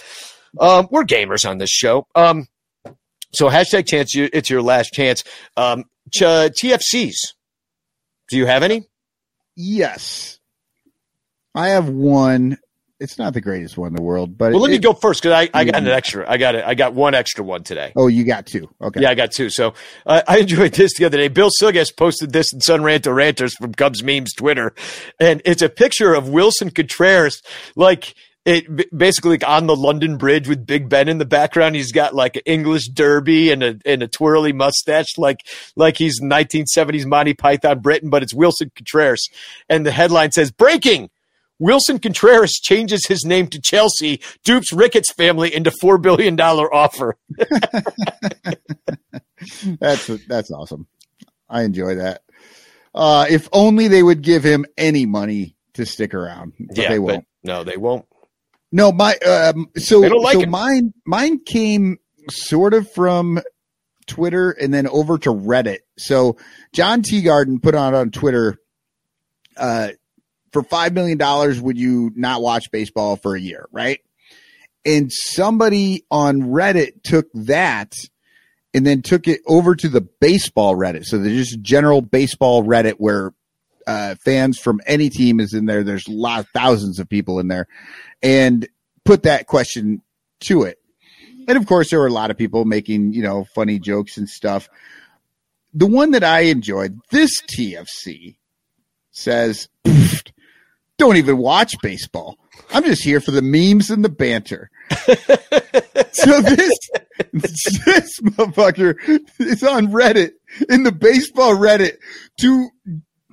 Um, 0.60 0.90
we're 0.92 1.06
gamers 1.06 1.50
on 1.50 1.58
this 1.58 1.70
show. 1.70 2.06
Um, 2.16 2.48
so 3.34 3.50
hashtag 3.50 3.88
chance. 3.88 4.14
It's 4.14 4.50
your 4.50 4.62
last 4.62 4.92
chance. 4.92 5.24
Um, 5.56 5.86
ch- 6.12 6.22
TFCs. 6.24 7.16
Do 8.30 8.36
you 8.38 8.46
have 8.46 8.62
any? 8.62 8.84
Yes, 9.56 10.38
I 11.56 11.70
have 11.70 11.88
one 11.88 12.58
it's 13.00 13.18
not 13.18 13.34
the 13.34 13.42
greatest 13.42 13.78
one 13.78 13.88
in 13.88 13.96
the 13.96 14.02
world, 14.02 14.38
but 14.38 14.52
well, 14.52 14.62
let 14.62 14.70
it, 14.70 14.74
me 14.74 14.78
go 14.80 14.94
first 14.94 15.22
because 15.22 15.34
I, 15.34 15.50
I 15.58 15.64
got 15.64 15.76
an 15.76 15.88
extra. 15.88 16.30
I 16.30 16.38
got 16.38 16.56
it. 16.56 16.66
I 16.66 16.76
got 16.76 16.94
one 16.94 17.16
extra 17.16 17.44
one 17.44 17.64
today. 17.64 17.94
Oh, 17.96 18.08
you 18.08 18.26
got 18.26 18.46
two. 18.46 18.70
Okay. 18.82 19.02
Yeah, 19.02 19.10
I 19.10 19.16
got 19.16 19.32
two. 19.32 19.50
So 19.50 19.74
uh, 20.06 20.22
I 20.28 20.40
enjoyed 20.40 20.74
this 20.74 20.98
the 20.98 21.06
other 21.06 21.18
day. 21.18 21.30
Bill 21.30 21.50
Sugas 21.62 21.96
posted 21.96 22.34
this 22.34 22.52
in 22.52 22.60
Son 22.62 22.82
Ranto 22.82 23.14
Ranters 23.14 23.56
from 23.56 23.74
Cubs 23.74 24.04
Memes 24.04 24.34
Twitter, 24.34 24.74
and 25.20 25.42
it's 25.46 25.62
a 25.62 25.70
picture 25.70 26.14
of 26.14 26.26
Willson 26.26 26.74
Contreras, 26.76 27.42
like 27.76 28.16
it 28.46 28.98
basically 28.98 29.32
like 29.32 29.48
on 29.48 29.68
the 29.68 29.76
London 29.76 30.18
Bridge 30.18 30.48
with 30.48 30.66
Big 30.66 30.90
Ben 30.90 31.08
in 31.08 31.20
the 31.20 31.26
background. 31.26 31.76
He's 31.76 31.92
got 31.92 32.16
like 32.16 32.36
an 32.36 32.42
English 32.46 32.90
derby 32.90 33.52
and 33.52 33.64
a 33.64 33.80
and 33.86 34.04
a 34.04 34.08
twirly 34.08 34.54
mustache, 34.54 35.18
like 35.18 35.46
like 35.76 35.98
he's 35.98 36.22
1970s 36.22 37.06
Monty 37.06 37.34
Python 37.34 37.80
Britain, 37.80 38.10
but 38.10 38.24
it's 38.24 38.34
Willson 38.34 38.72
Contreras, 38.76 39.30
and 39.70 39.86
the 39.86 39.92
headline 39.92 40.32
says 40.32 40.52
"Breaking." 40.52 41.10
Willson 41.62 42.02
Contreras 42.02 42.54
changes 42.54 43.06
his 43.08 43.26
name 43.26 43.48
to 43.48 43.60
Chelsea, 43.60 44.22
dupes 44.44 44.72
Ricketts 44.72 45.12
family 45.14 45.54
into 45.54 45.72
four 45.72 45.98
billion 45.98 46.36
dollar 46.36 46.74
offer. 46.74 47.18
that's 49.80 50.08
that's 50.28 50.52
awesome. 50.52 50.88
I 51.50 51.64
enjoy 51.64 51.96
that. 51.96 52.22
Uh, 52.94 53.26
if 53.30 53.50
only 53.52 53.88
they 53.88 54.04
would 54.04 54.22
give 54.22 54.44
him 54.44 54.66
any 54.78 55.06
money 55.06 55.56
to 55.74 55.86
stick 55.86 56.14
around. 56.14 56.54
But 56.60 56.78
yeah, 56.78 56.90
they 56.90 57.00
won't. 57.00 57.26
no, 57.44 57.64
they 57.64 57.78
won't. 57.78 58.06
No, 58.72 58.92
my 58.92 59.16
um, 59.18 59.70
so 59.78 60.00
like 60.00 60.34
so 60.34 60.42
him. 60.42 60.50
mine 60.52 60.94
mine 61.06 61.40
came 61.44 61.98
sort 62.30 62.74
of 62.74 62.92
from 62.92 63.40
Twitter 64.06 64.52
and 64.52 64.74
then 64.74 64.88
over 64.88 65.18
to 65.20 65.30
Reddit. 65.30 65.80
So 65.98 66.38
John 66.74 67.02
Teagarden 67.02 67.62
put 67.62 67.76
on 67.76 67.96
on 67.96 68.12
Twitter 68.12 68.60
uh, 69.58 69.90
for 70.52 70.64
$5 70.64 70.94
million, 70.94 71.64
would 71.64 71.78
you 71.78 72.12
not 72.16 72.42
watch 72.42 72.72
baseball 72.72 73.16
for 73.16 73.36
a 73.36 73.42
year? 73.42 73.68
Right. 73.72 74.02
And 74.86 75.12
somebody 75.12 76.06
on 76.10 76.42
Reddit 76.42 77.04
took 77.04 77.28
that 77.34 77.94
and 78.74 78.86
then 78.86 79.02
took 79.02 79.28
it 79.28 79.42
over 79.48 79.76
to 79.76 79.90
the 79.90 80.02
baseball 80.02 80.76
Reddit. 80.76 81.06
So 81.06 81.18
there's 81.18 81.50
just 81.50 81.62
general 81.62 82.02
baseball 82.02 82.64
Reddit 82.64 82.96
where 82.98 83.34
uh, 83.88 84.16
fans 84.24 84.60
from 84.60 84.80
any 84.86 85.10
team 85.10 85.40
is 85.40 85.54
in 85.54 85.66
there. 85.66 85.84
There's 85.84 86.08
a 86.08 86.12
lot, 86.12 86.42
of 86.42 86.48
thousands 86.54 87.00
of 87.00 87.10
people 87.10 87.40
in 87.40 87.48
there, 87.48 87.68
and 88.22 88.68
put 89.04 89.24
that 89.24 89.48
question 89.48 90.02
to 90.42 90.64
it. 90.64 90.78
And 91.48 91.58
of 91.58 91.66
course, 91.66 91.90
there 91.90 92.00
were 92.00 92.08
a 92.08 92.14
lot 92.14 92.30
of 92.30 92.38
people 92.38 92.66
making 92.66 93.14
you 93.14 93.24
know 93.24 93.46
funny 93.56 93.80
jokes 93.80 94.18
and 94.18 94.30
stuff. 94.30 94.70
The 95.74 95.88
one 95.88 96.12
that 96.12 96.24
I 96.24 96.42
enjoyed, 96.42 97.00
this 97.10 97.42
TFC 97.42 98.38
says, 99.12 99.70
don't 101.00 101.18
even 101.18 101.38
watch 101.38 101.74
baseball. 101.82 102.38
I'm 102.72 102.84
just 102.84 103.04
here 103.04 103.20
for 103.20 103.32
the 103.32 103.42
memes 103.42 103.90
and 103.90 104.06
the 104.06 104.10
banter. 104.10 104.70
so 106.12 106.42
this 106.42 106.78
this 107.86 108.20
motherfucker 108.22 108.96
is 109.40 109.64
on 109.64 109.88
Reddit 109.88 110.32
in 110.70 110.84
the 110.84 110.92
baseball 110.92 111.56
Reddit 111.56 111.98
to 112.42 112.70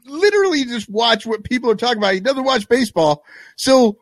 literally 0.06 0.64
just 0.64 0.88
watch 0.88 1.26
what 1.26 1.44
people 1.44 1.70
are 1.70 1.76
talking 1.76 1.98
about. 1.98 2.14
He 2.14 2.20
doesn't 2.20 2.44
watch 2.44 2.68
baseball. 2.68 3.24
So 3.56 3.98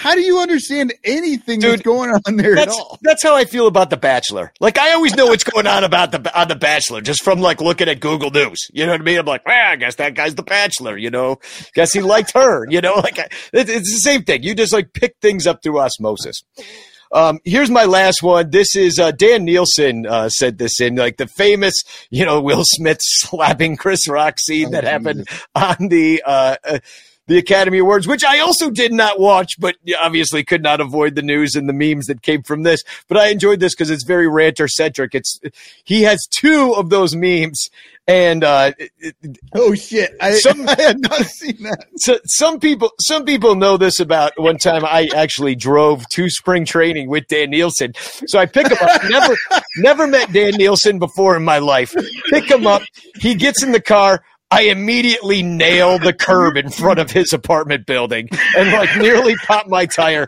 how 0.00 0.14
do 0.14 0.22
you 0.22 0.40
understand 0.40 0.94
anything 1.04 1.60
Dude, 1.60 1.72
that's 1.72 1.82
going 1.82 2.08
on 2.08 2.36
there 2.36 2.56
at 2.56 2.68
all? 2.68 2.98
That's 3.02 3.22
how 3.22 3.36
I 3.36 3.44
feel 3.44 3.66
about 3.66 3.90
The 3.90 3.98
Bachelor. 3.98 4.50
Like 4.58 4.78
I 4.78 4.94
always 4.94 5.14
know 5.14 5.26
what's 5.26 5.44
going 5.44 5.66
on 5.66 5.84
about 5.84 6.10
the 6.10 6.40
on 6.40 6.48
The 6.48 6.56
Bachelor 6.56 7.02
just 7.02 7.22
from 7.22 7.40
like 7.40 7.60
looking 7.60 7.86
at 7.86 8.00
Google 8.00 8.30
News. 8.30 8.68
You 8.72 8.86
know 8.86 8.92
what 8.92 9.02
I 9.02 9.04
mean? 9.04 9.18
I'm 9.18 9.26
like, 9.26 9.44
well, 9.44 9.72
I 9.72 9.76
guess 9.76 9.96
that 9.96 10.14
guy's 10.14 10.34
The 10.34 10.42
Bachelor. 10.42 10.96
You 10.96 11.10
know, 11.10 11.36
guess 11.74 11.92
he 11.92 12.00
liked 12.00 12.32
her. 12.32 12.66
You 12.70 12.80
know, 12.80 12.94
like 12.94 13.18
it's 13.52 13.70
the 13.72 14.00
same 14.00 14.22
thing. 14.22 14.42
You 14.42 14.54
just 14.54 14.72
like 14.72 14.94
pick 14.94 15.16
things 15.20 15.46
up 15.46 15.62
through 15.62 15.80
osmosis. 15.80 16.42
Um, 17.12 17.40
here's 17.44 17.70
my 17.70 17.84
last 17.84 18.22
one. 18.22 18.50
This 18.50 18.74
is 18.76 18.98
uh, 18.98 19.10
Dan 19.10 19.44
Nielsen 19.44 20.06
uh, 20.06 20.30
said 20.30 20.56
this 20.56 20.80
in 20.80 20.96
like 20.96 21.18
the 21.18 21.26
famous, 21.26 21.74
you 22.08 22.24
know, 22.24 22.40
Will 22.40 22.62
Smith 22.64 22.98
slapping 23.00 23.76
Chris 23.76 24.08
Rock 24.08 24.38
scene 24.38 24.70
that 24.70 24.84
happened 24.84 25.28
on 25.54 25.88
the 25.88 26.22
uh, 26.24 26.56
uh 26.64 26.78
the 27.30 27.38
Academy 27.38 27.78
Awards, 27.78 28.08
which 28.08 28.24
I 28.24 28.40
also 28.40 28.70
did 28.70 28.92
not 28.92 29.20
watch, 29.20 29.52
but 29.60 29.76
obviously 30.00 30.42
could 30.42 30.64
not 30.64 30.80
avoid 30.80 31.14
the 31.14 31.22
news 31.22 31.54
and 31.54 31.68
the 31.68 31.72
memes 31.72 32.06
that 32.06 32.22
came 32.22 32.42
from 32.42 32.64
this. 32.64 32.82
But 33.06 33.18
I 33.18 33.28
enjoyed 33.28 33.60
this 33.60 33.72
because 33.72 33.88
it's 33.88 34.02
very 34.02 34.28
ranter 34.28 34.66
centric. 34.66 35.14
It's 35.14 35.38
he 35.84 36.02
has 36.02 36.26
two 36.28 36.74
of 36.74 36.90
those 36.90 37.14
memes, 37.14 37.68
and 38.08 38.42
uh, 38.42 38.72
oh 39.54 39.76
shit, 39.76 40.10
I, 40.20 40.32
some, 40.32 40.68
I 40.68 40.74
had 40.80 40.98
not 40.98 41.24
seen 41.26 41.62
that. 41.62 41.86
So 41.98 42.18
some 42.24 42.58
people, 42.58 42.90
some 43.00 43.24
people 43.24 43.54
know 43.54 43.76
this 43.76 44.00
about 44.00 44.32
one 44.36 44.58
time 44.58 44.84
I 44.84 45.08
actually 45.14 45.54
drove 45.54 46.02
to 46.14 46.28
spring 46.28 46.64
training 46.64 47.08
with 47.08 47.28
Dan 47.28 47.50
Nielsen. 47.50 47.92
So 48.26 48.40
I 48.40 48.46
pick 48.46 48.66
him 48.66 48.78
up. 48.80 49.02
Never, 49.08 49.36
never 49.76 50.06
met 50.08 50.32
Dan 50.32 50.54
Nielsen 50.56 50.98
before 50.98 51.36
in 51.36 51.44
my 51.44 51.58
life. 51.58 51.94
Pick 52.30 52.50
him 52.50 52.66
up. 52.66 52.82
He 53.20 53.36
gets 53.36 53.62
in 53.62 53.70
the 53.70 53.80
car. 53.80 54.24
I 54.50 54.62
immediately 54.62 55.42
nail 55.42 55.98
the 55.98 56.12
curb 56.12 56.56
in 56.56 56.70
front 56.70 56.98
of 56.98 57.10
his 57.10 57.32
apartment 57.32 57.86
building 57.86 58.28
and 58.56 58.72
like 58.72 58.96
nearly 58.96 59.36
pop 59.36 59.68
my 59.68 59.86
tire. 59.86 60.26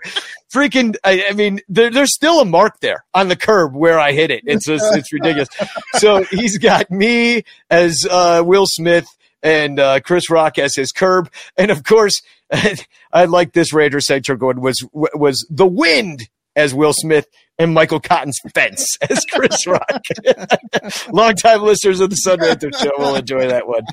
Freaking, 0.52 0.94
I, 1.02 1.26
I 1.30 1.32
mean, 1.32 1.60
there, 1.68 1.90
there's 1.90 2.14
still 2.14 2.40
a 2.40 2.44
mark 2.44 2.80
there 2.80 3.04
on 3.14 3.28
the 3.28 3.36
curb 3.36 3.74
where 3.74 3.98
I 3.98 4.12
hit 4.12 4.30
it. 4.30 4.44
It's 4.46 4.66
just, 4.66 4.84
it's 4.94 5.12
ridiculous. 5.12 5.48
So 5.94 6.24
he's 6.24 6.58
got 6.58 6.90
me 6.90 7.42
as 7.70 8.06
uh, 8.08 8.42
Will 8.44 8.66
Smith 8.66 9.08
and 9.42 9.80
uh, 9.80 10.00
Chris 10.00 10.30
Rock 10.30 10.58
as 10.58 10.76
his 10.76 10.92
curb, 10.92 11.30
and 11.56 11.70
of 11.70 11.84
course, 11.84 12.22
I 13.12 13.24
like 13.24 13.52
this 13.52 13.72
Raider 13.72 14.00
Central 14.00 14.38
one 14.38 14.60
was 14.60 14.86
was 14.92 15.46
the 15.50 15.66
wind 15.66 16.28
as 16.54 16.74
Will 16.74 16.92
Smith 16.92 17.26
and 17.62 17.72
Michael 17.74 18.00
Cotton's 18.00 18.38
fence 18.54 18.98
as 19.10 19.24
Chris 19.30 19.66
Rock. 19.66 20.02
Longtime 21.12 21.62
listeners 21.62 22.00
of 22.00 22.10
the 22.10 22.16
Sun 22.16 22.40
Ranters 22.40 22.78
show 22.78 22.90
will 22.98 23.14
enjoy 23.14 23.48
that 23.48 23.66
one. 23.66 23.84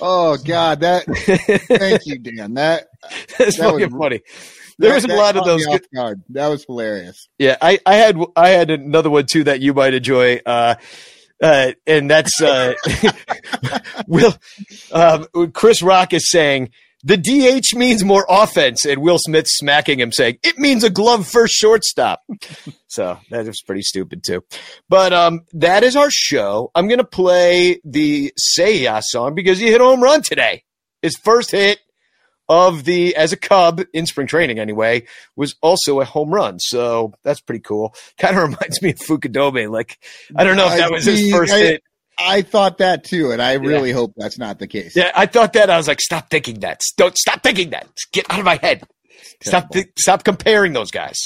Oh 0.00 0.36
God, 0.36 0.80
that 0.80 1.04
thank 1.68 2.06
you, 2.06 2.18
Dan. 2.18 2.54
That 2.54 2.88
that's 3.38 3.58
that 3.58 3.70
fucking 3.70 3.92
was, 3.92 4.00
funny. 4.00 4.20
There 4.78 4.90
that, 4.90 4.94
was 4.94 5.04
a 5.04 5.08
lot 5.08 5.36
of 5.36 5.44
those. 5.44 5.64
Good, 5.66 6.22
that 6.30 6.48
was 6.48 6.64
hilarious. 6.64 7.28
Yeah, 7.38 7.56
I, 7.60 7.78
I 7.86 7.94
had 7.94 8.18
I 8.36 8.48
had 8.50 8.70
another 8.70 9.10
one 9.10 9.26
too 9.26 9.44
that 9.44 9.60
you 9.60 9.74
might 9.74 9.94
enjoy. 9.94 10.40
Uh, 10.44 10.74
uh, 11.42 11.72
and 11.86 12.08
that's 12.08 12.40
uh, 12.40 12.74
Will 14.06 14.34
um, 14.92 15.26
Chris 15.52 15.82
Rock 15.82 16.12
is 16.12 16.30
saying 16.30 16.70
the 17.04 17.16
DH 17.16 17.76
means 17.76 18.04
more 18.04 18.24
offense, 18.28 18.84
and 18.84 19.02
Will 19.02 19.18
Smith 19.18 19.46
smacking 19.48 19.98
him, 19.98 20.12
saying 20.12 20.38
it 20.42 20.58
means 20.58 20.84
a 20.84 20.90
glove 20.90 21.26
first 21.26 21.54
shortstop. 21.54 22.22
so 22.86 23.18
that 23.30 23.46
was 23.46 23.62
pretty 23.62 23.82
stupid 23.82 24.22
too. 24.24 24.44
But 24.88 25.12
um, 25.12 25.40
that 25.52 25.82
is 25.82 25.96
our 25.96 26.10
show. 26.10 26.70
I'm 26.74 26.88
gonna 26.88 27.04
play 27.04 27.80
the 27.84 28.32
Seiya 28.38 29.02
song 29.02 29.34
because 29.34 29.58
he 29.58 29.66
hit 29.66 29.80
a 29.80 29.84
home 29.84 30.02
run 30.02 30.22
today. 30.22 30.62
His 31.00 31.16
first 31.16 31.50
hit 31.50 31.80
of 32.48 32.84
the 32.84 33.16
as 33.16 33.32
a 33.32 33.36
Cub 33.36 33.80
in 33.92 34.06
spring 34.06 34.26
training 34.26 34.58
anyway 34.58 35.06
was 35.36 35.54
also 35.62 36.00
a 36.00 36.04
home 36.04 36.30
run. 36.30 36.58
So 36.58 37.14
that's 37.24 37.40
pretty 37.40 37.62
cool. 37.62 37.94
Kind 38.18 38.36
of 38.36 38.42
reminds 38.50 38.82
me 38.82 38.90
of 38.90 38.98
Fukudome. 38.98 39.70
Like 39.70 39.98
I 40.36 40.44
don't 40.44 40.56
know 40.56 40.68
if 40.70 40.78
that 40.78 40.90
was 40.90 41.04
his 41.04 41.32
first 41.32 41.52
I, 41.52 41.58
hit. 41.58 41.82
I 42.22 42.42
thought 42.42 42.78
that 42.78 43.04
too, 43.04 43.32
and 43.32 43.40
I 43.42 43.54
really 43.54 43.90
yeah. 43.90 43.96
hope 43.96 44.12
that's 44.16 44.38
not 44.38 44.58
the 44.58 44.66
case. 44.66 44.96
Yeah, 44.96 45.12
I 45.14 45.26
thought 45.26 45.52
that. 45.54 45.70
I 45.70 45.76
was 45.76 45.88
like, 45.88 46.00
stop 46.00 46.30
thinking 46.30 46.60
that. 46.60 46.80
Don't 46.96 47.16
stop 47.16 47.42
thinking 47.42 47.70
that. 47.70 47.88
Get 48.12 48.26
out 48.30 48.38
of 48.38 48.44
my 48.44 48.56
head. 48.56 48.84
Stop 49.42 49.70
th- 49.70 49.92
stop 49.98 50.24
comparing 50.24 50.72
those 50.72 50.90
guys. 50.90 51.18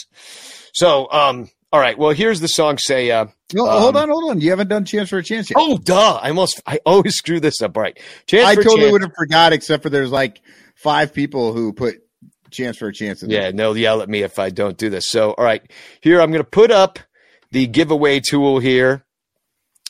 So, 0.73 1.11
um, 1.11 1.49
all 1.73 1.81
right. 1.81 1.99
Well, 1.99 2.11
here's 2.11 2.41
the 2.41 2.49
song. 2.49 2.79
Say, 2.79 3.11
uh, 3.11 3.27
no, 3.53 3.69
um, 3.69 3.81
hold 3.81 3.97
on, 3.97 4.09
hold 4.09 4.31
on. 4.31 4.41
You 4.41 4.51
haven't 4.51 4.69
done 4.69 4.85
chance 4.85 5.11
for 5.11 5.19
a 5.19 5.23
chance 5.23 5.51
yet. 5.51 5.57
Oh, 5.59 5.79
duh! 5.79 6.19
I 6.23 6.29
almost, 6.29 6.61
I 6.67 6.81
always 6.87 7.15
screw 7.17 7.41
this 7.41 7.61
up. 7.63 7.77
Right? 7.77 7.99
Chance 8.27 8.47
I 8.47 8.55
totally 8.55 8.91
would 8.91 9.03
have 9.03 9.13
forgot, 9.17 9.53
except 9.53 9.83
for 9.83 9.91
there's 9.91 10.11
like 10.11 10.41
five 10.75 11.13
people 11.13 11.53
who 11.53 11.73
put 11.73 11.97
chance 12.51 12.77
for 12.77 12.89
a 12.89 12.93
chance. 12.93 13.23
In 13.23 13.31
yeah, 13.31 13.51
they'll 13.51 13.77
yell 13.77 14.03
at 14.03 14.09
me 14.09 14.23
if 14.23 14.39
I 14.39 14.51
don't 14.51 14.77
do 14.77 14.91
this. 14.91 15.09
So, 15.09 15.33
all 15.33 15.45
right, 15.45 15.63
here 16.01 16.21
I'm 16.21 16.31
going 16.31 16.43
to 16.43 16.51
put 16.51 16.71
up 16.71 16.99
the 17.51 17.67
giveaway 17.67 18.21
tool 18.21 18.59
here. 18.59 19.05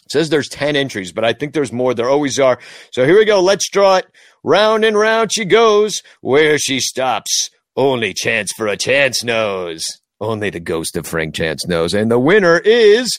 It 0.07 0.13
says 0.13 0.31
there's 0.31 0.49
10 0.49 0.77
entries, 0.77 1.13
but 1.13 1.25
I 1.25 1.33
think 1.33 1.53
there's 1.53 1.73
more. 1.73 1.93
There 1.93 2.09
always 2.09 2.39
are. 2.39 2.61
So 2.93 3.05
here 3.05 3.19
we 3.19 3.25
go. 3.25 3.41
Let's 3.41 3.69
draw 3.69 3.97
it. 3.97 4.07
Round 4.45 4.85
and 4.85 4.97
round 4.97 5.33
she 5.33 5.45
goes. 5.45 6.01
Where 6.21 6.59
she 6.59 6.79
stops, 6.79 7.51
only 7.77 8.15
chance 8.15 8.53
for 8.57 8.69
a 8.69 8.77
chance 8.77 9.25
knows. 9.25 9.85
Only 10.21 10.51
the 10.51 10.61
ghost 10.61 10.97
of 10.97 11.07
Frank 11.07 11.35
Chance 11.35 11.67
knows. 11.67 11.93
And 11.93 12.11
the 12.11 12.19
winner 12.19 12.59
is 12.59 13.19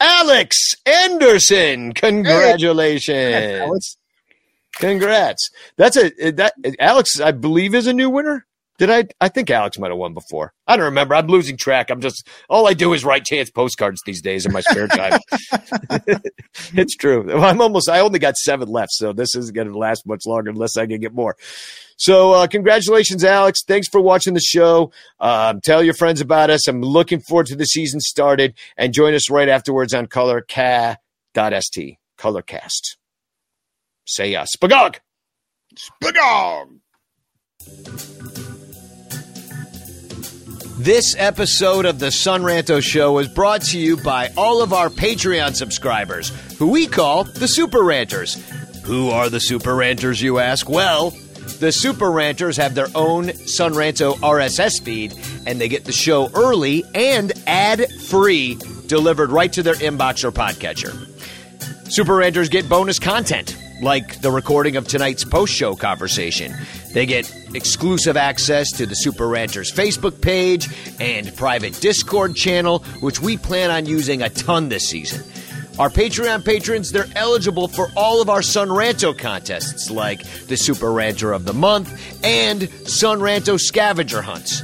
Alex 0.00 0.74
Anderson. 0.86 1.92
Congratulations. 1.92 3.06
Hey. 3.08 3.68
Congrats. 4.76 5.50
That's 5.76 5.96
a 5.96 6.30
that 6.32 6.54
Alex, 6.78 7.20
I 7.20 7.32
believe, 7.32 7.74
is 7.74 7.86
a 7.86 7.92
new 7.92 8.08
winner. 8.08 8.46
Did 8.78 8.90
I? 8.90 9.04
I 9.20 9.28
think 9.28 9.50
Alex 9.50 9.76
might 9.78 9.90
have 9.90 9.98
won 9.98 10.14
before. 10.14 10.54
I 10.66 10.76
don't 10.76 10.86
remember. 10.86 11.16
I'm 11.16 11.26
losing 11.26 11.56
track. 11.56 11.90
I'm 11.90 12.00
just 12.00 12.26
all 12.48 12.68
I 12.68 12.74
do 12.74 12.92
is 12.92 13.04
write 13.04 13.24
chance 13.24 13.50
postcards 13.50 14.02
these 14.06 14.22
days 14.22 14.46
in 14.46 14.52
my 14.52 14.60
spare 14.60 14.86
time. 14.86 15.18
it's 16.74 16.94
true. 16.94 17.30
I'm 17.42 17.60
almost. 17.60 17.88
I 17.88 17.98
only 17.98 18.20
got 18.20 18.36
seven 18.36 18.68
left, 18.68 18.92
so 18.92 19.12
this 19.12 19.34
isn't 19.34 19.54
going 19.54 19.68
to 19.68 19.76
last 19.76 20.06
much 20.06 20.26
longer 20.26 20.50
unless 20.50 20.76
I 20.76 20.86
can 20.86 21.00
get 21.00 21.12
more. 21.12 21.36
So, 21.96 22.34
uh, 22.34 22.46
congratulations, 22.46 23.24
Alex. 23.24 23.64
Thanks 23.66 23.88
for 23.88 24.00
watching 24.00 24.34
the 24.34 24.40
show. 24.40 24.92
Um, 25.18 25.60
tell 25.60 25.82
your 25.82 25.94
friends 25.94 26.20
about 26.20 26.48
us. 26.48 26.68
I'm 26.68 26.80
looking 26.80 27.18
forward 27.18 27.46
to 27.46 27.56
the 27.56 27.64
season 27.64 27.98
started, 27.98 28.54
and 28.76 28.94
join 28.94 29.12
us 29.12 29.28
right 29.28 29.48
afterwards 29.48 29.92
on 29.92 30.06
colorca.st. 30.06 30.98
Colorcast. 32.16 32.96
Say 34.06 34.36
uh, 34.36 34.46
Spagog. 34.56 34.98
Spagog. 35.74 36.78
This 40.78 41.16
episode 41.18 41.86
of 41.86 41.98
the 41.98 42.12
Son 42.12 42.42
Ranto 42.42 42.80
Show 42.80 43.18
is 43.18 43.26
brought 43.26 43.62
to 43.62 43.78
you 43.80 43.96
by 43.96 44.30
all 44.36 44.62
of 44.62 44.72
our 44.72 44.88
Patreon 44.88 45.56
subscribers, 45.56 46.28
who 46.56 46.68
we 46.68 46.86
call 46.86 47.24
the 47.24 47.48
Super 47.48 47.82
Ranters. 47.82 48.34
Who 48.84 49.10
are 49.10 49.28
the 49.28 49.40
Super 49.40 49.74
Ranters, 49.74 50.22
you 50.22 50.38
ask? 50.38 50.68
Well, 50.68 51.10
the 51.58 51.72
Super 51.72 52.12
Ranters 52.12 52.56
have 52.58 52.76
their 52.76 52.86
own 52.94 53.34
Son 53.34 53.72
Ranto 53.72 54.14
RSS 54.18 54.80
feed, 54.80 55.14
and 55.46 55.60
they 55.60 55.68
get 55.68 55.84
the 55.84 55.90
show 55.90 56.30
early 56.32 56.84
and 56.94 57.32
ad 57.48 57.90
free 58.02 58.56
delivered 58.86 59.32
right 59.32 59.52
to 59.54 59.64
their 59.64 59.74
inbox 59.74 60.22
or 60.22 60.30
podcatcher. 60.30 60.94
Super 61.90 62.14
Ranters 62.14 62.48
get 62.48 62.68
bonus 62.68 63.00
content 63.00 63.56
like 63.82 64.20
the 64.20 64.30
recording 64.30 64.76
of 64.76 64.86
tonight's 64.86 65.24
post 65.24 65.52
show 65.52 65.74
conversation. 65.74 66.54
They 66.98 67.06
get 67.06 67.32
exclusive 67.54 68.16
access 68.16 68.72
to 68.72 68.84
the 68.84 68.96
Super 68.96 69.28
Ranters 69.28 69.70
Facebook 69.70 70.20
page 70.20 70.66
and 70.98 71.32
private 71.36 71.80
Discord 71.80 72.34
channel, 72.34 72.80
which 72.98 73.20
we 73.20 73.36
plan 73.36 73.70
on 73.70 73.86
using 73.86 74.20
a 74.20 74.28
ton 74.28 74.68
this 74.68 74.88
season. 74.88 75.22
Our 75.78 75.90
Patreon 75.90 76.44
patrons, 76.44 76.90
they're 76.90 77.06
eligible 77.14 77.68
for 77.68 77.86
all 77.96 78.20
of 78.20 78.28
our 78.28 78.42
Son 78.42 78.66
Ranto 78.66 79.16
contests, 79.16 79.92
like 79.92 80.24
the 80.48 80.56
Super 80.56 80.90
Ranter 80.90 81.32
of 81.32 81.44
the 81.44 81.54
Month 81.54 82.24
and 82.24 82.68
Son 82.88 83.20
Ranto 83.20 83.60
scavenger 83.60 84.20
hunts. 84.20 84.62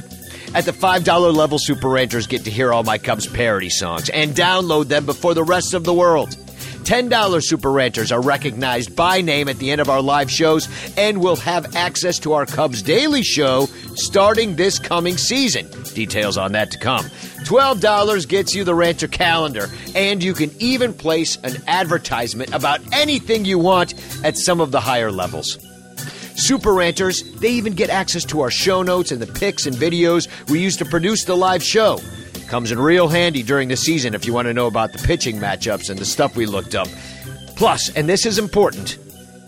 At 0.53 0.65
the 0.65 0.73
$5 0.73 1.33
level, 1.33 1.57
Super 1.57 1.87
Ranters 1.87 2.27
get 2.27 2.43
to 2.43 2.51
hear 2.51 2.73
all 2.73 2.83
my 2.83 2.97
Cubs 2.97 3.27
parody 3.27 3.69
songs 3.69 4.09
and 4.09 4.35
download 4.35 4.89
them 4.89 5.05
before 5.05 5.35
the 5.35 5.43
rest 5.45 5.73
of 5.73 5.85
the 5.85 5.93
world. 5.93 6.35
$10 6.85 7.43
Super 7.43 7.71
Ranters 7.71 8.11
are 8.11 8.21
recognized 8.21 8.95
by 8.95 9.19
name 9.19 9.49
at 9.49 9.57
the 9.57 9.71
end 9.71 9.81
of 9.81 9.89
our 9.89 10.01
live 10.01 10.29
shows 10.29 10.69
and 10.95 11.19
will 11.19 11.35
have 11.35 11.75
access 11.75 12.19
to 12.19 12.33
our 12.33 12.45
Cubs 12.45 12.83
Daily 12.83 13.23
Show 13.23 13.65
starting 13.95 14.55
this 14.55 14.77
coming 14.77 15.17
season. 15.17 15.67
Details 15.95 16.37
on 16.37 16.51
that 16.51 16.69
to 16.71 16.77
come. 16.77 17.05
$12 17.45 18.27
gets 18.27 18.53
you 18.53 18.63
the 18.63 18.75
Ranter 18.75 19.07
calendar, 19.07 19.67
and 19.95 20.23
you 20.23 20.33
can 20.33 20.51
even 20.59 20.93
place 20.93 21.37
an 21.43 21.55
advertisement 21.67 22.53
about 22.53 22.81
anything 22.93 23.45
you 23.45 23.57
want 23.57 23.95
at 24.23 24.37
some 24.37 24.61
of 24.61 24.71
the 24.71 24.79
higher 24.79 25.11
levels. 25.11 25.57
Super 26.35 26.73
Ranters, 26.73 27.23
they 27.39 27.49
even 27.49 27.73
get 27.73 27.89
access 27.89 28.25
to 28.25 28.41
our 28.41 28.51
show 28.51 28.83
notes 28.83 29.11
and 29.11 29.21
the 29.21 29.27
pics 29.39 29.65
and 29.65 29.75
videos 29.75 30.27
we 30.49 30.59
use 30.59 30.77
to 30.77 30.85
produce 30.85 31.23
the 31.23 31.35
live 31.35 31.63
show. 31.63 31.99
Comes 32.47 32.71
in 32.71 32.79
real 32.79 33.07
handy 33.07 33.43
during 33.43 33.69
the 33.69 33.75
season 33.75 34.13
if 34.13 34.25
you 34.25 34.33
want 34.33 34.47
to 34.47 34.53
know 34.53 34.67
about 34.67 34.93
the 34.93 34.99
pitching 34.99 35.37
matchups 35.37 35.89
and 35.89 35.99
the 35.99 36.05
stuff 36.05 36.35
we 36.35 36.45
looked 36.45 36.75
up. 36.75 36.87
Plus, 37.55 37.89
and 37.95 38.07
this 38.07 38.25
is 38.25 38.37
important, 38.37 38.97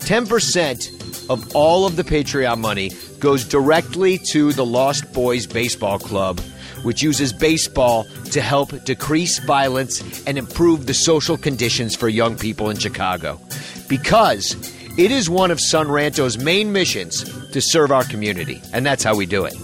10% 0.00 1.30
of 1.30 1.54
all 1.54 1.86
of 1.86 1.96
the 1.96 2.02
Patreon 2.02 2.58
money 2.58 2.90
goes 3.20 3.44
directly 3.44 4.18
to 4.32 4.52
the 4.52 4.64
Lost 4.64 5.12
Boys 5.12 5.46
Baseball 5.46 5.98
Club, 5.98 6.40
which 6.82 7.02
uses 7.02 7.32
baseball 7.32 8.04
to 8.32 8.40
help 8.40 8.84
decrease 8.84 9.38
violence 9.40 10.24
and 10.26 10.38
improve 10.38 10.86
the 10.86 10.94
social 10.94 11.36
conditions 11.36 11.94
for 11.94 12.08
young 12.08 12.36
people 12.36 12.70
in 12.70 12.78
Chicago. 12.78 13.40
Because 13.88 14.56
it 14.98 15.12
is 15.12 15.30
one 15.30 15.50
of 15.50 15.60
Son 15.60 15.88
Ranto's 15.88 16.38
main 16.38 16.72
missions 16.72 17.24
to 17.50 17.60
serve 17.60 17.92
our 17.92 18.04
community, 18.04 18.60
and 18.72 18.84
that's 18.84 19.04
how 19.04 19.14
we 19.14 19.26
do 19.26 19.44
it. 19.44 19.54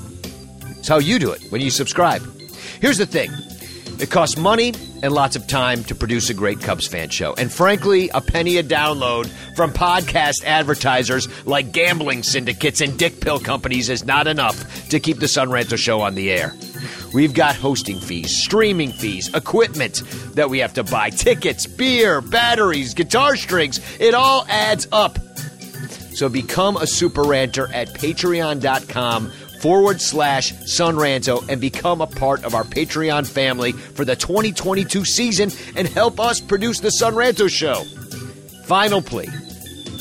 It's 0.79 0.89
how 0.89 0.99
you 0.99 1.19
do 1.19 1.33
it 1.33 1.43
when 1.51 1.61
you 1.61 1.71
subscribe. 1.71 2.23
Here's 2.85 2.99
the 2.99 3.07
thing 3.07 3.31
It 3.99 4.11
costs 4.11 4.37
money 4.37 4.75
and 5.03 5.11
lots 5.11 5.37
of 5.37 5.47
time 5.47 5.85
to 5.85 5.95
produce 5.95 6.29
a 6.29 6.35
great 6.35 6.61
Cubs 6.61 6.87
fan 6.87 7.09
show. 7.09 7.33
And 7.33 7.51
frankly, 7.51 8.11
a 8.13 8.21
penny 8.21 8.59
a 8.59 8.63
download 8.63 9.27
from 9.57 9.73
podcast 9.73 10.45
advertisers 10.45 11.27
like 11.47 11.73
gambling 11.73 12.23
syndicates 12.23 12.83
and 12.83 12.99
dick 12.99 13.23
pill 13.23 13.41
companies 13.41 13.89
is 13.89 14.05
not 14.05 14.27
enough 14.27 14.91
to 14.91 15.01
keep 15.01 15.19
the 15.19 15.29
Son 15.29 15.49
Ranto 15.49 15.79
show 15.79 16.03
on 16.03 16.15
the 16.15 16.31
air. 16.31 16.53
We've 17.15 17.33
got 17.33 17.57
hosting 17.57 18.01
fees, 18.01 18.37
streaming 18.37 18.93
fees, 18.93 19.33
equipment 19.33 20.03
that 20.35 20.51
we 20.51 20.59
have 20.59 20.75
to 20.75 20.85
buy, 20.85 21.09
tickets, 21.09 21.67
beer, 21.67 22.21
batteries, 22.21 22.93
guitar 22.93 23.35
strings. 23.37 23.81
It 23.99 24.13
all 24.13 24.45
adds 24.47 24.89
up. 24.93 25.19
So 26.13 26.29
become 26.29 26.77
a 26.77 26.87
super 26.87 27.23
ranter 27.23 27.73
at 27.73 27.95
patreon.com 27.95 29.33
forward 29.65 29.99
slash 29.99 30.53
sonranto 30.53 31.43
and 31.49 31.59
become 31.59 32.03
a 32.03 32.07
part 32.07 32.45
of 32.45 32.55
our 32.55 32.65
Patreon 32.65 33.27
family 33.27 33.73
for 33.73 34.05
the 34.05 34.15
2022 34.15 35.07
season 35.07 35.51
and 35.75 35.89
help 35.89 36.21
us 36.21 36.39
produce 36.39 36.81
the 36.81 36.91
Son 36.91 37.15
Ranto 37.15 37.49
Show. 37.49 37.83
Final 38.67 39.01
plea. 39.01 39.31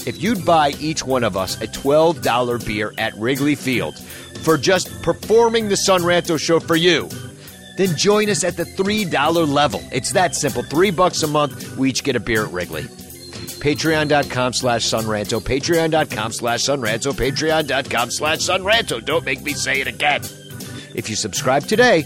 If 0.06 0.22
you'd 0.22 0.46
buy 0.46 0.72
each 0.82 1.06
one 1.06 1.24
of 1.24 1.38
us 1.38 1.62
a 1.62 1.68
$12 1.68 2.68
beer 2.68 2.94
at 2.98 3.16
Wrigley 3.16 3.56
Field 3.56 3.98
for 4.44 4.58
just 4.58 5.02
performing 5.02 5.70
the 5.70 5.78
Son 5.78 6.02
Ranto 6.02 6.38
Show 6.38 6.60
for 6.60 6.76
you, 6.76 7.08
then 7.78 7.96
join 7.96 8.30
us 8.30 8.44
at 8.44 8.58
the 8.58 8.66
$3 8.66 9.48
level. 9.48 9.82
It's 9.94 10.12
that 10.12 10.36
simple. 10.36 10.64
Three 10.64 10.92
bucks 10.92 11.24
a 11.24 11.28
month, 11.28 11.78
we 11.78 11.90
each 11.90 12.04
get 12.04 12.18
a 12.18 12.20
beer 12.20 12.44
at 12.44 12.52
Wrigley. 12.52 12.84
Patreon.com 13.64 14.52
slash 14.52 14.84
Sonranto, 14.84 15.42
Patreon.com 15.42 16.34
slash 16.34 16.64
Sonranto, 16.66 17.14
Patreon.com 17.14 18.12
slash 18.12 18.40
Sonranto. 18.40 19.04
Don't 19.04 19.24
make 19.24 19.42
me 19.42 19.54
say 19.54 19.80
it 19.80 19.88
again. 19.88 20.22
If 20.94 21.10
you 21.10 21.16
subscribe 21.16 21.64
today, 21.64 22.04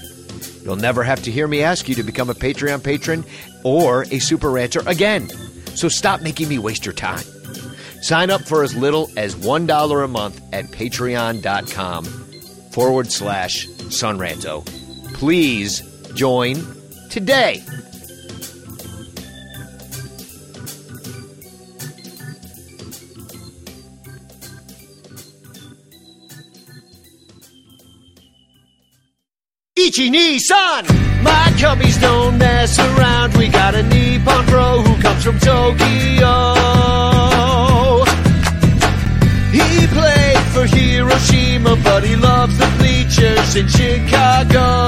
you'll 0.61 0.75
never 0.75 1.01
have 1.01 1.23
to 1.23 1.31
hear 1.31 1.47
me 1.47 1.63
ask 1.63 1.89
you 1.89 1.95
to 1.95 2.03
become 2.03 2.29
a 2.29 2.35
Patreon 2.35 2.83
patron 2.83 3.25
or 3.63 4.03
a 4.11 4.19
Super 4.19 4.51
Ranter 4.51 4.83
again. 4.85 5.29
So 5.73 5.89
stop 5.89 6.21
making 6.21 6.47
me 6.47 6.59
waste 6.59 6.85
your 6.85 6.93
time. 6.93 7.23
Sign 8.03 8.29
up 8.29 8.41
for 8.41 8.63
as 8.63 8.75
little 8.75 9.09
as 9.17 9.33
$1 9.33 10.03
a 10.03 10.07
month 10.07 10.39
at 10.53 10.65
patreon.com 10.65 12.05
forward 12.71 13.11
slash 13.11 13.65
Sonranto. 13.67 14.63
Please 15.15 15.81
join 16.13 16.63
today. 17.09 17.63
Ichi 29.97 30.11
Nissan! 30.11 30.85
My 31.23 31.51
cubbies 31.57 31.99
don't 31.99 32.37
mess 32.37 32.77
around. 32.77 33.35
We 33.35 33.47
got 33.47 33.73
a 33.73 33.81
Nippon 33.81 34.45
pro 34.45 34.83
who 34.83 35.01
comes 35.01 35.23
from 35.23 35.39
Tokyo. 35.39 36.53
He 39.51 39.87
played 39.87 40.37
for 40.53 40.67
Hiroshima, 40.67 41.75
but 41.83 42.03
he 42.03 42.15
loves 42.15 42.55
the 42.59 42.67
bleachers 42.77 43.55
in 43.55 43.67
Chicago. 43.67 44.85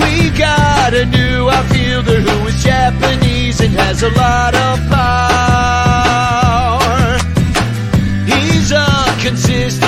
We 0.00 0.30
got 0.30 0.94
a 0.94 1.04
new 1.04 1.50
outfielder 1.50 2.22
who 2.22 2.46
is 2.46 2.64
Japanese 2.64 3.60
and 3.60 3.74
has 3.74 4.02
a 4.02 4.08
lot 4.12 4.54
of 4.54 4.78
power. 4.88 5.18
He's 8.24 8.72
a 8.72 8.86
consistent 9.20 9.87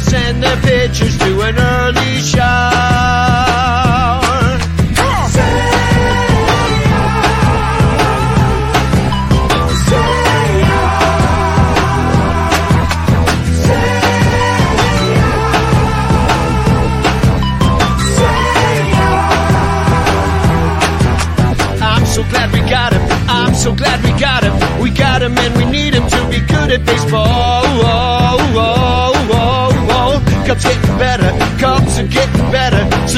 will 0.00 0.10
send 0.10 0.42
their 0.42 0.56
pictures 0.60 1.16
to 1.18 1.40
an 1.42 1.58
early 1.58 2.20
shower. 2.20 2.69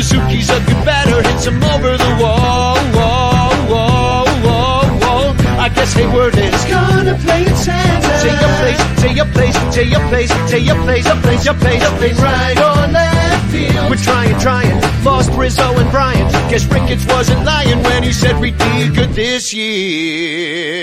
Suzuki's 0.03 0.51
a 0.51 0.59
good 0.67 0.85
batter. 0.85 1.23
Hits 1.23 1.47
him 1.47 1.63
over 1.63 1.97
the 1.97 2.19
wall. 2.21 2.75
Whoa, 2.91 3.55
whoa, 3.71 4.25
whoa. 4.43 5.63
I 5.63 5.69
guess 5.69 5.95
Heyward 5.95 6.37
is 6.37 6.65
gonna 6.65 7.15
play 7.23 7.47
at 7.47 7.57
Santa. 7.57 8.19
Say 8.19 8.35
your 8.35 8.51
place, 8.59 8.83
say 9.01 9.13
your 9.15 9.27
place, 9.27 9.57
say 9.73 9.85
your 9.85 10.03
place, 10.09 10.31
say 10.51 10.59
your 10.59 10.75
place, 10.83 11.07
your 11.07 11.17
place, 11.23 11.45
your 11.45 11.55
place, 11.55 11.83
your 11.83 11.95
place, 11.99 12.21
right 12.21 12.59
or 12.59 12.87
left 12.91 13.53
field. 13.53 13.91
We're 13.91 13.97
trying, 13.97 14.37
trying. 14.41 14.81
Lost 15.05 15.31
Rizzo 15.39 15.71
and 15.79 15.91
Bryant. 15.93 16.33
Guess 16.51 16.65
Ricketts 16.67 17.07
wasn't 17.07 17.45
lying 17.45 17.81
when 17.85 18.03
he 18.03 18.13
said 18.13 18.41
we'd 18.41 18.59
be 18.59 18.89
good 18.89 19.11
this 19.11 19.55
year. 19.55 20.83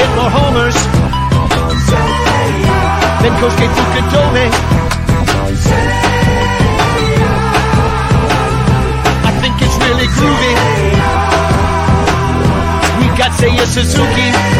Hit 0.00 0.10
more 0.16 0.30
homers 0.30 0.76
than 3.22 3.32
Kosuke 3.40 3.68
Fukudome. 3.76 4.46
I 9.28 9.32
think 9.40 9.54
it's 9.64 9.76
really 9.84 10.08
groovy. 10.16 10.52
We 12.98 13.06
got 13.18 13.32
Seiya 13.38 13.66
Suzuki. 13.66 14.59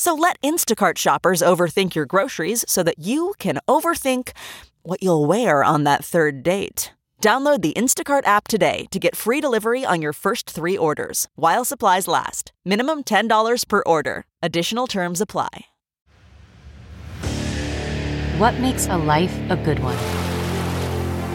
So 0.00 0.14
let 0.14 0.40
Instacart 0.42 0.96
shoppers 0.96 1.42
overthink 1.42 1.96
your 1.96 2.06
groceries 2.06 2.64
so 2.68 2.84
that 2.84 3.00
you 3.00 3.34
can 3.38 3.58
overthink 3.66 4.30
what 4.82 5.02
you'll 5.02 5.26
wear 5.26 5.64
on 5.64 5.82
that 5.82 6.04
third 6.04 6.44
date. 6.44 6.92
Download 7.20 7.62
the 7.62 7.72
Instacart 7.72 8.24
app 8.24 8.46
today 8.46 8.86
to 8.92 9.00
get 9.00 9.16
free 9.16 9.40
delivery 9.40 9.84
on 9.84 10.00
your 10.00 10.12
first 10.12 10.48
three 10.48 10.78
orders 10.78 11.26
while 11.34 11.64
supplies 11.64 12.06
last. 12.06 12.52
Minimum 12.64 13.02
$10 13.02 13.66
per 13.66 13.82
order. 13.84 14.24
Additional 14.40 14.86
terms 14.86 15.20
apply. 15.20 15.66
What 18.38 18.54
makes 18.60 18.86
a 18.86 18.96
life 18.96 19.36
a 19.50 19.56
good 19.56 19.80
one? 19.80 19.98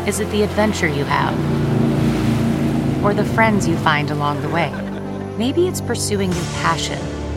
Is 0.08 0.22
it 0.22 0.32
the 0.32 0.42
adventure 0.42 0.88
you 0.88 1.04
have? 1.04 1.34
Or 3.04 3.14
the 3.14 3.26
friends 3.26 3.68
you 3.68 3.76
find 3.80 4.10
along 4.10 4.42
the 4.42 4.48
way? 4.48 4.72
Maybe 5.38 5.68
it's 5.68 5.82
pursuing 5.82 6.32
your 6.32 6.46
passion 6.62 7.23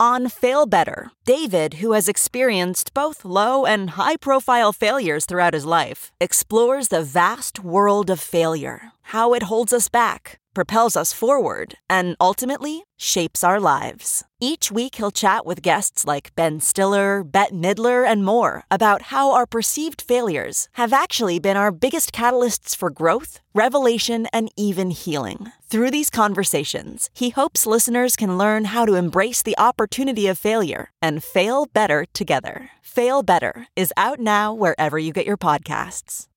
On 0.00 0.28
Fail 0.28 0.64
Better, 0.64 1.10
David, 1.24 1.82
who 1.82 1.90
has 1.90 2.08
experienced 2.08 2.94
both 2.94 3.24
low 3.24 3.66
and 3.66 3.90
high 3.90 4.16
profile 4.16 4.72
failures 4.72 5.26
throughout 5.26 5.54
his 5.54 5.64
life, 5.66 6.12
explores 6.20 6.86
the 6.86 7.02
vast 7.02 7.64
world 7.64 8.08
of 8.08 8.20
failure, 8.20 8.92
how 9.10 9.34
it 9.34 9.42
holds 9.50 9.72
us 9.72 9.88
back, 9.88 10.38
propels 10.54 10.96
us 10.96 11.12
forward, 11.12 11.78
and 11.90 12.14
ultimately 12.20 12.84
shapes 12.96 13.42
our 13.42 13.58
lives. 13.58 14.22
Each 14.40 14.70
week, 14.70 14.94
he'll 14.94 15.10
chat 15.10 15.44
with 15.44 15.62
guests 15.62 16.04
like 16.04 16.32
Ben 16.36 16.60
Stiller, 16.60 17.24
Bette 17.24 17.52
Midler, 17.52 18.06
and 18.06 18.24
more 18.24 18.62
about 18.70 19.10
how 19.10 19.32
our 19.32 19.46
perceived 19.46 20.00
failures 20.00 20.68
have 20.74 20.92
actually 20.92 21.40
been 21.40 21.56
our 21.56 21.72
biggest 21.72 22.12
catalysts 22.12 22.76
for 22.76 22.88
growth, 22.88 23.40
revelation, 23.52 24.28
and 24.32 24.48
even 24.56 24.92
healing. 24.92 25.50
Through 25.68 25.90
these 25.90 26.08
conversations, 26.08 27.10
he 27.12 27.30
hopes 27.30 27.66
listeners 27.66 28.14
can 28.14 28.38
learn 28.38 28.66
how 28.66 28.86
to 28.86 28.94
embrace 28.94 29.42
the 29.42 29.58
opportunity 29.58 30.28
of 30.28 30.38
failure 30.38 30.92
and 31.02 31.24
fail 31.24 31.66
better 31.66 32.06
together. 32.12 32.70
Fail 32.80 33.24
Better 33.24 33.66
is 33.74 33.92
out 33.96 34.20
now 34.20 34.54
wherever 34.54 35.00
you 35.00 35.12
get 35.12 35.26
your 35.26 35.36
podcasts. 35.36 36.28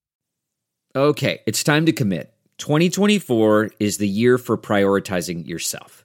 Okay, 0.96 1.38
it's 1.46 1.62
time 1.62 1.86
to 1.86 1.92
commit. 1.92 2.34
2024 2.58 3.70
is 3.78 3.98
the 3.98 4.08
year 4.08 4.38
for 4.38 4.58
prioritizing 4.58 5.46
yourself. 5.46 6.04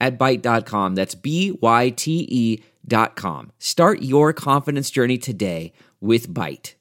at 0.00 0.18
Byte.com. 0.18 0.94
That's 0.94 1.14
B-Y-T-E 1.14 2.62
dot 2.86 3.16
com. 3.16 3.52
Start 3.58 4.02
your 4.02 4.32
confidence 4.32 4.90
journey 4.90 5.18
today 5.18 5.72
with 6.00 6.32
Byte. 6.32 6.74